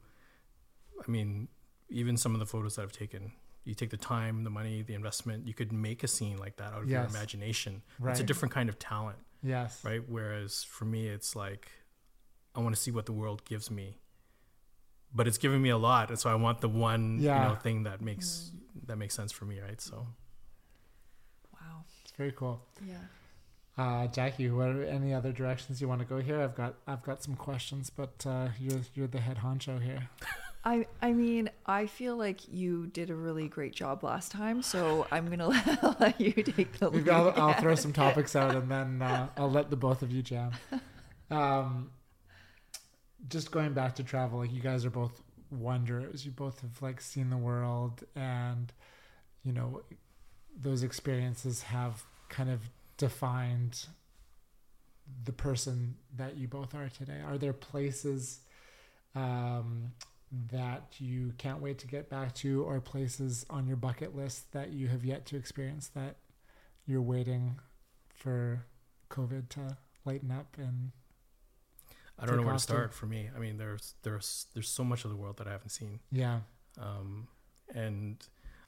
I 1.07 1.09
mean, 1.09 1.47
even 1.89 2.15
some 2.17 2.33
of 2.35 2.39
the 2.39 2.45
photos 2.45 2.75
that 2.75 2.83
I've 2.83 2.91
taken, 2.91 3.31
you 3.63 3.73
take 3.75 3.89
the 3.89 3.97
time, 3.97 4.43
the 4.43 4.49
money, 4.49 4.81
the 4.83 4.93
investment, 4.93 5.47
you 5.47 5.53
could 5.53 5.71
make 5.71 6.03
a 6.03 6.07
scene 6.07 6.37
like 6.37 6.57
that 6.57 6.73
out 6.73 6.83
of 6.83 6.89
your 6.89 7.01
Yes. 7.01 7.09
imagination. 7.15 7.81
It's 8.07 8.19
a 8.19 8.23
different 8.23 8.53
kind 8.53 8.69
of 8.69 8.77
talent, 8.77 9.17
yes 9.43 9.83
right? 9.83 10.01
Whereas 10.07 10.63
for 10.63 10.85
me, 10.85 11.07
it's 11.07 11.35
like 11.35 11.71
I 12.55 12.59
want 12.59 12.75
to 12.75 12.81
see 12.81 12.91
what 12.91 13.05
the 13.05 13.13
world 13.13 13.45
gives 13.45 13.69
me, 13.71 13.97
but 15.13 15.27
it's 15.27 15.37
giving 15.37 15.61
me 15.61 15.69
a 15.69 15.77
lot, 15.77 16.09
and 16.09 16.19
so 16.19 16.29
I 16.29 16.35
want 16.35 16.61
the 16.61 16.69
one 16.69 17.19
you 17.19 17.27
know 17.27 17.55
thing 17.55 17.83
that 17.83 18.01
makes 18.01 18.51
that 18.87 18.97
makes 18.97 19.13
sense 19.15 19.31
for 19.31 19.45
me, 19.45 19.59
right? 19.59 19.79
So 19.81 20.07
Wow. 21.53 21.83
it's 22.03 22.11
very 22.13 22.31
cool 22.31 22.65
Yeah. 22.85 22.95
uh 23.77 24.07
jackie 24.07 24.49
what 24.49 24.69
are 24.69 24.83
any 24.83 25.13
other 25.13 25.31
directions 25.31 25.79
you 25.81 25.87
want 25.87 25.99
to 26.01 26.05
go 26.05 26.19
here 26.19 26.41
i've 26.41 26.55
got 26.55 26.75
i've 26.87 27.03
got 27.03 27.23
some 27.23 27.35
questions 27.35 27.89
but 27.89 28.25
uh 28.25 28.49
you're 28.59 28.81
you're 28.95 29.07
the 29.07 29.19
head 29.19 29.37
honcho 29.37 29.81
here 29.81 30.09
I 30.63 30.85
I 31.01 31.13
mean, 31.13 31.49
I 31.65 31.87
feel 31.87 32.15
like 32.17 32.47
you 32.47 32.85
did 32.85 33.09
a 33.09 33.15
really 33.15 33.47
great 33.47 33.73
job 33.73 34.03
last 34.03 34.31
time, 34.31 34.61
so 34.61 35.07
I'm 35.11 35.27
gonna 35.27 35.47
let, 35.47 35.99
let 35.99 36.21
you 36.21 36.33
take 36.33 36.77
the 36.77 36.89
lead. 36.91 37.09
I'll, 37.09 37.33
I'll 37.35 37.53
throw 37.59 37.73
some 37.73 37.93
topics 38.05 38.35
out 38.35 38.53
and 38.53 38.69
then 38.69 39.01
uh, 39.01 39.29
I'll 39.37 39.49
let 39.49 39.71
the 39.71 39.75
both 39.75 40.03
of 40.03 40.11
you 40.11 40.21
jam. 40.21 40.51
Um, 41.31 41.89
just 43.27 43.51
going 43.51 43.73
back 43.73 43.95
to 43.95 44.03
travel, 44.03 44.39
like 44.39 44.51
you 44.51 44.61
guys 44.61 44.85
are 44.85 44.89
both 44.89 45.21
wanderers. 45.49 46.25
You 46.25 46.31
both 46.31 46.61
have 46.61 46.81
like 46.81 47.01
seen 47.01 47.29
the 47.29 47.37
world, 47.37 48.03
and 48.15 48.71
you 49.43 49.51
know 49.51 49.81
those 50.59 50.83
experiences 50.83 51.63
have 51.63 52.03
kind 52.29 52.49
of 52.49 52.69
defined 52.97 53.85
the 55.25 55.31
person 55.31 55.95
that 56.15 56.37
you 56.37 56.47
both 56.47 56.73
are 56.73 56.89
today. 56.89 57.19
Are 57.25 57.37
there 57.37 57.53
places 57.53 58.39
um, 59.15 59.91
that 60.51 60.95
you 60.99 61.33
can't 61.37 61.61
wait 61.61 61.79
to 61.79 61.87
get 61.87 62.09
back 62.09 62.33
to, 62.35 62.63
or 62.63 62.79
places 62.79 63.45
on 63.49 63.67
your 63.67 63.77
bucket 63.77 64.15
list 64.15 64.51
that 64.53 64.71
you 64.71 64.87
have 64.87 65.03
yet 65.03 65.25
to 65.27 65.37
experience 65.37 65.87
that 65.89 66.17
you're 66.85 67.01
waiting 67.01 67.59
for 68.13 68.65
COVID 69.09 69.49
to 69.49 69.77
lighten 70.05 70.31
up 70.31 70.57
and 70.57 70.91
I 72.21 72.25
don't 72.27 72.37
know 72.37 72.43
where 72.43 72.51
to 72.51 72.55
off 72.55 72.61
to- 72.61 72.63
start 72.73 72.93
for 72.93 73.05
me. 73.07 73.29
I 73.35 73.39
mean, 73.39 73.57
there's 73.57 73.95
there's 74.03 74.45
there's 74.53 74.69
so 74.69 74.83
much 74.83 75.03
of 75.05 75.09
the 75.11 75.17
world 75.17 75.37
that 75.37 75.47
I 75.47 75.51
haven't 75.51 75.69
seen. 75.69 75.99
yeah, 76.11 76.41
um, 76.79 77.27
and 77.73 78.17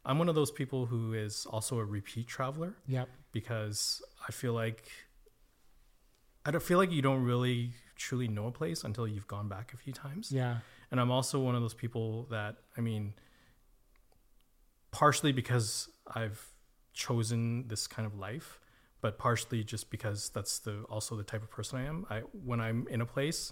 I'm 0.06 0.18
one 0.18 0.28
of 0.30 0.36
those 0.36 0.52
people 0.52 0.86
who 0.88 1.14
is 1.14 1.46
also 1.50 1.78
a 1.80 1.86
repeat 1.86 2.28
traveler 2.28 2.74
yep, 2.88 3.08
because 3.32 4.02
I 4.28 4.32
feel 4.32 4.54
like 4.54 4.90
I 6.46 6.52
don't 6.52 6.64
feel 6.64 6.78
like 6.78 6.92
you 6.92 7.02
don't 7.02 7.24
really 7.24 7.72
truly 7.96 8.28
know 8.28 8.48
a 8.48 8.52
place 8.52 8.84
until 8.84 9.08
you've 9.08 9.28
gone 9.28 9.48
back 9.48 9.72
a 9.74 9.78
few 9.78 9.94
times. 9.94 10.30
yeah, 10.32 10.58
And 10.92 11.00
I'm 11.00 11.10
also 11.12 11.40
one 11.40 11.56
of 11.56 11.62
those 11.62 11.74
people 11.76 12.28
that 12.32 12.58
I 12.78 12.82
mean, 12.82 13.14
partially 14.92 15.32
because 15.32 15.90
I've 16.08 16.46
chosen 16.94 17.68
this 17.68 17.88
kind 17.88 18.06
of 18.06 18.18
life, 18.18 18.60
but 19.04 19.18
partially 19.18 19.66
just 19.66 19.92
because 19.92 20.30
that's 20.30 20.60
the 20.60 20.84
also 20.90 21.18
the 21.18 21.26
type 21.26 21.44
of 21.44 21.52
person 21.52 21.78
I 21.78 21.86
am. 21.86 22.06
I 22.10 22.20
when 22.46 22.62
I'm 22.62 22.88
in 22.90 23.02
a 23.02 23.06
place 23.06 23.52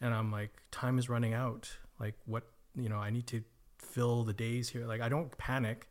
and 0.00 0.14
I'm 0.14 0.30
like, 0.30 0.52
time 0.70 0.96
is 0.96 1.08
running 1.08 1.34
out. 1.34 1.68
Like 1.98 2.14
what 2.24 2.44
you 2.76 2.88
know, 2.88 2.98
I 2.98 3.10
need 3.10 3.26
to 3.26 3.42
fill 3.78 4.22
the 4.22 4.32
days 4.32 4.68
here. 4.68 4.86
Like 4.86 5.00
I 5.00 5.08
don't 5.08 5.36
panic 5.36 5.88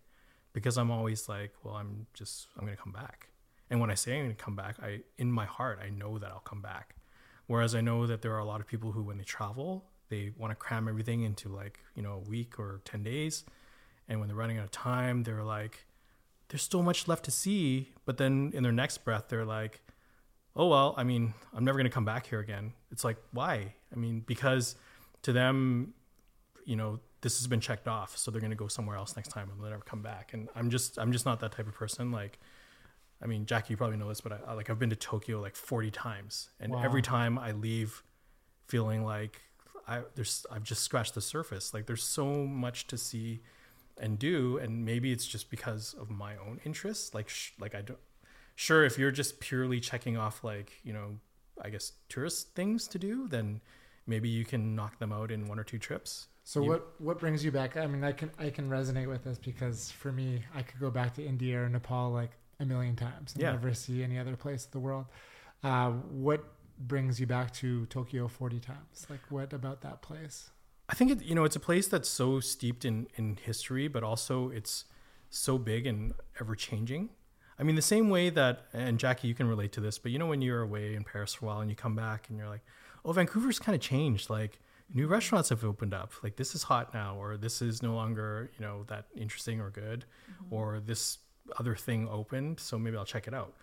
because 0.54 0.78
I'm 0.78 0.92
always 0.92 1.28
like, 1.28 1.52
well, 1.62 1.76
I'm 1.76 2.08
just 2.14 2.48
I'm 2.58 2.64
gonna 2.64 2.78
come 2.78 2.94
back. 2.94 3.28
And 3.70 3.82
when 3.82 3.92
I 3.92 3.96
say 3.96 4.18
I'm 4.18 4.24
gonna 4.24 4.34
come 4.36 4.56
back, 4.56 4.78
I 4.82 5.02
in 5.18 5.30
my 5.30 5.46
heart 5.46 5.80
I 5.86 5.90
know 5.90 6.18
that 6.18 6.32
I'll 6.32 6.40
come 6.40 6.62
back. 6.62 6.96
Whereas 7.48 7.76
I 7.76 7.82
know 7.82 8.08
that 8.08 8.22
there 8.22 8.34
are 8.34 8.40
a 8.40 8.46
lot 8.46 8.62
of 8.62 8.68
people 8.68 8.94
who 8.94 9.04
when 9.04 9.18
they 9.18 9.26
travel, 9.26 9.84
they 10.08 10.32
want 10.38 10.52
to 10.52 10.56
cram 10.56 10.88
everything 10.88 11.24
into 11.24 11.50
like, 11.50 11.80
you 11.96 12.02
know, 12.02 12.14
a 12.14 12.30
week 12.30 12.58
or 12.58 12.80
10 12.86 13.04
days. 13.04 13.44
And 14.08 14.22
when 14.22 14.30
they're 14.30 14.38
running 14.38 14.58
out 14.58 14.64
of 14.64 14.72
time, 14.72 15.24
they're 15.24 15.44
like, 15.44 15.86
there's 16.50 16.64
so 16.70 16.82
much 16.82 17.08
left 17.08 17.26
to 17.26 17.32
see. 17.32 17.90
But 18.06 18.18
then 18.18 18.52
in 18.54 18.64
their 18.64 18.72
next 18.72 19.00
breath, 19.00 19.26
they're 19.30 19.46
like, 19.46 19.82
oh, 20.56 20.68
well, 20.68 20.94
I 20.98 21.04
mean, 21.04 21.34
I'm 21.54 21.64
never 21.66 21.78
going 21.78 21.90
to 21.90 21.94
come 21.94 22.06
back 22.06 22.28
here 22.28 22.40
again. 22.40 22.74
It's 22.92 23.04
like, 23.04 23.18
why? 23.32 23.74
I 23.92 23.96
mean, 23.98 24.22
because 24.26 24.76
to 25.24 25.34
them, 25.34 25.94
you 26.66 26.76
know, 26.76 27.00
this 27.22 27.40
has 27.40 27.48
been 27.48 27.60
checked 27.60 27.88
off. 27.88 28.18
So 28.18 28.32
they're 28.32 28.42
going 28.42 28.52
to 28.52 28.56
go 28.58 28.68
somewhere 28.68 28.96
else 28.96 29.16
next 29.16 29.30
time 29.30 29.50
and 29.50 29.60
they'll 29.60 29.70
never 29.72 29.84
come 29.84 30.02
back. 30.02 30.34
And 30.34 30.48
I'm 30.56 30.70
just, 30.70 30.98
I'm 31.00 31.12
just 31.12 31.26
not 31.26 31.40
that 31.42 31.52
type 31.52 31.68
of 31.68 31.74
person. 31.74 32.12
Like, 32.12 32.40
I 33.22 33.26
mean, 33.28 33.46
Jackie, 33.46 33.74
you 33.74 33.78
probably 33.78 33.98
know 33.98 34.08
this, 34.10 34.22
but 34.22 34.32
I, 34.34 34.40
I 34.48 34.54
like, 34.54 34.70
I've 34.70 34.78
been 34.80 34.90
to 34.92 34.96
Tokyo 34.96 35.42
like 35.42 35.56
40 35.56 35.90
times. 35.92 36.50
And 36.60 36.72
Wow. 36.74 36.84
every 36.84 37.02
time 37.02 37.38
I 37.40 37.52
leave 37.52 38.04
feeling 38.68 39.04
like 39.04 39.42
I, 39.88 40.02
there's, 40.16 40.46
I've 40.52 40.64
just 40.64 40.84
scratched 40.84 41.16
the 41.16 41.22
surface. 41.22 41.74
Like 41.74 41.86
there's 41.88 42.04
so 42.04 42.46
much 42.46 42.88
to 42.88 42.98
see 42.98 43.42
and 43.98 44.20
do 44.20 44.58
and 44.58 44.84
maybe 44.86 45.12
it's 45.12 45.26
just 45.26 45.50
because 45.50 45.94
of 46.00 46.10
my 46.10 46.36
own 46.38 46.60
interests 46.66 47.14
like 47.14 47.30
sh- 47.30 47.52
like 47.60 47.74
i 47.76 47.82
don't 47.82 48.00
sure 48.56 48.84
if 48.86 48.98
you're 49.00 49.12
just 49.12 49.40
purely 49.40 49.80
checking 49.80 50.18
off 50.18 50.44
like 50.44 50.74
you 50.84 50.92
know 50.94 51.18
i 51.62 51.70
guess 51.70 51.94
tourist 52.10 52.54
things 52.56 52.88
to 52.88 53.00
do 53.00 53.28
then 53.28 53.62
maybe 54.08 54.28
you 54.30 54.44
can 54.46 54.76
knock 54.76 55.00
them 55.00 55.12
out 55.14 55.32
in 55.32 55.48
one 55.48 55.58
or 55.60 55.64
two 55.64 55.80
trips 55.80 56.28
So 56.44 56.62
You- 56.62 56.70
what 56.70 57.02
what 57.02 57.20
brings 57.20 57.44
you 57.44 57.52
back? 57.52 57.76
I 57.76 57.88
mean, 57.88 58.04
I 58.04 58.12
can 58.12 58.30
I 58.38 58.52
can 58.52 58.70
resonate 58.70 59.08
with 59.10 59.24
this 59.24 59.40
because 59.40 59.90
for 59.92 60.12
me, 60.12 60.44
I 60.54 60.62
could 60.62 60.80
go 60.80 60.92
back 60.92 61.16
to 61.16 61.24
India 61.26 61.56
or 61.64 61.68
Nepal 61.70 62.12
like 62.12 62.34
a 62.60 62.66
million 62.66 62.96
times 62.96 63.34
and 63.34 63.42
Yeah. 63.42 63.52
never 63.58 63.74
see 63.74 64.04
any 64.04 64.20
other 64.20 64.36
place 64.36 64.66
in 64.66 64.70
the 64.72 64.80
world. 64.88 65.06
Uh, 65.64 65.90
what 66.28 66.42
brings 66.78 67.20
you 67.20 67.26
back 67.26 67.52
to 67.62 67.88
Tokyo 67.88 68.28
forty 68.28 68.60
times? 68.60 69.08
Like, 69.10 69.22
what 69.32 69.54
about 69.54 69.82
that 69.82 70.04
place? 70.04 70.52
I 70.88 70.94
think 70.94 71.12
it, 71.12 71.24
you 71.24 71.36
know 71.36 71.44
it's 71.44 71.56
a 71.56 71.60
place 71.60 71.88
that's 71.88 72.10
so 72.10 72.40
steeped 72.40 72.86
in 72.86 73.08
in 73.16 73.38
history, 73.42 73.88
but 73.88 74.04
also 74.04 74.50
it's 74.50 74.86
so 75.30 75.58
big 75.58 75.86
and 75.88 76.14
ever 76.40 76.56
changing. 76.56 77.10
I 77.58 77.64
mean, 77.64 77.76
the 77.76 77.82
same 77.82 78.10
way 78.10 78.30
that, 78.32 78.66
and 78.74 79.00
Jackie, 79.00 79.30
you 79.30 79.34
can 79.34 79.48
relate 79.48 79.72
to 79.74 79.80
this, 79.80 79.98
but 79.98 80.12
you 80.12 80.20
know 80.20 80.28
when 80.28 80.42
you're 80.42 80.62
away 80.62 80.94
in 80.94 81.06
Paris 81.06 81.34
for 81.34 81.46
a 81.46 81.48
while 81.48 81.60
and 81.62 81.70
you 81.70 81.76
come 81.76 81.96
back 81.96 82.28
and 82.28 82.38
you're 82.38 82.50
like, 82.50 82.66
oh, 83.06 83.14
Vancouver's 83.14 83.60
kind 83.60 83.76
of 83.76 83.82
changed. 83.82 84.30
Like 84.30 84.60
new 84.94 85.08
restaurants 85.08 85.50
have 85.50 85.64
opened 85.64 85.94
up. 85.94 86.12
Like 86.22 86.36
this 86.36 86.54
is 86.54 86.64
hot 86.64 86.94
now, 86.94 87.16
or 87.16 87.38
this 87.38 87.62
is 87.62 87.82
no 87.82 87.94
longer 87.96 88.52
you 88.58 88.66
know 88.66 88.84
that 88.88 89.06
interesting 89.16 89.62
or 89.62 89.70
good, 89.70 90.06
mm-hmm. 90.30 90.54
or 90.54 90.80
this 90.80 91.20
other 91.60 91.76
thing 91.76 92.08
opened, 92.10 92.60
so 92.60 92.78
maybe 92.78 92.98
I'll 92.98 93.06
check 93.06 93.28
it 93.28 93.34
out. 93.34 93.54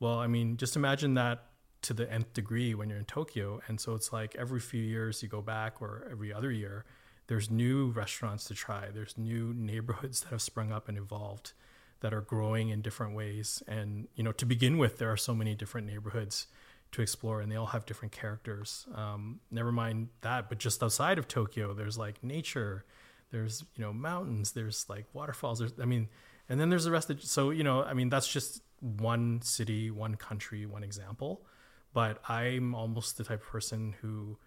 Well, 0.00 0.18
I 0.18 0.26
mean, 0.26 0.56
just 0.56 0.76
imagine 0.76 1.14
that 1.14 1.46
to 1.82 1.94
the 1.94 2.10
nth 2.12 2.32
degree 2.32 2.74
when 2.74 2.88
you're 2.88 2.98
in 2.98 3.04
Tokyo. 3.04 3.60
And 3.68 3.80
so 3.80 3.94
it's 3.94 4.12
like 4.12 4.34
every 4.36 4.60
few 4.60 4.82
years 4.82 5.22
you 5.22 5.28
go 5.28 5.42
back 5.42 5.80
or 5.80 6.06
every 6.10 6.32
other 6.32 6.50
year, 6.50 6.84
there's 7.28 7.50
new 7.50 7.90
restaurants 7.90 8.44
to 8.44 8.54
try. 8.54 8.88
There's 8.92 9.16
new 9.16 9.54
neighborhoods 9.56 10.20
that 10.20 10.30
have 10.30 10.42
sprung 10.42 10.72
up 10.72 10.88
and 10.88 10.98
evolved 10.98 11.52
that 12.00 12.14
are 12.14 12.20
growing 12.20 12.68
in 12.68 12.80
different 12.80 13.14
ways. 13.14 13.62
And, 13.66 14.08
you 14.14 14.22
know, 14.22 14.32
to 14.32 14.46
begin 14.46 14.78
with, 14.78 14.98
there 14.98 15.10
are 15.10 15.16
so 15.16 15.34
many 15.34 15.54
different 15.54 15.86
neighborhoods 15.86 16.46
to 16.92 17.02
explore 17.02 17.40
and 17.40 17.50
they 17.52 17.56
all 17.56 17.66
have 17.66 17.86
different 17.86 18.12
characters. 18.12 18.86
Um, 18.94 19.40
never 19.50 19.72
mind 19.72 20.08
that, 20.22 20.48
but 20.48 20.58
just 20.58 20.82
outside 20.82 21.18
of 21.18 21.28
Tokyo, 21.28 21.74
there's 21.74 21.98
like 21.98 22.22
nature, 22.22 22.84
there's, 23.30 23.64
you 23.76 23.84
know, 23.84 23.92
mountains, 23.92 24.52
there's 24.52 24.86
like 24.88 25.06
waterfalls. 25.12 25.58
There's, 25.58 25.72
I 25.80 25.84
mean, 25.84 26.08
and 26.48 26.58
then 26.58 26.70
there's 26.70 26.84
the 26.84 26.90
rest 26.90 27.10
of, 27.10 27.22
so, 27.22 27.50
you 27.50 27.64
know, 27.64 27.82
I 27.82 27.94
mean, 27.94 28.08
that's 28.08 28.28
just 28.28 28.62
one 28.80 29.42
city, 29.42 29.90
one 29.90 30.14
country, 30.14 30.66
one 30.66 30.84
example 30.84 31.44
but 31.92 32.20
I'm 32.28 32.74
almost 32.74 33.18
the 33.18 33.24
type 33.24 33.42
of 33.42 33.48
person 33.48 33.94
who 34.00 34.38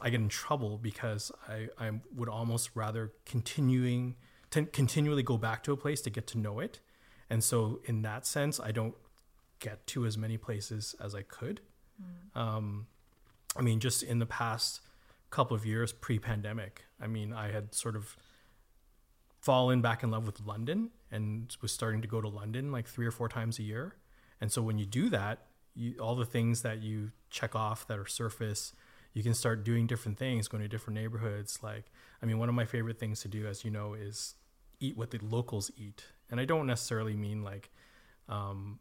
I 0.00 0.10
get 0.10 0.20
in 0.20 0.28
trouble 0.28 0.78
because 0.78 1.32
I, 1.48 1.68
I 1.78 1.90
would 2.14 2.28
almost 2.28 2.70
rather 2.74 3.12
continuing 3.24 4.16
to 4.50 4.64
continually 4.64 5.22
go 5.22 5.36
back 5.36 5.62
to 5.64 5.72
a 5.72 5.76
place 5.76 6.00
to 6.02 6.10
get 6.10 6.26
to 6.28 6.38
know 6.38 6.60
it. 6.60 6.80
And 7.28 7.44
so 7.44 7.80
in 7.84 8.02
that 8.02 8.26
sense, 8.26 8.58
I 8.58 8.70
don't 8.70 8.94
get 9.60 9.86
to 9.88 10.06
as 10.06 10.16
many 10.16 10.36
places 10.36 10.94
as 11.00 11.14
I 11.14 11.22
could. 11.22 11.60
Um, 12.34 12.86
I 13.56 13.62
mean, 13.62 13.80
just 13.80 14.02
in 14.02 14.18
the 14.18 14.26
past 14.26 14.80
couple 15.30 15.56
of 15.56 15.66
years 15.66 15.92
pre-pandemic, 15.92 16.84
I 17.00 17.06
mean, 17.06 17.32
I 17.32 17.50
had 17.50 17.74
sort 17.74 17.96
of 17.96 18.16
fallen 19.40 19.82
back 19.82 20.02
in 20.02 20.10
love 20.10 20.26
with 20.26 20.40
London 20.40 20.90
and 21.10 21.54
was 21.60 21.72
starting 21.72 22.02
to 22.02 22.08
go 22.08 22.20
to 22.20 22.28
London 22.28 22.70
like 22.72 22.86
three 22.86 23.06
or 23.06 23.10
four 23.10 23.28
times 23.28 23.58
a 23.58 23.62
year. 23.62 23.96
And 24.40 24.52
so 24.52 24.62
when 24.62 24.78
you 24.78 24.86
do 24.86 25.08
that, 25.10 25.47
you, 25.78 25.94
all 26.00 26.16
the 26.16 26.26
things 26.26 26.62
that 26.62 26.82
you 26.82 27.12
check 27.30 27.54
off 27.54 27.86
that 27.86 27.98
are 27.98 28.06
surface, 28.06 28.74
you 29.14 29.22
can 29.22 29.32
start 29.32 29.64
doing 29.64 29.86
different 29.86 30.18
things, 30.18 30.48
going 30.48 30.62
to 30.62 30.68
different 30.68 30.98
neighborhoods. 30.98 31.60
Like, 31.62 31.84
I 32.22 32.26
mean, 32.26 32.38
one 32.38 32.48
of 32.48 32.54
my 32.54 32.64
favorite 32.64 32.98
things 32.98 33.20
to 33.20 33.28
do, 33.28 33.46
as 33.46 33.64
you 33.64 33.70
know, 33.70 33.94
is 33.94 34.34
eat 34.80 34.96
what 34.96 35.12
the 35.12 35.18
locals 35.22 35.70
eat. 35.76 36.04
And 36.30 36.40
I 36.40 36.44
don't 36.44 36.66
necessarily 36.66 37.14
mean 37.14 37.42
like, 37.42 37.70
um, 38.28 38.80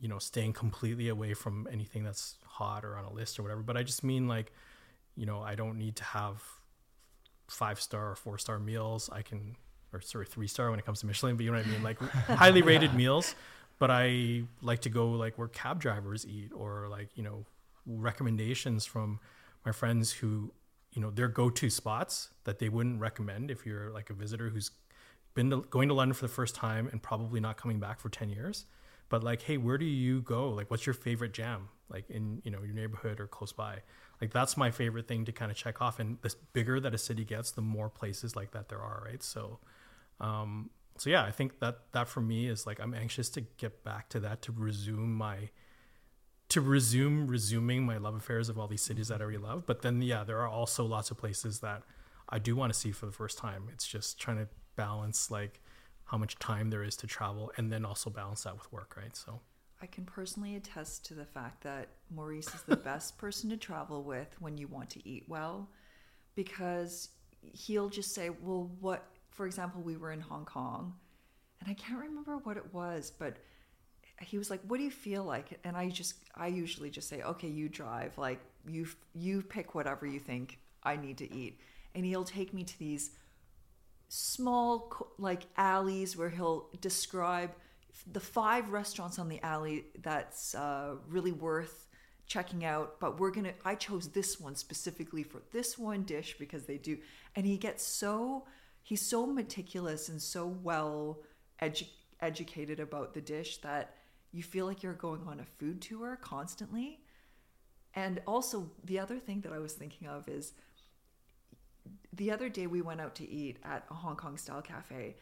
you 0.00 0.08
know, 0.08 0.18
staying 0.18 0.54
completely 0.54 1.08
away 1.08 1.34
from 1.34 1.68
anything 1.70 2.04
that's 2.04 2.36
hot 2.44 2.84
or 2.84 2.96
on 2.96 3.04
a 3.04 3.12
list 3.12 3.38
or 3.38 3.42
whatever, 3.42 3.62
but 3.62 3.76
I 3.76 3.82
just 3.82 4.02
mean 4.02 4.26
like, 4.26 4.52
you 5.16 5.26
know, 5.26 5.42
I 5.42 5.54
don't 5.54 5.78
need 5.78 5.96
to 5.96 6.04
have 6.04 6.42
five 7.48 7.80
star 7.80 8.10
or 8.10 8.14
four 8.14 8.38
star 8.38 8.58
meals. 8.58 9.10
I 9.12 9.22
can, 9.22 9.56
or 9.92 10.00
sorry, 10.00 10.24
three 10.24 10.46
star 10.46 10.70
when 10.70 10.78
it 10.78 10.86
comes 10.86 11.00
to 11.00 11.06
Michelin, 11.06 11.36
but 11.36 11.44
you 11.44 11.52
know 11.52 11.58
what 11.58 11.66
I 11.66 11.70
mean? 11.70 11.82
Like 11.82 11.98
highly 12.28 12.62
rated 12.62 12.94
meals. 12.94 13.34
But 13.80 13.90
I 13.90 14.42
like 14.60 14.80
to 14.82 14.90
go 14.90 15.10
like 15.10 15.38
where 15.38 15.48
cab 15.48 15.80
drivers 15.80 16.26
eat 16.26 16.52
or 16.54 16.86
like, 16.88 17.08
you 17.16 17.24
know, 17.24 17.46
recommendations 17.86 18.84
from 18.84 19.18
my 19.64 19.72
friends 19.72 20.12
who, 20.12 20.52
you 20.92 21.00
know, 21.00 21.10
their 21.10 21.28
go 21.28 21.48
to 21.48 21.70
spots 21.70 22.28
that 22.44 22.58
they 22.58 22.68
wouldn't 22.68 23.00
recommend 23.00 23.50
if 23.50 23.64
you're 23.64 23.90
like 23.90 24.10
a 24.10 24.12
visitor 24.12 24.50
who's 24.50 24.70
been 25.32 25.48
to, 25.48 25.62
going 25.70 25.88
to 25.88 25.94
London 25.94 26.12
for 26.12 26.26
the 26.26 26.32
first 26.32 26.54
time 26.54 26.88
and 26.92 27.02
probably 27.02 27.40
not 27.40 27.56
coming 27.56 27.80
back 27.80 28.00
for 28.00 28.10
10 28.10 28.28
years. 28.28 28.66
But 29.08 29.24
like, 29.24 29.40
hey, 29.42 29.56
where 29.56 29.78
do 29.78 29.86
you 29.86 30.20
go? 30.20 30.50
Like, 30.50 30.70
what's 30.70 30.84
your 30.84 30.94
favorite 30.94 31.32
jam? 31.32 31.70
Like 31.88 32.08
in, 32.10 32.42
you 32.44 32.50
know, 32.50 32.62
your 32.62 32.74
neighborhood 32.74 33.18
or 33.18 33.26
close 33.26 33.52
by? 33.52 33.78
Like 34.20 34.30
that's 34.30 34.58
my 34.58 34.70
favorite 34.70 35.08
thing 35.08 35.24
to 35.24 35.32
kind 35.32 35.50
of 35.50 35.56
check 35.56 35.80
off. 35.80 35.98
And 35.98 36.18
the 36.20 36.34
bigger 36.52 36.80
that 36.80 36.92
a 36.92 36.98
city 36.98 37.24
gets, 37.24 37.50
the 37.52 37.62
more 37.62 37.88
places 37.88 38.36
like 38.36 38.50
that 38.50 38.68
there 38.68 38.80
are, 38.80 39.02
right? 39.06 39.22
So, 39.22 39.58
um, 40.20 40.68
so 41.00 41.08
yeah, 41.08 41.24
I 41.24 41.30
think 41.30 41.60
that 41.60 41.78
that 41.92 42.08
for 42.08 42.20
me 42.20 42.46
is 42.46 42.66
like 42.66 42.78
I'm 42.78 42.92
anxious 42.92 43.30
to 43.30 43.40
get 43.40 43.82
back 43.82 44.10
to 44.10 44.20
that 44.20 44.42
to 44.42 44.52
resume 44.52 45.14
my 45.14 45.48
to 46.50 46.60
resume 46.60 47.26
resuming 47.26 47.86
my 47.86 47.96
love 47.96 48.14
affairs 48.14 48.50
of 48.50 48.58
all 48.58 48.66
these 48.66 48.82
cities 48.82 49.08
that 49.08 49.22
I 49.22 49.24
really 49.24 49.42
love. 49.42 49.64
But 49.64 49.80
then 49.80 50.02
yeah, 50.02 50.24
there 50.24 50.40
are 50.40 50.48
also 50.48 50.84
lots 50.84 51.10
of 51.10 51.16
places 51.16 51.60
that 51.60 51.84
I 52.28 52.38
do 52.38 52.54
want 52.54 52.70
to 52.70 52.78
see 52.78 52.92
for 52.92 53.06
the 53.06 53.12
first 53.12 53.38
time. 53.38 53.70
It's 53.72 53.88
just 53.88 54.20
trying 54.20 54.36
to 54.36 54.48
balance 54.76 55.30
like 55.30 55.62
how 56.04 56.18
much 56.18 56.38
time 56.38 56.68
there 56.68 56.82
is 56.82 56.96
to 56.96 57.06
travel 57.06 57.50
and 57.56 57.72
then 57.72 57.86
also 57.86 58.10
balance 58.10 58.42
that 58.42 58.54
with 58.54 58.70
work, 58.70 58.94
right? 58.98 59.16
So 59.16 59.40
I 59.80 59.86
can 59.86 60.04
personally 60.04 60.56
attest 60.56 61.06
to 61.06 61.14
the 61.14 61.24
fact 61.24 61.62
that 61.62 61.88
Maurice 62.10 62.54
is 62.54 62.60
the 62.66 62.76
best 62.90 63.16
person 63.16 63.48
to 63.48 63.56
travel 63.56 64.04
with 64.04 64.36
when 64.38 64.58
you 64.58 64.68
want 64.68 64.90
to 64.90 65.08
eat 65.08 65.24
well 65.28 65.70
because 66.34 67.08
he'll 67.40 67.88
just 67.88 68.14
say, 68.14 68.28
Well, 68.28 68.70
what, 68.80 69.06
for 69.30 69.46
example, 69.46 69.80
we 69.82 69.96
were 69.96 70.12
in 70.12 70.20
Hong 70.20 70.44
Kong 70.44 70.94
and 71.60 71.70
I 71.70 71.74
can't 71.74 72.00
remember 72.00 72.38
what 72.38 72.56
it 72.56 72.72
was, 72.72 73.12
but 73.16 73.36
he 74.20 74.38
was 74.38 74.50
like, 74.50 74.60
What 74.66 74.78
do 74.78 74.84
you 74.84 74.90
feel 74.90 75.24
like? 75.24 75.58
And 75.64 75.76
I 75.76 75.88
just, 75.88 76.16
I 76.34 76.48
usually 76.48 76.90
just 76.90 77.08
say, 77.08 77.22
Okay, 77.22 77.48
you 77.48 77.68
drive. 77.68 78.16
Like, 78.18 78.40
you, 78.68 78.86
you 79.14 79.42
pick 79.42 79.74
whatever 79.74 80.06
you 80.06 80.20
think 80.20 80.58
I 80.82 80.96
need 80.96 81.18
to 81.18 81.34
eat. 81.34 81.60
And 81.94 82.04
he'll 82.04 82.24
take 82.24 82.52
me 82.54 82.64
to 82.64 82.78
these 82.78 83.10
small, 84.08 85.14
like, 85.18 85.42
alleys 85.56 86.16
where 86.16 86.30
he'll 86.30 86.68
describe 86.80 87.50
the 88.12 88.20
five 88.20 88.70
restaurants 88.70 89.18
on 89.18 89.28
the 89.28 89.42
alley 89.42 89.84
that's 90.02 90.54
uh, 90.54 90.94
really 91.08 91.32
worth 91.32 91.86
checking 92.26 92.64
out 92.64 93.00
but 93.00 93.18
we're 93.18 93.32
gonna 93.32 93.52
i 93.64 93.74
chose 93.74 94.06
this 94.10 94.38
one 94.38 94.54
specifically 94.54 95.24
for 95.24 95.42
this 95.50 95.76
one 95.76 96.04
dish 96.04 96.36
because 96.38 96.64
they 96.64 96.78
do 96.78 96.96
and 97.34 97.44
he 97.44 97.56
gets 97.56 97.84
so 97.84 98.44
he's 98.82 99.02
so 99.02 99.26
meticulous 99.26 100.08
and 100.08 100.20
so 100.20 100.46
well 100.46 101.20
edu- 101.62 101.88
educated 102.20 102.80
about 102.80 103.14
the 103.14 103.20
dish 103.20 103.58
that 103.58 103.94
you 104.32 104.42
feel 104.42 104.66
like 104.66 104.82
you're 104.82 104.92
going 104.92 105.22
on 105.26 105.40
a 105.40 105.44
food 105.44 105.80
tour 105.80 106.18
constantly 106.20 107.00
and 107.94 108.20
also 108.26 108.70
the 108.84 108.98
other 108.98 109.18
thing 109.18 109.40
that 109.40 109.52
i 109.52 109.58
was 109.58 109.72
thinking 109.72 110.06
of 110.08 110.28
is 110.28 110.52
the 112.12 112.30
other 112.30 112.48
day 112.48 112.66
we 112.66 112.82
went 112.82 113.00
out 113.00 113.14
to 113.14 113.28
eat 113.28 113.58
at 113.64 113.84
a 113.90 113.94
hong 113.94 114.16
kong 114.16 114.36
style 114.36 114.62
cafe 114.62 115.16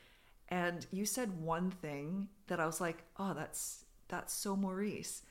and 0.49 0.87
you 0.91 1.05
said 1.05 1.41
one 1.43 1.71
thing 1.71 2.29
that 2.47 2.59
I 2.59 2.67
was 2.67 2.81
like, 2.81 3.05
oh, 3.19 3.35
that's 3.35 3.85
that's 4.09 4.33
so 4.33 4.57
Maurice. 4.57 5.23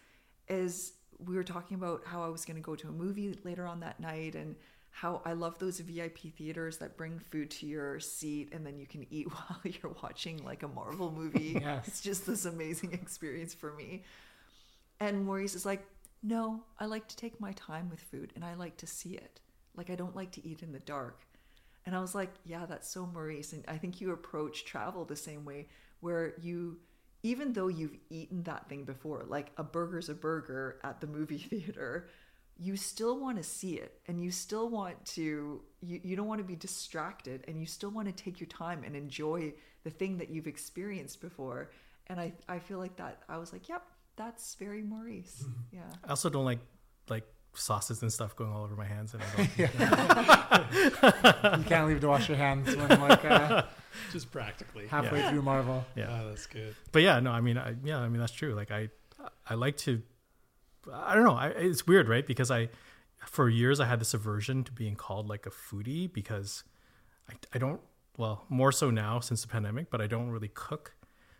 Is 0.48 0.94
we 1.18 1.36
were 1.36 1.44
talking 1.44 1.76
about 1.76 2.04
how 2.06 2.24
I 2.24 2.30
was 2.30 2.45
going 2.45 2.58
to 2.58 2.62
go 2.62 2.76
to 2.76 2.88
a 2.88 2.91
movie 2.91 3.38
later 3.44 3.66
on 3.66 3.80
that 3.80 3.99
night 3.99 4.36
and 4.36 4.56
how 4.98 5.22
I 5.26 5.34
love 5.34 5.60
those 5.60 5.80
VIP 5.80 6.34
theaters 6.36 6.78
that 6.78 6.98
bring 6.98 7.19
food 7.19 7.52
to 7.52 7.68
your 7.68 7.99
seat 7.99 8.49
and 8.52 8.65
then 8.65 8.80
you 8.80 8.88
can 8.88 9.06
eat 9.11 9.28
while 9.32 9.60
you're 9.64 9.95
watching 10.02 10.44
like 10.44 10.64
a 10.64 10.68
Marvel 10.68 11.11
movie. 11.11 11.61
Yes. 11.68 11.88
It's 11.88 12.02
just 12.02 12.26
this 12.26 12.45
amazing 12.45 12.94
experience 12.94 13.53
for 13.53 13.74
me. 13.74 14.03
And 14.99 15.24
Maurice 15.24 15.53
is 15.53 15.68
like, 15.68 15.86
no, 16.24 16.64
I 16.80 16.86
like 16.86 17.07
to 17.10 17.15
take 17.15 17.40
my 17.40 17.52
time 17.52 17.91
with 17.91 17.99
food 17.99 18.34
and 18.36 18.44
I 18.44 18.56
like 18.56 18.78
to 18.78 18.88
see 18.88 19.11
it. 19.11 19.40
Like, 19.76 19.91
I 19.91 19.95
don't 19.95 20.15
like 20.15 20.32
to 20.32 20.48
eat 20.48 20.64
in 20.64 20.72
the 20.72 20.80
dark. 20.80 21.22
And 21.86 21.95
I 21.95 21.99
was 21.99 22.15
like, 22.15 22.34
yeah, 22.44 22.65
that's 22.65 22.90
so 22.90 23.06
Maurice. 23.06 23.53
And 23.53 23.64
I 23.68 23.78
think 23.78 24.02
you 24.02 24.11
approach 24.11 24.65
travel 24.65 25.06
the 25.06 25.15
same 25.15 25.45
way, 25.45 25.68
where 25.99 26.34
you, 26.41 26.80
even 27.22 27.53
though 27.53 27.68
you've 27.68 27.98
eaten 28.10 28.41
that 28.44 28.68
thing 28.68 28.84
before, 28.84 29.26
like 29.28 29.52
a 29.57 29.64
burger's 29.64 30.10
a 30.10 30.15
burger 30.15 30.80
at 30.84 31.02
the 31.02 31.07
movie 31.07 31.38
theater, 31.52 32.07
you 32.59 32.75
still 32.75 33.19
want 33.19 33.38
to 33.38 33.43
see 33.43 33.75
it 33.75 33.99
and 34.07 34.23
you 34.23 34.31
still 34.31 34.69
want 34.69 35.03
to, 35.05 35.61
you, 35.81 35.99
you 36.03 36.15
don't 36.15 36.27
want 36.27 36.39
to 36.39 36.43
be 36.47 36.55
distracted 36.55 37.43
and 37.47 37.59
you 37.59 37.65
still 37.65 37.89
want 37.91 38.07
to 38.07 38.23
take 38.23 38.39
your 38.39 38.47
time 38.47 38.84
and 38.84 38.95
enjoy 38.95 39.53
the 39.84 39.89
thing 39.91 40.17
that 40.17 40.29
you've 40.29 40.47
experienced 40.47 41.21
before. 41.21 41.69
And 42.07 42.19
I, 42.19 42.34
I 42.49 42.59
feel 42.59 42.79
like 42.79 42.95
that, 42.97 43.21
I 43.29 43.38
was 43.38 43.53
like, 43.53 43.69
yep, 43.69 43.84
that's 44.15 44.55
very 44.55 44.81
Maurice. 44.81 45.43
Yeah. 45.71 45.81
I 46.03 46.09
also 46.09 46.29
don't 46.29 46.45
like 46.45 46.59
like 47.09 47.23
sauces 47.53 48.01
and 48.01 48.11
stuff 48.11 48.35
going 48.35 48.51
all 48.51 48.63
over 48.63 48.75
my 48.75 48.85
hands, 48.85 49.13
and 49.13 49.23
I 49.23 49.35
don't. 49.35 49.49
you 51.59 51.63
can't 51.65 51.88
leave 51.88 52.01
to 52.01 52.07
wash 52.07 52.27
your 52.27 52.38
hands 52.38 52.75
when 52.75 52.88
like 53.01 53.23
uh, 53.25 53.63
Just 54.11 54.31
practically. 54.31 54.88
halfway 54.88 55.19
Yeah. 55.19 55.31
through 55.31 55.41
Marvel. 55.43 55.85
Yeah. 55.95 56.07
Oh, 56.21 56.29
that's 56.29 56.45
good. 56.47 56.75
but 56.91 57.01
yeah, 57.01 57.19
no, 57.19 57.31
I 57.31 57.41
mean, 57.41 57.57
I, 57.57 57.75
yeah, 57.84 57.97
I 57.99 58.09
mean 58.09 58.19
that's 58.19 58.31
true. 58.34 58.53
Like 58.53 58.71
I, 58.71 58.89
I 59.47 59.53
like 59.55 59.77
to, 59.77 60.01
I 60.93 61.15
don't 61.15 61.23
know. 61.23 61.35
I, 61.35 61.47
it's 61.47 61.85
weird, 61.88 62.07
right? 62.07 62.26
Because 62.26 62.51
I, 62.51 62.69
for 63.26 63.49
years, 63.49 63.80
I 63.80 63.85
had 63.85 63.99
this 63.99 64.14
aversion 64.14 64.64
to 64.64 64.72
being 64.72 64.95
called 64.95 65.27
like 65.27 65.45
a 65.45 65.49
foodie 65.49 66.11
because 66.11 66.64
I, 67.30 67.34
I 67.53 67.57
don't. 67.57 67.81
Well, 68.18 68.45
more 68.49 68.72
so 68.72 68.89
now 68.89 69.19
since 69.19 69.43
the 69.43 69.47
pandemic, 69.47 69.91
but 69.91 70.01
I 70.01 70.07
don't 70.07 70.30
really 70.30 70.49
cook. 70.53 70.95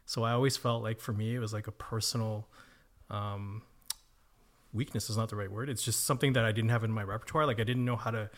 So 0.06 0.24
I 0.24 0.32
always 0.32 0.56
felt 0.56 0.84
like 0.84 0.99
for 1.02 1.11
me 1.11 1.36
it 1.36 1.40
was 1.40 1.52
like 1.52 1.68
a 1.68 1.72
personal 1.72 2.48
um, 3.10 3.64
weakness 4.74 5.10
is 5.10 5.18
not 5.18 5.30
the 5.30 5.36
right 5.36 5.52
word. 5.52 5.69
It's 5.69 5.84
just 5.84 6.06
something 6.06 6.34
that 6.34 6.45
I 6.45 6.52
didn't 6.52 6.69
have 6.69 6.84
in 6.84 6.91
my 6.91 7.03
repertoire. 7.03 7.45
Like 7.45 7.60
I 7.60 7.64
didn't 7.64 7.84
know 7.84 7.95
how 7.95 8.11
to 8.11 8.30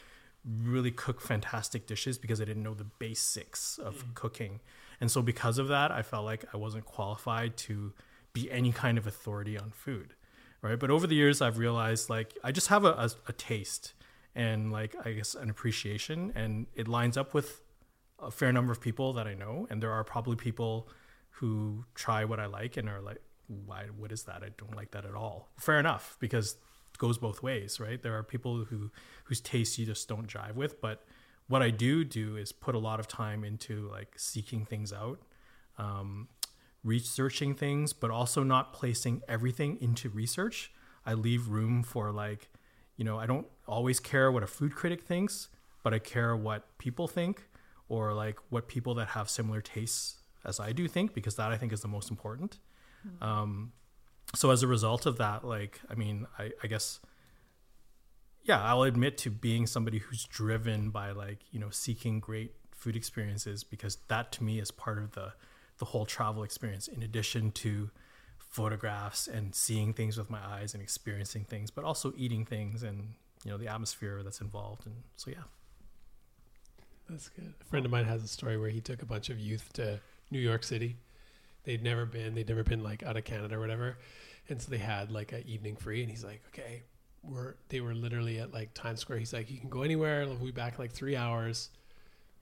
really 0.45 0.91
cook 0.91 1.21
fantastic 1.21 1.85
dishes 1.85 2.17
because 2.17 2.41
I 2.41 2.45
didn't 2.45 2.63
know 2.63 2.73
the 2.73 2.85
basics 2.85 3.77
of 3.77 4.05
cooking. 4.15 4.61
And 5.01 5.11
so 5.11 5.21
because 5.21 5.57
of 5.57 5.67
that, 5.67 5.91
I 5.91 6.01
felt 6.01 6.25
like 6.25 6.45
I 6.53 6.57
wasn't 6.57 6.85
qualified 6.85 7.57
to 7.57 7.93
be 8.33 8.49
any 8.51 8.71
kind 8.71 8.97
of 8.97 9.05
authority 9.05 9.57
on 9.57 9.71
food. 9.71 10.13
Right. 10.61 10.77
But 10.77 10.91
over 10.91 11.07
the 11.07 11.15
years, 11.15 11.41
I've 11.41 11.57
realized 11.57 12.09
like 12.09 12.37
I 12.43 12.51
just 12.51 12.67
have 12.67 12.83
a, 12.83 12.89
a, 12.89 13.09
a 13.29 13.33
taste 13.33 13.93
and 14.35 14.71
like 14.71 14.95
I 15.05 15.11
guess 15.13 15.33
an 15.35 15.49
appreciation 15.49 16.33
and 16.35 16.67
it 16.75 16.87
lines 16.87 17.15
up 17.17 17.33
with 17.33 17.61
a 18.21 18.31
fair 18.31 18.51
number 18.51 18.71
of 18.71 18.81
people 18.81 19.13
that 19.13 19.27
I 19.27 19.33
know. 19.33 19.67
And 19.69 19.81
there 19.81 19.91
are 19.91 20.03
probably 20.03 20.35
people 20.35 20.89
who 21.29 21.85
try 21.95 22.25
what 22.25 22.39
I 22.39 22.47
like 22.47 22.77
and 22.77 22.89
are 22.89 22.99
like, 22.99 23.21
why, 23.47 23.85
what 23.97 24.11
is 24.11 24.23
that? 24.23 24.43
I 24.43 24.49
don't 24.57 24.75
like 24.75 24.91
that 24.91 25.05
at 25.05 25.15
all. 25.15 25.49
Fair 25.57 25.79
enough, 25.79 26.17
because 26.19 26.57
it 26.93 26.97
goes 26.97 27.17
both 27.17 27.41
ways, 27.41 27.79
right? 27.79 28.01
There 28.01 28.17
are 28.17 28.23
people 28.23 28.65
who, 28.65 28.91
whose 29.23 29.41
tastes 29.41 29.79
you 29.79 29.85
just 29.85 30.07
don't 30.07 30.27
jive 30.27 30.55
with. 30.55 30.81
But 30.81 31.05
what 31.47 31.61
I 31.61 31.69
do 31.69 32.03
do 32.03 32.35
is 32.35 32.51
put 32.51 32.75
a 32.75 32.79
lot 32.79 32.99
of 32.99 33.07
time 33.07 33.43
into 33.43 33.89
like 33.89 34.13
seeking 34.17 34.65
things 34.65 34.93
out, 34.93 35.19
um, 35.77 36.27
researching 36.83 37.53
things, 37.53 37.93
but 37.93 38.09
also 38.11 38.43
not 38.43 38.73
placing 38.73 39.21
everything 39.27 39.77
into 39.81 40.09
research. 40.09 40.71
I 41.05 41.13
leave 41.13 41.47
room 41.47 41.83
for 41.83 42.11
like, 42.11 42.49
you 42.95 43.05
know, 43.05 43.17
I 43.19 43.25
don't 43.25 43.47
always 43.67 43.99
care 43.99 44.31
what 44.31 44.43
a 44.43 44.47
food 44.47 44.75
critic 44.75 45.01
thinks, 45.01 45.49
but 45.83 45.93
I 45.93 45.99
care 45.99 46.35
what 46.35 46.77
people 46.77 47.07
think 47.07 47.47
or 47.87 48.13
like 48.13 48.37
what 48.49 48.67
people 48.67 48.93
that 48.95 49.09
have 49.09 49.29
similar 49.29 49.61
tastes 49.61 50.17
as 50.45 50.59
I 50.59 50.71
do 50.71 50.87
think, 50.87 51.13
because 51.13 51.35
that 51.35 51.51
I 51.51 51.57
think 51.57 51.73
is 51.73 51.81
the 51.81 51.87
most 51.87 52.09
important. 52.09 52.59
Um, 53.21 53.71
so 54.35 54.51
as 54.51 54.63
a 54.63 54.67
result 54.67 55.05
of 55.05 55.17
that, 55.17 55.43
like, 55.43 55.79
I 55.89 55.95
mean, 55.95 56.27
I, 56.37 56.51
I 56.63 56.67
guess, 56.67 56.99
yeah, 58.43 58.63
I'll 58.63 58.83
admit 58.83 59.17
to 59.19 59.29
being 59.29 59.67
somebody 59.67 59.99
who's 59.99 60.25
driven 60.25 60.91
by 60.91 61.11
like, 61.11 61.39
you 61.51 61.59
know, 61.59 61.69
seeking 61.71 62.19
great 62.19 62.53
food 62.71 62.95
experiences 62.95 63.63
because 63.63 63.97
that 64.07 64.31
to 64.33 64.43
me 64.43 64.59
is 64.59 64.71
part 64.71 64.97
of 64.97 65.11
the, 65.11 65.33
the 65.79 65.85
whole 65.85 66.05
travel 66.05 66.43
experience 66.43 66.87
in 66.87 67.01
addition 67.03 67.51
to 67.51 67.89
photographs 68.37 69.27
and 69.27 69.53
seeing 69.55 69.93
things 69.93 70.17
with 70.17 70.29
my 70.29 70.39
eyes 70.39 70.73
and 70.73 70.83
experiencing 70.83 71.45
things, 71.45 71.71
but 71.71 71.83
also 71.83 72.13
eating 72.17 72.45
things 72.45 72.83
and, 72.83 73.13
you 73.43 73.51
know, 73.51 73.57
the 73.57 73.67
atmosphere 73.67 74.21
that's 74.23 74.41
involved. 74.41 74.85
And 74.85 74.95
so, 75.15 75.31
yeah. 75.31 75.43
That's 77.09 77.29
good. 77.29 77.53
A 77.59 77.65
friend 77.65 77.85
of 77.85 77.91
mine 77.91 78.05
has 78.05 78.23
a 78.23 78.27
story 78.27 78.57
where 78.57 78.69
he 78.69 78.81
took 78.81 79.01
a 79.01 79.05
bunch 79.05 79.29
of 79.29 79.39
youth 79.39 79.73
to 79.73 79.99
New 80.29 80.39
York 80.39 80.63
City. 80.63 80.97
They'd 81.63 81.83
never 81.83 82.05
been, 82.05 82.35
they'd 82.35 82.47
never 82.47 82.63
been 82.63 82.83
like 82.83 83.03
out 83.03 83.17
of 83.17 83.23
Canada 83.23 83.55
or 83.55 83.59
whatever. 83.59 83.97
And 84.47 84.61
so 84.61 84.69
they 84.69 84.77
had 84.77 85.11
like 85.11 85.31
an 85.31 85.43
evening 85.47 85.75
free. 85.75 86.01
And 86.01 86.09
he's 86.09 86.23
like, 86.23 86.41
okay, 86.49 86.83
We're, 87.23 87.55
they 87.69 87.81
were 87.81 87.93
literally 87.93 88.39
at 88.39 88.53
like 88.53 88.73
Times 88.73 88.99
Square. 88.99 89.19
He's 89.19 89.33
like, 89.33 89.49
you 89.51 89.59
can 89.59 89.69
go 89.69 89.83
anywhere. 89.83 90.25
We'll 90.25 90.37
be 90.37 90.51
back 90.51 90.73
in 90.73 90.79
like 90.79 90.91
three 90.91 91.15
hours. 91.15 91.69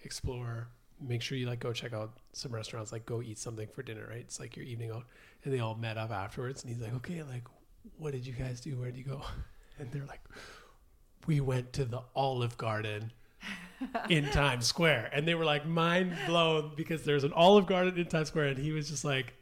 Explore. 0.03 0.67
Make 0.99 1.21
sure 1.21 1.37
you 1.37 1.47
like 1.47 1.59
go 1.59 1.73
check 1.73 1.93
out 1.93 2.17
some 2.33 2.51
restaurants. 2.51 2.91
Like 2.91 3.05
go 3.05 3.21
eat 3.21 3.37
something 3.37 3.67
for 3.67 3.83
dinner. 3.83 4.07
Right? 4.09 4.19
It's 4.19 4.39
like 4.39 4.55
your 4.55 4.65
evening 4.65 4.91
out. 4.91 5.05
And 5.43 5.53
they 5.53 5.59
all 5.59 5.75
met 5.75 5.97
up 5.97 6.11
afterwards. 6.11 6.63
And 6.63 6.73
he's 6.73 6.81
like, 6.81 6.93
okay, 6.95 7.23
like 7.23 7.43
what 7.97 8.11
did 8.13 8.25
you 8.25 8.33
guys 8.33 8.59
do? 8.59 8.77
Where 8.77 8.91
did 8.91 8.97
you 8.97 9.03
go? 9.03 9.21
And 9.79 9.91
they're 9.91 10.05
like, 10.07 10.21
we 11.27 11.39
went 11.39 11.71
to 11.73 11.85
the 11.85 12.01
Olive 12.15 12.57
Garden 12.57 13.11
in 14.09 14.25
Times 14.31 14.65
Square. 14.65 15.11
And 15.13 15.27
they 15.27 15.35
were 15.35 15.45
like 15.45 15.67
mind 15.67 16.17
blown 16.25 16.71
because 16.75 17.03
there's 17.03 17.23
an 17.23 17.31
Olive 17.33 17.67
Garden 17.67 17.95
in 17.95 18.07
Times 18.07 18.29
Square. 18.29 18.47
And 18.47 18.57
he 18.57 18.71
was 18.71 18.89
just 18.89 19.05
like, 19.05 19.35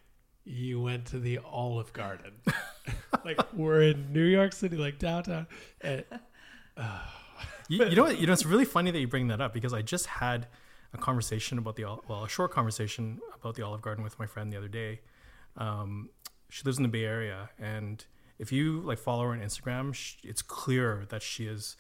you 0.44 0.82
went 0.82 1.06
to 1.06 1.20
the 1.20 1.40
Olive 1.46 1.94
Garden. 1.94 2.34
like 3.26 3.40
we're 3.54 3.82
in 3.84 4.12
New 4.12 4.26
York 4.26 4.52
City, 4.52 4.76
like 4.76 5.00
downtown. 5.00 5.48
And 5.80 6.04
You, 7.70 7.84
uh, 7.84 7.88
you 7.88 7.96
know 7.96 8.04
what? 8.04 8.20
You 8.20 8.28
know 8.28 8.34
it's 8.34 8.46
really 8.46 8.66
funny 8.66 8.92
that 8.92 9.00
you 9.00 9.08
bring 9.08 9.30
that 9.30 9.40
up 9.40 9.54
because 9.54 9.74
I 9.74 9.82
just 9.82 10.06
had 10.06 10.48
a 10.96 10.98
conversation 10.98 11.58
about 11.58 11.76
the 11.76 11.84
well, 12.08 12.24
a 12.24 12.30
short 12.30 12.52
conversation 12.52 13.20
about 13.40 13.56
the 13.56 13.64
Olive 13.64 13.82
Garden 13.82 14.04
with 14.04 14.18
my 14.20 14.26
friend 14.26 14.52
the 14.52 14.58
other 14.58 14.68
day. 14.68 15.02
Um, 15.58 16.10
she 16.50 16.64
lives 16.64 16.78
in 16.78 16.84
the 16.84 16.90
Bay 16.90 17.06
Area, 17.06 17.50
and 17.60 18.04
if 18.40 18.52
you 18.52 18.82
like 18.82 18.98
follow 18.98 19.24
her 19.24 19.32
on 19.32 19.40
Instagram, 19.40 19.94
sh 19.94 20.16
it's 20.24 20.42
clear 20.42 21.06
that 21.10 21.22
she 21.22 21.46
is 21.46 21.78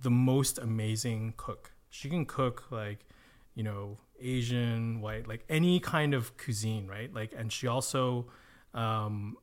the 0.00 0.10
most 0.10 0.58
amazing 0.58 1.34
cook. 1.36 1.72
She 1.90 2.08
can 2.08 2.24
cook 2.24 2.70
like 2.70 3.06
you 3.54 3.62
know 3.62 3.98
Asian, 4.20 5.00
white, 5.00 5.26
like 5.26 5.44
any 5.48 5.80
kind 5.80 6.14
of 6.14 6.36
cuisine, 6.36 6.86
right? 6.86 7.12
Like, 7.12 7.32
and 7.36 7.52
she 7.52 7.66
also 7.66 8.26
um, 8.74 9.36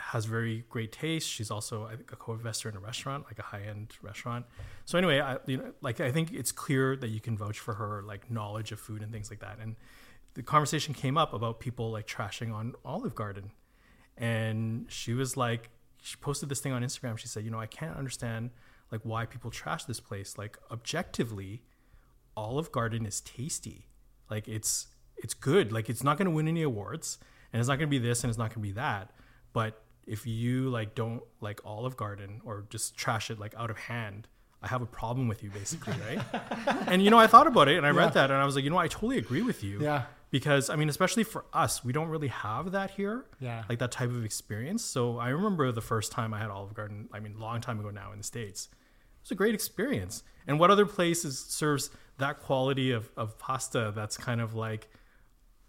has 0.00 0.24
very 0.24 0.64
great 0.68 0.92
taste. 0.92 1.28
She's 1.28 1.50
also 1.50 1.86
a 1.86 2.16
co-investor 2.16 2.68
in 2.68 2.76
a 2.76 2.80
restaurant, 2.80 3.24
like 3.26 3.38
a 3.38 3.42
high-end 3.42 3.94
restaurant. 4.02 4.46
So 4.84 4.98
anyway, 4.98 5.20
I, 5.20 5.38
you 5.46 5.58
know, 5.58 5.72
like 5.80 6.00
I 6.00 6.10
think 6.10 6.32
it's 6.32 6.52
clear 6.52 6.96
that 6.96 7.08
you 7.08 7.20
can 7.20 7.36
vouch 7.36 7.58
for 7.58 7.74
her 7.74 8.02
like 8.02 8.30
knowledge 8.30 8.72
of 8.72 8.80
food 8.80 9.02
and 9.02 9.12
things 9.12 9.30
like 9.30 9.40
that. 9.40 9.58
And 9.60 9.76
the 10.34 10.42
conversation 10.42 10.94
came 10.94 11.18
up 11.18 11.32
about 11.32 11.60
people 11.60 11.90
like 11.90 12.06
trashing 12.06 12.52
on 12.52 12.74
Olive 12.84 13.14
Garden, 13.14 13.52
and 14.16 14.86
she 14.88 15.12
was 15.14 15.36
like, 15.36 15.70
she 16.02 16.16
posted 16.16 16.48
this 16.48 16.60
thing 16.60 16.72
on 16.72 16.82
Instagram. 16.82 17.18
She 17.18 17.28
said, 17.28 17.44
you 17.44 17.50
know, 17.50 17.60
I 17.60 17.66
can't 17.66 17.96
understand 17.96 18.50
like 18.90 19.02
why 19.04 19.26
people 19.26 19.50
trash 19.50 19.84
this 19.84 20.00
place. 20.00 20.38
Like 20.38 20.58
objectively, 20.70 21.62
Olive 22.36 22.72
Garden 22.72 23.06
is 23.06 23.20
tasty. 23.20 23.86
Like 24.30 24.48
it's 24.48 24.88
it's 25.16 25.34
good. 25.34 25.72
Like 25.72 25.90
it's 25.90 26.02
not 26.02 26.16
going 26.16 26.26
to 26.26 26.30
win 26.30 26.48
any 26.48 26.62
awards, 26.62 27.18
and 27.52 27.60
it's 27.60 27.68
not 27.68 27.76
going 27.76 27.88
to 27.88 27.90
be 27.90 27.98
this, 27.98 28.24
and 28.24 28.30
it's 28.30 28.38
not 28.38 28.50
going 28.54 28.62
to 28.62 28.68
be 28.68 28.72
that. 28.72 29.12
But 29.52 29.82
if 30.10 30.26
you 30.26 30.68
like 30.70 30.96
don't 30.96 31.22
like 31.40 31.60
Olive 31.64 31.96
Garden 31.96 32.40
or 32.44 32.64
just 32.68 32.96
trash 32.96 33.30
it 33.30 33.38
like 33.38 33.54
out 33.56 33.70
of 33.70 33.78
hand, 33.78 34.26
I 34.60 34.66
have 34.66 34.82
a 34.82 34.86
problem 34.86 35.28
with 35.28 35.44
you, 35.44 35.50
basically, 35.50 35.94
right? 36.08 36.20
and 36.88 37.00
you 37.00 37.10
know, 37.10 37.18
I 37.18 37.28
thought 37.28 37.46
about 37.46 37.68
it, 37.68 37.76
and 37.76 37.86
I 37.86 37.90
read 37.90 38.12
that, 38.14 38.30
and 38.30 38.38
I 38.38 38.44
was 38.44 38.56
like, 38.56 38.64
you 38.64 38.70
know, 38.70 38.76
I 38.76 38.88
totally 38.88 39.18
agree 39.18 39.42
with 39.42 39.62
you. 39.62 39.80
Yeah. 39.80 40.02
Because 40.32 40.68
I 40.68 40.74
mean, 40.74 40.88
especially 40.88 41.22
for 41.22 41.44
us, 41.52 41.84
we 41.84 41.92
don't 41.92 42.08
really 42.08 42.28
have 42.28 42.72
that 42.72 42.90
here. 42.90 43.24
Yeah. 43.38 43.62
Like 43.68 43.78
that 43.78 43.92
type 43.92 44.10
of 44.10 44.24
experience. 44.24 44.84
So 44.84 45.18
I 45.18 45.28
remember 45.28 45.70
the 45.70 45.80
first 45.80 46.10
time 46.10 46.34
I 46.34 46.40
had 46.40 46.50
Olive 46.50 46.74
Garden. 46.74 47.08
I 47.12 47.20
mean, 47.20 47.38
long 47.38 47.60
time 47.60 47.78
ago 47.78 47.90
now 47.90 48.10
in 48.10 48.18
the 48.18 48.24
states. 48.24 48.68
It 48.72 49.24
was 49.24 49.30
a 49.30 49.34
great 49.36 49.54
experience. 49.54 50.24
And 50.46 50.58
what 50.58 50.70
other 50.70 50.86
places 50.86 51.38
serves 51.38 51.90
that 52.18 52.40
quality 52.40 52.90
of, 52.90 53.10
of 53.16 53.38
pasta 53.38 53.92
that's 53.94 54.16
kind 54.16 54.40
of 54.40 54.54
like 54.54 54.90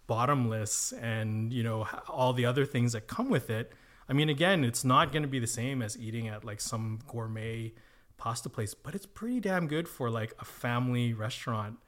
bottomless 0.06 0.92
and 0.92 1.52
you 1.52 1.62
know 1.62 1.86
all 2.08 2.32
the 2.32 2.44
other 2.44 2.66
things 2.66 2.92
that 2.92 3.06
come 3.06 3.30
with 3.30 3.48
it 3.48 3.72
i 4.12 4.14
mean 4.14 4.28
again 4.28 4.62
it's 4.62 4.84
not 4.84 5.10
going 5.10 5.22
to 5.22 5.28
be 5.28 5.38
the 5.38 5.46
same 5.46 5.80
as 5.80 5.96
eating 5.98 6.28
at 6.28 6.44
like 6.44 6.60
some 6.60 6.98
gourmet 7.08 7.72
pasta 8.18 8.50
place 8.50 8.74
but 8.74 8.94
it's 8.94 9.06
pretty 9.06 9.40
damn 9.40 9.66
good 9.66 9.88
for 9.88 10.10
like 10.10 10.34
a 10.38 10.44
family 10.44 11.14
restaurant 11.14 11.78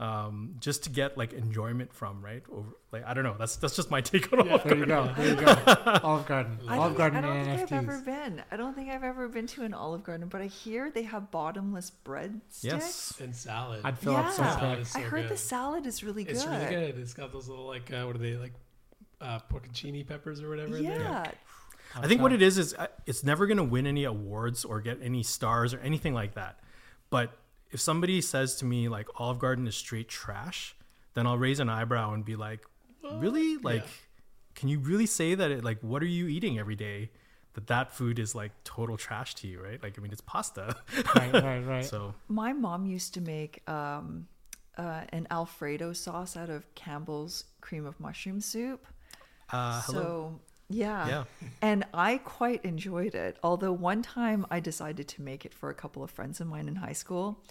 um, 0.00 0.54
just 0.60 0.84
to 0.84 0.90
get 0.90 1.16
like 1.18 1.32
enjoyment 1.32 1.92
from 1.92 2.24
right 2.24 2.42
over 2.52 2.68
like 2.92 3.04
i 3.06 3.14
don't 3.14 3.24
know 3.24 3.34
that's 3.38 3.56
that's 3.56 3.74
just 3.76 3.90
my 3.90 4.00
take 4.10 4.32
on 4.32 4.48
all 4.48 4.58
There 4.58 4.76
you 4.76 4.86
go. 4.86 5.12
There 5.16 5.28
you 5.28 5.34
go. 5.34 5.56
Olive 6.04 6.26
Garden. 6.26 6.58
I 6.68 6.76
Olive 6.76 6.90
don't, 6.90 6.98
Garden 6.98 7.18
I 7.18 7.20
don't 7.22 7.36
and 7.36 7.58
think 7.58 7.72
I've 7.72 7.84
NFTs. 7.84 7.88
ever 7.88 8.02
been. 8.02 8.42
I 8.52 8.56
don't 8.56 8.74
think 8.74 8.90
I've 8.90 9.02
ever 9.02 9.28
been 9.28 9.46
to 9.48 9.62
an 9.64 9.74
Olive 9.74 10.04
Garden, 10.04 10.28
but 10.28 10.40
I 10.40 10.46
hear 10.46 10.90
they 10.92 11.02
have 11.02 11.32
bottomless 11.32 11.90
bread 11.90 12.40
sticks. 12.48 12.72
yes 12.74 13.20
and 13.20 13.34
salad. 13.34 13.80
I'd 13.82 13.98
fill 13.98 14.12
yeah, 14.12 14.20
up 14.20 14.32
so 14.32 14.42
Salad 14.44 14.76
quick. 14.76 14.86
so 14.86 14.98
I 15.00 15.02
heard 15.02 15.28
the 15.28 15.36
salad 15.36 15.86
is 15.86 16.04
really 16.04 16.22
good. 16.24 16.36
It's 16.36 16.46
really 16.46 16.66
good. 16.66 16.98
It's 16.98 17.14
got 17.14 17.32
those 17.32 17.48
little 17.48 17.66
like 17.66 17.92
uh, 17.92 18.04
what 18.04 18.14
are 18.14 18.20
they 18.20 18.34
like 18.34 18.52
uh, 19.20 19.40
porcini 19.50 20.06
peppers 20.06 20.40
or 20.42 20.48
whatever 20.48 20.76
in 20.76 20.84
there. 21.94 22.00
Yeah, 22.00 22.04
I 22.04 22.08
think 22.08 22.20
what 22.22 22.32
it 22.32 22.42
is 22.42 22.58
is 22.58 22.74
uh, 22.74 22.86
it's 23.06 23.22
never 23.24 23.46
going 23.46 23.56
to 23.58 23.64
win 23.64 23.86
any 23.86 24.04
awards 24.04 24.64
or 24.64 24.80
get 24.80 24.98
any 25.02 25.22
stars 25.22 25.72
or 25.74 25.80
anything 25.80 26.14
like 26.14 26.34
that. 26.34 26.60
But 27.10 27.32
if 27.70 27.80
somebody 27.80 28.20
says 28.20 28.56
to 28.56 28.64
me 28.64 28.88
like 28.88 29.08
Olive 29.16 29.38
Garden 29.38 29.66
is 29.66 29.76
straight 29.76 30.08
trash, 30.08 30.74
then 31.14 31.26
I'll 31.26 31.38
raise 31.38 31.60
an 31.60 31.68
eyebrow 31.68 32.12
and 32.14 32.24
be 32.24 32.36
like, 32.36 32.64
"Really? 33.02 33.56
Like, 33.58 33.82
Yeah. 33.82 33.88
can 34.54 34.68
you 34.68 34.78
really 34.78 35.06
say 35.06 35.34
that? 35.34 35.50
It, 35.50 35.64
like, 35.64 35.80
what 35.82 36.02
are 36.02 36.06
you 36.06 36.28
eating 36.28 36.58
every 36.58 36.76
day? 36.76 37.10
That 37.54 37.66
that 37.68 37.92
food 37.92 38.18
is 38.20 38.34
like 38.34 38.52
total 38.62 38.96
trash 38.96 39.34
to 39.36 39.48
you, 39.48 39.60
right? 39.60 39.82
Like, 39.82 39.98
I 39.98 40.02
mean, 40.02 40.12
it's 40.12 40.20
pasta. 40.20 40.76
Right, 41.16 41.32
right, 41.32 41.60
right. 41.66 41.84
so 41.84 42.14
my 42.28 42.52
mom 42.52 42.86
used 42.86 43.14
to 43.14 43.20
make 43.20 43.68
um, 43.68 44.28
uh, 44.76 45.02
an 45.08 45.26
Alfredo 45.30 45.92
sauce 45.92 46.36
out 46.36 46.50
of 46.50 46.72
Campbell's 46.76 47.44
cream 47.60 47.84
of 47.84 47.98
mushroom 47.98 48.40
soup. 48.40 48.86
uh, 49.50 49.80
hello. 49.86 50.00
So 50.00 50.40
yeah. 50.68 51.08
Yeah. 51.08 51.24
And 51.62 51.84
I 51.94 52.18
quite 52.18 52.64
enjoyed 52.64 53.14
it. 53.14 53.38
Although 53.42 53.72
one 53.72 54.02
time 54.02 54.46
I 54.50 54.60
decided 54.60 55.08
to 55.08 55.22
make 55.22 55.44
it 55.44 55.54
for 55.54 55.70
a 55.70 55.74
couple 55.74 56.02
of 56.02 56.10
friends 56.10 56.40
of 56.40 56.46
mine 56.46 56.68
in 56.68 56.76
high 56.76 56.92
school. 56.92 57.42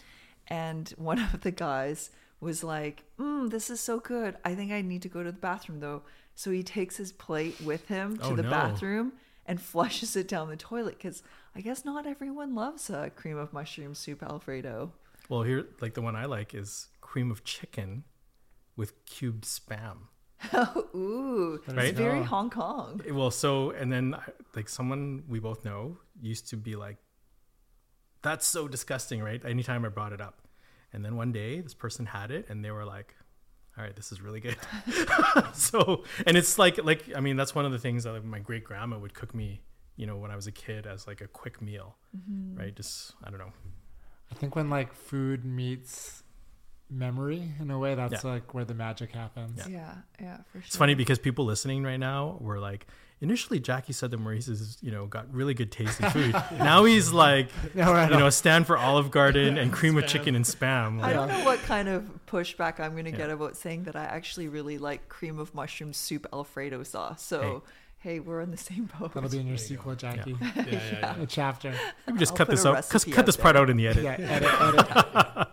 And 0.47 0.89
one 0.97 1.19
of 1.19 1.41
the 1.41 1.51
guys 1.51 2.11
was 2.39 2.63
like, 2.63 3.03
mm, 3.19 3.49
this 3.49 3.69
is 3.69 3.79
so 3.79 3.99
good. 3.99 4.37
I 4.45 4.53
think 4.55 4.71
I 4.71 4.81
need 4.81 5.01
to 5.01 5.09
go 5.09 5.23
to 5.23 5.31
the 5.31 5.37
bathroom 5.37 5.79
though. 5.79 6.03
So 6.35 6.51
he 6.51 6.61
takes 6.63 6.97
his 6.97 7.11
plate 7.11 7.59
with 7.61 7.87
him 7.87 8.17
to 8.17 8.25
Oh, 8.25 8.35
the 8.35 8.43
no. 8.43 8.49
bathroom 8.51 9.13
and 9.45 9.59
flushes 9.71 10.15
it 10.15 10.27
down 10.27 10.49
the 10.49 10.55
toilet 10.55 10.97
because 10.97 11.23
I 11.55 11.61
guess 11.61 11.83
not 11.83 12.05
everyone 12.05 12.53
loves 12.53 12.89
uh, 12.89 13.09
cream 13.15 13.37
of 13.37 13.51
mushroom 13.53 13.95
soup 13.95 14.21
Alfredo. 14.21 14.91
well, 15.29 15.41
here 15.41 15.65
like 15.81 15.95
the 15.95 16.01
one 16.01 16.15
I 16.15 16.25
like 16.25 16.53
is 16.53 16.87
cream 17.01 17.31
of 17.31 17.43
chicken 17.43 18.03
with 18.75 19.03
cubed 19.05 19.43
spam. 19.45 19.97
Oh 20.53 20.87
ooh, 20.95 21.61
Right? 21.67 21.85
it's 21.89 21.97
very 21.97 22.19
Oh. 22.19 22.23
Hong 22.23 22.49
Kong. 22.49 23.01
Well, 23.09 23.31
so 23.31 23.71
and 23.71 23.91
then 23.91 24.15
like 24.55 24.69
someone 24.69 25.23
we 25.27 25.39
both 25.39 25.65
know 25.65 25.97
used 26.21 26.49
to 26.49 26.57
be 26.57 26.75
like, 26.75 26.97
"That's 28.21 28.45
so 28.45 28.67
disgusting," 28.67 29.21
right? 29.21 29.43
Anytime 29.43 29.85
I 29.85 29.89
brought 29.89 30.13
it 30.13 30.21
up, 30.21 30.47
and 30.93 31.03
then 31.03 31.15
one 31.15 31.31
day 31.31 31.61
this 31.61 31.73
person 31.73 32.05
had 32.05 32.31
it, 32.31 32.49
and 32.49 32.63
they 32.63 32.71
were 32.71 32.85
like, 32.85 33.15
"All 33.77 33.83
right, 33.83 33.95
this 33.95 34.11
is 34.11 34.21
really 34.21 34.39
good." 34.39 34.57
so, 35.53 36.03
and 36.25 36.37
it's 36.37 36.59
like 36.59 36.83
like 36.83 37.03
I 37.15 37.19
mean 37.19 37.35
that's 37.35 37.55
one 37.55 37.65
of 37.65 37.71
the 37.71 37.79
things 37.79 38.03
that 38.03 38.13
like, 38.13 38.23
my 38.23 38.39
great 38.39 38.63
grandma 38.63 38.97
would 38.97 39.13
cook 39.13 39.33
me, 39.33 39.61
you 39.95 40.05
know, 40.05 40.17
when 40.17 40.31
I 40.31 40.35
was 40.35 40.47
a 40.47 40.51
kid 40.51 40.85
as 40.85 41.07
like 41.07 41.21
a 41.21 41.27
quick 41.27 41.61
meal, 41.61 41.95
mm-hmm. 42.15 42.59
right? 42.59 42.75
Just 42.75 43.13
I 43.23 43.29
don't 43.29 43.39
know. 43.39 43.53
I 44.31 44.35
think 44.35 44.55
when 44.55 44.69
like 44.69 44.93
food 44.93 45.45
meets 45.45 46.23
memory 46.89 47.51
in 47.59 47.69
a 47.71 47.77
way, 47.77 47.95
that's 47.95 48.23
Yeah. 48.23 48.31
like 48.31 48.53
where 48.53 48.65
the 48.65 48.73
magic 48.73 49.11
happens. 49.11 49.61
Yeah, 49.67 49.95
yeah, 50.19 50.37
for 50.51 50.59
sure. 50.59 50.63
It's 50.65 50.75
funny 50.75 50.93
because 50.95 51.19
people 51.19 51.45
listening 51.45 51.83
right 51.83 51.97
now 51.99 52.37
were 52.39 52.59
like, 52.59 52.87
initially 53.19 53.59
Jackie 53.59 53.93
said 53.93 54.11
that 54.11 54.17
Maurice 54.19 54.47
is, 54.47 54.77
you 54.81 54.91
know, 54.91 55.05
got 55.07 55.33
really 55.33 55.53
good 55.53 55.71
taste 55.71 55.99
in 55.99 56.09
food. 56.11 56.33
now 56.59 56.83
he's 56.85 57.11
like, 57.11 57.49
No, 57.75 57.91
I 57.91 58.09
you 58.09 58.17
know, 58.17 58.29
stand 58.29 58.67
for 58.67 58.77
Olive 58.77 59.11
Garden 59.11 59.57
and 59.57 59.73
cream 59.73 59.97
of 59.97 60.07
chicken 60.07 60.35
and 60.35 60.45
spam. 60.45 61.01
I 61.01 61.13
don't 61.13 61.27
know 61.27 61.43
what 61.43 61.59
kind 61.59 61.87
of 61.89 62.09
pushback 62.27 62.79
I'm 62.79 62.91
going 62.93 63.05
to 63.05 63.11
get 63.11 63.29
about 63.29 63.57
saying 63.57 63.83
that 63.83 63.95
I 63.95 64.03
actually 64.05 64.47
really 64.47 64.77
like 64.77 65.09
cream 65.09 65.39
of 65.39 65.53
mushroom 65.55 65.93
soup 65.93 66.27
Alfredo 66.31 66.83
sauce. 66.83 67.23
So, 67.23 67.63
hey, 67.99 68.19
we're 68.19 68.41
in 68.41 68.51
the 68.51 68.57
same 68.57 68.89
boat. 68.99 69.13
That'll 69.13 69.29
be 69.29 69.39
in 69.39 69.47
your 69.47 69.57
sequel, 69.57 69.95
Jackie. 69.95 70.35
Yeah, 70.39 70.51
yeah, 70.55 70.63
yeah. 70.99 71.15
A 71.21 71.25
chapter. 71.25 71.73
Maybe 72.05 72.19
just 72.19 72.33
I'll 72.33 72.37
cut 72.37 72.49
this 72.49 72.65
a 72.65 72.69
out. 72.69 72.87
Cut, 72.89 73.05
cut 73.05 73.17
out 73.19 73.25
this 73.25 73.37
part 73.37 73.55
out 73.55 73.69
in 73.69 73.77
the 73.77 73.87
edit. 73.87 74.03
Yeah, 74.03 74.11
edit, 74.19 74.61
edit. 74.61 75.46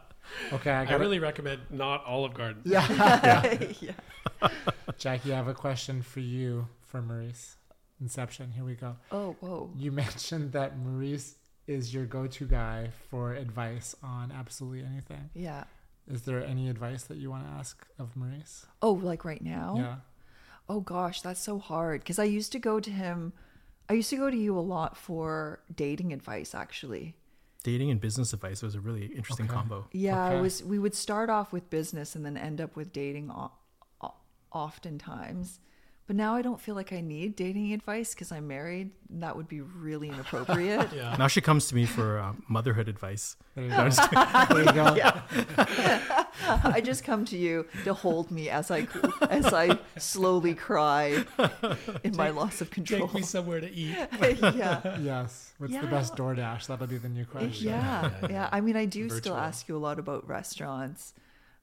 Okay, 0.53 0.71
I 0.71 0.83
I 0.83 0.85
got 0.87 1.01
really 1.01 1.19
recommend 1.19 1.61
not 1.71 2.05
Olive 2.07 2.35
Garden. 2.35 2.63
Yeah. 2.65 3.57
yeah. 3.81 3.93
Jackie, 4.99 5.33
I 5.33 5.37
have 5.37 5.49
a 5.49 5.55
question 5.55 6.03
for 6.03 6.21
you 6.21 6.69
for 6.81 7.03
Maurice. 7.03 7.57
Inception. 8.01 8.51
Here 8.53 8.65
we 8.65 8.75
go. 8.75 8.97
Oh, 9.13 9.37
whoa. 9.41 9.71
You 9.77 9.93
mentioned 9.93 10.53
that 10.53 10.79
Maurice 10.79 11.37
is 11.67 11.95
your 11.95 12.05
go-to 12.05 12.47
guy 12.47 12.91
for 13.09 13.35
advice 13.35 13.95
on 14.03 14.33
absolutely 14.33 14.85
anything. 14.85 15.31
Yeah. 15.35 15.65
Is 16.11 16.23
there 16.23 16.45
any 16.45 16.69
advice 16.69 17.05
that 17.05 17.17
you 17.17 17.31
want 17.31 17.47
to 17.47 17.53
ask 17.53 17.87
of 17.99 18.15
Maurice? 18.17 18.67
Oh, 18.83 18.93
like 18.93 19.25
right 19.25 19.43
now? 19.43 19.75
Yeah. 19.79 19.95
Oh 20.69 20.81
gosh, 20.81 21.21
that's 21.23 21.41
so 21.41 21.59
hard 21.59 22.01
because 22.01 22.19
I 22.19 22.25
used 22.25 22.53
to 22.53 22.59
go 22.59 22.81
to 22.81 22.91
him. 22.91 23.33
I 23.89 23.95
used 23.95 24.11
to 24.11 24.17
go 24.17 24.31
to 24.31 24.37
you 24.37 24.59
a 24.59 24.61
lot 24.61 24.97
for 24.97 25.61
dating 25.75 26.13
advice, 26.13 26.55
actually. 26.55 27.17
Dating 27.65 27.91
and 27.91 27.99
business 28.01 28.33
advice—it 28.35 28.65
was 28.67 28.75
a 28.75 28.81
really 28.81 29.07
interesting 29.07 29.47
Okay. 29.47 29.55
combo. 29.55 29.89
Yeah, 29.91 30.27
Okay. 30.27 30.39
it 30.39 30.43
was. 30.43 30.63
We 30.63 30.79
would 30.79 30.95
start 30.95 31.31
off 31.31 31.51
with 31.51 31.71
business 31.71 32.15
and 32.15 32.25
then 32.25 32.37
end 32.37 32.61
up 32.61 32.77
with 32.77 32.93
dating 32.93 33.31
o- 33.31 33.53
o- 34.03 34.15
oftentimes. 34.53 35.61
But 36.07 36.17
now 36.17 36.35
I 36.35 36.43
don't 36.43 36.61
feel 36.61 36.75
like 36.75 36.93
I 36.93 37.01
need 37.01 37.35
dating 37.35 37.73
advice 37.73 38.13
because 38.15 38.31
I'm 38.31 38.47
married. 38.47 38.91
And 39.11 39.23
that 39.23 39.37
would 39.37 39.49
be 39.49 39.63
really 39.63 40.09
inappropriate. 40.11 40.91
Yeah. 40.95 41.17
Now 41.19 41.29
she 41.29 41.41
comes 41.41 41.67
to 41.69 41.75
me 41.75 41.87
for 41.87 42.19
uh, 42.19 42.33
motherhood 42.49 42.89
advice. 42.89 43.37
There 43.55 43.65
you 43.65 43.71
go. 43.71 43.89
there 43.89 44.65
you 44.65 44.73
go. 44.73 45.55
I 46.65 46.83
just 46.85 47.05
come 47.05 47.25
to 47.27 47.37
you 47.37 47.67
to 47.85 47.95
hold 47.95 48.31
me 48.33 48.51
as 48.51 48.71
I 48.71 48.89
as 49.31 49.47
I 49.53 49.79
slowly 49.97 50.55
cry 50.55 51.25
in 52.03 52.17
my 52.17 52.31
loss 52.31 52.61
of 52.61 52.71
control. 52.71 53.07
Take 53.07 53.15
me 53.15 53.23
somewhere 53.23 53.61
to 53.61 53.71
eat. 53.73 53.97
yeah. 54.21 54.99
Yes. 54.99 55.53
What's 55.59 55.73
the 55.73 55.79
Yeah. 55.81 55.87
best 55.87 56.17
DoorDash? 56.17 56.67
That'll 56.67 56.87
be 56.89 56.99
the 56.99 57.09
new 57.09 57.25
question. 57.25 57.69
Yeah, 57.69 58.11
yeah. 58.29 58.49
I 58.51 58.61
mean, 58.61 58.77
I 58.77 58.85
do 58.87 59.05
Virtual. 59.05 59.19
still 59.21 59.37
ask 59.37 59.69
you 59.69 59.77
a 59.77 59.79
lot 59.79 59.99
about 60.01 60.29
restaurants. 60.29 61.15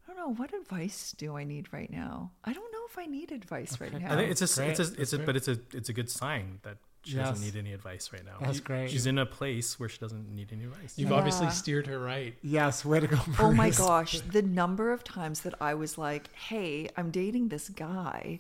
I 0.08 0.14
don't 0.14 0.18
know 0.18 0.34
what 0.34 0.54
advice 0.54 1.14
do 1.18 1.36
I 1.38 1.44
need 1.44 1.72
right 1.74 1.92
now. 1.92 2.32
I 2.46 2.54
don't 2.54 2.71
know 2.82 2.88
if 2.90 2.98
I 2.98 3.06
need 3.06 3.32
advice 3.32 3.80
right 3.80 3.92
now. 3.94 4.12
I 4.14 4.16
think 4.16 4.32
it's 4.32 4.42
a, 4.42 4.62
great. 4.62 4.72
it's 4.72 4.80
a, 4.80 5.02
it's 5.02 5.14
a, 5.14 5.20
but 5.20 5.36
it's 5.36 5.48
a, 5.48 5.58
it's 5.74 5.90
a 5.90 5.94
good 5.94 6.10
sign 6.10 6.60
that 6.64 6.78
she 7.04 7.16
Yes. 7.16 7.30
doesn't 7.30 7.46
need 7.46 7.56
any 7.56 7.74
advice 7.74 8.12
right 8.14 8.24
now. 8.24 8.38
That's 8.40 8.60
great. 8.60 8.92
She's 8.92 9.08
in 9.08 9.18
a 9.18 9.26
place 9.26 9.80
where 9.80 9.90
she 9.90 9.98
doesn't 9.98 10.30
need 10.36 10.50
any 10.52 10.66
advice. 10.66 10.94
You've 10.98 11.12
obviously 11.12 11.50
steered 11.50 11.88
her 11.88 11.98
right. 12.00 12.36
Yes. 12.44 12.86
Way 12.86 13.00
to 13.00 13.08
go. 13.08 13.18
Oh 13.40 13.52
my 13.52 13.70
gosh, 13.88 14.20
the 14.22 14.42
number 14.44 14.92
of 14.92 15.04
times 15.04 15.42
that 15.42 15.56
I 15.60 15.74
was 15.74 15.98
like, 15.98 16.32
"Hey, 16.36 16.90
I'm 16.98 17.10
dating 17.12 17.50
this 17.50 17.70
guy," 17.70 18.40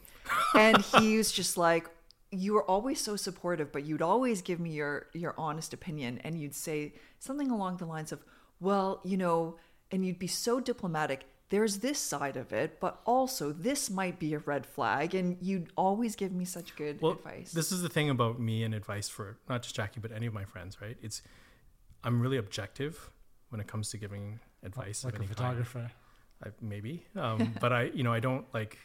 and 0.54 0.78
he 0.84 1.18
was 1.18 1.32
just 1.42 1.58
like, 1.58 1.90
"You 2.30 2.54
were 2.54 2.64
always 2.64 3.00
so 3.02 3.16
supportive, 3.16 3.72
but 3.72 3.84
you'd 3.84 4.02
always 4.04 4.42
give 4.44 4.60
me 4.60 4.72
your 4.72 5.08
your 5.14 5.34
honest 5.38 5.74
opinion, 5.74 6.20
and 6.24 6.40
you'd 6.40 6.56
say 6.56 6.94
something 7.20 7.50
along 7.50 7.78
the 7.78 7.86
lines 7.86 8.12
of, 8.12 8.20
well, 8.60 9.02
you 9.04 9.18
know,' 9.18 9.56
and 9.92 10.06
you'd 10.06 10.20
be 10.20 10.28
so 10.28 10.60
diplomatic." 10.60 11.26
There's 11.52 11.80
this 11.80 12.00
side 12.00 12.38
of 12.38 12.54
it, 12.54 12.80
but 12.80 13.02
also 13.06 13.52
this 13.52 13.90
might 13.90 14.20
be 14.20 14.34
a 14.34 14.40
red 14.40 14.66
flag, 14.66 15.14
and 15.14 15.36
you'd 15.42 15.70
always 15.76 16.16
give 16.16 16.32
me 16.32 16.46
such 16.46 16.78
good 16.78 17.02
well, 17.02 17.12
advice. 17.12 17.52
this 17.52 17.74
is 17.74 17.82
the 17.82 17.90
thing 17.90 18.10
about 18.10 18.40
me 18.40 18.64
and 18.64 18.74
advice 18.74 19.10
for 19.10 19.38
not 19.50 19.62
just 19.62 19.76
Jackie, 19.76 20.00
but 20.00 20.14
any 20.14 20.28
of 20.28 20.34
my 20.34 20.46
friends, 20.46 20.82
right? 20.82 20.96
It's, 21.02 21.22
I'm 22.06 22.22
really 22.22 22.38
objective 22.38 23.10
when 23.50 23.60
it 23.60 23.68
comes 23.68 23.90
to 23.90 23.98
giving 23.98 24.40
advice. 24.64 25.04
Like 25.04 25.16
of 25.16 25.20
a 25.20 25.24
any 25.24 25.28
photographer. 25.28 25.92
I, 26.42 26.52
maybe, 26.62 27.06
um, 27.18 27.54
but 27.60 27.74
I, 27.74 27.92
you 27.94 28.04
know, 28.04 28.14
I 28.14 28.22
don't 28.22 28.46
like, 28.54 28.78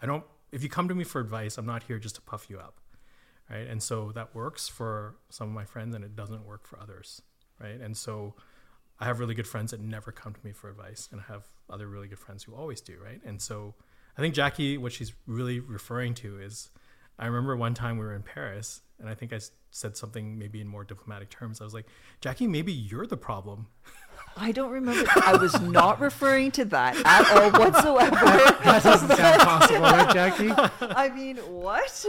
I 0.00 0.06
don't. 0.06 0.22
If 0.52 0.62
you 0.62 0.68
come 0.68 0.86
to 0.86 0.94
me 0.94 1.02
for 1.02 1.20
advice, 1.20 1.58
I'm 1.58 1.66
not 1.66 1.82
here 1.82 1.98
just 1.98 2.14
to 2.14 2.22
puff 2.22 2.48
you 2.48 2.60
up, 2.60 2.78
right? 3.50 3.66
And 3.66 3.82
so 3.82 4.12
that 4.12 4.36
works 4.36 4.68
for 4.68 5.16
some 5.30 5.48
of 5.48 5.52
my 5.52 5.64
friends, 5.64 5.96
and 5.96 6.04
it 6.04 6.14
doesn't 6.14 6.46
work 6.46 6.68
for 6.68 6.78
others, 6.78 7.22
right? 7.60 7.80
And 7.80 7.96
so 7.96 8.34
I 9.00 9.06
have 9.06 9.18
really 9.20 9.34
good 9.34 9.46
friends 9.46 9.72
that 9.72 9.80
never 9.80 10.12
come 10.12 10.32
to 10.34 10.40
me 10.44 10.52
for 10.52 10.68
advice, 10.70 11.08
and 11.10 11.20
I 11.20 11.32
have 11.32 11.44
other 11.68 11.86
really 11.88 12.08
good 12.08 12.18
friends 12.18 12.44
who 12.44 12.54
always 12.54 12.80
do, 12.80 12.96
right? 13.02 13.20
And 13.24 13.40
so 13.42 13.74
I 14.16 14.20
think 14.20 14.34
Jackie, 14.34 14.78
what 14.78 14.92
she's 14.92 15.12
really 15.26 15.58
referring 15.60 16.14
to 16.14 16.38
is, 16.40 16.70
I 17.18 17.26
remember 17.26 17.56
one 17.56 17.74
time 17.74 17.98
we 17.98 18.04
were 18.04 18.14
in 18.14 18.22
Paris, 18.22 18.82
and 19.00 19.08
I 19.08 19.14
think 19.14 19.32
I 19.32 19.40
said 19.70 19.96
something 19.96 20.38
maybe 20.38 20.60
in 20.60 20.68
more 20.68 20.84
diplomatic 20.84 21.30
terms. 21.30 21.60
I 21.60 21.64
was 21.64 21.74
like, 21.74 21.86
Jackie, 22.20 22.46
maybe 22.46 22.72
you're 22.72 23.06
the 23.06 23.16
problem. 23.16 23.66
I 24.36 24.50
don't 24.50 24.70
remember. 24.72 25.08
I 25.24 25.36
was 25.36 25.60
not 25.60 26.00
referring 26.00 26.50
to 26.52 26.64
that 26.66 26.96
at 27.04 27.30
all 27.36 27.50
whatsoever. 27.60 28.16
That 28.64 28.82
doesn't 28.82 29.16
sound 29.16 29.42
possible, 29.42 29.80
right, 29.82 30.12
Jackie? 30.12 30.50
I 30.80 31.08
mean, 31.10 31.36
what? 31.36 32.04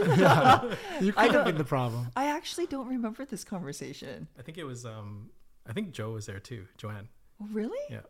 You 1.00 1.12
I 1.16 1.26
could 1.26 1.32
have 1.32 1.32
don't- 1.32 1.44
been 1.44 1.58
the 1.58 1.64
problem. 1.64 2.08
I 2.16 2.26
actually 2.26 2.66
don't 2.66 2.88
remember 2.88 3.24
this 3.24 3.44
conversation. 3.44 4.26
I 4.38 4.42
think 4.42 4.58
it 4.58 4.64
was, 4.64 4.84
um, 4.86 5.30
I 5.68 5.72
think 5.72 5.92
Joe 5.92 6.12
was 6.12 6.26
there 6.26 6.40
too, 6.40 6.66
Joanne. 6.76 7.08
Oh, 7.42 7.48
Really? 7.52 7.78
Yeah. 7.90 8.00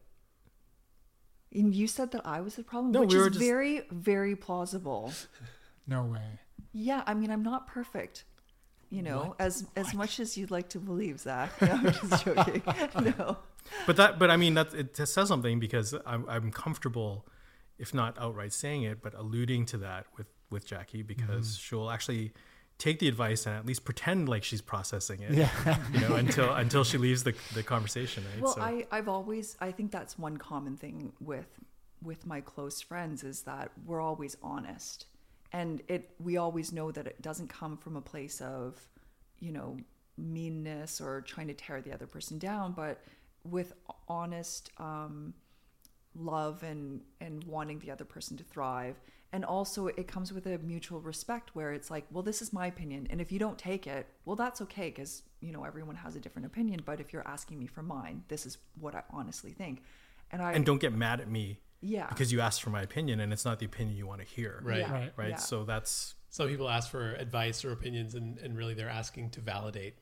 And 1.52 1.74
you 1.74 1.86
said 1.86 2.10
that 2.12 2.26
I 2.26 2.40
was 2.40 2.56
the 2.56 2.64
problem, 2.64 2.92
No, 2.92 3.00
which 3.00 3.14
we 3.14 3.20
is 3.20 3.26
just- 3.28 3.38
very, 3.38 3.82
very 3.90 4.36
plausible. 4.36 5.12
No 5.88 6.02
way. 6.02 6.40
Yeah, 6.72 7.04
I 7.06 7.14
mean, 7.14 7.30
I'm 7.30 7.44
not 7.44 7.68
perfect. 7.68 8.24
You 8.90 9.02
know, 9.02 9.36
as 9.38 9.66
as 9.76 9.94
much 9.94 10.18
as 10.18 10.36
you'd 10.36 10.50
like 10.50 10.68
to 10.70 10.80
believe, 10.80 11.20
Zach. 11.20 11.52
No, 11.62 11.72
I'm 11.72 11.92
just 11.92 12.24
joking. 12.24 12.62
no. 13.18 13.38
but 13.86 13.96
that 13.96 14.18
but 14.18 14.30
i 14.30 14.36
mean 14.36 14.54
that 14.54 14.74
it 14.74 14.96
says 14.96 15.28
something 15.28 15.58
because 15.58 15.94
i'm, 16.04 16.24
I'm 16.28 16.50
comfortable 16.52 17.26
if 17.78 17.92
not 17.92 18.16
outright 18.18 18.52
saying 18.52 18.82
it 18.84 19.02
but 19.02 19.14
alluding 19.14 19.66
to 19.66 19.78
that 19.78 20.06
with 20.16 20.26
with 20.50 20.66
jackie 20.66 21.02
because 21.02 21.48
mm-hmm. 21.48 21.60
she'll 21.60 21.90
actually 21.90 22.32
take 22.78 22.98
the 22.98 23.08
advice 23.08 23.46
and 23.46 23.56
at 23.56 23.64
least 23.64 23.84
pretend 23.84 24.28
like 24.28 24.44
she's 24.44 24.60
processing 24.60 25.20
it 25.22 25.32
Yeah. 25.32 25.78
you 25.92 26.00
know 26.00 26.16
until 26.16 26.52
until 26.52 26.84
she 26.84 26.98
leaves 26.98 27.22
the, 27.24 27.34
the 27.54 27.62
conversation 27.62 28.24
right 28.32 28.42
Well, 28.42 28.54
so 28.54 28.60
I, 28.60 28.86
I've 28.90 29.08
always 29.08 29.56
I 29.60 29.72
think 29.72 29.90
that's 29.90 30.18
one 30.18 30.36
common 30.36 30.76
thing 30.76 31.12
with 31.20 31.48
with 32.02 32.26
my 32.26 32.40
close 32.40 32.80
friends 32.80 33.24
is 33.24 33.42
that 33.42 33.70
we're 33.84 34.00
always 34.00 34.36
honest. 34.42 35.06
And 35.52 35.82
it 35.88 36.10
we 36.20 36.36
always 36.36 36.72
know 36.72 36.90
that 36.92 37.06
it 37.06 37.22
doesn't 37.22 37.48
come 37.48 37.76
from 37.76 37.96
a 37.96 38.00
place 38.00 38.40
of, 38.40 38.78
you 39.38 39.52
know, 39.52 39.78
meanness 40.18 41.00
or 41.00 41.22
trying 41.22 41.46
to 41.48 41.54
tear 41.54 41.80
the 41.80 41.92
other 41.92 42.06
person 42.06 42.38
down, 42.38 42.72
but 42.72 43.02
with 43.44 43.72
honest 44.08 44.70
um, 44.78 45.34
love 46.14 46.62
and 46.62 47.00
and 47.20 47.44
wanting 47.44 47.78
the 47.78 47.90
other 47.90 48.04
person 48.04 48.36
to 48.36 48.44
thrive. 48.44 49.00
And 49.32 49.44
also 49.44 49.88
it 49.88 50.08
comes 50.08 50.32
with 50.32 50.46
a 50.46 50.58
mutual 50.58 51.00
respect 51.00 51.50
where 51.54 51.72
it's 51.72 51.90
like, 51.90 52.06
well, 52.10 52.22
this 52.22 52.40
is 52.40 52.52
my 52.52 52.66
opinion. 52.66 53.06
And 53.10 53.20
if 53.20 53.30
you 53.32 53.38
don't 53.38 53.58
take 53.58 53.86
it, 53.86 54.06
well, 54.24 54.36
that's 54.36 54.60
okay 54.62 54.88
because, 54.88 55.22
you 55.40 55.52
know, 55.52 55.64
everyone 55.64 55.96
has 55.96 56.16
a 56.16 56.20
different 56.20 56.46
opinion. 56.46 56.80
But 56.84 57.00
if 57.00 57.12
you're 57.12 57.26
asking 57.26 57.58
me 57.58 57.66
for 57.66 57.82
mine, 57.82 58.22
this 58.28 58.46
is 58.46 58.58
what 58.80 58.94
I 58.94 59.02
honestly 59.10 59.50
think. 59.50 59.82
And 60.30 60.40
I, 60.40 60.52
and 60.52 60.64
don't 60.64 60.80
get 60.80 60.92
mad 60.92 61.20
at 61.20 61.28
me 61.28 61.60
yeah. 61.80 62.06
because 62.08 62.32
you 62.32 62.40
asked 62.40 62.62
for 62.62 62.70
my 62.70 62.82
opinion 62.82 63.20
and 63.20 63.32
it's 63.32 63.44
not 63.44 63.58
the 63.58 63.66
opinion 63.66 63.96
you 63.96 64.06
want 64.06 64.20
to 64.20 64.26
hear 64.26 64.60
Right. 64.62 64.78
Yeah. 64.78 64.92
Right. 64.92 65.12
right 65.16 65.30
Yeah. 65.30 65.36
so 65.36 65.64
that's 65.64 66.14
Some 66.30 66.48
people 66.48 66.68
ask 66.68 66.90
for 66.90 67.14
advice 67.14 67.64
or 67.64 67.72
opinions, 67.72 68.14
and, 68.14 68.38
and 68.38 68.56
really 68.56 68.74
they're 68.74 68.88
asking 68.88 69.30
to 69.30 69.40
validate. 69.40 69.96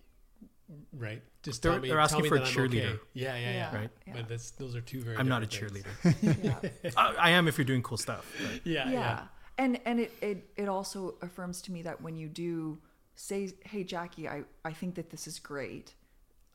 Right. 0.93 1.23
Just 1.43 1.63
They're- 1.63 1.73
tell 1.73 1.81
me. 1.81 1.89
they're 1.89 2.01
asking 2.01 2.25
tell 2.25 2.31
me 2.33 2.39
for 2.39 2.45
a 2.45 2.47
cheerleader. 2.47 2.95
Okay. 2.95 3.01
Yeah, 3.13 3.37
yeah, 3.37 3.41
yeah. 3.41 3.53
Yeah, 3.53 3.77
Right. 3.77 3.91
yeah. 4.07 4.13
But 4.17 4.29
that's, 4.29 4.51
those 4.53 4.75
are 4.75 4.81
two 4.81 5.03
very. 5.03 5.17
i'm 5.19 5.29
not 5.29 5.43
a 5.43 5.47
different 5.47 5.75
cheerleader 5.85 6.63
yeah. 6.83 6.91
I, 6.97 7.15
I 7.15 7.31
am 7.31 7.49
if 7.49 7.59
you're 7.59 7.65
doing 7.67 7.83
cool 7.83 7.99
stuff 7.99 8.25
but 8.41 8.67
Yeah, 8.67 8.85
yeah. 8.89 8.91
yeah. 8.93 9.21
and 9.59 9.79
and 9.85 10.01
it, 10.01 10.13
it 10.23 10.51
it 10.57 10.69
also 10.69 11.17
affirms 11.23 11.61
to 11.63 11.73
me 11.73 11.83
that 11.83 12.01
when 12.01 12.17
you 12.17 12.29
do 12.29 12.79
say 13.15 13.53
hey 13.67 13.85
jackie 13.85 14.27
i 14.29 14.43
i 14.65 14.73
think 14.73 14.95
that 14.97 15.11
this 15.11 15.27
is 15.27 15.39
great 15.39 15.95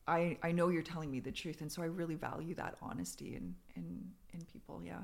i 0.07 0.37
i 0.43 0.51
know 0.51 0.69
you're 0.69 0.81
telling 0.81 1.09
me 1.11 1.19
the 1.19 1.31
truth 1.31 1.61
and 1.61 1.71
so 1.71 1.81
i 1.81 1.85
really 1.85 2.15
value 2.15 2.55
that 2.55 2.75
honesty 2.81 3.35
in 3.35 3.55
in 3.75 4.11
in 4.33 4.41
people 4.51 4.81
yeah 4.83 5.03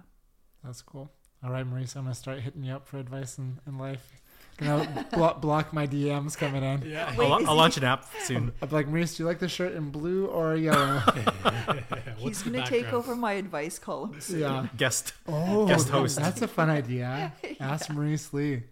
That's 0.64 0.82
cool. 0.82 1.12
All 1.44 1.52
right, 1.52 1.66
Maurice, 1.68 1.96
I'm 1.96 2.04
gonna 2.06 2.16
start 2.16 2.40
hitting 2.40 2.64
you 2.64 2.74
up 2.74 2.88
for 2.88 2.98
advice 2.98 3.38
in, 3.38 3.60
in 3.68 3.78
life. 3.78 4.12
Gonna 4.58 5.06
blo- 5.12 5.34
block 5.34 5.74
my 5.74 5.86
DMs 5.86 6.38
coming 6.38 6.64
in. 6.64 6.84
Yeah. 6.84 7.14
Wait, 7.18 7.26
I'll, 7.26 7.34
I'll 7.34 7.40
he- 7.40 7.46
launch 7.46 7.76
an 7.76 7.84
app 7.84 8.06
soon 8.24 8.54
I'm 8.62 8.70
like, 8.70 8.88
Maurice, 8.88 9.16
do 9.18 9.24
you 9.24 9.28
like 9.28 9.40
the 9.40 9.50
shirt 9.50 9.74
in 9.74 9.90
blue 9.92 10.28
or 10.28 10.56
yellow? 10.56 11.00
What's 11.02 12.16
he's 12.20 12.44
gonna 12.44 12.66
take 12.66 12.94
over 12.94 13.16
my 13.18 13.34
advice 13.34 13.78
column 13.80 14.16
soon. 14.22 14.40
yeah. 14.40 14.68
guest 14.78 15.14
Oh, 15.28 15.68
Guest 15.68 15.90
host. 15.90 16.16
That's 16.18 16.42
a 16.42 16.48
fun 16.48 16.70
idea. 16.70 17.34
Ask 17.60 17.90
Maurice 17.90 18.32
Li. 18.34 18.64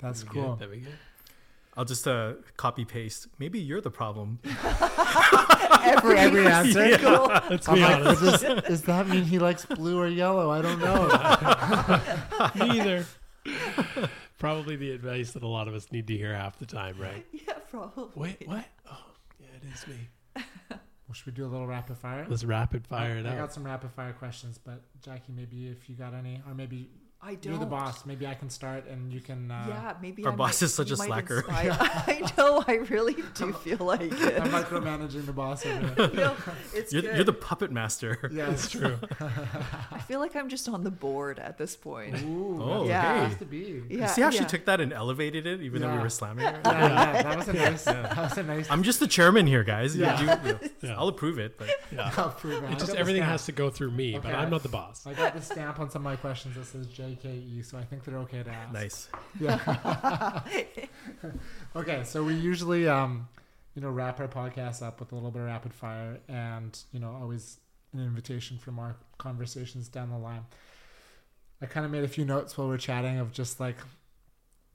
That's 0.00 0.20
That'd 0.22 0.28
cool. 0.34 0.50
Good. 0.56 0.58
That'd 0.68 0.74
be 0.74 0.80
good. 0.80 0.98
i'll 1.78 1.84
just 1.86 2.06
uh, 2.06 2.34
copy 2.58 2.84
paste 2.84 3.26
maybe 3.38 3.58
you're 3.58 3.80
the 3.80 3.90
problem 3.90 4.38
For 6.02 6.14
every 6.14 6.46
answer. 6.46 6.98
Cool. 6.98 7.26
Let's 7.50 7.68
I'm 7.68 7.74
be 7.76 7.80
like, 7.80 7.94
honest. 8.04 8.20
does, 8.22 8.62
does 8.64 8.82
that 8.82 9.08
mean 9.08 9.24
he 9.24 9.38
likes 9.38 9.64
blue 9.64 9.98
or 9.98 10.08
yellow? 10.08 10.50
I 10.50 10.60
don't 10.62 10.78
know. 10.80 12.66
Me 12.66 12.80
either. 12.80 13.06
Probably 14.44 14.76
the 14.76 14.90
advice 14.90 15.30
that 15.30 15.42
a 15.42 15.48
lot 15.48 15.68
of 15.68 15.74
us 15.74 15.90
need 15.90 16.06
to 16.08 16.14
hear 16.14 16.34
half 16.34 16.58
the 16.58 16.66
time, 16.66 16.98
right? 16.98 17.24
yeah 17.32 17.54
probably 17.70 18.10
Wait, 18.14 18.46
what? 18.46 18.66
Oh, 18.90 19.06
yeah, 19.40 19.46
it 19.56 19.72
is 19.72 19.86
me. 19.86 19.96
Well, 21.06 21.12
should 21.14 21.26
we 21.26 21.32
do 21.32 21.44
a 21.44 21.48
little 21.48 21.66
rapid 21.66 21.98
fire? 21.98 22.26
Let's 22.28 22.44
rapid 22.44 22.86
fire 22.86 23.14
oh, 23.16 23.20
it 23.20 23.26
up. 23.26 23.34
I 23.34 23.36
got 23.36 23.52
some 23.52 23.64
rapid 23.64 23.90
fire 23.92 24.14
questions, 24.14 24.58
but 24.58 24.82
Jackie, 25.02 25.32
maybe 25.32 25.68
if 25.68 25.88
you 25.88 25.96
got 25.96 26.14
any, 26.14 26.42
or 26.46 26.54
maybe 26.54 26.90
i 27.24 27.34
don't 27.36 27.44
you're 27.52 27.58
the 27.58 27.66
boss. 27.66 28.04
Maybe 28.04 28.26
I 28.26 28.34
can 28.34 28.50
start 28.50 28.86
and 28.86 29.12
you 29.12 29.20
can. 29.20 29.50
Uh, 29.50 29.64
yeah, 29.68 29.94
maybe 30.02 30.24
Our 30.26 30.32
I 30.32 30.36
boss 30.36 30.60
might- 30.60 30.66
is 30.66 30.74
such 30.74 30.90
a 30.90 30.96
slacker. 30.96 31.38
inspire- 31.38 31.70
I 31.80 32.30
know, 32.36 32.62
I 32.68 32.74
really 32.90 33.16
do 33.34 33.52
feel 33.52 33.78
like 33.78 34.00
it. 34.12 34.40
I'm 34.40 34.50
micromanaging 34.50 35.24
the 35.26 35.32
boss 35.32 35.64
over 35.64 35.78
here. 36.06 36.10
No, 36.14 36.36
it's 36.74 36.92
you're, 36.92 37.02
good. 37.02 37.16
you're 37.16 37.24
the 37.24 37.32
puppet 37.32 37.72
master 37.72 38.30
Yeah, 38.32 38.46
That's 38.50 38.70
true. 38.70 38.98
I 39.90 39.98
feel 40.06 40.20
like 40.20 40.36
I'm 40.36 40.48
just 40.48 40.68
on 40.68 40.84
the 40.84 40.90
board 40.90 41.38
at 41.38 41.56
this 41.58 41.76
point. 41.76 42.14
Ooh, 42.22 42.58
Oh, 42.62 42.84
Yeah. 42.86 43.24
It 43.24 43.28
has 43.28 43.38
to 43.38 43.44
be. 43.44 43.82
Yeah, 43.88 44.02
You 44.02 44.08
see 44.08 44.20
how 44.22 44.30
she 44.30 44.44
took 44.44 44.64
that 44.66 44.80
and 44.80 44.92
elevated 44.92 45.46
it, 45.46 45.60
even 45.62 45.80
though 45.82 45.92
we 45.94 45.98
were 46.02 46.08
slamming 46.10 46.44
her? 46.44 46.60
Yeah, 46.64 46.88
yeah, 47.14 47.22
that 47.22 47.36
was 47.36 47.48
a 47.48 47.52
nice. 47.52 47.84
That 47.84 48.16
was 48.16 48.38
a 48.38 48.42
nice. 48.42 48.70
I'm 48.70 48.82
just 48.82 49.00
the 49.00 49.06
chairman 49.06 49.46
here, 49.46 49.64
guys. 49.64 49.96
You- 49.96 50.02
Yeah. 50.02 50.20
you- 50.44 50.48
you- 50.62 50.70
Yeah. 50.82 50.96
I'll 50.98 51.08
approve 51.08 51.38
it, 51.38 51.56
but 51.58 51.68
Yeah. 51.92 52.10
I'll 52.16 52.30
prove 52.30 52.62
it. 52.64 52.66
I 52.68 52.72
It 52.72 52.78
just 52.78 52.94
everything 52.94 53.22
stamp. 53.22 53.30
has 53.32 53.46
to 53.46 53.52
go 53.52 53.70
through 53.70 53.92
me, 53.92 54.18
but 54.18 54.34
I'm 54.34 54.50
not 54.50 54.62
the 54.62 54.68
boss. 54.68 55.06
I 55.06 55.14
got 55.14 55.34
the 55.34 55.40
stamp 55.42 55.80
on 55.80 55.90
some 55.90 56.02
of 56.02 56.04
my 56.04 56.16
questions 56.16 56.54
that 56.56 56.66
says 56.66 56.86
JKE, 57.22 57.64
so 57.64 57.78
I 57.78 57.84
think 57.84 58.04
they're 58.04 58.18
okay 58.18 58.42
to 58.42 58.50
ask. 58.50 58.72
nice. 58.72 59.08
Yeah. 59.40 60.42
okay, 61.76 62.02
so 62.04 62.22
we 62.22 62.34
usually, 62.34 62.88
um, 62.88 63.28
you 63.74 63.82
know, 63.82 63.90
wrap 63.90 64.20
our 64.20 64.28
podcast 64.28 64.82
up 64.82 65.00
with 65.00 65.12
a 65.12 65.14
little 65.14 65.30
bit 65.30 65.40
of 65.40 65.46
rapid 65.46 65.72
fire, 65.72 66.18
and 66.28 66.78
you 66.92 67.00
know, 67.00 67.16
always 67.20 67.58
an 67.92 68.00
invitation 68.00 68.58
for 68.58 68.72
more 68.72 68.96
conversations 69.18 69.88
down 69.88 70.10
the 70.10 70.18
line. 70.18 70.44
I 71.62 71.66
kind 71.66 71.86
of 71.86 71.92
made 71.92 72.04
a 72.04 72.08
few 72.08 72.24
notes 72.24 72.58
while 72.58 72.68
we 72.68 72.74
are 72.74 72.78
chatting 72.78 73.18
of 73.18 73.32
just 73.32 73.60
like 73.60 73.76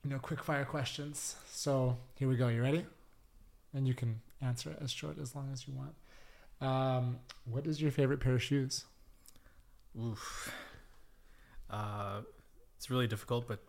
you 0.03 0.09
know, 0.09 0.19
quick 0.19 0.43
fire 0.43 0.65
questions. 0.65 1.35
So 1.51 1.97
here 2.15 2.27
we 2.27 2.35
go. 2.35 2.47
You 2.47 2.61
ready? 2.61 2.85
And 3.73 3.87
you 3.87 3.93
can 3.93 4.21
answer 4.41 4.75
as 4.81 4.91
short 4.91 5.17
as 5.19 5.35
long 5.35 5.49
as 5.51 5.67
you 5.67 5.73
want. 5.73 5.93
Um, 6.61 7.19
what 7.45 7.65
is 7.67 7.81
your 7.81 7.91
favorite 7.91 8.19
pair 8.19 8.35
of 8.35 8.43
shoes? 8.43 8.85
Oof. 9.99 10.53
Uh, 11.69 12.21
it's 12.77 12.89
really 12.89 13.07
difficult, 13.07 13.47
but 13.47 13.59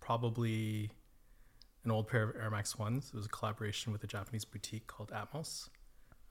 probably 0.00 0.90
an 1.84 1.90
old 1.90 2.08
pair 2.08 2.24
of 2.24 2.36
Air 2.36 2.50
Max 2.50 2.78
ones. 2.78 3.10
It 3.12 3.16
was 3.16 3.26
a 3.26 3.30
collaboration 3.30 3.92
with 3.92 4.04
a 4.04 4.06
Japanese 4.06 4.44
boutique 4.44 4.86
called 4.86 5.10
Atmos. 5.10 5.68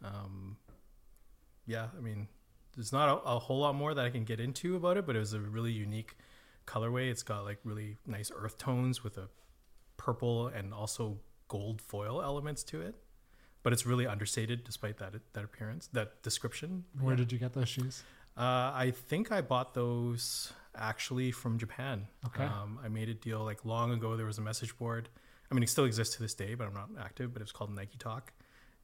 Um, 0.03 0.57
yeah, 1.65 1.87
I 1.97 2.01
mean, 2.01 2.27
there's 2.75 2.91
not 2.91 3.09
a, 3.09 3.21
a, 3.21 3.39
whole 3.39 3.59
lot 3.59 3.75
more 3.75 3.93
that 3.93 4.05
I 4.05 4.09
can 4.09 4.23
get 4.23 4.39
into 4.39 4.75
about 4.75 4.97
it, 4.97 5.05
but 5.05 5.15
it 5.15 5.19
was 5.19 5.33
a 5.33 5.39
really 5.39 5.71
unique 5.71 6.15
colorway. 6.65 7.09
It's 7.09 7.23
got 7.23 7.43
like 7.43 7.59
really 7.63 7.97
nice 8.07 8.31
earth 8.35 8.57
tones 8.57 9.03
with 9.03 9.17
a 9.17 9.29
purple 9.97 10.47
and 10.47 10.73
also 10.73 11.19
gold 11.47 11.81
foil 11.81 12.21
elements 12.21 12.63
to 12.63 12.81
it. 12.81 12.95
But 13.63 13.73
it's 13.73 13.85
really 13.85 14.07
understated 14.07 14.63
despite 14.63 14.97
that 14.97 15.13
that 15.33 15.43
appearance, 15.43 15.87
that 15.93 16.23
description. 16.23 16.85
Where 16.99 17.13
yeah. 17.13 17.17
did 17.17 17.31
you 17.31 17.37
get 17.37 17.53
those 17.53 17.69
shoes? 17.69 18.03
Uh, 18.35 18.71
I 18.73 18.93
think 18.95 19.31
I 19.31 19.41
bought 19.41 19.75
those 19.75 20.51
actually 20.75 21.31
from 21.31 21.57
Japan. 21.57 22.07
Okay. 22.27 22.43
Um, 22.43 22.79
I 22.83 22.87
made 22.87 23.09
a 23.09 23.13
deal 23.13 23.43
like 23.43 23.65
long 23.65 23.91
ago. 23.91 24.15
There 24.15 24.25
was 24.25 24.37
a 24.37 24.41
message 24.41 24.77
board. 24.77 25.09
I 25.49 25.53
mean, 25.53 25.63
it 25.63 25.69
still 25.69 25.85
exists 25.85 26.15
to 26.15 26.21
this 26.21 26.33
day, 26.33 26.55
but 26.55 26.67
I'm 26.67 26.73
not 26.73 26.89
active. 26.99 27.33
But 27.33 27.41
it's 27.41 27.51
called 27.51 27.73
Nike 27.73 27.97
Talk, 27.97 28.31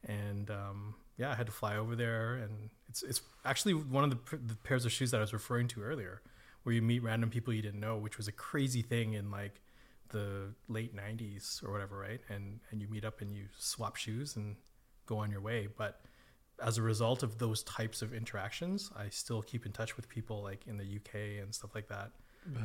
and 0.05 0.49
um, 0.51 0.95
yeah, 1.17 1.31
I 1.31 1.35
had 1.35 1.45
to 1.47 1.51
fly 1.51 1.77
over 1.77 1.95
there, 1.95 2.35
and 2.35 2.69
it's 2.89 3.03
it's 3.03 3.21
actually 3.45 3.73
one 3.73 4.03
of 4.03 4.09
the, 4.09 4.37
the, 4.37 4.55
pairs 4.55 4.85
of 4.85 4.91
shoes 4.91 5.11
that 5.11 5.17
I 5.17 5.21
was 5.21 5.33
referring 5.33 5.67
to 5.69 5.81
earlier, 5.81 6.21
where 6.63 6.75
you 6.75 6.81
meet 6.81 7.03
random 7.03 7.29
people 7.29 7.53
you 7.53 7.61
didn't 7.61 7.79
know, 7.79 7.97
which 7.97 8.17
was 8.17 8.27
a 8.27 8.31
crazy 8.31 8.81
thing 8.81 9.13
in 9.13 9.31
like 9.31 9.61
the 10.09 10.53
late 10.67 10.95
'90s 10.95 11.63
or 11.63 11.71
whatever, 11.71 11.97
right? 11.97 12.19
And 12.29 12.59
and 12.71 12.81
you 12.81 12.87
meet 12.87 13.05
up 13.05 13.21
and 13.21 13.35
you 13.35 13.45
swap 13.57 13.95
shoes 13.95 14.35
and 14.35 14.57
go 15.05 15.17
on 15.17 15.31
your 15.31 15.41
way, 15.41 15.67
but 15.77 16.01
as 16.63 16.77
a 16.77 16.81
result 16.81 17.23
of 17.23 17.37
those 17.37 17.63
types 17.63 18.01
of 18.01 18.13
interactions, 18.13 18.91
I 18.97 19.09
still 19.09 19.41
keep 19.41 19.65
in 19.65 19.71
touch 19.71 19.95
with 19.95 20.09
people 20.09 20.41
like 20.41 20.65
in 20.67 20.77
the 20.77 20.83
UK 20.83 21.41
and 21.41 21.53
stuff 21.53 21.75
like 21.75 21.87
that. 21.89 22.11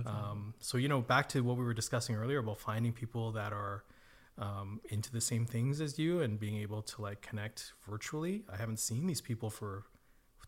Um, 0.07 0.55
so 0.61 0.79
you 0.79 0.89
know, 0.89 1.01
back 1.01 1.29
to 1.31 1.43
what 1.43 1.57
we 1.57 1.65
were 1.65 1.75
discussing 1.75 2.15
earlier 2.15 2.39
about 2.39 2.59
finding 2.59 2.93
people 2.93 3.33
that 3.33 3.53
are 3.53 3.85
um, 4.39 4.81
into 4.91 5.11
the 5.11 5.21
same 5.21 5.45
things 5.45 5.81
as 5.81 5.99
you 5.99 6.21
and 6.21 6.39
being 6.39 6.57
able 6.57 6.83
to 6.83 7.03
like 7.03 7.21
connect 7.21 7.73
virtually. 7.89 8.45
I 8.53 8.57
haven't 8.57 8.79
seen 8.79 9.07
these 9.07 9.21
people 9.21 9.51
for 9.51 9.85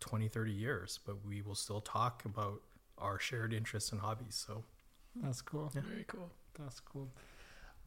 20, 0.00 0.28
30 0.28 0.52
years, 0.52 1.00
but 1.04 1.24
we 1.26 1.42
will 1.42 1.54
still 1.54 1.80
talk 1.80 2.24
about 2.24 2.60
our 2.98 3.18
shared 3.18 3.52
interests 3.52 3.92
and 3.92 4.00
hobbies. 4.00 4.34
So 4.46 4.64
that's 5.16 5.42
cool. 5.42 5.70
Yeah. 5.74 5.82
Very 5.88 6.04
cool. 6.06 6.30
That's 6.58 6.80
cool. 6.80 7.08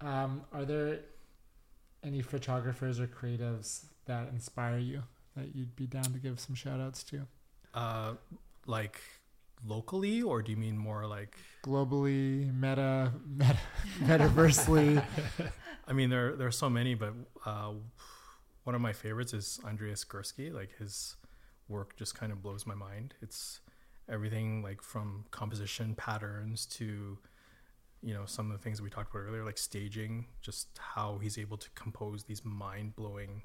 Um, 0.02 0.42
are 0.54 0.66
there 0.66 1.00
any 2.04 2.22
photographers 2.22 3.00
or 3.00 3.08
creatives 3.08 3.86
that 4.06 4.30
inspire 4.30 4.78
you? 4.78 5.04
That 5.38 5.56
you'd 5.56 5.76
be 5.76 5.88
down 5.88 6.04
to 6.04 6.20
give 6.20 6.40
some 6.40 6.56
shout 6.56 6.80
outs 6.80 7.04
to? 7.06 7.28
Uh, 7.74 8.14
like 8.66 9.02
locally, 9.66 10.22
or 10.22 10.42
do 10.42 10.52
you 10.52 10.58
mean 10.58 10.78
more 10.78 11.06
like 11.06 11.38
globally, 11.64 12.54
meta, 12.54 13.12
meta 13.26 13.58
metaversely? 14.02 15.02
I 15.88 15.94
mean, 15.94 16.10
there 16.10 16.36
there 16.36 16.48
are 16.48 16.52
so 16.52 16.70
many, 16.70 16.96
but 16.96 17.14
uh, 17.46 17.74
one 18.64 18.76
of 18.76 18.82
my 18.82 18.94
favorites 18.94 19.34
is 19.34 19.60
Andreas 19.66 20.04
Gursky. 20.04 20.52
Like 20.54 20.78
his 20.78 21.16
work 21.70 21.96
just 21.96 22.16
kind 22.16 22.32
of 22.32 22.42
blows 22.42 22.66
my 22.66 22.76
mind. 22.76 23.14
It's 23.22 23.62
everything 24.10 24.64
like 24.64 24.82
from 24.82 25.26
composition 25.32 25.94
patterns 25.96 26.66
to 26.66 27.18
you 28.02 28.14
know 28.14 28.26
some 28.26 28.52
of 28.52 28.58
the 28.58 28.64
things 28.64 28.82
we 28.82 28.90
talked 28.90 29.14
about 29.14 29.22
earlier 29.28 29.44
like 29.44 29.58
staging 29.58 30.26
just 30.42 30.68
how 30.78 31.18
he's 31.18 31.38
able 31.38 31.58
to 31.58 31.70
compose 31.72 32.24
these 32.24 32.46
mind-blowing 32.46 33.42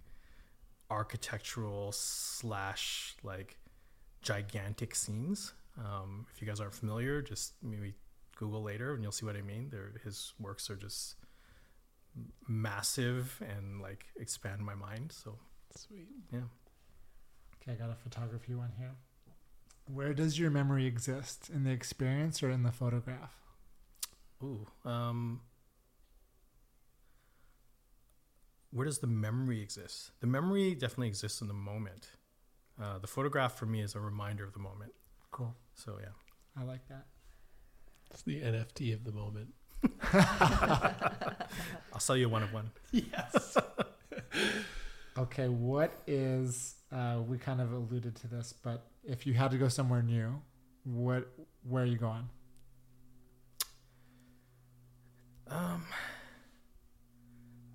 architectural 0.90 1.92
slash 1.92 3.16
like 3.22 3.56
gigantic 4.22 4.94
scenes. 4.94 5.52
Um, 5.78 6.26
if 6.34 6.40
you 6.40 6.46
guys 6.46 6.60
aren't 6.60 6.74
familiar, 6.74 7.22
just 7.22 7.54
maybe 7.62 7.94
Google 8.36 8.62
later 8.62 8.94
and 8.94 9.02
you'll 9.02 9.12
see 9.12 9.26
what 9.26 9.36
I 9.36 9.42
mean. 9.42 9.68
There, 9.70 9.92
his 10.04 10.34
works 10.38 10.68
are 10.70 10.76
just 10.76 11.16
massive 12.48 13.40
and 13.40 13.80
like 13.80 14.06
expand 14.18 14.60
my 14.60 14.74
mind. 14.74 15.12
So 15.12 15.38
sweet. 15.74 16.08
Yeah. 16.32 16.40
Okay, 17.62 17.72
I 17.72 17.74
got 17.74 17.90
a 17.90 17.94
photography 17.94 18.54
one 18.54 18.72
here. 18.78 18.94
Where 19.86 20.14
does 20.14 20.38
your 20.38 20.50
memory 20.50 20.86
exist? 20.86 21.50
In 21.52 21.64
the 21.64 21.70
experience 21.70 22.42
or 22.42 22.50
in 22.50 22.62
the 22.62 22.72
photograph? 22.72 23.34
Ooh, 24.42 24.66
um, 24.84 25.40
where 28.72 28.86
does 28.86 28.98
the 28.98 29.06
memory 29.06 29.60
exist? 29.60 30.10
The 30.20 30.26
memory 30.26 30.74
definitely 30.74 31.08
exists 31.08 31.40
in 31.40 31.48
the 31.48 31.54
moment. 31.54 32.08
Uh, 32.82 32.98
the 32.98 33.06
photograph 33.06 33.56
for 33.56 33.66
me 33.66 33.82
is 33.82 33.94
a 33.94 34.00
reminder 34.00 34.44
of 34.44 34.54
the 34.54 34.58
moment. 34.58 34.92
Cool. 35.30 35.54
So 35.74 35.98
yeah, 36.00 36.08
I 36.60 36.64
like 36.64 36.88
that. 36.88 37.04
It's 38.10 38.22
the 38.22 38.40
NFT 38.40 38.94
of 38.94 39.04
the 39.04 39.12
moment. 39.12 39.48
I'll 41.92 42.00
sell 42.00 42.16
you 42.16 42.28
one 42.28 42.42
of 42.42 42.52
one. 42.52 42.70
Yes. 42.92 43.56
okay, 45.18 45.48
what 45.48 45.92
is 46.06 46.76
uh, 46.90 47.18
we 47.26 47.36
kind 47.38 47.60
of 47.60 47.72
alluded 47.72 48.14
to 48.16 48.28
this, 48.28 48.52
but 48.52 48.86
if 49.04 49.26
you 49.26 49.34
had 49.34 49.50
to 49.50 49.58
go 49.58 49.68
somewhere 49.68 50.02
new, 50.02 50.40
what 50.84 51.28
where 51.68 51.82
are 51.82 51.86
you 51.86 51.96
going? 51.98 52.28
Um 55.48 55.84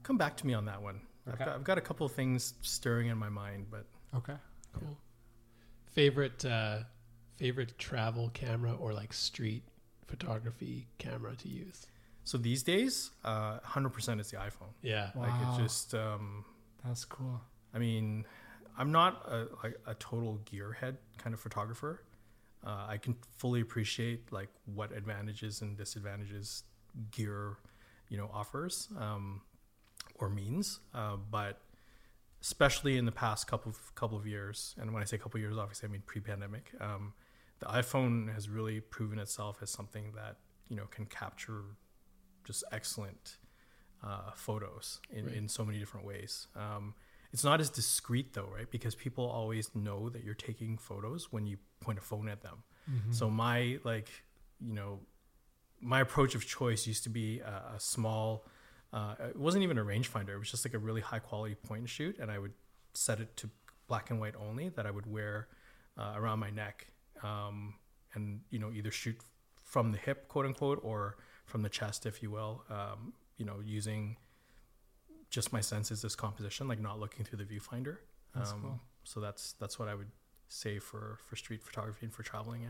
come 0.08 0.18
back 0.18 0.38
to 0.38 0.48
me 0.48 0.54
on 0.54 0.66
that 0.66 0.82
one. 0.82 1.02
Okay. 1.28 1.34
I've, 1.34 1.40
got, 1.40 1.48
I've 1.50 1.64
got 1.66 1.78
a 1.78 1.82
couple 1.82 2.06
of 2.06 2.14
things 2.14 2.54
stirring 2.62 3.08
in 3.08 3.18
my 3.18 3.28
mind, 3.28 3.68
but 3.70 3.86
okay, 4.16 4.36
cool. 4.72 4.98
Favorite 5.92 6.46
uh, 6.46 6.80
favorite 7.36 7.78
travel 7.78 8.32
camera 8.34 8.74
or 8.74 8.94
like 8.94 9.12
street 9.12 9.64
photography 10.08 10.88
camera 10.98 11.36
to 11.36 11.50
use? 11.50 11.86
So 12.24 12.38
these 12.38 12.64
days, 12.64 13.12
uh, 13.26 13.60
hundred 13.64 13.90
percent 13.90 14.22
is 14.22 14.32
the 14.32 14.38
iPhone. 14.38 14.72
Yeah, 14.82 15.10
wow. 15.14 15.24
like 15.24 15.60
it 15.60 15.64
just. 15.64 15.94
Um, 15.94 16.46
That's 16.86 17.04
cool. 17.04 17.42
I 17.74 17.80
mean, 17.80 18.26
I'm 18.78 18.92
not 18.92 19.26
a, 19.28 19.48
like 19.64 19.78
a 19.86 19.94
total 19.96 20.40
gearhead 20.50 20.96
kind 21.18 21.34
of 21.34 21.40
photographer. 21.42 22.04
Uh, 22.66 22.86
I 22.88 22.98
can 22.98 23.16
fully 23.38 23.62
appreciate 23.62 24.32
like 24.32 24.50
what 24.74 24.92
advantages 24.92 25.62
and 25.62 25.78
disadvantages 25.78 26.64
gear, 27.12 27.58
you 28.10 28.18
know, 28.18 28.30
offers. 28.34 28.88
Um, 29.00 29.42
or 30.20 30.30
means. 30.30 30.80
Uh, 30.94 31.18
but 31.30 31.62
especially 32.42 32.98
in 32.98 33.06
the 33.06 33.12
past 33.12 33.48
couple 33.48 33.72
of 33.72 33.96
couple 33.96 34.18
of 34.18 34.28
years, 34.28 34.76
and 34.80 34.94
when 34.94 35.02
I 35.02 35.06
say 35.06 35.18
couple 35.18 35.38
of 35.38 35.42
years, 35.42 35.58
obviously 35.58 35.90
I 35.90 35.92
mean 35.92 36.04
pre-pandemic, 36.06 36.72
um, 36.80 37.14
the 37.60 37.66
iPhone 37.68 38.34
has 38.34 38.50
really 38.50 38.80
proven 38.80 39.20
itself 39.20 39.60
as 39.62 39.70
something 39.70 40.14
that 40.16 40.38
you 40.70 40.76
know 40.76 40.86
can 40.86 41.06
capture 41.06 41.64
just 42.44 42.64
excellent 42.72 43.38
uh, 44.04 44.32
photos 44.36 45.02
in, 45.12 45.26
right. 45.26 45.36
in 45.36 45.48
so 45.48 45.66
many 45.66 45.80
different 45.80 46.06
ways. 46.06 46.48
Um, 46.56 46.94
it's 47.34 47.44
not 47.44 47.60
as 47.60 47.70
discreet 47.70 48.34
though, 48.34 48.50
right? 48.54 48.70
Because 48.70 48.96
people 48.96 49.26
always 49.26 49.70
know 49.76 50.10
that 50.10 50.24
you're 50.24 50.34
taking 50.34 50.78
photos 50.78 51.32
when 51.32 51.46
you 51.46 51.58
point 51.82 52.00
a 52.00 52.02
phone 52.02 52.30
at 52.30 52.42
them. 52.42 52.64
Mm-hmm. 52.90 53.12
So 53.12 53.30
my 53.30 53.80
like, 53.84 54.10
you 54.66 54.74
know, 54.74 55.00
my 55.82 56.00
approach 56.00 56.36
of 56.36 56.46
choice 56.46 56.88
used 56.88 57.04
to 57.04 57.10
be 57.10 57.40
a, 57.40 57.76
a 57.76 57.80
small 57.80 58.46
uh, 58.94 59.16
it 59.30 59.36
wasn't 59.36 59.64
even 59.64 59.78
a 59.78 59.84
rangefinder. 59.84 60.30
It 60.30 60.40
was 60.40 60.52
just 60.52 60.66
like 60.66 60.74
a 60.74 60.80
really 60.80 61.02
high 61.02 61.20
quality 61.20 61.56
point 61.56 61.82
and 61.82 61.90
shoot, 61.90 62.18
and 62.20 62.32
I 62.32 62.40
would 62.40 62.54
set 62.94 63.20
it 63.20 63.36
to 63.38 63.50
black 63.88 64.10
and 64.10 64.20
white 64.20 64.36
only 64.36 64.70
that 64.70 64.86
I 64.86 64.92
would 64.92 65.06
wear 65.06 65.48
uh, 65.98 66.14
around 66.16 66.40
my 66.40 66.50
neck, 66.50 66.88
um, 67.24 67.76
and 68.14 68.42
you 68.50 68.60
know 68.60 68.72
either 68.72 68.92
shoot 68.92 69.18
from 69.64 69.92
the 69.92 69.98
hip, 69.98 70.28
quote 70.28 70.46
unquote, 70.46 70.80
or 70.84 71.18
from 71.46 71.62
the 71.62 71.70
chest, 71.70 72.06
if 72.06 72.24
you 72.24 72.32
will. 72.32 72.64
Um, 72.70 73.14
you 73.38 73.46
know, 73.46 73.58
using 73.64 74.18
just 75.30 75.52
my 75.52 75.62
senses 75.62 76.04
as 76.04 76.16
composition, 76.16 76.68
like 76.68 76.80
not 76.80 77.00
looking 77.00 77.26
through 77.26 77.44
the 77.44 77.46
viewfinder. 77.46 77.98
That's 78.34 78.52
um, 78.52 78.62
cool. 78.62 78.80
So 79.04 79.20
that's 79.20 79.54
that's 79.54 79.78
what 79.78 79.88
I 79.88 79.96
would 79.96 80.12
say 80.48 80.80
for 80.80 81.20
for 81.28 81.36
street 81.36 81.64
photography 81.64 82.06
and 82.06 82.14
for 82.14 82.24
traveling. 82.24 82.62
Yeah. 82.64 82.70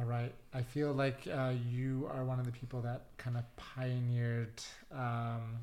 All 0.00 0.06
right. 0.06 0.32
I 0.54 0.62
feel 0.62 0.92
like 0.92 1.28
uh, 1.30 1.52
you 1.70 2.08
are 2.10 2.24
one 2.24 2.38
of 2.38 2.46
the 2.46 2.52
people 2.52 2.80
that 2.82 3.02
kind 3.18 3.36
of 3.36 3.44
pioneered 3.56 4.62
um, 4.90 5.58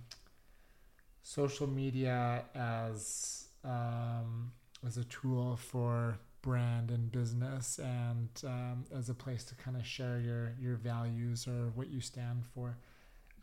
social 1.23 1.65
media 1.65 2.43
as 2.53 3.47
um, 3.63 4.51
as 4.85 4.97
a 4.97 5.05
tool 5.05 5.55
for 5.55 6.19
brand 6.43 6.91
and 6.91 7.11
business, 7.11 7.79
and 7.79 8.29
um, 8.43 8.85
as 8.95 9.09
a 9.09 9.15
place 9.15 9.43
to 9.45 9.55
kind 9.55 9.75
of 9.75 9.83
share 9.87 10.19
your 10.19 10.53
your 10.61 10.75
values 10.75 11.47
or 11.47 11.71
what 11.73 11.89
you 11.89 11.99
stand 11.99 12.43
for. 12.53 12.77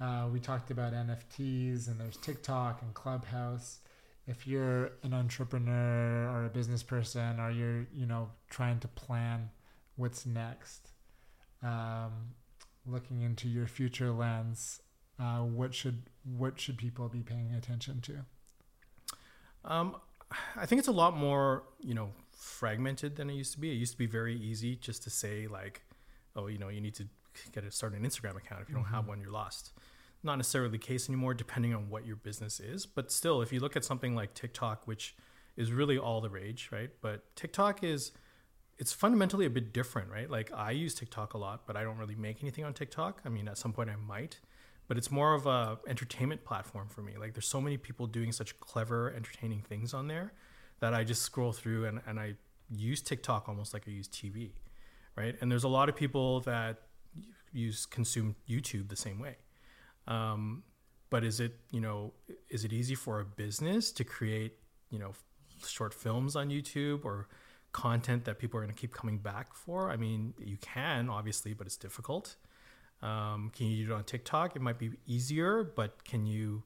Uh, 0.00 0.28
we 0.32 0.38
talked 0.38 0.70
about 0.70 0.92
NFTs, 0.92 1.88
and 1.88 1.98
there's 1.98 2.18
TikTok 2.18 2.82
and 2.82 2.94
Clubhouse. 2.94 3.80
If 4.28 4.46
you're 4.46 4.92
an 5.02 5.12
entrepreneur 5.12 6.28
or 6.30 6.44
a 6.44 6.50
business 6.50 6.84
person, 6.84 7.40
or 7.40 7.50
you're 7.50 7.86
you 7.92 8.06
know 8.06 8.30
trying 8.48 8.78
to 8.78 8.88
plan 8.88 9.50
what's 9.96 10.26
next. 10.26 10.90
Um, 11.62 12.34
looking 12.86 13.22
into 13.22 13.48
your 13.48 13.66
future 13.66 14.10
lens, 14.10 14.80
uh, 15.18 15.38
what 15.38 15.74
should 15.74 16.02
what 16.24 16.60
should 16.60 16.76
people 16.76 17.08
be 17.08 17.20
paying 17.20 17.52
attention 17.54 18.00
to? 18.02 18.24
Um, 19.64 19.96
I 20.56 20.66
think 20.66 20.78
it's 20.78 20.88
a 20.88 20.92
lot 20.92 21.16
more, 21.16 21.64
you 21.80 21.94
know, 21.94 22.10
fragmented 22.32 23.16
than 23.16 23.30
it 23.30 23.34
used 23.34 23.52
to 23.52 23.60
be. 23.60 23.70
It 23.70 23.74
used 23.74 23.92
to 23.92 23.98
be 23.98 24.06
very 24.06 24.36
easy 24.36 24.76
just 24.76 25.02
to 25.04 25.10
say 25.10 25.46
like, 25.46 25.82
oh, 26.36 26.48
you 26.48 26.58
know, 26.58 26.68
you 26.68 26.80
need 26.80 26.94
to 26.96 27.06
get 27.52 27.64
a 27.64 27.70
start 27.70 27.94
an 27.94 28.04
Instagram 28.04 28.36
account. 28.36 28.62
If 28.62 28.68
you 28.68 28.74
don't 28.74 28.84
have 28.84 29.06
one, 29.06 29.20
you're 29.20 29.30
lost. 29.30 29.72
Not 30.22 30.36
necessarily 30.36 30.70
the 30.70 30.78
case 30.78 31.08
anymore, 31.08 31.34
depending 31.34 31.74
on 31.74 31.90
what 31.90 32.06
your 32.06 32.16
business 32.16 32.58
is. 32.60 32.86
But 32.86 33.12
still, 33.12 33.42
if 33.42 33.52
you 33.52 33.60
look 33.60 33.76
at 33.76 33.84
something 33.84 34.14
like 34.14 34.34
TikTok, 34.34 34.86
which 34.86 35.14
is 35.56 35.70
really 35.70 35.98
all 35.98 36.20
the 36.20 36.30
rage, 36.30 36.70
right? 36.72 36.90
But 37.00 37.34
TikTok 37.36 37.84
is 37.84 38.12
it's 38.78 38.92
fundamentally 38.92 39.46
a 39.46 39.50
bit 39.50 39.72
different, 39.72 40.10
right? 40.10 40.30
Like 40.30 40.52
I 40.52 40.72
use 40.72 40.94
TikTok 40.94 41.34
a 41.34 41.38
lot, 41.38 41.62
but 41.66 41.76
I 41.76 41.84
don't 41.84 41.96
really 41.96 42.14
make 42.14 42.42
anything 42.42 42.64
on 42.64 42.74
TikTok. 42.74 43.20
I 43.24 43.28
mean, 43.28 43.48
at 43.48 43.58
some 43.58 43.72
point 43.72 43.90
I 43.90 43.96
might, 43.96 44.40
but 44.88 44.96
it's 44.96 45.10
more 45.10 45.34
of 45.34 45.46
a 45.46 45.78
entertainment 45.86 46.44
platform 46.44 46.88
for 46.88 47.02
me. 47.02 47.16
Like 47.18 47.34
there's 47.34 47.46
so 47.46 47.60
many 47.60 47.76
people 47.76 48.06
doing 48.06 48.32
such 48.32 48.58
clever, 48.60 49.12
entertaining 49.14 49.62
things 49.62 49.94
on 49.94 50.08
there 50.08 50.32
that 50.80 50.92
I 50.92 51.04
just 51.04 51.22
scroll 51.22 51.52
through 51.52 51.86
and, 51.86 52.00
and 52.06 52.18
I 52.18 52.34
use 52.70 53.00
TikTok 53.00 53.48
almost 53.48 53.72
like 53.72 53.84
I 53.86 53.90
use 53.90 54.08
TV, 54.08 54.50
right? 55.16 55.36
And 55.40 55.50
there's 55.50 55.64
a 55.64 55.68
lot 55.68 55.88
of 55.88 55.94
people 55.94 56.40
that 56.40 56.82
use 57.52 57.86
consume 57.86 58.34
YouTube 58.48 58.88
the 58.88 58.96
same 58.96 59.20
way. 59.20 59.36
Um, 60.08 60.64
but 61.10 61.22
is 61.24 61.38
it 61.38 61.54
you 61.70 61.80
know 61.80 62.12
is 62.50 62.64
it 62.64 62.72
easy 62.72 62.96
for 62.96 63.20
a 63.20 63.24
business 63.24 63.92
to 63.92 64.04
create 64.04 64.58
you 64.90 64.98
know 64.98 65.12
short 65.64 65.94
films 65.94 66.34
on 66.34 66.50
YouTube 66.50 67.04
or 67.04 67.28
content 67.74 68.24
that 68.24 68.38
people 68.38 68.58
are 68.58 68.62
going 68.62 68.74
to 68.74 68.80
keep 68.80 68.94
coming 68.94 69.18
back 69.18 69.54
for? 69.54 69.90
I 69.90 69.96
mean, 69.96 70.32
you 70.38 70.56
can 70.56 71.10
obviously, 71.10 71.52
but 71.52 71.66
it's 71.66 71.76
difficult. 71.76 72.36
Um, 73.02 73.50
can 73.54 73.66
you 73.66 73.86
do 73.86 73.92
it 73.92 73.96
on 73.96 74.04
TikTok? 74.04 74.56
It 74.56 74.62
might 74.62 74.78
be 74.78 74.92
easier, 75.06 75.62
but 75.62 76.04
can 76.04 76.24
you, 76.24 76.62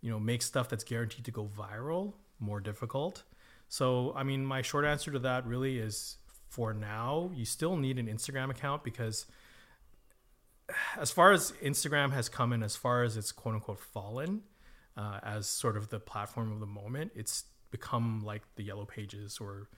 you 0.00 0.10
know, 0.10 0.20
make 0.20 0.42
stuff 0.42 0.68
that's 0.68 0.84
guaranteed 0.84 1.24
to 1.24 1.32
go 1.32 1.50
viral? 1.58 2.12
More 2.38 2.60
difficult. 2.60 3.24
So, 3.68 4.12
I 4.14 4.22
mean, 4.22 4.46
my 4.46 4.62
short 4.62 4.84
answer 4.84 5.10
to 5.10 5.18
that 5.20 5.44
really 5.46 5.78
is 5.78 6.18
for 6.48 6.72
now, 6.72 7.30
you 7.34 7.44
still 7.44 7.76
need 7.76 7.98
an 7.98 8.06
Instagram 8.06 8.50
account 8.50 8.84
because 8.84 9.26
as 11.00 11.10
far 11.10 11.32
as 11.32 11.52
Instagram 11.64 12.12
has 12.12 12.28
come 12.28 12.52
in, 12.52 12.62
as 12.62 12.76
far 12.76 13.02
as 13.02 13.16
it's 13.16 13.32
quote 13.32 13.54
unquote 13.54 13.80
fallen 13.80 14.42
uh, 14.96 15.20
as 15.22 15.46
sort 15.46 15.76
of 15.76 15.88
the 15.88 15.98
platform 15.98 16.52
of 16.52 16.60
the 16.60 16.66
moment, 16.66 17.12
it's 17.14 17.44
become 17.70 18.22
like 18.24 18.42
the 18.56 18.62
yellow 18.62 18.84
pages 18.84 19.38
or 19.40 19.68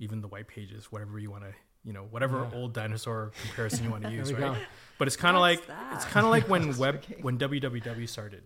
even 0.00 0.20
the 0.20 0.28
white 0.28 0.48
pages, 0.48 0.90
whatever 0.90 1.18
you 1.18 1.30
want 1.30 1.44
to, 1.44 1.52
you 1.84 1.92
know, 1.92 2.04
whatever 2.10 2.40
Yeah. 2.50 2.58
old 2.58 2.72
dinosaur 2.74 3.30
comparison 3.46 3.84
you 3.84 3.90
want 3.90 4.02
to 4.04 4.10
use, 4.20 4.32
right? 4.32 4.54
go. 4.54 4.56
But 4.98 5.06
it's 5.06 5.16
kind 5.16 5.36
of 5.36 5.40
like 5.40 5.64
that? 5.68 5.94
it's 5.94 6.04
kind 6.06 6.26
of 6.26 6.30
like 6.32 6.48
when 6.48 6.76
web 6.84 7.02
joking. 7.02 7.22
when 7.22 7.38
www 7.38 8.08
started. 8.08 8.42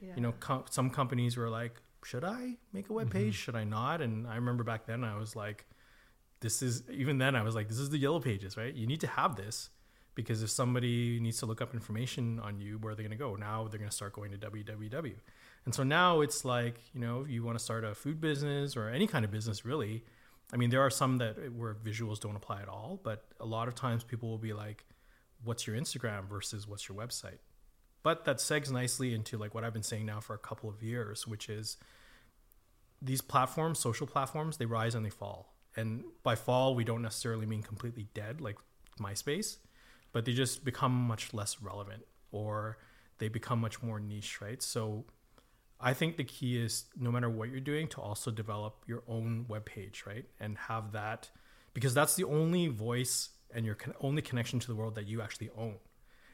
Yeah. 0.00 0.12
You 0.14 0.22
know, 0.22 0.32
com- 0.38 0.64
some 0.70 0.90
companies 0.90 1.36
were 1.36 1.48
like, 1.50 1.74
"Should 2.04 2.22
I 2.24 2.56
make 2.72 2.88
a 2.88 2.92
web 2.92 3.10
page? 3.10 3.34
Should 3.34 3.56
I 3.56 3.64
not?" 3.64 4.00
And 4.00 4.28
I 4.28 4.36
remember 4.36 4.62
back 4.62 4.86
then 4.86 5.02
I 5.02 5.16
was 5.18 5.34
like, 5.34 5.66
"This 6.40 6.62
is." 6.62 6.84
Even 6.88 7.18
then 7.18 7.34
I 7.34 7.42
was 7.42 7.54
like, 7.56 7.66
"This 7.68 7.78
is 7.80 7.90
the 7.90 7.98
yellow 7.98 8.20
pages, 8.20 8.56
right? 8.56 8.72
You 8.72 8.86
need 8.86 9.00
to 9.00 9.08
have 9.08 9.34
this." 9.34 9.70
Because 10.14 10.42
if 10.42 10.50
somebody 10.50 11.20
needs 11.20 11.38
to 11.40 11.46
look 11.46 11.60
up 11.60 11.74
information 11.74 12.40
on 12.40 12.60
you, 12.60 12.78
where 12.78 12.92
are 12.92 12.96
they 12.96 13.02
going 13.04 13.12
to 13.12 13.16
go? 13.16 13.34
Now 13.36 13.66
they're 13.68 13.78
going 13.78 13.90
to 13.90 13.94
start 13.94 14.12
going 14.14 14.32
to 14.32 14.38
www. 14.38 15.14
And 15.64 15.72
so 15.74 15.82
now 15.84 16.22
it's 16.22 16.44
like, 16.44 16.76
you 16.92 17.00
know, 17.00 17.20
if 17.22 17.28
you 17.30 17.44
want 17.44 17.56
to 17.56 17.64
start 17.64 17.84
a 17.84 17.94
food 17.94 18.20
business 18.20 18.76
or 18.76 18.88
any 18.88 19.06
kind 19.06 19.24
of 19.24 19.30
business, 19.30 19.64
really. 19.64 20.04
I 20.52 20.56
mean, 20.56 20.70
there 20.70 20.80
are 20.80 20.90
some 20.90 21.18
that 21.18 21.36
eh, 21.38 21.48
where 21.48 21.74
visuals 21.74 22.20
don't 22.20 22.36
apply 22.36 22.62
at 22.62 22.68
all, 22.68 23.00
but 23.02 23.26
a 23.40 23.46
lot 23.46 23.68
of 23.68 23.74
times 23.74 24.04
people 24.04 24.28
will 24.28 24.38
be 24.38 24.52
like, 24.52 24.84
what's 25.44 25.66
your 25.66 25.76
Instagram 25.76 26.28
versus 26.28 26.66
what's 26.66 26.88
your 26.88 26.96
website? 26.96 27.38
But 28.02 28.24
that 28.24 28.38
segs 28.38 28.70
nicely 28.70 29.14
into 29.14 29.36
like 29.36 29.54
what 29.54 29.64
I've 29.64 29.72
been 29.72 29.82
saying 29.82 30.06
now 30.06 30.20
for 30.20 30.34
a 30.34 30.38
couple 30.38 30.70
of 30.70 30.82
years, 30.82 31.26
which 31.26 31.48
is 31.48 31.76
these 33.02 33.20
platforms, 33.20 33.78
social 33.78 34.06
platforms, 34.06 34.56
they 34.56 34.66
rise 34.66 34.94
and 34.94 35.04
they 35.04 35.10
fall. 35.10 35.54
And 35.76 36.04
by 36.22 36.34
fall, 36.34 36.74
we 36.74 36.84
don't 36.84 37.02
necessarily 37.02 37.46
mean 37.46 37.62
completely 37.62 38.08
dead 38.14 38.40
like 38.40 38.56
MySpace, 38.98 39.58
but 40.12 40.24
they 40.24 40.32
just 40.32 40.64
become 40.64 40.92
much 40.92 41.34
less 41.34 41.60
relevant 41.60 42.04
or 42.32 42.78
they 43.18 43.28
become 43.28 43.60
much 43.60 43.82
more 43.82 44.00
niche, 44.00 44.40
right? 44.40 44.62
So 44.62 45.04
I 45.80 45.94
think 45.94 46.16
the 46.16 46.24
key 46.24 46.58
is 46.58 46.84
no 46.98 47.12
matter 47.12 47.30
what 47.30 47.50
you're 47.50 47.60
doing 47.60 47.86
to 47.88 48.00
also 48.00 48.30
develop 48.30 48.82
your 48.86 49.02
own 49.06 49.46
web 49.48 49.64
page, 49.64 50.04
right? 50.06 50.24
And 50.40 50.58
have 50.58 50.92
that 50.92 51.30
because 51.72 51.94
that's 51.94 52.16
the 52.16 52.24
only 52.24 52.66
voice 52.66 53.30
and 53.54 53.64
your 53.64 53.76
con- 53.76 53.94
only 54.00 54.22
connection 54.22 54.58
to 54.58 54.66
the 54.66 54.74
world 54.74 54.96
that 54.96 55.06
you 55.06 55.22
actually 55.22 55.50
own. 55.56 55.76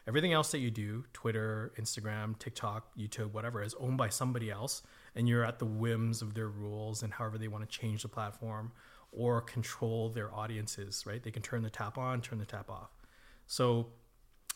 Everything 0.07 0.33
else 0.33 0.51
that 0.53 0.59
you 0.59 0.71
do, 0.71 1.05
Twitter, 1.13 1.73
Instagram, 1.79 2.39
TikTok, 2.39 2.89
YouTube, 2.99 3.33
whatever, 3.33 3.63
is 3.63 3.75
owned 3.81 3.97
by 3.97 4.09
somebody 4.09 4.51
else 4.51 4.83
and 5.15 5.29
you're 5.29 5.45
at 5.45 5.59
the 5.59 5.67
whims 5.67 6.23
of 6.23 6.35
their 6.35 6.49
rules 6.49 7.03
and 7.03 7.13
however 7.13 7.39
they 7.39 7.49
want 7.49 7.69
to 7.69 7.79
change 7.79 8.03
the 8.03 8.09
platform 8.09 8.73
or 9.13 9.41
control 9.41 10.11
their 10.11 10.35
audiences, 10.35 11.05
right? 11.07 11.23
They 11.23 11.31
can 11.31 11.43
turn 11.43 11.63
the 11.63 11.71
tap 11.71 11.97
on, 11.97 12.21
turn 12.21 12.39
the 12.39 12.45
tap 12.45 12.69
off. 12.69 12.91
So 13.47 13.89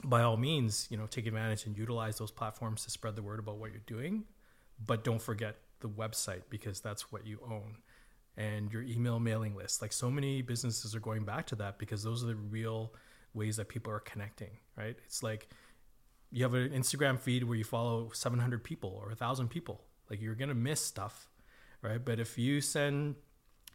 by 0.04 0.22
all 0.22 0.36
means, 0.36 0.86
you 0.90 0.96
know, 0.96 1.06
take 1.06 1.26
advantage 1.26 1.64
and 1.66 1.76
utilize 1.76 2.18
those 2.18 2.30
platforms 2.30 2.84
to 2.84 2.90
spread 2.90 3.16
the 3.16 3.22
word 3.22 3.38
about 3.38 3.56
what 3.56 3.70
you're 3.70 3.80
doing, 3.86 4.24
but 4.84 5.04
don't 5.04 5.22
forget 5.22 5.56
the 5.80 5.88
website 5.88 6.42
because 6.50 6.80
that's 6.80 7.12
what 7.12 7.26
you 7.26 7.38
own 7.48 7.76
and 8.36 8.72
your 8.72 8.82
email 8.82 9.18
mailing 9.18 9.54
list. 9.54 9.82
Like 9.82 9.92
so 9.92 10.10
many 10.10 10.42
businesses 10.42 10.94
are 10.94 11.00
going 11.00 11.24
back 11.24 11.46
to 11.48 11.56
that 11.56 11.78
because 11.78 12.02
those 12.02 12.22
are 12.22 12.28
the 12.28 12.36
real 12.36 12.94
ways 13.34 13.56
that 13.56 13.68
people 13.68 13.92
are 13.92 14.00
connecting, 14.00 14.58
right? 14.76 14.96
It's 15.04 15.22
like 15.22 15.48
you 16.30 16.44
have 16.44 16.54
an 16.54 16.70
Instagram 16.70 17.18
feed 17.18 17.44
where 17.44 17.56
you 17.56 17.64
follow 17.64 18.10
700 18.12 18.62
people 18.62 18.98
or 19.02 19.08
1,000 19.08 19.48
people. 19.48 19.82
Like 20.08 20.20
you're 20.20 20.34
going 20.36 20.50
to 20.50 20.54
miss 20.54 20.80
stuff, 20.80 21.28
right? 21.82 22.02
But 22.02 22.20
if 22.20 22.38
you 22.38 22.60
send 22.60 23.16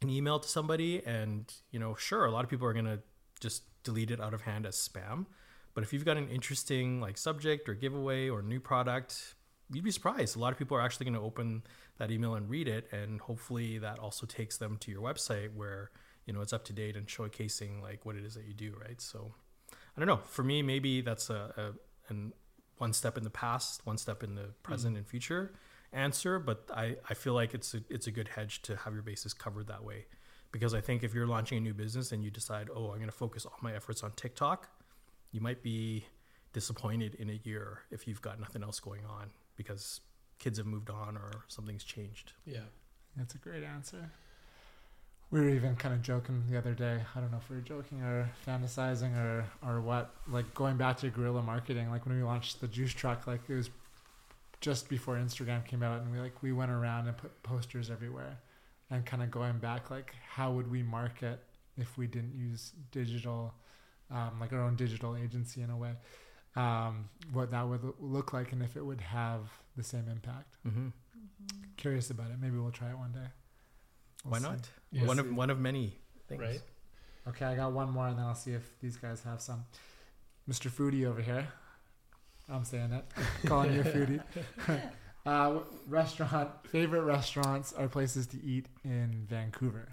an 0.02 0.10
email 0.10 0.40
to 0.40 0.48
somebody 0.48 1.06
and, 1.06 1.52
you 1.72 1.80
know, 1.80 1.96
sure, 1.96 2.26
a 2.26 2.32
lot 2.32 2.44
of 2.44 2.50
people 2.50 2.68
are 2.68 2.74
going 2.74 2.86
to 2.86 3.00
just 3.40 3.64
delete 3.84 4.12
it 4.12 4.22
out 4.22 4.34
of 4.34 4.42
hand 4.42 4.66
as 4.66 4.76
spam. 4.76 5.26
But 5.74 5.84
if 5.84 5.92
you've 5.92 6.06
got 6.06 6.18
an 6.18 6.30
interesting 6.30 7.02
like 7.02 7.18
subject 7.18 7.68
or 7.68 7.74
giveaway 7.74 8.30
or 8.30 8.42
new 8.42 8.60
product, 8.60 9.36
you'd 9.72 9.84
be 9.84 9.92
surprised. 9.92 10.36
A 10.36 10.40
lot 10.40 10.52
of 10.52 10.58
people 10.60 10.78
are 10.78 10.82
actually 10.82 11.06
going 11.06 11.16
to 11.16 11.22
open 11.22 11.64
that 11.98 12.12
email 12.12 12.36
and 12.36 12.50
read 12.50 12.68
it, 12.68 12.88
and 12.92 13.22
hopefully 13.22 13.78
that 13.80 14.00
also 14.00 14.26
takes 14.26 14.58
them 14.58 14.78
to 14.78 14.92
your 14.92 15.02
website 15.02 15.54
where 15.56 15.92
you 16.26 16.34
know 16.34 16.42
it's 16.42 16.54
up 16.54 16.66
to 16.66 16.74
date 16.74 16.96
and 16.96 17.08
showcasing 17.08 17.82
like 17.82 18.06
what 18.06 18.16
it 18.16 18.24
is 18.24 18.36
that 18.36 18.46
you 18.46 18.54
do, 18.54 18.74
right? 18.80 19.00
So 19.02 19.34
I 19.72 20.00
don't 20.00 20.08
know. 20.08 20.22
For 20.26 20.44
me, 20.44 20.62
maybe 20.62 21.02
that's 21.02 21.30
a, 21.30 21.54
a 21.58 22.12
an 22.12 22.34
one 22.78 22.94
step 22.94 23.18
in 23.18 23.24
the 23.24 23.30
past, 23.30 23.86
one 23.86 23.98
step 23.98 24.24
in 24.24 24.36
the 24.36 24.42
hmm. 24.42 24.50
present 24.64 24.98
and 24.98 25.08
future 25.08 25.54
answer. 25.92 26.40
But 26.40 26.70
I, 26.74 26.98
I 27.10 27.14
feel 27.14 27.34
like 27.34 27.54
it's 27.54 27.74
a 27.74 27.82
it's 27.90 28.08
a 28.08 28.12
good 28.12 28.30
hedge 28.30 28.62
to 28.64 28.76
have 28.78 28.94
your 28.94 29.04
bases 29.04 29.34
covered 29.34 29.68
that 29.68 29.84
way, 29.84 30.06
because 30.52 30.74
I 30.74 30.82
think 30.82 31.04
if 31.04 31.14
you're 31.14 31.28
launching 31.28 31.58
a 31.58 31.62
new 31.62 31.74
business 31.74 32.12
and 32.12 32.24
you 32.24 32.32
decide, 32.32 32.70
oh, 32.76 32.92
I'm 32.92 32.98
going 32.98 33.06
to 33.06 33.12
focus 33.12 33.46
all 33.46 33.58
my 33.62 33.74
efforts 33.74 34.04
on 34.04 34.12
TikTok, 34.12 34.70
you 35.32 35.42
might 35.42 35.64
be 35.64 36.06
disappointed 36.52 37.16
in 37.16 37.32
a 37.32 37.40
year 37.44 37.80
if 37.90 38.08
you've 38.08 38.22
got 38.22 38.40
nothing 38.40 38.62
else 38.62 38.80
going 38.80 39.04
on 39.06 39.32
because 39.56 40.02
kids 40.40 40.58
have 40.58 40.68
moved 40.68 40.90
on 40.90 41.18
or 41.18 41.32
something's 41.48 41.84
changed. 41.84 42.34
Yeah. 42.46 42.66
That's 43.16 43.36
a 43.36 43.38
great 43.38 43.64
answer. 43.64 44.12
We 45.32 45.40
were 45.42 45.50
even 45.50 45.76
kind 45.76 45.96
of 45.96 46.02
joking 46.02 46.44
the 46.50 46.58
other 46.58 46.74
day. 46.74 47.02
I 47.16 47.20
don't 47.20 47.32
know 47.32 47.38
if 47.38 47.50
we 47.50 47.56
were 47.56 47.62
joking 47.62 48.02
or 48.02 48.30
fantasizing 48.46 49.18
or 49.18 49.46
or 49.66 49.82
what. 49.82 50.14
Like 50.28 50.54
going 50.54 50.78
back 50.78 50.98
to 50.98 51.10
guerrilla 51.10 51.42
marketing, 51.42 51.90
like 51.90 52.06
when 52.06 52.16
we 52.16 52.24
launched 52.24 52.62
the 52.62 52.68
juice 52.68 52.94
truck, 52.94 53.26
like 53.26 53.42
it 53.48 53.56
was 53.56 53.70
just 54.62 54.90
before 54.90 55.16
Instagram 55.16 55.66
came 55.66 55.82
out, 55.82 56.02
and 56.02 56.12
we 56.12 56.20
like 56.20 56.44
we 56.44 56.52
went 56.52 56.72
around 56.72 57.08
and 57.08 57.18
put 57.18 57.42
posters 57.42 57.90
everywhere, 57.90 58.38
and 58.92 59.06
kind 59.06 59.24
of 59.24 59.32
going 59.32 59.58
back, 59.58 59.90
like 59.90 60.14
how 60.28 60.52
would 60.52 60.70
we 60.70 60.84
market 60.84 61.40
if 61.78 61.98
we 61.98 62.06
didn't 62.06 62.36
use 62.36 62.74
digital, 62.92 63.54
um, 64.12 64.40
like 64.40 64.54
our 64.54 64.62
own 64.62 64.76
digital 64.76 65.16
agency 65.16 65.62
in 65.62 65.72
a 65.72 65.78
way, 65.78 65.94
um, 66.56 67.10
what 67.32 67.52
that 67.52 67.68
would 67.68 67.82
look 68.00 68.34
like, 68.34 68.52
and 68.52 68.62
if 68.62 68.76
it 68.76 68.86
would 68.86 69.02
have 69.02 69.50
the 69.76 69.84
same 69.84 70.08
impact. 70.10 70.56
Mm-hmm. 70.68 70.90
Curious 71.78 72.10
about 72.10 72.28
it. 72.32 72.38
Maybe 72.40 72.58
we'll 72.58 72.72
try 72.72 72.90
it 72.90 72.98
one 72.98 73.12
day. 73.12 73.28
We'll 74.24 74.32
Why 74.34 74.38
see. 74.40 74.44
not? 74.44 74.70
Yeah. 74.92 75.06
One 75.06 75.20
of 75.20 75.36
one 75.36 75.50
of 75.50 75.60
many 75.60 75.98
things. 76.28 76.42
Right. 76.42 76.62
Okay, 77.28 77.46
I 77.46 77.56
got 77.56 77.72
one 77.72 77.90
more, 77.90 78.08
and 78.08 78.18
then 78.18 78.26
I'll 78.26 78.36
see 78.36 78.52
if 78.52 78.80
these 78.82 78.98
guys 78.98 79.24
have 79.24 79.42
some. 79.42 79.66
Mr. 80.50 80.70
Foodie 80.70 81.06
over 81.06 81.22
here. 81.22 81.48
I'm 82.50 82.66
saying 82.66 82.92
it. 82.92 83.06
Calling 83.48 83.74
you 83.74 83.82
a 83.82 83.84
foodie. 83.86 84.22
uh, 85.26 85.60
restaurant 85.88 86.50
favorite 86.68 87.04
restaurants 87.04 87.72
are 87.74 87.88
places 87.88 88.28
to 88.28 88.44
eat 88.44 88.68
in 88.84 89.26
Vancouver. 89.30 89.88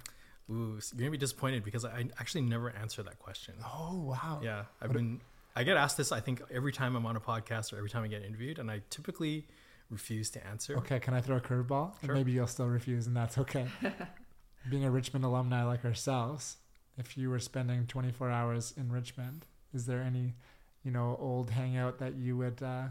Ooh, 0.50 0.80
so 0.80 0.94
you're 0.96 1.02
gonna 1.02 1.12
be 1.12 1.18
disappointed 1.18 1.64
because 1.64 1.84
I 1.84 2.06
actually 2.18 2.40
never 2.42 2.70
answer 2.70 3.04
that 3.04 3.20
question. 3.20 3.54
Oh 3.64 4.00
wow! 4.00 4.40
Yeah, 4.42 4.64
I've 4.82 4.92
been. 4.92 5.20
I 5.54 5.64
get 5.64 5.76
asked 5.76 5.96
this. 5.96 6.12
I 6.12 6.20
think 6.20 6.42
every 6.50 6.72
time 6.72 6.96
I'm 6.96 7.06
on 7.06 7.16
a 7.16 7.20
podcast 7.20 7.72
or 7.72 7.76
every 7.76 7.90
time 7.90 8.04
I 8.04 8.08
get 8.08 8.24
interviewed, 8.24 8.58
and 8.58 8.70
I 8.70 8.82
typically 8.90 9.46
refuse 9.90 10.30
to 10.30 10.46
answer. 10.46 10.76
Okay, 10.78 11.00
can 11.00 11.14
I 11.14 11.20
throw 11.20 11.36
a 11.36 11.40
curveball? 11.40 11.92
Sure. 12.04 12.14
maybe 12.14 12.32
you'll 12.32 12.46
still 12.46 12.68
refuse, 12.68 13.06
and 13.06 13.16
that's 13.16 13.38
okay. 13.38 13.66
Being 14.70 14.84
a 14.84 14.90
Richmond 14.90 15.24
alumni 15.24 15.64
like 15.64 15.84
ourselves, 15.84 16.58
if 16.98 17.16
you 17.16 17.30
were 17.30 17.38
spending 17.38 17.86
24 17.86 18.30
hours 18.30 18.74
in 18.76 18.92
Richmond, 18.92 19.46
is 19.72 19.86
there 19.86 20.02
any 20.02 20.34
you 20.82 20.90
know, 20.90 21.16
old 21.20 21.50
hangout 21.50 21.98
that 21.98 22.16
you 22.16 22.36
would 22.36 22.62
uh, 22.62 22.84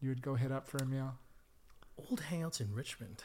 you 0.00 0.08
would 0.08 0.22
go 0.22 0.34
hit 0.34 0.52
up 0.52 0.68
for 0.68 0.78
a 0.78 0.86
meal? 0.86 1.14
Old 1.98 2.22
hangouts 2.30 2.60
in 2.60 2.72
Richmond. 2.74 3.22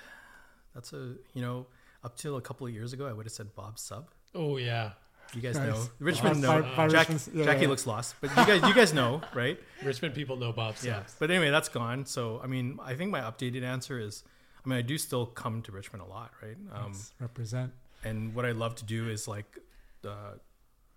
That's 0.73 0.93
a 0.93 1.15
you 1.33 1.41
know 1.41 1.67
up 2.03 2.17
till 2.17 2.37
a 2.37 2.41
couple 2.41 2.67
of 2.67 2.73
years 2.73 2.93
ago, 2.93 3.07
I 3.07 3.13
would 3.13 3.25
have 3.25 3.33
said 3.33 3.55
Bob 3.55 3.79
Sub. 3.79 4.09
Oh 4.33 4.57
yeah, 4.57 4.91
You 5.33 5.41
guys 5.41 5.55
Nice. 5.55 5.67
know 5.67 5.87
Richmond. 5.99 6.41
By- 6.41 6.59
know 6.61 6.75
by 6.75 6.87
Jack, 6.87 7.09
yeah, 7.09 7.43
Jackie 7.45 7.63
yeah. 7.63 7.67
looks 7.67 7.85
lost, 7.87 8.15
but 8.21 8.29
you 8.29 8.35
guys 8.45 8.61
you 8.69 8.73
guys 8.73 8.93
know, 8.93 9.21
right? 9.33 9.59
Richmond 9.83 10.13
people 10.15 10.35
know 10.37 10.51
Bob 10.53 10.75
Subs. 10.75 10.85
Yeah. 10.85 11.03
But 11.19 11.29
anyway, 11.31 11.49
that's 11.51 11.69
gone. 11.69 12.05
So 12.05 12.39
I 12.43 12.47
mean, 12.47 12.79
I 12.81 12.95
think 12.95 13.11
my 13.11 13.21
updated 13.21 13.63
answer 13.63 13.99
is, 13.99 14.23
I 14.65 14.69
mean, 14.69 14.77
I 14.77 14.81
do 14.81 14.97
still 14.97 15.25
come 15.25 15.61
to 15.63 15.71
Richmond 15.71 16.03
a 16.03 16.07
lot, 16.07 16.31
right? 16.41 16.57
Um, 16.71 16.91
Let's 16.93 17.13
represent. 17.19 17.71
and 18.03 18.33
what 18.35 18.45
I 18.45 18.51
love 18.51 18.75
to 18.75 18.85
do 18.85 19.09
is 19.09 19.27
like 19.27 19.57
the 20.01 20.39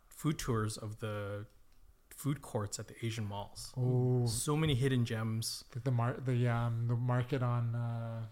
food 0.09 0.39
tours 0.39 0.77
of 0.77 0.99
the 1.01 1.47
food 2.11 2.43
courts 2.43 2.79
at 2.79 2.89
the 2.89 2.95
Asian 3.07 3.25
malls. 3.25 3.73
Oh, 3.77 4.27
So 4.27 4.57
many 4.57 4.75
hidden 4.75 5.05
gems. 5.05 5.65
the 5.73 5.81
the, 5.81 5.91
mar- 5.91 6.21
the 6.25 6.49
um 6.49 6.87
the 6.89 6.97
market 6.97 7.43
on 7.43 7.75
uh, 7.75 8.23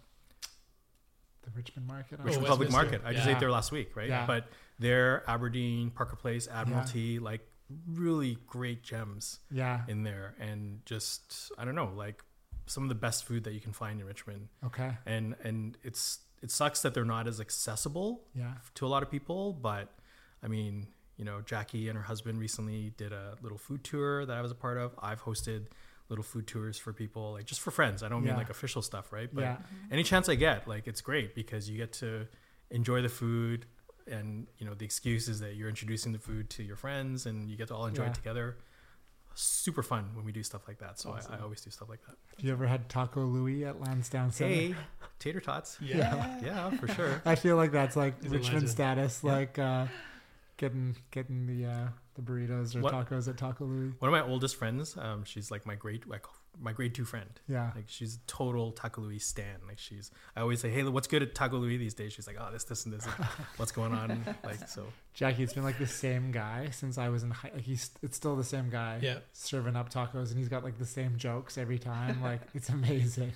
the 1.47 1.51
Richmond 1.52 1.86
market. 1.86 2.20
on- 2.20 2.27
Richmond 2.27 2.47
Oh, 2.47 2.51
Public 2.51 2.68
Westminster. 2.68 2.98
Market. 2.98 3.09
I 3.09 3.12
just 3.14 3.27
Yeah. 3.27 3.35
ate 3.35 3.40
there 3.40 3.51
last 3.51 3.73
week, 3.73 3.97
right? 3.97 4.09
Yeah. 4.09 4.27
But 4.27 4.48
there, 4.78 5.23
Aberdeen, 5.31 5.90
Parker 5.90 6.16
Place, 6.16 6.47
Admiralty, 6.48 7.18
like 7.18 7.48
really 7.89 8.36
great 8.47 8.82
gems 8.82 9.40
yeah. 9.51 9.85
in 9.89 10.02
there, 10.02 10.35
and 10.39 10.85
just 10.86 11.51
I 11.56 11.64
don't 11.64 11.74
know, 11.74 11.93
like 11.94 12.23
some 12.66 12.82
of 12.82 12.89
the 12.89 12.94
best 12.97 13.24
food 13.24 13.44
that 13.44 13.52
you 13.55 13.60
can 13.60 13.73
find 13.73 14.01
in 14.01 14.06
Richmond. 14.06 14.48
Okay. 14.64 14.97
And 15.06 15.35
and 15.43 15.78
it's 15.82 16.20
it 16.43 16.51
sucks 16.51 16.82
that 16.82 16.93
they're 16.94 17.05
not 17.05 17.27
as 17.27 17.40
accessible 17.40 18.28
Yeah. 18.35 18.55
to 18.74 18.86
a 18.86 18.89
lot 18.89 19.02
of 19.02 19.10
people, 19.10 19.52
but 19.55 19.97
I 20.43 20.48
mean, 20.48 20.89
you 21.16 21.24
know, 21.24 21.40
Jackie 21.40 21.89
and 21.89 21.97
her 21.97 22.05
husband 22.05 22.39
recently 22.39 22.90
did 22.90 23.12
a 23.12 23.36
little 23.40 23.56
food 23.59 23.82
tour 23.85 24.27
that 24.27 24.36
I 24.36 24.43
was 24.43 24.51
a 24.51 24.55
part 24.56 24.77
of. 24.78 24.94
I've 24.98 25.23
hosted 25.23 25.68
little 26.08 26.22
food 26.22 26.46
tours 26.46 26.78
for 26.78 26.92
people, 26.92 27.32
like 27.32 27.44
just 27.46 27.60
for 27.60 27.70
friends. 27.70 28.02
I 28.02 28.08
don't 28.08 28.24
mean 28.24 28.36
like 28.36 28.50
official 28.50 28.82
stuff, 28.82 29.12
right? 29.12 29.28
But 29.32 29.40
Yeah. 29.42 29.56
any 29.90 30.02
chance 30.02 30.28
I 30.28 30.34
get, 30.36 30.66
like 30.68 30.86
it's 30.86 31.00
great 31.00 31.34
because 31.34 31.68
you 31.68 31.76
get 31.76 31.92
to 31.94 32.26
enjoy 32.70 33.02
the 33.02 33.08
food 33.08 33.66
and 34.08 34.46
you 34.58 34.66
know 34.66 34.74
the 34.74 34.84
excuse 34.84 35.26
is 35.28 35.40
that 35.40 35.54
you're 35.56 35.68
introducing 35.68 36.12
the 36.12 36.18
food 36.18 36.48
to 36.50 36.62
your 36.62 36.76
friends 36.76 37.26
and 37.26 37.48
you 37.50 37.56
get 37.56 37.68
to 37.68 37.74
all 37.74 37.86
enjoy 37.86 38.04
Yeah. 38.04 38.10
it 38.10 38.14
together. 38.14 38.56
Super 39.38 39.82
fun 39.82 40.10
when 40.14 40.24
we 40.24 40.32
do 40.32 40.42
stuff 40.42 40.66
like 40.66 40.78
that. 40.78 40.98
So 40.98 41.10
Awesome. 41.10 41.34
I, 41.34 41.38
I 41.38 41.40
always 41.40 41.60
do 41.60 41.70
stuff 41.70 41.88
like 41.90 42.00
that. 42.06 42.16
Have 42.36 42.44
you 42.46 42.52
ever 42.52 42.66
had 42.66 42.88
Taco 42.88 43.24
Louie 43.26 43.64
at 43.66 43.80
Lansdowne 43.80 44.30
Center? 44.32 44.54
Hey, 44.54 44.74
tater 45.18 45.40
tots. 45.40 45.76
Yeah. 45.82 46.40
Yeah, 46.42 46.70
for 46.70 46.88
sure. 46.88 47.20
I 47.26 47.34
feel 47.34 47.56
like 47.56 47.70
that's 47.72 47.96
like 47.96 48.22
He's 48.22 48.30
Richmond 48.32 48.70
status, 48.70 49.20
Yeah. 49.22 49.32
like 49.32 49.58
uh, 49.58 49.86
getting 50.56 50.96
getting 51.10 51.46
the 51.46 51.66
uh, 51.66 51.88
the 52.16 52.22
burritos 52.22 52.74
or 52.74 52.80
What- 52.80 52.93
tacos 52.94 53.28
at 53.28 53.36
Taco 53.36 53.64
Louie. 53.64 53.93
One 53.98 54.12
of 54.12 54.12
my 54.12 54.22
oldest 54.28 54.56
friends, 54.56 54.97
um, 54.97 55.24
she's 55.24 55.51
like 55.51 55.64
my 55.66 55.74
grade, 55.76 56.05
like 56.06 56.24
my 56.59 56.72
grade 56.72 56.94
two 56.94 57.05
friend. 57.05 57.28
Yeah. 57.47 57.70
Like 57.76 57.84
she's 57.86 58.16
a 58.16 58.18
total 58.26 58.72
Taco 58.72 59.02
Louis 59.02 59.18
stan. 59.18 59.60
Like 59.68 59.78
she's, 59.78 60.10
I 60.34 60.40
always 60.40 60.59
say, 60.60 60.70
hey, 60.70 60.82
what's 60.84 61.06
good 61.06 61.22
at 61.22 61.34
Taco 61.34 61.59
Louis 61.59 61.76
these 61.76 61.93
days? 61.94 62.14
She's 62.14 62.26
like, 62.26 62.36
oh, 62.40 62.48
this, 62.51 62.64
this, 62.64 62.84
and 62.86 62.94
this. 62.94 63.05
and 63.05 63.14
What's 63.59 63.72
going 63.72 63.93
on? 63.93 64.24
Like 64.43 64.66
so. 64.68 64.86
Jackie, 65.14 65.43
it's 65.43 65.52
been 65.52 65.64
like 65.64 65.78
the 65.78 65.86
same 65.86 66.32
guy 66.32 66.70
since 66.70 66.97
I 66.98 67.10
was 67.10 67.22
in 67.22 67.30
high. 67.30 67.51
Like 67.55 67.64
he's 67.64 67.90
it's 68.02 68.16
still 68.16 68.36
the 68.36 68.44
same 68.44 68.70
guy. 68.70 69.01
Yeah. 69.02 69.18
Serving 69.32 69.76
up 69.76 69.93
tacos, 69.93 70.30
and 70.30 70.38
he's 70.38 70.48
got 70.48 70.64
like 70.64 70.78
the 70.78 70.86
same 70.86 71.16
jokes 71.18 71.59
every 71.59 71.78
time. 71.78 72.22
Like 72.22 72.40
it's 72.55 72.70
amazing. 72.70 73.32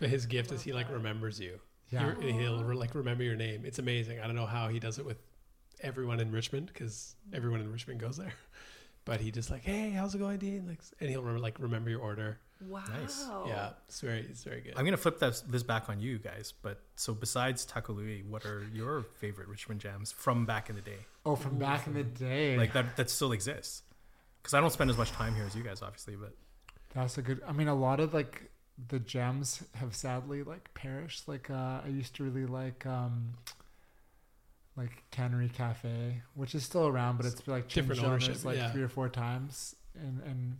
But 0.00 0.10
his 0.10 0.26
gift 0.26 0.52
is 0.52 0.62
he 0.62 0.72
like 0.72 0.90
remembers 0.90 1.40
you. 1.40 1.58
Yeah. 1.90 2.14
He, 2.20 2.32
he'll 2.32 2.58
like 2.74 2.94
remember 2.94 3.24
your 3.24 3.36
name. 3.36 3.64
It's 3.64 3.78
amazing. 3.78 4.20
I 4.20 4.26
don't 4.26 4.36
know 4.36 4.46
how 4.46 4.68
he 4.68 4.78
does 4.78 4.98
it 4.98 5.04
with 5.06 5.18
everyone 5.84 6.18
in 6.18 6.32
Richmond 6.32 6.66
because 6.72 7.14
everyone 7.32 7.60
in 7.60 7.70
Richmond 7.70 8.00
goes 8.00 8.16
there. 8.16 8.32
But 9.06 9.20
he 9.20 9.30
just 9.30 9.50
like, 9.50 9.62
hey, 9.62 9.90
how's 9.90 10.14
it 10.14 10.18
going, 10.18 10.38
Dean? 10.38 10.66
Like, 10.66 10.78
and 10.98 11.10
he'll 11.10 11.20
remember 11.20 11.38
like 11.38 11.58
remember 11.58 11.90
your 11.90 12.00
order. 12.00 12.38
Wow. 12.66 12.84
Nice. 13.02 13.26
Yeah, 13.46 13.70
it's 13.86 14.00
very, 14.00 14.20
it's 14.20 14.44
very 14.44 14.62
good. 14.62 14.72
I'm 14.76 14.84
gonna 14.86 14.96
flip 14.96 15.18
that, 15.18 15.42
this 15.46 15.62
back 15.62 15.90
on 15.90 16.00
you 16.00 16.18
guys. 16.18 16.54
But 16.62 16.80
so 16.96 17.12
besides 17.12 17.66
Taco 17.66 17.92
Louis, 17.92 18.22
what 18.22 18.46
are 18.46 18.64
your 18.72 19.02
favorite 19.18 19.48
Richmond 19.48 19.82
jams 19.82 20.10
from 20.10 20.46
back 20.46 20.70
in 20.70 20.76
the 20.76 20.80
day? 20.80 21.00
Oh, 21.26 21.36
from 21.36 21.58
back 21.58 21.86
in 21.86 21.92
the 21.92 22.02
day. 22.02 22.56
Like 22.56 22.72
that 22.72 22.96
that 22.96 23.10
still 23.10 23.32
exists. 23.32 23.82
Because 24.40 24.54
I 24.54 24.60
don't 24.60 24.70
spend 24.70 24.88
as 24.88 24.96
much 24.96 25.10
time 25.12 25.34
here 25.34 25.44
as 25.44 25.54
you 25.54 25.62
guys, 25.62 25.82
obviously. 25.82 26.16
But 26.16 26.34
That's 26.94 27.18
a 27.18 27.22
good. 27.22 27.42
I 27.46 27.52
mean, 27.52 27.68
a 27.68 27.74
lot 27.74 28.00
of 28.00 28.14
like 28.14 28.50
the 28.88 28.98
gems 29.00 29.62
have 29.74 29.94
sadly 29.94 30.42
like 30.42 30.72
perished. 30.72 31.28
Like 31.28 31.50
uh, 31.50 31.80
I 31.84 31.88
used 31.88 32.14
to 32.16 32.24
really 32.24 32.46
like 32.46 32.86
um, 32.86 33.34
like 34.76 35.04
Cannery 35.10 35.48
Cafe, 35.48 36.22
which 36.34 36.54
is 36.54 36.64
still 36.64 36.86
around, 36.86 37.16
but 37.16 37.26
it's 37.26 37.46
like 37.46 37.68
changed 37.68 37.90
owners 37.92 38.04
ownership, 38.04 38.44
like 38.44 38.56
yeah. 38.56 38.72
three 38.72 38.82
or 38.82 38.88
four 38.88 39.08
times. 39.08 39.76
And 39.94 40.20
and 40.22 40.56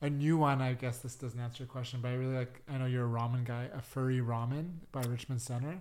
a 0.00 0.08
new 0.10 0.36
one, 0.36 0.62
I 0.62 0.72
guess 0.72 0.98
this 0.98 1.14
doesn't 1.14 1.38
answer 1.38 1.62
your 1.62 1.68
question, 1.68 2.00
but 2.02 2.08
I 2.08 2.14
really 2.14 2.36
like. 2.36 2.62
I 2.68 2.78
know 2.78 2.86
you're 2.86 3.06
a 3.06 3.08
ramen 3.08 3.44
guy. 3.44 3.68
Afuri 3.76 4.24
ramen 4.24 4.70
by 4.90 5.02
Richmond 5.02 5.42
Center. 5.42 5.78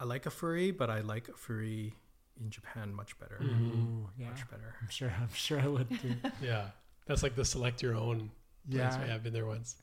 I 0.00 0.04
like 0.04 0.24
Afuri, 0.24 0.76
but 0.76 0.90
I 0.90 1.00
like 1.00 1.28
Afuri 1.28 1.92
in 2.40 2.50
Japan 2.50 2.94
much 2.94 3.18
better. 3.18 3.38
Mhm. 3.40 3.72
Ooh, 3.72 4.08
yeah. 4.18 4.30
Much 4.30 4.48
better. 4.50 4.74
I'm 4.80 4.88
sure. 4.88 5.12
I'm 5.20 5.32
sure 5.32 5.60
I 5.60 5.66
would 5.66 5.88
too. 6.00 6.14
yeah, 6.42 6.70
that's 7.06 7.22
like 7.22 7.36
the 7.36 7.44
select 7.44 7.82
your 7.82 7.94
own. 7.94 8.18
Place. 8.18 8.30
yeah, 8.68 9.06
Yeah, 9.06 9.14
I've 9.14 9.22
been 9.22 9.32
there 9.32 9.46
once. 9.46 9.76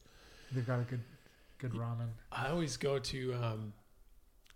they've 0.52 0.68
got 0.68 0.80
a 0.80 0.84
good, 0.84 1.02
good 1.58 1.72
ramen. 1.74 2.10
I 2.32 2.50
always 2.50 2.78
go 2.78 3.00
to. 3.00 3.34
Um, 3.36 3.74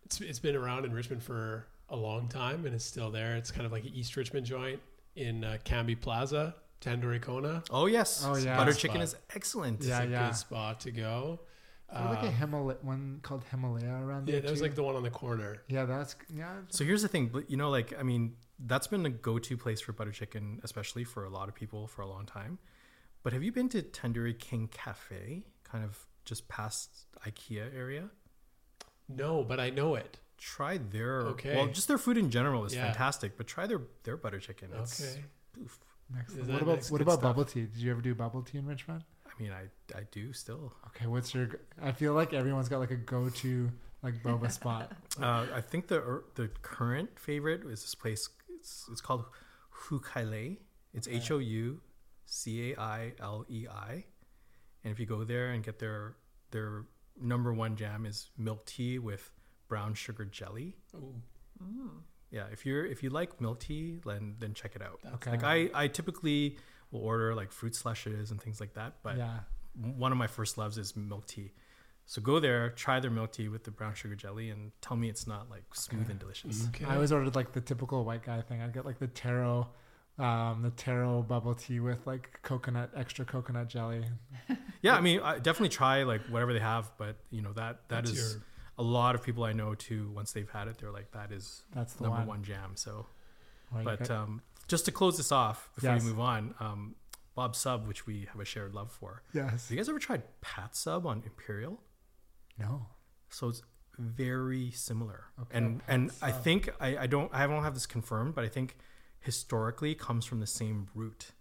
it's 0.05 0.19
it's 0.21 0.39
been 0.39 0.55
around 0.55 0.85
in 0.85 0.93
Richmond 0.93 1.23
for 1.23 1.65
a 1.89 1.95
long 1.95 2.27
time 2.27 2.65
and 2.65 2.75
it's 2.75 2.85
still 2.85 3.11
there. 3.11 3.35
It's 3.35 3.51
kind 3.51 3.65
of 3.65 3.71
like 3.71 3.83
an 3.85 3.93
East 3.93 4.15
Richmond 4.17 4.45
joint 4.45 4.79
in 5.15 5.43
uh, 5.43 5.57
Cambie 5.63 5.99
Plaza, 5.99 6.55
Tandoori 6.81 7.21
Kona. 7.21 7.63
Oh 7.69 7.85
yes. 7.85 8.23
Oh, 8.25 8.35
yeah. 8.35 8.57
Butter 8.57 8.71
Spot. 8.73 8.81
chicken 8.81 9.01
is 9.01 9.15
excellent. 9.35 9.83
Yeah, 9.83 9.99
it's 9.99 10.07
a 10.07 10.11
yeah. 10.11 10.25
good 10.27 10.35
spot 10.35 10.79
to 10.81 10.91
go. 10.91 11.39
Is 11.89 11.97
there 11.97 12.05
like 12.09 12.23
a 12.23 12.27
Um, 12.27 12.33
Himalaya 12.33 12.77
one 12.81 13.19
called 13.23 13.45
Himalaya 13.49 13.93
around 14.03 14.27
yeah, 14.27 14.33
there 14.33 14.41
that 14.41 14.51
was 14.51 14.59
too? 14.59 14.65
like 14.65 14.75
the 14.75 14.83
one 14.83 14.95
on 14.97 15.03
the 15.03 15.09
corner. 15.09 15.61
yeah, 15.69 15.85
that's 15.85 16.15
yeah. 16.33 16.55
So 16.69 16.83
here's 16.83 17.01
the 17.01 17.07
thing, 17.07 17.31
you 17.47 17.55
know, 17.55 17.69
like 17.69 17.97
I 17.97 18.03
mean, 18.03 18.35
that's 18.59 18.87
been 18.87 19.05
a 19.05 19.09
go-to 19.09 19.55
place 19.55 19.79
for 19.79 19.93
butter 19.93 20.11
chicken, 20.11 20.59
especially 20.63 21.05
for 21.05 21.23
a 21.23 21.29
lot 21.29 21.47
of 21.47 21.55
people 21.55 21.87
for 21.87 22.01
a 22.01 22.07
long 22.07 22.25
time. 22.25 22.59
But 23.23 23.31
have 23.33 23.41
you 23.41 23.51
been 23.53 23.69
to 23.69 23.81
Tandoori 23.81 24.37
King 24.37 24.67
Cafe, 24.71 25.43
kind 25.63 25.83
of 25.85 26.05
just 26.25 26.47
past 26.49 27.05
IKEA 27.25 27.73
area? 27.73 28.09
No, 29.07 29.43
but 29.43 29.59
I 29.61 29.69
know 29.69 29.95
it. 29.95 30.19
Try 30.37 30.77
their 30.77 31.21
Okay. 31.29 31.55
well, 31.55 31.67
just 31.67 31.87
their 31.87 31.97
food 31.97 32.17
in 32.17 32.29
general 32.29 32.63
is 32.65 32.73
Yeah. 32.75 32.85
fantastic, 32.85 33.37
but 33.37 33.47
try 33.47 33.65
their 33.67 33.81
their 34.03 34.17
butter 34.17 34.39
chicken. 34.39 34.69
It's, 34.73 35.01
Okay. 35.01 35.23
oof. 35.61 35.79
Excellent. 36.17 36.49
What 36.53 36.61
about 36.61 36.87
what 36.87 37.01
about 37.01 37.11
stuff. 37.13 37.21
bubble 37.21 37.45
tea? 37.45 37.61
Did 37.65 37.77
you 37.77 37.91
ever 37.91 38.01
do 38.01 38.15
bubble 38.15 38.41
tea 38.43 38.59
in 38.59 38.65
Richmond? 38.65 39.03
I 39.25 39.41
mean, 39.41 39.51
I 39.51 39.63
I 39.95 40.03
do 40.11 40.31
still. 40.33 40.73
Okay, 40.87 41.05
what's 41.07 41.33
your? 41.33 41.49
I 41.81 41.91
feel 41.91 42.13
like 42.13 42.33
everyone's 42.33 42.69
got 42.69 42.79
like 42.79 42.91
a 42.91 42.95
go-to 42.95 43.71
like 44.03 44.21
boba 44.23 44.51
spot. 44.51 44.91
Uh, 45.19 45.47
I 45.53 45.61
think 45.61 45.87
the 45.87 45.97
er, 45.99 46.23
the 46.35 46.47
current 46.61 47.17
favorite 47.19 47.61
is 47.65 47.81
this 47.81 47.95
place. 47.95 48.29
It's, 48.59 48.87
it's 48.91 49.01
called 49.01 49.25
Hukailei. 49.87 50.57
It's 50.93 51.07
H 51.07 51.31
O 51.31 51.39
U 51.39 51.81
C 52.25 52.71
A 52.73 52.79
I 52.79 53.13
L 53.19 53.45
E 53.49 53.67
I, 53.67 54.05
and 54.83 54.91
if 54.93 54.99
you 54.99 55.05
go 55.07 55.23
there 55.23 55.49
and 55.51 55.63
get 55.63 55.79
their 55.79 56.15
their 56.51 56.85
number 57.19 57.51
one 57.53 57.75
jam 57.75 58.05
is 58.05 58.29
milk 58.37 58.65
tea 58.67 58.99
with 58.99 59.31
brown 59.67 59.93
sugar 59.93 60.25
jelly. 60.25 60.75
Ooh, 60.95 61.15
Yeah, 62.31 62.45
if 62.51 62.65
you're 62.65 62.85
if 62.85 63.03
you 63.03 63.09
like 63.09 63.39
milk 63.41 63.59
tea, 63.59 63.99
then 64.05 64.35
then 64.39 64.53
check 64.53 64.75
it 64.75 64.81
out. 64.81 64.99
Okay. 65.15 65.31
Like 65.31 65.43
I 65.43 65.69
I 65.73 65.87
typically 65.87 66.57
will 66.91 67.01
order 67.01 67.33
like 67.35 67.51
fruit 67.51 67.75
slushes 67.75 68.31
and 68.31 68.41
things 68.41 68.59
like 68.59 68.73
that, 68.75 68.95
but 69.03 69.17
yeah, 69.17 69.39
one 69.97 70.11
of 70.11 70.17
my 70.17 70.27
first 70.27 70.57
loves 70.57 70.77
is 70.77 70.95
milk 70.95 71.25
tea. 71.27 71.51
So 72.05 72.21
go 72.21 72.39
there, 72.39 72.69
try 72.69 73.01
their 73.01 73.11
milk 73.11 73.33
tea 73.33 73.49
with 73.49 73.65
the 73.65 73.71
brown 73.71 73.93
sugar 73.93 74.15
jelly, 74.15 74.49
and 74.49 74.71
tell 74.81 74.95
me 74.95 75.09
it's 75.09 75.27
not 75.27 75.49
like 75.49 75.63
smooth 75.73 76.09
and 76.09 76.17
delicious. 76.19 76.67
okay. 76.69 76.85
I 76.85 76.95
always 76.95 77.11
ordered 77.11 77.35
like 77.35 77.51
the 77.51 77.59
typical 77.59 78.05
white 78.05 78.23
guy 78.23 78.41
thing. 78.41 78.61
I'd 78.61 78.73
get 78.73 78.85
like 78.85 78.97
the 78.99 79.07
taro, 79.07 79.67
um, 80.17 80.61
the 80.61 80.69
taro 80.71 81.21
bubble 81.21 81.53
tea 81.53 81.81
with 81.81 82.07
like 82.07 82.39
coconut, 82.43 82.91
extra 82.95 83.25
coconut 83.25 83.67
jelly. 83.69 84.03
Yeah, 84.83 84.95
I 84.95 85.01
mean, 85.01 85.19
I 85.21 85.39
definitely 85.39 85.69
try 85.69 86.03
like 86.03 86.21
whatever 86.29 86.53
they 86.53 86.59
have, 86.59 86.91
but 86.99 87.15
you 87.31 87.41
know 87.41 87.51
that 87.53 87.89
that 87.89 88.05
That's 88.05 88.11
is 88.11 88.33
your- 88.35 88.43
a 88.77 88.83
lot 88.83 89.15
of 89.15 89.23
people 89.23 89.43
I 89.43 89.53
know 89.53 89.73
too. 89.75 90.11
Once 90.15 90.31
they've 90.31 90.49
had 90.49 90.67
it, 90.67 90.77
they're 90.77 90.91
like, 90.91 91.11
that 91.11 91.31
is 91.31 91.63
That's 91.73 91.93
the 91.93 92.03
number 92.03 92.19
one. 92.19 92.27
one 92.27 92.43
jam. 92.43 92.71
So, 92.75 93.05
Well, 93.73 93.83
but 93.83 94.09
um, 94.11 94.41
just 94.67 94.85
to 94.85 94.91
close 94.91 95.17
this 95.17 95.31
off 95.31 95.69
before 95.75 95.93
Yes. 95.93 96.03
we 96.03 96.09
move 96.09 96.19
on, 96.19 96.53
um, 96.59 96.95
Bob 97.35 97.55
Sub, 97.55 97.87
which 97.87 98.05
we 98.07 98.27
have 98.31 98.39
a 98.41 98.45
shared 98.45 98.73
love 98.73 98.91
for. 98.91 99.21
yes, 99.33 99.51
Have 99.51 99.71
you 99.71 99.77
guys 99.77 99.89
ever 99.89 99.99
tried 99.99 100.23
Pat 100.41 100.75
Sub 100.75 101.05
on 101.05 101.23
Imperial? 101.25 101.81
no, 102.59 102.87
So 103.29 103.49
it's 103.49 103.61
very 103.99 104.71
similar. 104.71 105.25
Okay, 105.41 105.57
and 105.57 105.79
Pat 105.79 105.89
and 105.95 106.11
I 106.21 106.31
think 106.31 106.69
I, 106.79 106.97
I 106.97 107.07
don't 107.07 107.33
I 107.33 107.45
don't 107.47 107.63
have 107.63 107.73
this 107.73 107.85
confirmed, 107.87 108.35
but 108.35 108.43
I 108.43 108.47
think 108.47 108.77
historically 109.19 109.91
it 109.91 109.99
comes 109.99 110.23
from 110.25 110.39
the 110.39 110.47
same 110.47 110.87
root 110.93 111.31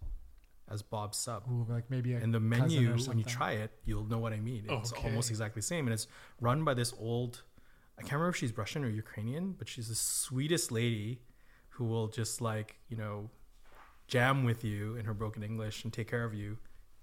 as 0.69 0.81
Bob 0.81 1.15
Sub. 1.15 1.43
Ooh, 1.49 1.65
like 1.69 1.89
maybe 1.89 2.13
a 2.13 2.17
and 2.17 2.33
the 2.33 2.39
menu 2.39 2.97
when 3.07 3.17
you 3.17 3.23
try 3.23 3.51
it 3.53 3.71
you'll 3.85 4.05
know 4.05 4.17
what 4.17 4.33
i 4.33 4.39
mean 4.39 4.65
it's 4.69 4.91
Okay. 4.91 5.07
almost 5.07 5.29
exactly 5.29 5.61
the 5.61 5.65
same 5.65 5.87
and 5.87 5.93
it's 5.93 6.07
run 6.41 6.63
by 6.63 6.73
this 6.73 6.93
old 6.99 7.43
i 7.97 8.01
can't 8.01 8.13
remember 8.13 8.29
if 8.29 8.35
she's 8.35 8.55
russian 8.57 8.83
or 8.83 8.89
ukrainian 8.89 9.53
but 9.57 9.67
she's 9.69 9.87
the 9.87 9.95
sweetest 9.95 10.71
lady 10.71 11.21
who 11.69 11.85
will 11.85 12.07
just 12.07 12.41
like 12.41 12.75
you 12.89 12.97
know 12.97 13.29
jam 14.07 14.43
with 14.43 14.63
you 14.63 14.95
in 14.97 15.05
her 15.05 15.13
broken 15.13 15.41
english 15.43 15.83
and 15.83 15.93
take 15.93 16.09
care 16.09 16.23
of 16.25 16.33
you 16.33 16.57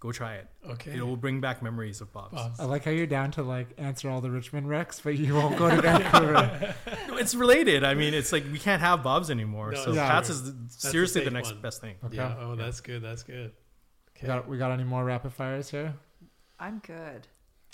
Go 0.04 0.12
try 0.12 0.34
it. 0.34 0.46
Okay. 0.68 0.98
It 0.98 1.00
will 1.02 1.16
bring 1.16 1.40
back 1.40 1.62
memories 1.62 2.02
of 2.02 2.12
Bob's. 2.12 2.34
Bob's. 2.34 2.60
I 2.60 2.64
like 2.64 2.84
how 2.84 2.90
you're 2.90 3.06
down 3.06 3.30
to 3.32 3.42
like 3.42 3.68
answer 3.78 4.10
all 4.10 4.20
the 4.20 4.30
Richmond 4.30 4.68
wrecks, 4.68 5.00
but 5.00 5.16
you 5.16 5.34
won't 5.34 5.56
go 5.56 5.70
to 5.70 5.80
Vancouver. 5.80 6.74
No, 7.08 7.16
it's 7.16 7.34
related. 7.34 7.84
I 7.84 7.94
mean, 7.94 8.12
it's 8.12 8.30
like 8.30 8.44
we 8.52 8.58
can't 8.58 8.82
have 8.82 9.02
Bob's 9.02 9.30
anymore. 9.30 9.70
No, 9.70 9.82
so 9.82 9.90
it's 9.92 9.98
Pat's 9.98 10.28
true. 10.28 10.34
is 10.34 10.42
the- 10.44 10.50
the 10.52 10.68
seriously 10.68 11.20
the, 11.22 11.24
safe 11.26 11.32
next 11.32 11.52
one. 11.52 11.62
best 11.62 11.80
thing. 11.80 11.94
Okay. 12.04 12.16
Yeah. 12.16 12.36
Oh, 12.38 12.54
that's 12.54 12.82
good. 12.82 13.00
That's 13.02 13.22
good. 13.22 13.52
We 14.20 14.26
got 14.26 14.46
we 14.46 14.58
got 14.58 14.72
any 14.72 14.84
more 14.84 15.02
rapid 15.02 15.32
fires 15.32 15.70
here? 15.70 15.94
I'm 16.60 16.80
good. 16.80 17.26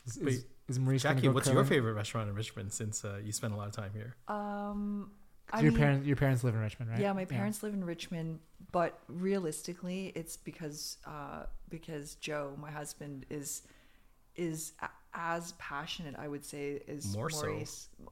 Is, 0.06 0.18
Wait, 0.22 0.34
is, 0.34 0.44
is 0.68 0.78
Maurice 0.78 1.02
Jackie, 1.02 1.22
go 1.22 1.32
what's 1.32 1.48
your 1.48 1.64
favorite 1.64 1.94
restaurant 1.94 2.28
in 2.28 2.36
Richmond 2.36 2.72
since 2.72 3.04
uh, 3.04 3.18
you 3.24 3.32
spent 3.32 3.54
a 3.54 3.56
lot 3.56 3.66
of 3.66 3.74
time 3.74 3.90
here? 3.92 4.14
Um, 4.28 5.10
I 5.52 5.62
your 5.62 5.72
mean, 5.72 5.80
parents 5.80 6.06
your 6.06 6.16
parents 6.16 6.44
live 6.44 6.54
in 6.54 6.60
Richmond, 6.60 6.90
right? 6.90 7.00
Yeah, 7.00 7.12
my 7.12 7.24
parents 7.24 7.62
live 7.62 7.74
in 7.74 7.84
Richmond, 7.84 8.40
but 8.72 8.98
realistically, 9.08 10.12
it's 10.14 10.36
because 10.36 10.98
uh, 11.06 11.44
because 11.68 12.14
Joe, 12.16 12.54
my 12.60 12.70
husband, 12.70 13.26
is 13.30 13.62
is 14.36 14.72
as 15.14 15.52
passionate. 15.52 16.14
I 16.18 16.28
would 16.28 16.44
say 16.44 16.80
as 16.88 17.14
More 17.16 17.30
so. 17.30 17.62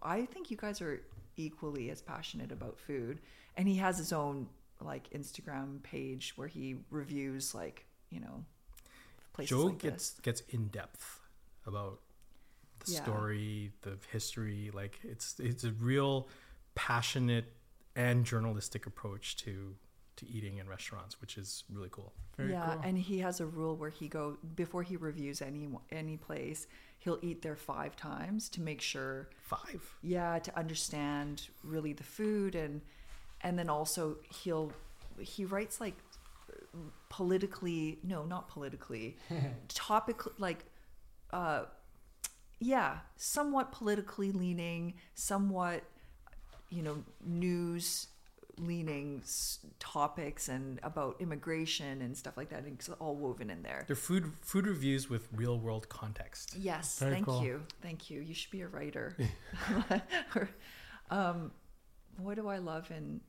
I 0.03 0.27
think 0.27 0.51
you 0.51 0.57
guys 0.57 0.81
are 0.81 1.01
equally 1.37 1.91
as 1.91 2.03
passionate 2.03 2.51
about 2.53 2.79
food, 2.79 3.21
and 3.57 3.69
he 3.69 3.77
has 3.77 3.99
his 3.99 4.13
own 4.13 4.49
like 4.81 5.11
Instagram 5.11 5.83
page 5.83 6.35
where 6.37 6.49
he 6.49 6.77
reviews 6.91 7.55
like 7.55 7.85
you 8.11 8.21
know 8.21 8.45
places 9.33 9.51
Joe 9.51 9.65
like 9.67 9.79
gets 9.79 10.11
this. 10.11 10.21
gets 10.21 10.43
in 10.51 10.69
depth 10.69 11.21
about 11.67 12.01
the 12.85 12.93
Yeah. 12.93 13.03
story, 13.03 13.73
the 13.83 13.99
history. 14.13 14.71
Like 14.73 14.99
it's 15.03 15.39
it's 15.41 15.65
a 15.65 15.73
real 15.73 16.29
passionate 16.79 17.47
and 17.97 18.25
journalistic 18.25 18.87
approach 18.87 19.37
to 19.39 19.75
to 20.15 20.29
eating 20.29 20.59
in 20.59 20.69
restaurants, 20.69 21.21
which 21.21 21.37
is 21.37 21.65
really 21.73 21.89
cool. 21.91 22.13
Very 22.37 22.53
yeah, 22.53 22.75
cool. 22.75 22.83
and 22.85 22.97
he 22.99 23.19
has 23.19 23.41
a 23.41 23.47
rule 23.47 23.77
where 23.77 23.91
he 23.91 24.07
go 24.07 24.39
before 24.55 24.85
he 24.85 24.97
reviews 24.97 25.43
any 25.43 25.69
any 25.91 26.17
place, 26.17 26.69
he'll 27.01 27.19
eat 27.21 27.43
there 27.43 27.57
five 27.57 27.97
times 27.97 28.49
to 28.51 28.61
make 28.61 28.81
sure 28.81 29.29
Five. 29.41 29.83
yeah 30.03 30.39
to 30.39 30.57
understand 30.57 31.49
really 31.65 31.93
the 31.93 32.05
food 32.05 32.55
and 32.55 32.81
and 33.41 33.59
then 33.59 33.69
also 33.69 34.17
he'll 34.43 34.73
he 35.19 35.45
writes 35.45 35.81
like 35.81 35.95
politically 37.09 37.99
no 38.03 38.25
not 38.25 38.49
politically 38.49 39.17
topic 39.69 40.21
like 40.39 40.65
uh 41.33 41.65
yeah 42.61 42.99
somewhat 43.17 43.73
politically 43.73 44.33
leaning 44.33 44.95
somewhat 45.15 45.83
you 46.71 46.83
know 46.83 47.03
news 47.25 48.09
leaning 48.59 49.23
topics 49.79 50.49
and 50.49 50.81
about 50.83 51.15
immigration 51.21 52.03
and 52.03 52.17
stuff 52.17 52.37
like 52.37 52.49
that 52.51 52.65
it's 52.67 52.89
all 52.99 53.15
woven 53.15 53.51
in 53.51 53.63
there 53.63 53.85
They're 53.87 53.95
food 53.97 54.33
food 54.41 54.67
reviews 54.67 55.09
with 55.09 55.29
real 55.33 55.59
world 55.59 55.89
context. 55.89 56.57
Yes, 56.59 56.99
Very 56.99 57.13
thank 57.13 57.27
cool. 57.27 57.43
you, 57.45 57.63
thank 57.83 58.11
you. 58.11 58.21
You 58.21 58.35
should 58.35 58.51
be 58.51 58.63
a 58.63 58.69
writer. 58.69 59.17
Or, 60.35 60.49
um, 61.11 61.53
what 62.19 62.35
do 62.35 62.49
I 62.49 62.59
love 62.59 62.91
in 62.91 63.21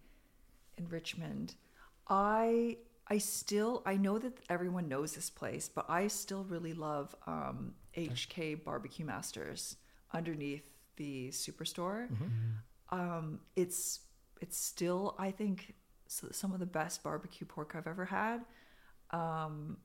in 0.77 0.87
Richmond? 0.89 1.55
I 2.07 2.77
I 3.07 3.17
still 3.19 3.83
I 3.85 3.97
know 3.97 4.17
that 4.19 4.33
everyone 4.49 4.87
knows 4.87 5.13
this 5.13 5.29
place, 5.29 5.69
but 5.73 5.85
I 5.89 6.07
still 6.07 6.43
really 6.43 6.73
love 6.73 7.15
um, 7.27 7.73
HK 7.95 8.63
Barbecue 8.63 9.05
Masters 9.05 9.77
underneath 10.13 10.65
the 10.97 11.29
Superstore. 11.29 12.09
Um, 12.91 13.39
it's 13.55 13.99
it's 14.41 14.57
still 14.57 15.15
I 15.19 15.31
think 15.31 15.75
some 16.07 16.53
of 16.53 16.59
the 16.59 16.65
best 16.65 17.03
barbecue 17.03 17.45
pork 17.45 17.73
I've 17.75 17.87
ever 17.87 18.05
had. 18.05 18.41
Um, 19.11 19.77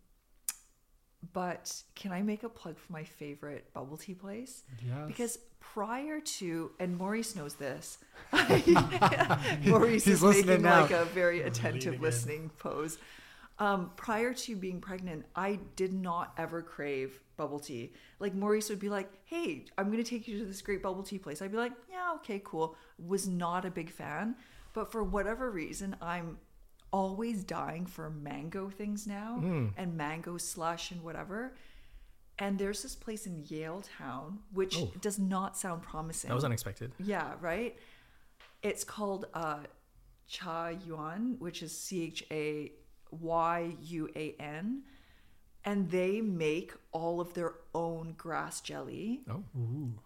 but 1.32 1.82
can 1.94 2.12
I 2.12 2.22
make 2.22 2.42
a 2.42 2.48
plug 2.48 2.78
for 2.78 2.92
my 2.92 3.04
favorite 3.04 3.72
bubble 3.72 3.96
tea 3.96 4.14
place? 4.14 4.62
Yes. 4.86 5.06
Because 5.06 5.38
prior 5.60 6.20
to, 6.20 6.70
and 6.78 6.96
Maurice 6.98 7.34
knows 7.34 7.54
this, 7.54 7.98
Maurice 9.64 10.04
He's 10.04 10.22
is 10.22 10.46
making 10.46 10.62
now. 10.62 10.82
like 10.82 10.90
a 10.90 11.04
very 11.06 11.36
Leaning 11.38 11.50
attentive 11.50 11.94
in. 11.94 12.00
listening 12.00 12.50
pose. 12.58 12.98
Um, 13.58 13.92
prior 13.96 14.34
to 14.34 14.56
being 14.56 14.80
pregnant, 14.80 15.26
I 15.36 15.60
did 15.76 15.92
not 15.92 16.34
ever 16.36 16.60
crave 16.60 17.20
bubble 17.36 17.60
tea. 17.60 17.92
Like 18.18 18.34
Maurice 18.34 18.68
would 18.68 18.80
be 18.80 18.88
like, 18.88 19.10
"Hey, 19.24 19.66
I'm 19.78 19.90
going 19.92 20.02
to 20.02 20.08
take 20.08 20.26
you 20.26 20.38
to 20.40 20.44
this 20.44 20.60
great 20.60 20.82
bubble 20.82 21.04
tea 21.04 21.18
place." 21.18 21.40
I'd 21.40 21.52
be 21.52 21.56
like, 21.58 21.72
"Yeah, 21.88 22.14
okay, 22.16 22.40
cool." 22.44 22.76
Was 22.98 23.28
not 23.28 23.64
a 23.64 23.70
big 23.70 23.90
fan, 23.90 24.34
but 24.72 24.90
for 24.90 25.04
whatever 25.04 25.50
reason, 25.52 25.94
I'm 26.02 26.38
always 26.92 27.42
dying 27.44 27.86
for 27.86 28.10
mango 28.10 28.70
things 28.70 29.06
now 29.06 29.38
and 29.76 29.96
mango 29.96 30.36
slush 30.36 30.90
and 30.90 31.02
whatever. 31.02 31.56
And 32.38 32.58
there's 32.58 32.82
this 32.82 32.96
place 32.96 33.26
in 33.26 33.44
Yale 33.46 33.82
Town, 33.98 34.40
which 34.52 34.76
Oh. 34.78 34.92
does 35.00 35.18
not 35.20 35.56
sound 35.56 35.82
promising. 35.82 36.28
That 36.28 36.34
was 36.34 36.44
unexpected. 36.44 36.92
Yeah, 36.98 37.34
right. 37.40 37.76
It's 38.62 38.82
called 38.82 39.26
uh, 39.34 39.60
Cha 40.26 40.68
Yuan, 40.68 41.36
which 41.38 41.62
is 41.62 41.76
C 41.76 42.02
H 42.02 42.24
A 42.32 42.72
Y 43.20 43.76
U 43.82 44.08
A 44.14 44.34
N, 44.40 44.82
and 45.64 45.90
they 45.90 46.20
make 46.20 46.72
all 46.92 47.20
of 47.20 47.32
their 47.34 47.54
own 47.74 48.14
grass 48.18 48.60
jelly. 48.60 49.22
Oh. 49.30 49.42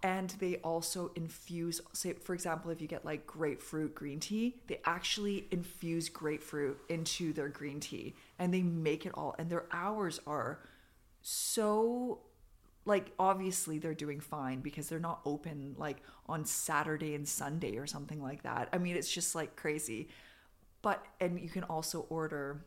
And 0.02 0.30
they 0.38 0.56
also 0.56 1.10
infuse, 1.16 1.80
say, 1.92 2.12
for 2.12 2.32
example, 2.32 2.70
if 2.70 2.80
you 2.80 2.86
get 2.86 3.04
like 3.04 3.26
grapefruit 3.26 3.94
green 3.94 4.20
tea, 4.20 4.56
they 4.68 4.80
actually 4.84 5.48
infuse 5.50 6.08
grapefruit 6.08 6.78
into 6.88 7.32
their 7.32 7.48
green 7.48 7.80
tea 7.80 8.14
and 8.38 8.54
they 8.54 8.62
make 8.62 9.04
it 9.04 9.12
all. 9.14 9.34
And 9.38 9.50
their 9.50 9.66
hours 9.72 10.20
are 10.26 10.60
so, 11.22 12.20
like, 12.84 13.12
obviously 13.18 13.78
they're 13.78 13.94
doing 13.94 14.20
fine 14.20 14.60
because 14.60 14.88
they're 14.88 15.00
not 15.00 15.20
open 15.26 15.74
like 15.76 15.98
on 16.26 16.44
Saturday 16.44 17.14
and 17.16 17.26
Sunday 17.26 17.76
or 17.78 17.86
something 17.86 18.22
like 18.22 18.44
that. 18.44 18.68
I 18.72 18.78
mean, 18.78 18.94
it's 18.94 19.12
just 19.12 19.34
like 19.34 19.56
crazy. 19.56 20.08
But, 20.80 21.04
and 21.20 21.40
you 21.40 21.48
can 21.48 21.64
also 21.64 22.06
order 22.08 22.64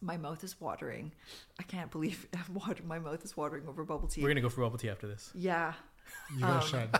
my 0.00 0.16
mouth 0.16 0.42
is 0.44 0.60
watering. 0.60 1.12
I 1.58 1.62
can't 1.64 1.90
believe 1.90 2.26
water. 2.52 2.82
My 2.84 2.98
mouth 2.98 3.24
is 3.24 3.36
watering 3.36 3.66
over 3.68 3.84
bubble 3.84 4.08
tea. 4.08 4.22
We're 4.22 4.28
gonna 4.28 4.40
go 4.40 4.48
for 4.48 4.62
bubble 4.62 4.78
tea 4.78 4.90
after 4.90 5.06
this. 5.06 5.30
Yeah, 5.34 5.72
you 6.36 6.44
um, 6.44 6.60
guys 6.60 6.68
should. 6.68 6.90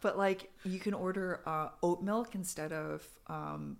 but 0.00 0.18
like 0.18 0.50
you 0.64 0.78
can 0.78 0.94
order 0.94 1.40
uh, 1.46 1.68
oat 1.82 2.02
milk 2.02 2.34
instead 2.34 2.72
of 2.72 3.06
um, 3.26 3.76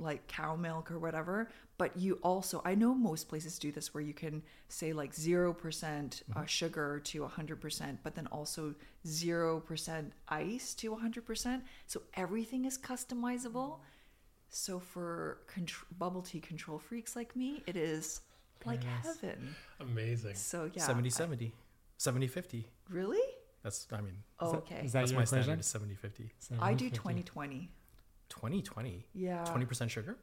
like 0.00 0.26
cow 0.26 0.56
milk 0.56 0.90
or 0.90 0.98
whatever. 0.98 1.48
But 1.78 1.96
you 1.96 2.18
also, 2.22 2.60
I 2.64 2.74
know 2.74 2.94
most 2.94 3.28
places 3.28 3.58
do 3.58 3.72
this 3.72 3.94
where 3.94 4.02
you 4.02 4.12
can 4.12 4.42
say 4.68 4.92
like 4.92 5.14
0% 5.14 6.22
uh, 6.36 6.44
sugar 6.44 7.00
to 7.04 7.22
100%, 7.22 7.98
but 8.02 8.14
then 8.14 8.26
also 8.26 8.74
0% 9.06 10.10
ice 10.28 10.74
to 10.74 10.94
100%. 10.94 11.62
So 11.86 12.02
everything 12.14 12.64
is 12.64 12.76
customizable. 12.76 13.78
So 14.50 14.80
for 14.80 15.38
contr- 15.52 15.84
bubble 15.98 16.22
tea 16.22 16.40
control 16.40 16.78
freaks 16.78 17.16
like 17.16 17.34
me, 17.36 17.62
it 17.66 17.76
is 17.76 18.20
like 18.66 18.82
heaven. 18.84 19.54
Amazing. 19.80 20.34
So 20.34 20.70
yeah. 20.74 20.82
70 20.82 21.08
I- 21.08 21.10
70. 21.10 21.52
70 21.96 22.26
50. 22.26 22.66
really? 22.88 23.20
That's, 23.62 23.86
I 23.92 24.00
mean, 24.00 24.16
Oh, 24.38 24.54
okay. 24.54 24.80
is 24.82 24.92
that 24.92 25.00
that's 25.00 25.12
my 25.12 25.22
equation? 25.22 25.42
standard 25.42 25.60
is 25.60 25.66
70 25.66 25.94
50. 25.94 26.30
I 26.60 26.72
do 26.72 26.86
70, 26.86 26.90
2020. 26.90 27.70
20 28.30 28.62
20. 28.62 29.06
Yeah. 29.14 29.44
20% 29.44 29.90
sugar? 29.90 30.16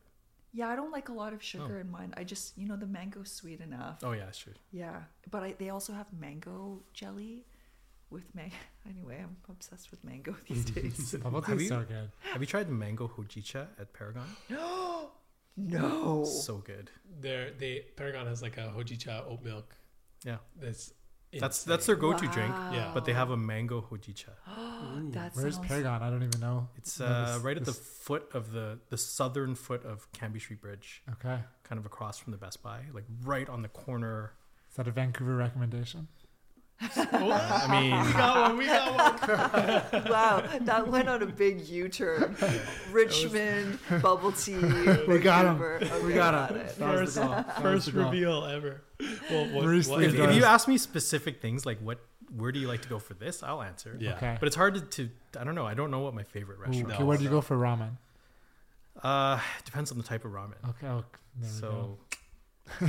Yeah, 0.53 0.69
I 0.69 0.75
don't 0.75 0.91
like 0.91 1.09
a 1.09 1.13
lot 1.13 1.33
of 1.33 1.43
sugar 1.43 1.75
oh. 1.77 1.81
in 1.81 1.91
mine. 1.91 2.13
I 2.17 2.23
just, 2.23 2.57
you 2.57 2.67
know, 2.67 2.75
the 2.75 2.87
mango's 2.87 3.31
sweet 3.31 3.61
enough. 3.61 3.99
Oh, 4.01 4.13
yeah, 4.13 4.25
that's 4.25 4.39
true. 4.39 4.53
Yeah, 4.71 5.03
but 5.29 5.43
I, 5.43 5.53
they 5.59 5.69
also 5.69 5.93
have 5.93 6.07
mango 6.19 6.81
jelly 6.93 7.45
with 8.09 8.33
mango. 8.35 8.55
Anyway, 8.89 9.19
I'm 9.21 9.35
obsessed 9.49 9.91
with 9.91 10.01
mango 10.05 10.33
these 10.47 10.63
days. 10.63 11.13
Bubble 11.21 11.41
Have 11.41 11.59
you- 11.61 11.67
so 11.67 11.79
good. 11.83 12.09
Have 12.31 12.41
you 12.41 12.47
tried 12.47 12.67
the 12.69 12.71
mango 12.73 13.07
hojicha 13.17 13.67
at 13.79 13.93
Paragon? 13.93 14.27
no. 14.49 15.11
No, 15.59 16.23
so 16.23 16.57
good. 16.57 16.91
There, 17.19 17.49
they 17.49 17.83
Paragon 17.95 18.27
has 18.27 18.43
like 18.43 18.57
a 18.57 18.71
hojicha 18.77 19.27
oat 19.27 19.43
milk. 19.43 19.75
Yeah. 20.23 20.37
That's 20.55 20.93
That's 21.33 21.63
that's 21.63 21.87
their 21.87 21.95
go-to 21.95 22.27
drink. 22.27 22.53
Yeah. 22.71 22.91
but 22.93 23.05
they 23.05 23.13
have 23.13 23.31
a 23.31 23.37
mango 23.37 23.81
hojicha. 23.81 24.29
that 25.13 25.31
Where's 25.35 25.55
sounds. 25.55 25.67
Paragon? 25.67 26.03
I 26.03 26.11
don't 26.11 26.21
even 26.21 26.39
know. 26.39 26.69
It's 26.77 27.01
uh, 27.01 27.33
this- 27.33 27.43
right 27.43 27.57
at 27.57 27.65
the 27.65 27.73
foot 27.73 28.29
of 28.35 28.51
the 28.51 28.77
the 28.89 28.97
southern 28.99 29.55
foot 29.55 29.83
of 29.83 30.07
Cambie 30.11 30.39
Street 30.39 30.61
Bridge, 30.61 31.01
Okay. 31.13 31.39
kind 31.63 31.79
of 31.79 31.87
across 31.87 32.19
from 32.19 32.31
the 32.33 32.37
Best 32.37 32.61
Buy, 32.61 32.81
like 32.93 33.05
right 33.23 33.49
on 33.49 33.63
the 33.63 33.69
corner. 33.69 34.33
Is 34.69 34.75
that 34.75 34.87
a 34.87 34.91
Vancouver 34.91 35.35
recommendation? 35.35 36.07
I 36.79 37.67
mean, 37.81 38.05
we 38.05 38.13
got 38.13 38.49
one. 38.49 38.57
We 38.57 38.65
got 38.65 39.91
one. 39.91 40.03
Wow, 40.11 40.43
that 40.61 40.87
went 40.87 41.09
on 41.09 41.21
a 41.23 41.25
big 41.25 41.67
U-turn. 41.67 42.35
Richmond 42.91 43.79
bubble 44.01 44.31
tea. 44.31 44.55
We 45.07 45.17
got 45.19 45.45
him. 45.45 45.57
Vancouver. 45.57 46.05
We 46.05 46.13
got 46.13 46.33
got 46.33 46.51
him. 46.51 46.57
it. 46.57 46.71
First, 46.71 47.15
the 47.15 47.21
goal. 47.21 47.29
That 47.31 47.47
was 47.63 47.85
first 47.85 47.93
reveal 47.93 48.45
ever. 48.45 48.81
Well, 49.29 49.45
what, 49.45 49.63
Maurice 49.63 49.87
what- 49.87 49.99
Lee 49.99 50.05
if, 50.05 50.15
if 50.15 50.35
you 50.35 50.43
ask 50.43 50.67
me 50.67 50.77
specific 50.77 51.41
things 51.41 51.65
like 51.65 51.79
what, 51.79 51.99
where 52.35 52.51
do 52.51 52.59
you 52.59 52.67
like 52.67 52.81
to 52.83 52.89
go 52.89 52.99
for 52.99 53.13
this, 53.15 53.41
I'll 53.43 53.61
answer. 53.61 53.95
yeah. 53.99 54.15
Okay. 54.15 54.37
But 54.39 54.47
it's 54.47 54.55
hard 54.55 54.75
to, 54.75 54.81
to 54.81 55.09
I 55.39 55.43
don't 55.43 55.55
know. 55.55 55.65
I 55.65 55.73
don't 55.73 55.91
know 55.91 55.99
what 55.99 56.13
my 56.13 56.23
favorite 56.23 56.59
Ooh, 56.59 56.63
restaurant. 56.63 56.93
okay, 56.93 57.03
where 57.03 57.17
do 57.17 57.23
you 57.23 57.29
no. 57.29 57.37
go 57.37 57.41
for 57.41 57.57
ramen? 57.57 57.97
Uh, 59.01 59.39
depends 59.65 59.91
on 59.91 59.97
the 59.97 60.03
type 60.03 60.25
of 60.25 60.31
ramen. 60.31 60.55
Okay. 60.69 60.87
Oh, 60.87 61.03
there 61.39 61.51
we 61.55 61.61
go. 61.61 61.97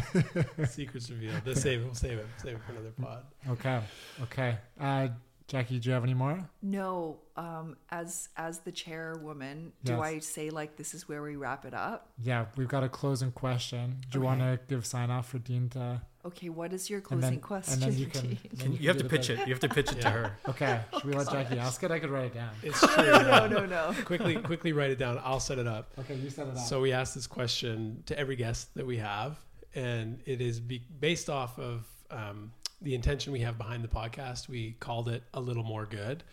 So, 0.57 0.65
Secrets 0.65 1.11
revealed. 1.11 1.43
Let's 1.47 1.61
save 1.63 1.81
it. 1.81 1.85
We'll 1.85 1.95
save 1.95 2.19
it. 2.19 2.27
Save 2.43 2.57
it 2.57 2.61
for 2.65 2.73
another 2.73 2.93
pod. 3.01 3.25
Okay. 3.51 3.81
Okay. 4.23 4.57
Uh, 4.81 5.09
Jackie, 5.47 5.79
do 5.79 5.89
you 5.89 5.95
have 5.95 6.05
any 6.05 6.13
more? 6.13 6.47
No, 6.61 7.21
um, 7.37 7.79
as 7.91 8.29
as 8.37 8.59
the 8.61 8.73
chairwoman, 8.73 9.73
do 9.83 9.93
Yes. 9.93 10.01
I 10.03 10.19
say 10.19 10.51
like 10.51 10.77
this 10.77 10.93
is 10.93 11.09
where 11.09 11.23
we 11.23 11.37
wrap 11.37 11.65
it 11.65 11.73
up? 11.73 12.11
Yeah, 12.23 12.47
we've 12.57 12.69
got 12.69 12.85
a 12.85 12.89
closing 12.91 13.33
question. 13.33 13.97
Do 14.11 14.19
you 14.19 14.25
want 14.25 14.41
to 14.41 14.61
give 14.69 14.85
sign 14.85 15.11
off 15.11 15.29
for 15.31 15.39
Dean 15.39 15.71
to? 15.71 16.03
Okay, 16.27 16.51
what 16.51 16.75
is 16.75 16.91
your 16.91 16.99
And 16.99 17.07
closing 17.07 17.31
then, 17.31 17.41
question? 17.41 17.83
and 17.83 17.83
then 17.93 17.99
you 17.99 18.07
can. 18.07 18.21
Dean? 18.27 18.39
then 18.53 18.73
You 18.75 18.89
have 18.89 18.99
to 18.99 19.05
pitch 19.09 19.29
bit. 19.29 19.39
it. 19.39 19.49
You 19.49 19.55
have 19.55 19.61
to 19.61 19.69
pitch 19.71 19.91
it 19.93 20.03
to 20.03 20.11
her. 20.11 20.37
Okay. 20.51 20.81
Should 20.93 21.05
we 21.05 21.13
let 21.15 21.31
Jackie 21.31 21.59
ask 21.59 21.83
it? 21.83 21.91
I 21.91 21.99
could 21.99 22.11
write 22.11 22.27
it 22.27 22.35
down. 22.35 22.51
It's 22.63 22.81
true. 22.81 23.05
no, 23.05 23.47
no, 23.47 23.65
no. 23.65 23.95
quickly, 24.05 24.37
quickly 24.37 24.73
write 24.73 24.91
it 24.91 24.99
down. 24.99 25.19
I'll 25.25 25.41
set 25.41 25.59
it 25.59 25.67
up. 25.67 25.93
Okay, 26.01 26.15
you 26.17 26.29
set 26.29 26.49
it 26.49 26.57
up. 26.59 26.67
So 26.67 26.83
we 26.83 26.93
ask 26.93 27.15
this 27.15 27.27
question 27.27 28.03
to 28.07 28.19
every 28.19 28.37
guest 28.37 28.75
that 28.75 28.85
we 28.87 28.99
have, 28.99 29.39
and 29.75 30.21
it 30.27 30.41
is 30.41 30.61
be- 30.61 30.87
based 31.01 31.29
off 31.29 31.59
of 31.59 31.87
um, 32.11 32.53
the 32.81 32.95
intention 32.95 33.33
we 33.33 33.41
have 33.41 33.59
behind 33.59 33.85
the 33.85 33.89
podcast. 33.89 34.49
We 34.49 34.73
called 34.81 35.09
it 35.09 35.23
a 35.35 35.41
little 35.41 35.65
more 35.65 35.87
good, 35.87 36.25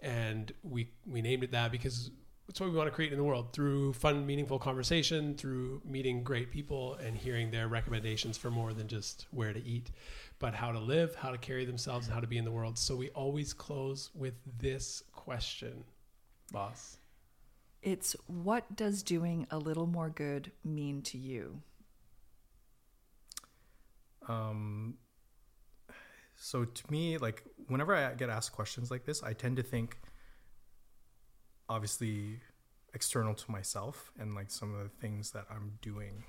and 0.00 0.52
we 0.62 0.90
we 1.06 1.22
named 1.22 1.44
it 1.44 1.52
that 1.52 1.72
because 1.72 2.10
it's 2.48 2.60
what 2.60 2.70
we 2.70 2.76
want 2.76 2.88
to 2.88 2.94
create 2.94 3.12
in 3.12 3.18
the 3.18 3.24
world 3.24 3.52
through 3.52 3.92
fun, 3.94 4.24
meaningful 4.24 4.58
conversation, 4.58 5.34
through 5.34 5.82
meeting 5.84 6.22
great 6.22 6.50
people 6.52 6.94
and 6.94 7.16
hearing 7.16 7.50
their 7.50 7.66
recommendations 7.68 8.38
for 8.38 8.50
more 8.50 8.72
than 8.72 8.86
just 8.86 9.26
where 9.30 9.52
to 9.52 9.64
eat, 9.64 9.90
but 10.38 10.54
how 10.54 10.70
to 10.70 10.78
live, 10.78 11.14
how 11.16 11.30
to 11.30 11.38
carry 11.38 11.64
themselves, 11.64 12.06
and 12.06 12.14
how 12.14 12.20
to 12.20 12.26
be 12.26 12.38
in 12.38 12.44
the 12.44 12.50
world. 12.52 12.78
So 12.78 12.94
we 12.94 13.08
always 13.10 13.52
close 13.52 14.10
with 14.14 14.34
this 14.58 15.02
question, 15.12 15.84
boss. 16.52 16.98
It's 17.82 18.14
what 18.26 18.76
does 18.76 19.02
doing 19.02 19.46
a 19.50 19.58
little 19.58 19.86
more 19.86 20.10
good 20.10 20.52
mean 20.64 21.02
to 21.02 21.18
you? 21.18 21.62
Um, 24.28 24.94
so 26.36 26.64
to 26.64 26.92
me, 26.92 27.18
like 27.18 27.44
whenever 27.68 27.94
I 27.94 28.14
get 28.14 28.28
asked 28.28 28.52
questions 28.52 28.90
like 28.90 29.04
this, 29.04 29.22
I 29.22 29.32
tend 29.32 29.56
to 29.56 29.62
think 29.62 29.98
obviously 31.68 32.40
external 32.94 33.34
to 33.34 33.50
myself 33.50 34.12
and 34.18 34.34
like 34.34 34.50
some 34.50 34.74
of 34.74 34.82
the 34.82 34.88
things 35.00 35.30
that 35.32 35.46
I'm 35.50 35.78
doing. 35.82 36.24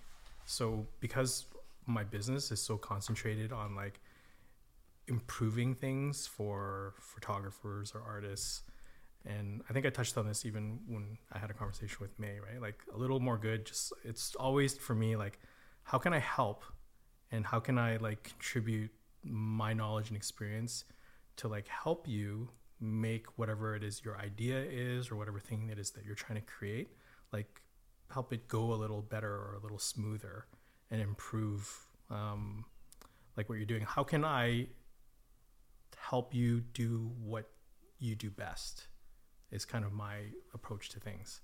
So 0.46 0.88
because 1.00 1.46
my 1.86 2.04
business 2.04 2.52
is 2.52 2.62
so 2.62 2.78
concentrated 2.78 3.52
on 3.52 3.76
like 3.76 4.00
improving 5.08 5.74
things 5.74 6.28
for 6.28 6.94
photographers 7.00 7.94
or 7.96 8.02
artists 8.02 8.64
and 9.26 9.62
I 9.70 9.74
think 9.74 9.86
I 9.86 9.90
touched 9.90 10.18
on 10.18 10.28
this 10.28 10.46
even 10.46 10.80
when 10.88 11.18
I 11.32 11.38
had 11.38 11.50
a 11.50 11.54
conversation 11.54 11.98
with 12.00 12.18
May, 12.20 12.40
right? 12.40 12.62
Like 12.62 12.82
a 12.94 12.98
little 12.98 13.20
more 13.20 13.38
good 13.38 13.66
just 13.66 13.94
it's 14.04 14.36
always 14.36 14.78
for 14.78 14.96
me 14.96 15.16
like 15.16 15.40
how 15.84 15.98
can 15.98 16.14
I 16.14 16.20
help 16.20 16.64
and 17.32 17.46
how 17.46 17.60
can 17.60 17.78
I 17.78 17.98
like 17.98 18.24
contribute 18.24 18.92
my 19.24 19.74
knowledge 19.74 20.08
and 20.10 20.18
experience 20.18 20.86
to 21.38 21.48
like 21.48 21.68
help 21.68 22.08
you 22.08 22.50
make 22.80 23.38
whatever 23.38 23.76
it 23.76 23.84
is 23.84 24.02
your 24.04 24.18
idea 24.18 24.64
is 24.64 25.12
or 25.12 25.16
whatever 25.16 25.40
thing 25.40 25.70
it 25.72 25.80
is 25.80 25.92
that 25.92 26.06
you're 26.06 26.16
trying 26.16 26.40
to 26.40 26.46
create 26.46 26.90
like 27.34 27.62
help 28.12 28.32
it 28.32 28.48
go 28.48 28.72
a 28.72 28.76
little 28.76 29.02
better 29.02 29.30
or 29.30 29.56
a 29.60 29.64
little 29.64 29.80
smoother 29.80 30.46
and 30.92 31.02
improve 31.02 31.88
um, 32.10 32.64
like 33.36 33.50
what 33.50 33.56
you're 33.56 33.66
doing. 33.66 33.82
How 33.82 34.04
can 34.04 34.24
i 34.24 34.68
help 35.98 36.34
you 36.34 36.62
do 36.62 37.12
what 37.22 37.50
you 38.00 38.16
do 38.16 38.30
best 38.30 38.88
is 39.52 39.66
kind 39.66 39.84
of 39.84 39.92
my 39.92 40.20
approach 40.54 40.90
to 40.90 41.00
things 41.00 41.42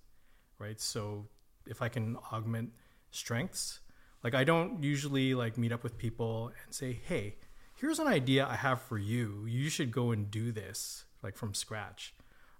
right? 0.60 0.80
So 0.80 1.27
if 1.68 1.81
i 1.81 1.89
can 1.89 2.18
augment 2.31 2.72
strengths 3.11 3.80
like 4.23 4.33
i 4.33 4.43
don't 4.43 4.83
usually 4.83 5.33
like 5.33 5.57
meet 5.57 5.71
up 5.71 5.83
with 5.83 5.97
people 5.97 6.51
and 6.65 6.73
say 6.73 6.99
hey 7.07 7.35
here's 7.75 7.99
an 7.99 8.07
idea 8.07 8.47
i 8.49 8.55
have 8.55 8.81
for 8.81 8.97
you. 8.97 9.45
You 9.47 9.69
should 9.69 9.91
go 9.91 10.11
and 10.11 10.29
do 10.31 10.51
this 10.51 11.05
like 11.21 11.35
from 11.35 11.53
scratch. 11.53 12.13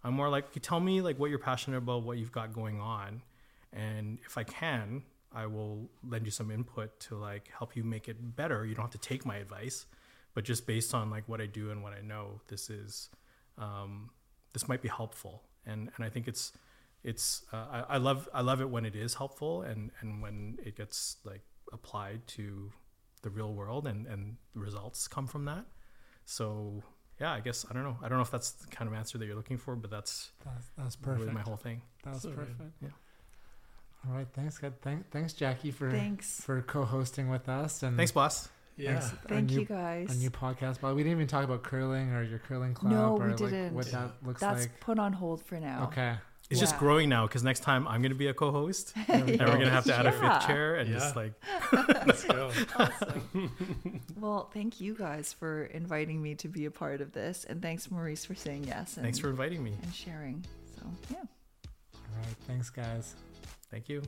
I'm 0.04 0.14
more 0.14 0.30
like 0.30 0.46
tell 0.62 0.80
me 0.80 1.02
like 1.02 1.18
what 1.18 1.30
you're 1.30 1.40
passionate 1.40 1.78
about 1.78 2.04
what 2.04 2.18
you've 2.18 2.32
got 2.32 2.54
going 2.54 2.80
on 2.80 3.22
and 3.72 4.20
if 4.26 4.38
i 4.38 4.44
can 4.44 5.04
i 5.34 5.46
will 5.46 5.90
lend 6.08 6.26
you 6.26 6.32
some 6.32 6.52
input 6.52 7.00
to 7.00 7.16
like 7.16 7.50
help 7.58 7.76
you 7.76 7.84
make 7.84 8.08
it 8.10 8.36
better. 8.36 8.66
You 8.66 8.76
don't 8.76 8.84
have 8.84 8.92
to 9.02 9.10
take 9.10 9.26
my 9.26 9.38
advice 9.38 9.86
but 10.34 10.44
just 10.44 10.66
based 10.68 10.94
on 10.94 11.10
like 11.10 11.28
what 11.30 11.40
i 11.40 11.46
do 11.46 11.72
and 11.72 11.82
what 11.84 11.94
i 11.94 12.02
know 12.02 12.42
this 12.48 12.70
is 12.70 13.10
um, 13.58 14.10
this 14.54 14.68
might 14.68 14.82
be 14.82 14.90
helpful. 14.90 15.44
And 15.66 15.90
and 15.96 16.04
i 16.04 16.10
think 16.10 16.28
it's 16.28 16.52
it's 17.04 17.46
uh, 17.54 17.66
I, 17.72 17.96
I 17.96 17.98
love 17.98 18.28
i 18.34 18.42
love 18.42 18.60
it 18.62 18.70
when 18.70 18.86
it 18.86 18.96
is 18.96 19.14
helpful 19.16 19.62
and 19.62 19.92
and 20.02 20.22
when 20.22 20.58
it 20.66 20.76
gets 20.76 21.18
like 21.24 21.42
applied 21.74 22.26
to 22.28 22.72
the 23.24 23.30
real 23.30 23.54
world 23.54 23.88
and 23.88 24.06
and 24.08 24.36
the 24.54 24.60
results 24.60 25.08
come 25.08 25.26
from 25.28 25.46
that 25.46 25.66
so 26.26 26.84
yeah 27.20 27.32
i 27.34 27.40
guess 27.40 27.66
i 27.70 27.74
don't 27.74 27.84
know 27.84 27.98
i 28.04 28.08
don't 28.10 28.18
know 28.18 28.24
if 28.24 28.32
that's 28.32 28.52
the 28.52 28.68
kind 28.68 28.88
of 28.90 28.94
answer 28.94 29.18
that 29.18 29.26
you're 29.26 29.36
looking 29.36 29.58
for 29.58 29.76
but 29.76 29.90
that's 29.90 30.32
That's, 30.46 30.68
that's 30.78 30.98
really 31.06 31.18
perfect. 31.20 31.34
my 31.34 31.42
whole 31.42 31.58
thing 31.58 31.82
That's 32.04 32.22
So 32.22 32.32
perfect. 32.32 32.60
Yeah. 32.82 32.90
All 34.06 34.14
right. 34.18 34.28
Thanks, 34.34 34.58
good. 34.58 34.82
Thank, 34.82 35.10
thanks, 35.12 35.32
Jackie, 35.32 35.72
for 35.72 35.90
Thanks. 35.90 36.42
for 36.42 36.62
co-hosting 36.62 37.30
with 37.30 37.48
us. 37.48 37.84
And 37.84 37.96
thanks 37.96 38.12
boss 38.12 38.50
Yeah. 38.76 39.00
thanks- 39.00 39.14
our 39.14 39.30
Thank 39.30 39.50
new- 39.52 39.60
you 39.62 39.66
guys. 39.66 40.14
A 40.14 40.20
new 40.20 40.30
podcast, 40.30 40.82
but 40.82 40.94
we 40.94 41.04
didn't 41.04 41.16
even 41.20 41.28
talk 41.28 41.46
about 41.46 41.64
curling 41.64 42.12
or 42.12 42.22
your 42.22 42.40
curling 42.40 42.74
club 42.74 42.92
No, 42.92 43.16
or 43.18 43.28
we 43.30 43.34
didn't. 43.36 43.74
what 43.74 43.86
Yeah. 43.88 43.92
that 44.08 44.28
looks 44.28 44.42
That's 44.42 44.62
like. 44.64 44.70
That's 44.72 44.84
put 44.84 45.00
on 45.00 45.14
hold 45.14 45.42
for 45.46 45.58
now. 45.58 45.86
Okay. 45.86 46.18
It's 46.50 46.60
just 46.60 46.78
growing 46.78 47.10
now 47.10 47.26
because 47.26 47.44
next 47.44 47.62
time 47.62 47.88
i'm 47.88 48.02
going 48.02 48.12
to 48.12 48.18
be 48.18 48.28
a 48.28 48.34
co-host 48.34 48.94
There 49.08 49.24
we 49.26 49.32
and 49.34 49.40
we're 49.42 49.46
going 49.48 49.62
to 49.62 49.70
have 49.72 49.86
to 49.86 49.96
add 49.96 50.06
a 50.06 50.12
fifth 50.12 50.46
chair 50.46 50.76
and 50.76 50.88
Yeah. 50.90 50.96
just 51.00 51.16
like 51.16 51.34
Let's 52.06 52.24
go. 52.26 52.52
Well, 54.20 54.50
thank 54.54 54.80
you 54.80 54.94
guys 54.96 55.34
for 55.34 55.64
inviting 55.66 56.22
me 56.22 56.36
to 56.36 56.48
be 56.48 56.66
a 56.66 56.72
part 56.72 57.02
of 57.02 57.12
this, 57.14 57.46
and 57.46 57.62
thanks 57.62 57.90
Maurice 57.90 58.24
for 58.26 58.36
saying 58.36 58.66
yes. 58.66 58.98
And, 58.98 59.04
thanks 59.04 59.18
for 59.20 59.30
inviting 59.30 59.64
me 59.64 59.74
and 59.82 59.94
sharing. 59.94 60.44
So 60.78 60.84
yeah. 61.10 61.18
All 61.18 62.18
right. 62.18 62.36
Thanks, 62.48 62.70
guys. 62.70 63.16
thank 63.72 63.90
you 63.90 64.02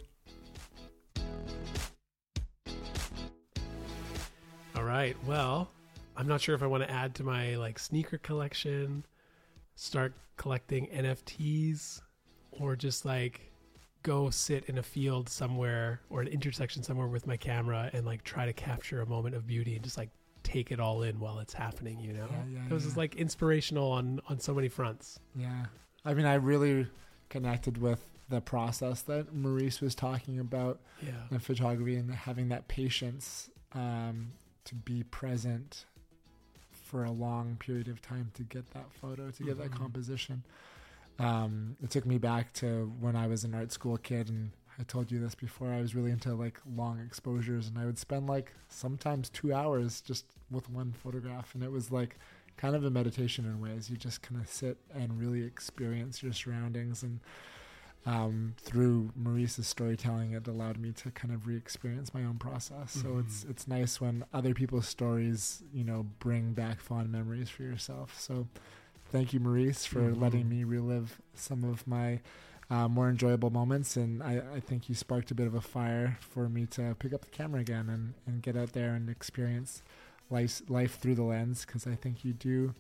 All 4.76 4.84
right. 4.84 5.16
Well, 5.26 5.70
I'm 6.18 6.28
not 6.28 6.42
sure 6.42 6.54
if 6.56 6.62
I 6.64 6.68
want 6.68 6.84
to 6.84 6.92
add 6.92 7.16
to 7.16 7.24
my 7.24 7.56
like 7.56 7.80
sneaker 7.80 8.18
collection, 8.18 9.06
start 9.76 10.14
collecting 10.38 10.88
NFTs, 10.88 12.02
or 12.60 12.76
just 12.76 13.06
like 13.06 13.52
go 14.04 14.30
sit 14.30 14.66
in 14.66 14.78
a 14.78 14.84
field 14.84 15.28
somewhere 15.30 16.00
or 16.10 16.22
an 16.22 16.28
intersection 16.28 16.84
somewhere 16.84 17.08
with 17.08 17.26
my 17.26 17.38
camera 17.38 17.90
and 17.94 18.06
like 18.06 18.24
try 18.24 18.46
to 18.46 18.54
capture 18.54 19.02
a 19.02 19.06
moment 19.06 19.34
of 19.36 19.48
beauty 19.48 19.76
and 19.76 19.84
just 19.84 19.98
like 19.98 20.10
take 20.44 20.72
it 20.72 20.80
all 20.80 21.02
in 21.02 21.20
while 21.20 21.40
it's 21.40 21.54
happening. 21.54 22.00
You 22.00 22.14
know, 22.14 22.28
Yeah, 22.32 22.60
yeah, 22.60 22.66
it 22.70 22.72
was 22.74 22.84
just 22.84 22.98
like 22.98 23.16
inspirational 23.16 23.92
on 23.92 24.20
on 24.30 24.40
so 24.40 24.54
many 24.54 24.68
fronts. 24.70 25.20
Yeah. 25.36 25.66
I 26.04 26.14
mean, 26.14 26.26
I 26.28 26.36
really 26.36 26.88
connected 27.30 27.80
with 27.80 28.00
the 28.30 28.42
process 28.42 29.02
that 29.04 29.34
Maurice 29.34 29.82
was 29.82 29.96
talking 29.96 30.40
about 30.40 30.80
Yeah. 31.02 31.12
in 31.32 31.40
photography 31.40 31.96
and 31.96 32.12
having 32.14 32.50
that 32.50 32.68
patience 32.68 33.50
um, 33.74 34.32
to 34.66 34.76
be 34.76 35.04
present 35.04 35.86
for 36.72 37.04
a 37.04 37.12
long 37.12 37.58
period 37.58 37.88
of 37.88 38.02
time 38.02 38.32
to 38.36 38.44
get 38.44 38.72
that 38.72 38.86
photo, 39.02 39.32
to 39.32 39.44
get 39.44 39.58
that 39.58 39.72
Mhm. 39.72 39.78
composition. 39.78 40.44
Um, 41.20 41.78
it 41.82 41.90
took 41.90 42.06
me 42.06 42.18
back 42.18 42.52
to 42.54 42.92
when 43.00 43.16
I 43.16 43.28
was 43.28 43.44
an 43.44 43.54
art 43.56 43.72
school 43.72 43.98
kid, 43.98 44.30
and 44.30 44.52
I 44.78 44.84
told 44.84 45.12
you 45.12 45.20
this 45.20 45.36
before. 45.36 45.70
I 45.72 45.80
was 45.82 45.96
really 45.96 46.12
into 46.12 46.34
like 46.36 46.60
long 46.76 47.00
exposures, 47.00 47.68
and 47.68 47.78
I 47.78 47.86
would 47.86 47.98
spend 47.98 48.28
like 48.28 48.54
sometimes 48.68 49.30
two 49.30 49.54
hours 49.54 50.02
just 50.02 50.26
with 50.52 50.70
one 50.70 50.92
photograph, 50.92 51.56
and 51.56 51.64
it 51.64 51.72
was 51.72 51.92
like 51.92 52.18
kind 52.58 52.76
of 52.76 52.84
a 52.84 52.90
meditation 52.90 53.46
in 53.46 53.62
ways. 53.62 53.90
You 53.90 53.98
just 53.98 54.22
kind 54.22 54.40
of 54.42 54.50
sit 54.50 54.78
and 54.94 55.20
really 55.20 55.44
experience 55.44 56.22
your 56.22 56.34
surroundings, 56.34 57.02
and 57.04 57.20
um, 58.06 58.54
through 58.62 59.12
Maurice's 59.16 59.68
storytelling, 59.68 60.34
it 60.34 60.48
allowed 60.48 60.78
me 60.78 60.92
to 60.92 61.10
kind 61.12 61.34
of 61.34 61.48
re-experience 61.48 62.14
my 62.14 62.24
own 62.24 62.38
process. 62.38 62.92
So 62.92 63.18
it's 63.18 63.44
Mhm. 63.44 63.50
it's 63.50 63.68
nice 63.68 64.00
when 64.00 64.26
other 64.34 64.54
people's 64.54 64.88
stories, 64.88 65.64
you 65.74 65.84
know, 65.84 66.04
bring 66.20 66.54
back 66.54 66.80
fond 66.82 67.12
memories 67.12 67.50
for 67.50 67.64
yourself. 67.64 68.20
So 68.20 68.48
thank 69.16 69.34
you, 69.34 69.40
Maurice, 69.40 69.86
for 69.86 70.14
letting 70.14 70.46
Mhm. 70.46 70.50
me 70.50 70.64
relive 70.64 71.22
some 71.34 71.64
of 71.64 71.86
my 71.88 72.20
uh, 72.70 72.88
more 72.88 73.10
enjoyable 73.10 73.52
moments. 73.52 73.96
And 73.96 74.24
I, 74.24 74.42
I 74.56 74.60
think 74.60 74.90
you 74.90 74.96
sparked 74.96 75.30
a 75.32 75.36
bit 75.36 75.46
of 75.48 75.54
a 75.54 75.62
fire 75.62 76.18
for 76.20 76.50
me 76.50 76.66
to 76.68 76.96
pick 76.98 77.14
up 77.14 77.22
the 77.24 77.30
camera 77.30 77.62
again 77.62 77.90
and, 77.90 78.14
and 78.26 78.42
get 78.42 78.58
out 78.58 78.74
there 78.74 78.94
and 78.96 79.08
experience 79.10 79.82
life 80.32 80.62
life 80.68 80.98
through 81.00 81.14
the 81.16 81.24
lens 81.24 81.64
because 81.66 81.86
I 81.86 81.94
think 81.96 82.26
you 82.26 82.34
do 82.34 82.74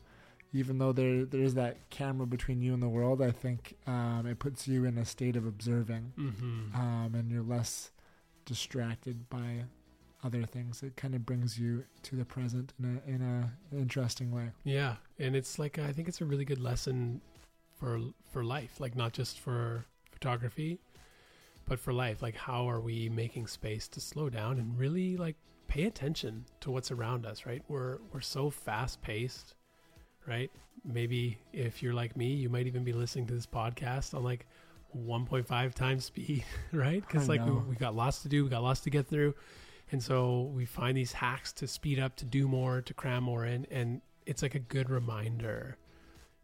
even 0.53 0.77
though 0.79 0.91
there 0.91 1.23
there 1.25 1.41
is 1.43 1.53
that 1.53 1.77
camera 1.89 2.25
between 2.25 2.61
you 2.61 2.73
and 2.73 2.81
the 2.81 2.89
world, 2.89 3.21
I 3.21 3.29
think 3.31 3.75
um, 3.85 4.25
it 4.25 4.39
puts 4.39 4.67
you 4.67 4.85
in 4.85 4.97
a 4.97 5.05
state 5.05 5.35
of 5.35 5.45
observing, 5.45 6.13
Mm-hmm. 6.17 6.75
um, 6.75 7.13
and 7.13 7.29
you're 7.29 7.43
less 7.43 7.91
distracted 8.45 9.29
by 9.29 9.65
other 10.25 10.43
things. 10.43 10.81
It 10.81 10.95
kind 10.97 11.13
of 11.13 11.25
brings 11.25 11.59
you 11.59 11.83
to 12.03 12.15
the 12.15 12.25
present 12.25 12.73
in 12.79 12.85
a 12.85 13.09
in 13.09 13.21
a 13.21 13.77
interesting 13.77 14.31
way. 14.31 14.51
Yeah, 14.63 14.95
and 15.19 15.35
it's 15.35 15.59
like 15.59 15.77
I 15.77 15.91
think 15.91 16.07
it's 16.07 16.21
a 16.21 16.25
really 16.25 16.45
good 16.45 16.61
lesson 16.61 17.21
for 17.79 17.99
for 18.31 18.43
life, 18.43 18.79
like 18.79 18.95
not 18.95 19.13
just 19.13 19.39
for 19.39 19.85
photography, 20.11 20.79
but 21.65 21.79
for 21.79 21.93
life. 21.93 22.21
Like 22.21 22.35
how 22.35 22.69
are 22.69 22.79
we 22.79 23.09
making 23.09 23.47
space 23.47 23.87
to 23.89 24.01
slow 24.01 24.29
down 24.29 24.57
and 24.57 24.77
really 24.77 25.17
like 25.17 25.35
pay 25.67 25.83
attention 25.83 26.45
to 26.61 26.71
what's 26.71 26.91
around 26.91 27.25
us, 27.25 27.45
right? 27.45 27.61
We're 27.67 27.99
we're 28.11 28.21
so 28.21 28.49
fast 28.49 29.01
paced, 29.01 29.55
right? 30.27 30.51
Maybe 30.83 31.37
if 31.53 31.81
you're 31.81 31.93
like 31.93 32.15
me, 32.15 32.27
you 32.27 32.49
might 32.49 32.67
even 32.67 32.83
be 32.83 32.93
listening 32.93 33.27
to 33.27 33.33
this 33.33 33.47
podcast 33.47 34.13
on 34.13 34.23
like 34.23 34.45
1.5 34.95 35.73
times 35.73 36.05
speed, 36.05 36.45
right? 36.71 37.05
Because 37.05 37.27
like 37.27 37.45
we, 37.45 37.51
we 37.51 37.75
got 37.75 37.95
lots 37.95 38.21
to 38.21 38.29
do, 38.29 38.43
we 38.43 38.49
got 38.49 38.63
lots 38.63 38.81
to 38.81 38.89
get 38.89 39.07
through, 39.07 39.33
and 39.91 40.01
so 40.01 40.51
we 40.53 40.65
find 40.65 40.97
these 40.97 41.13
hacks 41.13 41.53
to 41.53 41.67
speed 41.67 41.99
up, 41.99 42.15
to 42.17 42.25
do 42.25 42.47
more, 42.47 42.81
to 42.81 42.93
cram 42.93 43.23
more 43.23 43.45
in, 43.45 43.65
and 43.69 44.01
it's 44.25 44.41
like 44.41 44.55
a 44.55 44.59
good 44.59 44.89
reminder, 44.89 45.77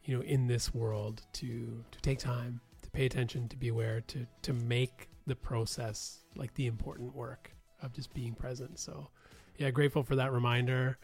you 0.04 0.16
know, 0.16 0.24
in 0.24 0.48
this 0.48 0.74
world 0.74 1.24
to 1.34 1.84
to 1.92 2.02
take 2.02 2.20
time, 2.20 2.62
to 2.84 2.90
pay 2.92 3.06
attention, 3.06 3.48
to 3.50 3.58
be 3.58 3.68
aware, 3.70 4.02
to 4.02 4.26
to 4.44 4.54
make 4.54 5.10
the 5.28 5.36
process 5.36 6.20
like 6.36 6.54
the 6.56 6.68
important 6.68 7.16
work 7.16 7.52
of 7.82 7.94
just 7.94 8.14
being 8.14 8.34
present. 8.34 8.80
So, 8.80 9.10
yeah, 9.58 9.72
grateful 9.72 10.04
for 10.04 10.16
that 10.16 10.32
reminder. 10.32 10.98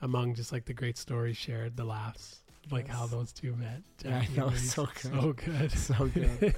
Among 0.00 0.34
just 0.34 0.52
like 0.52 0.64
the 0.64 0.74
great 0.74 0.96
stories 0.96 1.36
shared, 1.36 1.76
the 1.76 1.84
laughs, 1.84 2.40
like 2.70 2.86
how 2.86 3.06
those 3.06 3.32
two 3.32 3.56
met. 3.56 3.82
Yeah, 4.04 4.22
know, 4.36 4.48
and 4.48 4.58
so 4.58 4.86
good. 4.86 5.12
so 5.12 5.32
good, 5.32 5.72
So 5.72 6.06
good. 6.14 6.54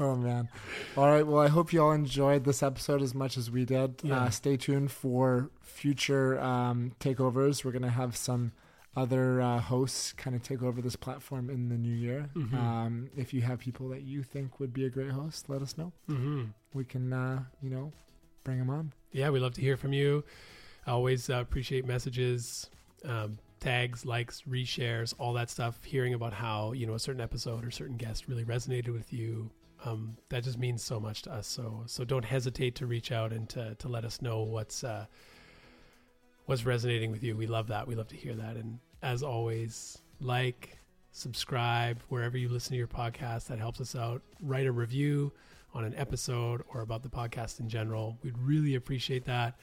Oh 0.00 0.16
man! 0.16 0.48
All 0.96 1.06
right. 1.06 1.26
Well, 1.26 1.38
I 1.40 1.48
hope 1.48 1.72
you 1.72 1.82
all 1.82 1.92
enjoyed 1.92 2.44
this 2.44 2.62
episode 2.62 3.02
as 3.02 3.14
much 3.14 3.36
as 3.36 3.50
we 3.50 3.64
did. 3.64 4.00
Yeah. 4.02 4.22
Uh, 4.22 4.30
stay 4.30 4.56
tuned 4.56 4.90
for 4.90 5.50
future 5.60 6.40
um, 6.40 6.92
takeovers. 6.98 7.64
We're 7.64 7.72
gonna 7.72 7.90
have 7.90 8.16
some 8.16 8.52
other 8.96 9.40
uh, 9.40 9.58
hosts 9.58 10.12
kind 10.12 10.34
of 10.36 10.42
take 10.42 10.62
over 10.62 10.82
this 10.82 10.96
platform 10.96 11.48
in 11.50 11.68
the 11.68 11.76
new 11.78 11.92
year. 11.94 12.28
Mhm. 12.34 12.54
Um, 12.54 13.08
if 13.16 13.32
you 13.32 13.40
have 13.42 13.58
people 13.58 13.88
that 13.90 14.02
you 14.02 14.22
think 14.22 14.60
would 14.60 14.72
be 14.72 14.84
a 14.84 14.90
great 14.90 15.10
host, 15.10 15.48
let 15.48 15.62
us 15.62 15.78
know. 15.78 15.92
hmm 16.08 16.44
We 16.74 16.84
can, 16.84 17.10
uh, 17.12 17.44
you 17.62 17.70
know, 17.70 17.92
bring 18.44 18.58
them 18.58 18.68
on. 18.70 18.92
yeah, 19.12 19.30
we 19.30 19.40
love 19.40 19.54
to 19.54 19.60
hear 19.62 19.76
from 19.78 19.92
you. 19.94 20.24
I 20.86 20.90
always 20.90 21.30
uh, 21.30 21.34
appreciate 21.36 21.86
messages, 21.86 22.68
um, 23.04 23.38
tags, 23.60 24.04
likes, 24.04 24.42
reshares, 24.48 25.14
all 25.18 25.32
that 25.34 25.48
stuff. 25.48 25.82
Hearing 25.84 26.12
about 26.14 26.32
how 26.34 26.72
you 26.72 26.86
know 26.86 26.94
a 26.94 26.98
certain 26.98 27.20
episode 27.20 27.64
or 27.64 27.70
certain 27.70 27.96
guest 27.96 28.26
really 28.28 28.44
resonated 28.44 28.92
with 28.92 29.10
you, 29.12 29.50
um, 29.84 30.16
that 30.28 30.44
just 30.44 30.58
means 30.58 30.82
so 30.82 31.00
much 31.00 31.22
to 31.22 31.32
us. 31.32 31.46
So 31.46 31.82
so 31.86 32.04
don't 32.04 32.24
hesitate 32.24 32.74
to 32.76 32.86
reach 32.86 33.12
out 33.12 33.32
and 33.32 33.48
to 33.50 33.74
to 33.76 33.88
let 33.88 34.04
us 34.04 34.22
know 34.22 34.42
what's 34.42 34.84
uh, 34.84 35.06
what's 36.46 36.64
resonating 36.64 37.10
with 37.10 37.22
you. 37.22 37.36
We 37.36 37.46
love 37.46 37.68
that. 37.68 37.86
We 37.86 37.94
love 37.94 38.08
to 38.08 38.16
hear 38.16 38.34
that. 38.34 38.56
And 38.56 38.78
as 39.02 39.22
always, 39.22 39.98
like, 40.20 40.78
subscribe 41.12 42.00
wherever 42.08 42.36
you 42.36 42.48
listen 42.48 42.72
to 42.72 42.78
your 42.78 42.86
podcast. 42.86 43.46
That 43.46 43.58
helps 43.58 43.80
us 43.80 43.96
out. 43.96 44.22
Write 44.40 44.66
a 44.66 44.72
review 44.72 45.32
on 45.74 45.84
an 45.84 45.94
episode 45.96 46.62
or 46.72 46.82
about 46.82 47.02
the 47.02 47.08
podcast 47.08 47.60
in 47.60 47.68
general. 47.68 48.18
We'd 48.22 48.38
really 48.38 48.74
appreciate 48.74 49.24
that. 49.24 49.54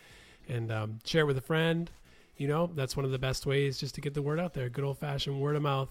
And 0.47 0.71
um, 0.71 0.99
share 1.05 1.25
with 1.25 1.37
a 1.37 1.41
friend. 1.41 1.89
You 2.37 2.47
know, 2.47 2.71
that's 2.73 2.95
one 2.95 3.05
of 3.05 3.11
the 3.11 3.19
best 3.19 3.45
ways 3.45 3.77
just 3.77 3.95
to 3.95 4.01
get 4.01 4.13
the 4.13 4.21
word 4.21 4.39
out 4.39 4.53
there. 4.53 4.69
Good 4.69 4.83
old 4.83 4.97
fashioned 4.97 5.39
word 5.39 5.55
of 5.55 5.61
mouth. 5.61 5.89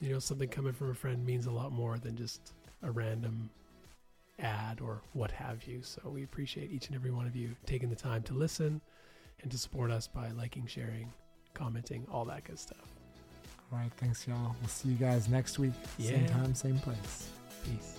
You 0.00 0.10
know, 0.10 0.18
something 0.18 0.48
coming 0.48 0.72
from 0.72 0.90
a 0.90 0.94
friend 0.94 1.24
means 1.24 1.46
a 1.46 1.52
lot 1.52 1.72
more 1.72 1.98
than 1.98 2.16
just 2.16 2.52
a 2.82 2.90
random 2.90 3.48
ad 4.38 4.80
or 4.80 5.02
what 5.12 5.30
have 5.30 5.64
you. 5.64 5.82
So 5.82 6.02
we 6.08 6.24
appreciate 6.24 6.70
each 6.70 6.88
and 6.88 6.96
every 6.96 7.10
one 7.10 7.26
of 7.26 7.36
you 7.36 7.54
taking 7.66 7.88
the 7.90 7.96
time 7.96 8.22
to 8.24 8.34
listen 8.34 8.80
and 9.42 9.50
to 9.50 9.58
support 9.58 9.90
us 9.90 10.06
by 10.06 10.30
liking, 10.30 10.66
sharing, 10.66 11.12
commenting, 11.54 12.06
all 12.10 12.24
that 12.26 12.44
good 12.44 12.58
stuff. 12.58 12.94
All 13.72 13.78
right. 13.78 13.90
Thanks, 13.96 14.26
y'all. 14.26 14.54
We'll 14.60 14.68
see 14.68 14.90
you 14.90 14.96
guys 14.96 15.28
next 15.28 15.58
week. 15.58 15.72
Same 15.98 16.26
time, 16.26 16.54
same 16.54 16.78
place. 16.78 17.28
Peace. 17.64 17.98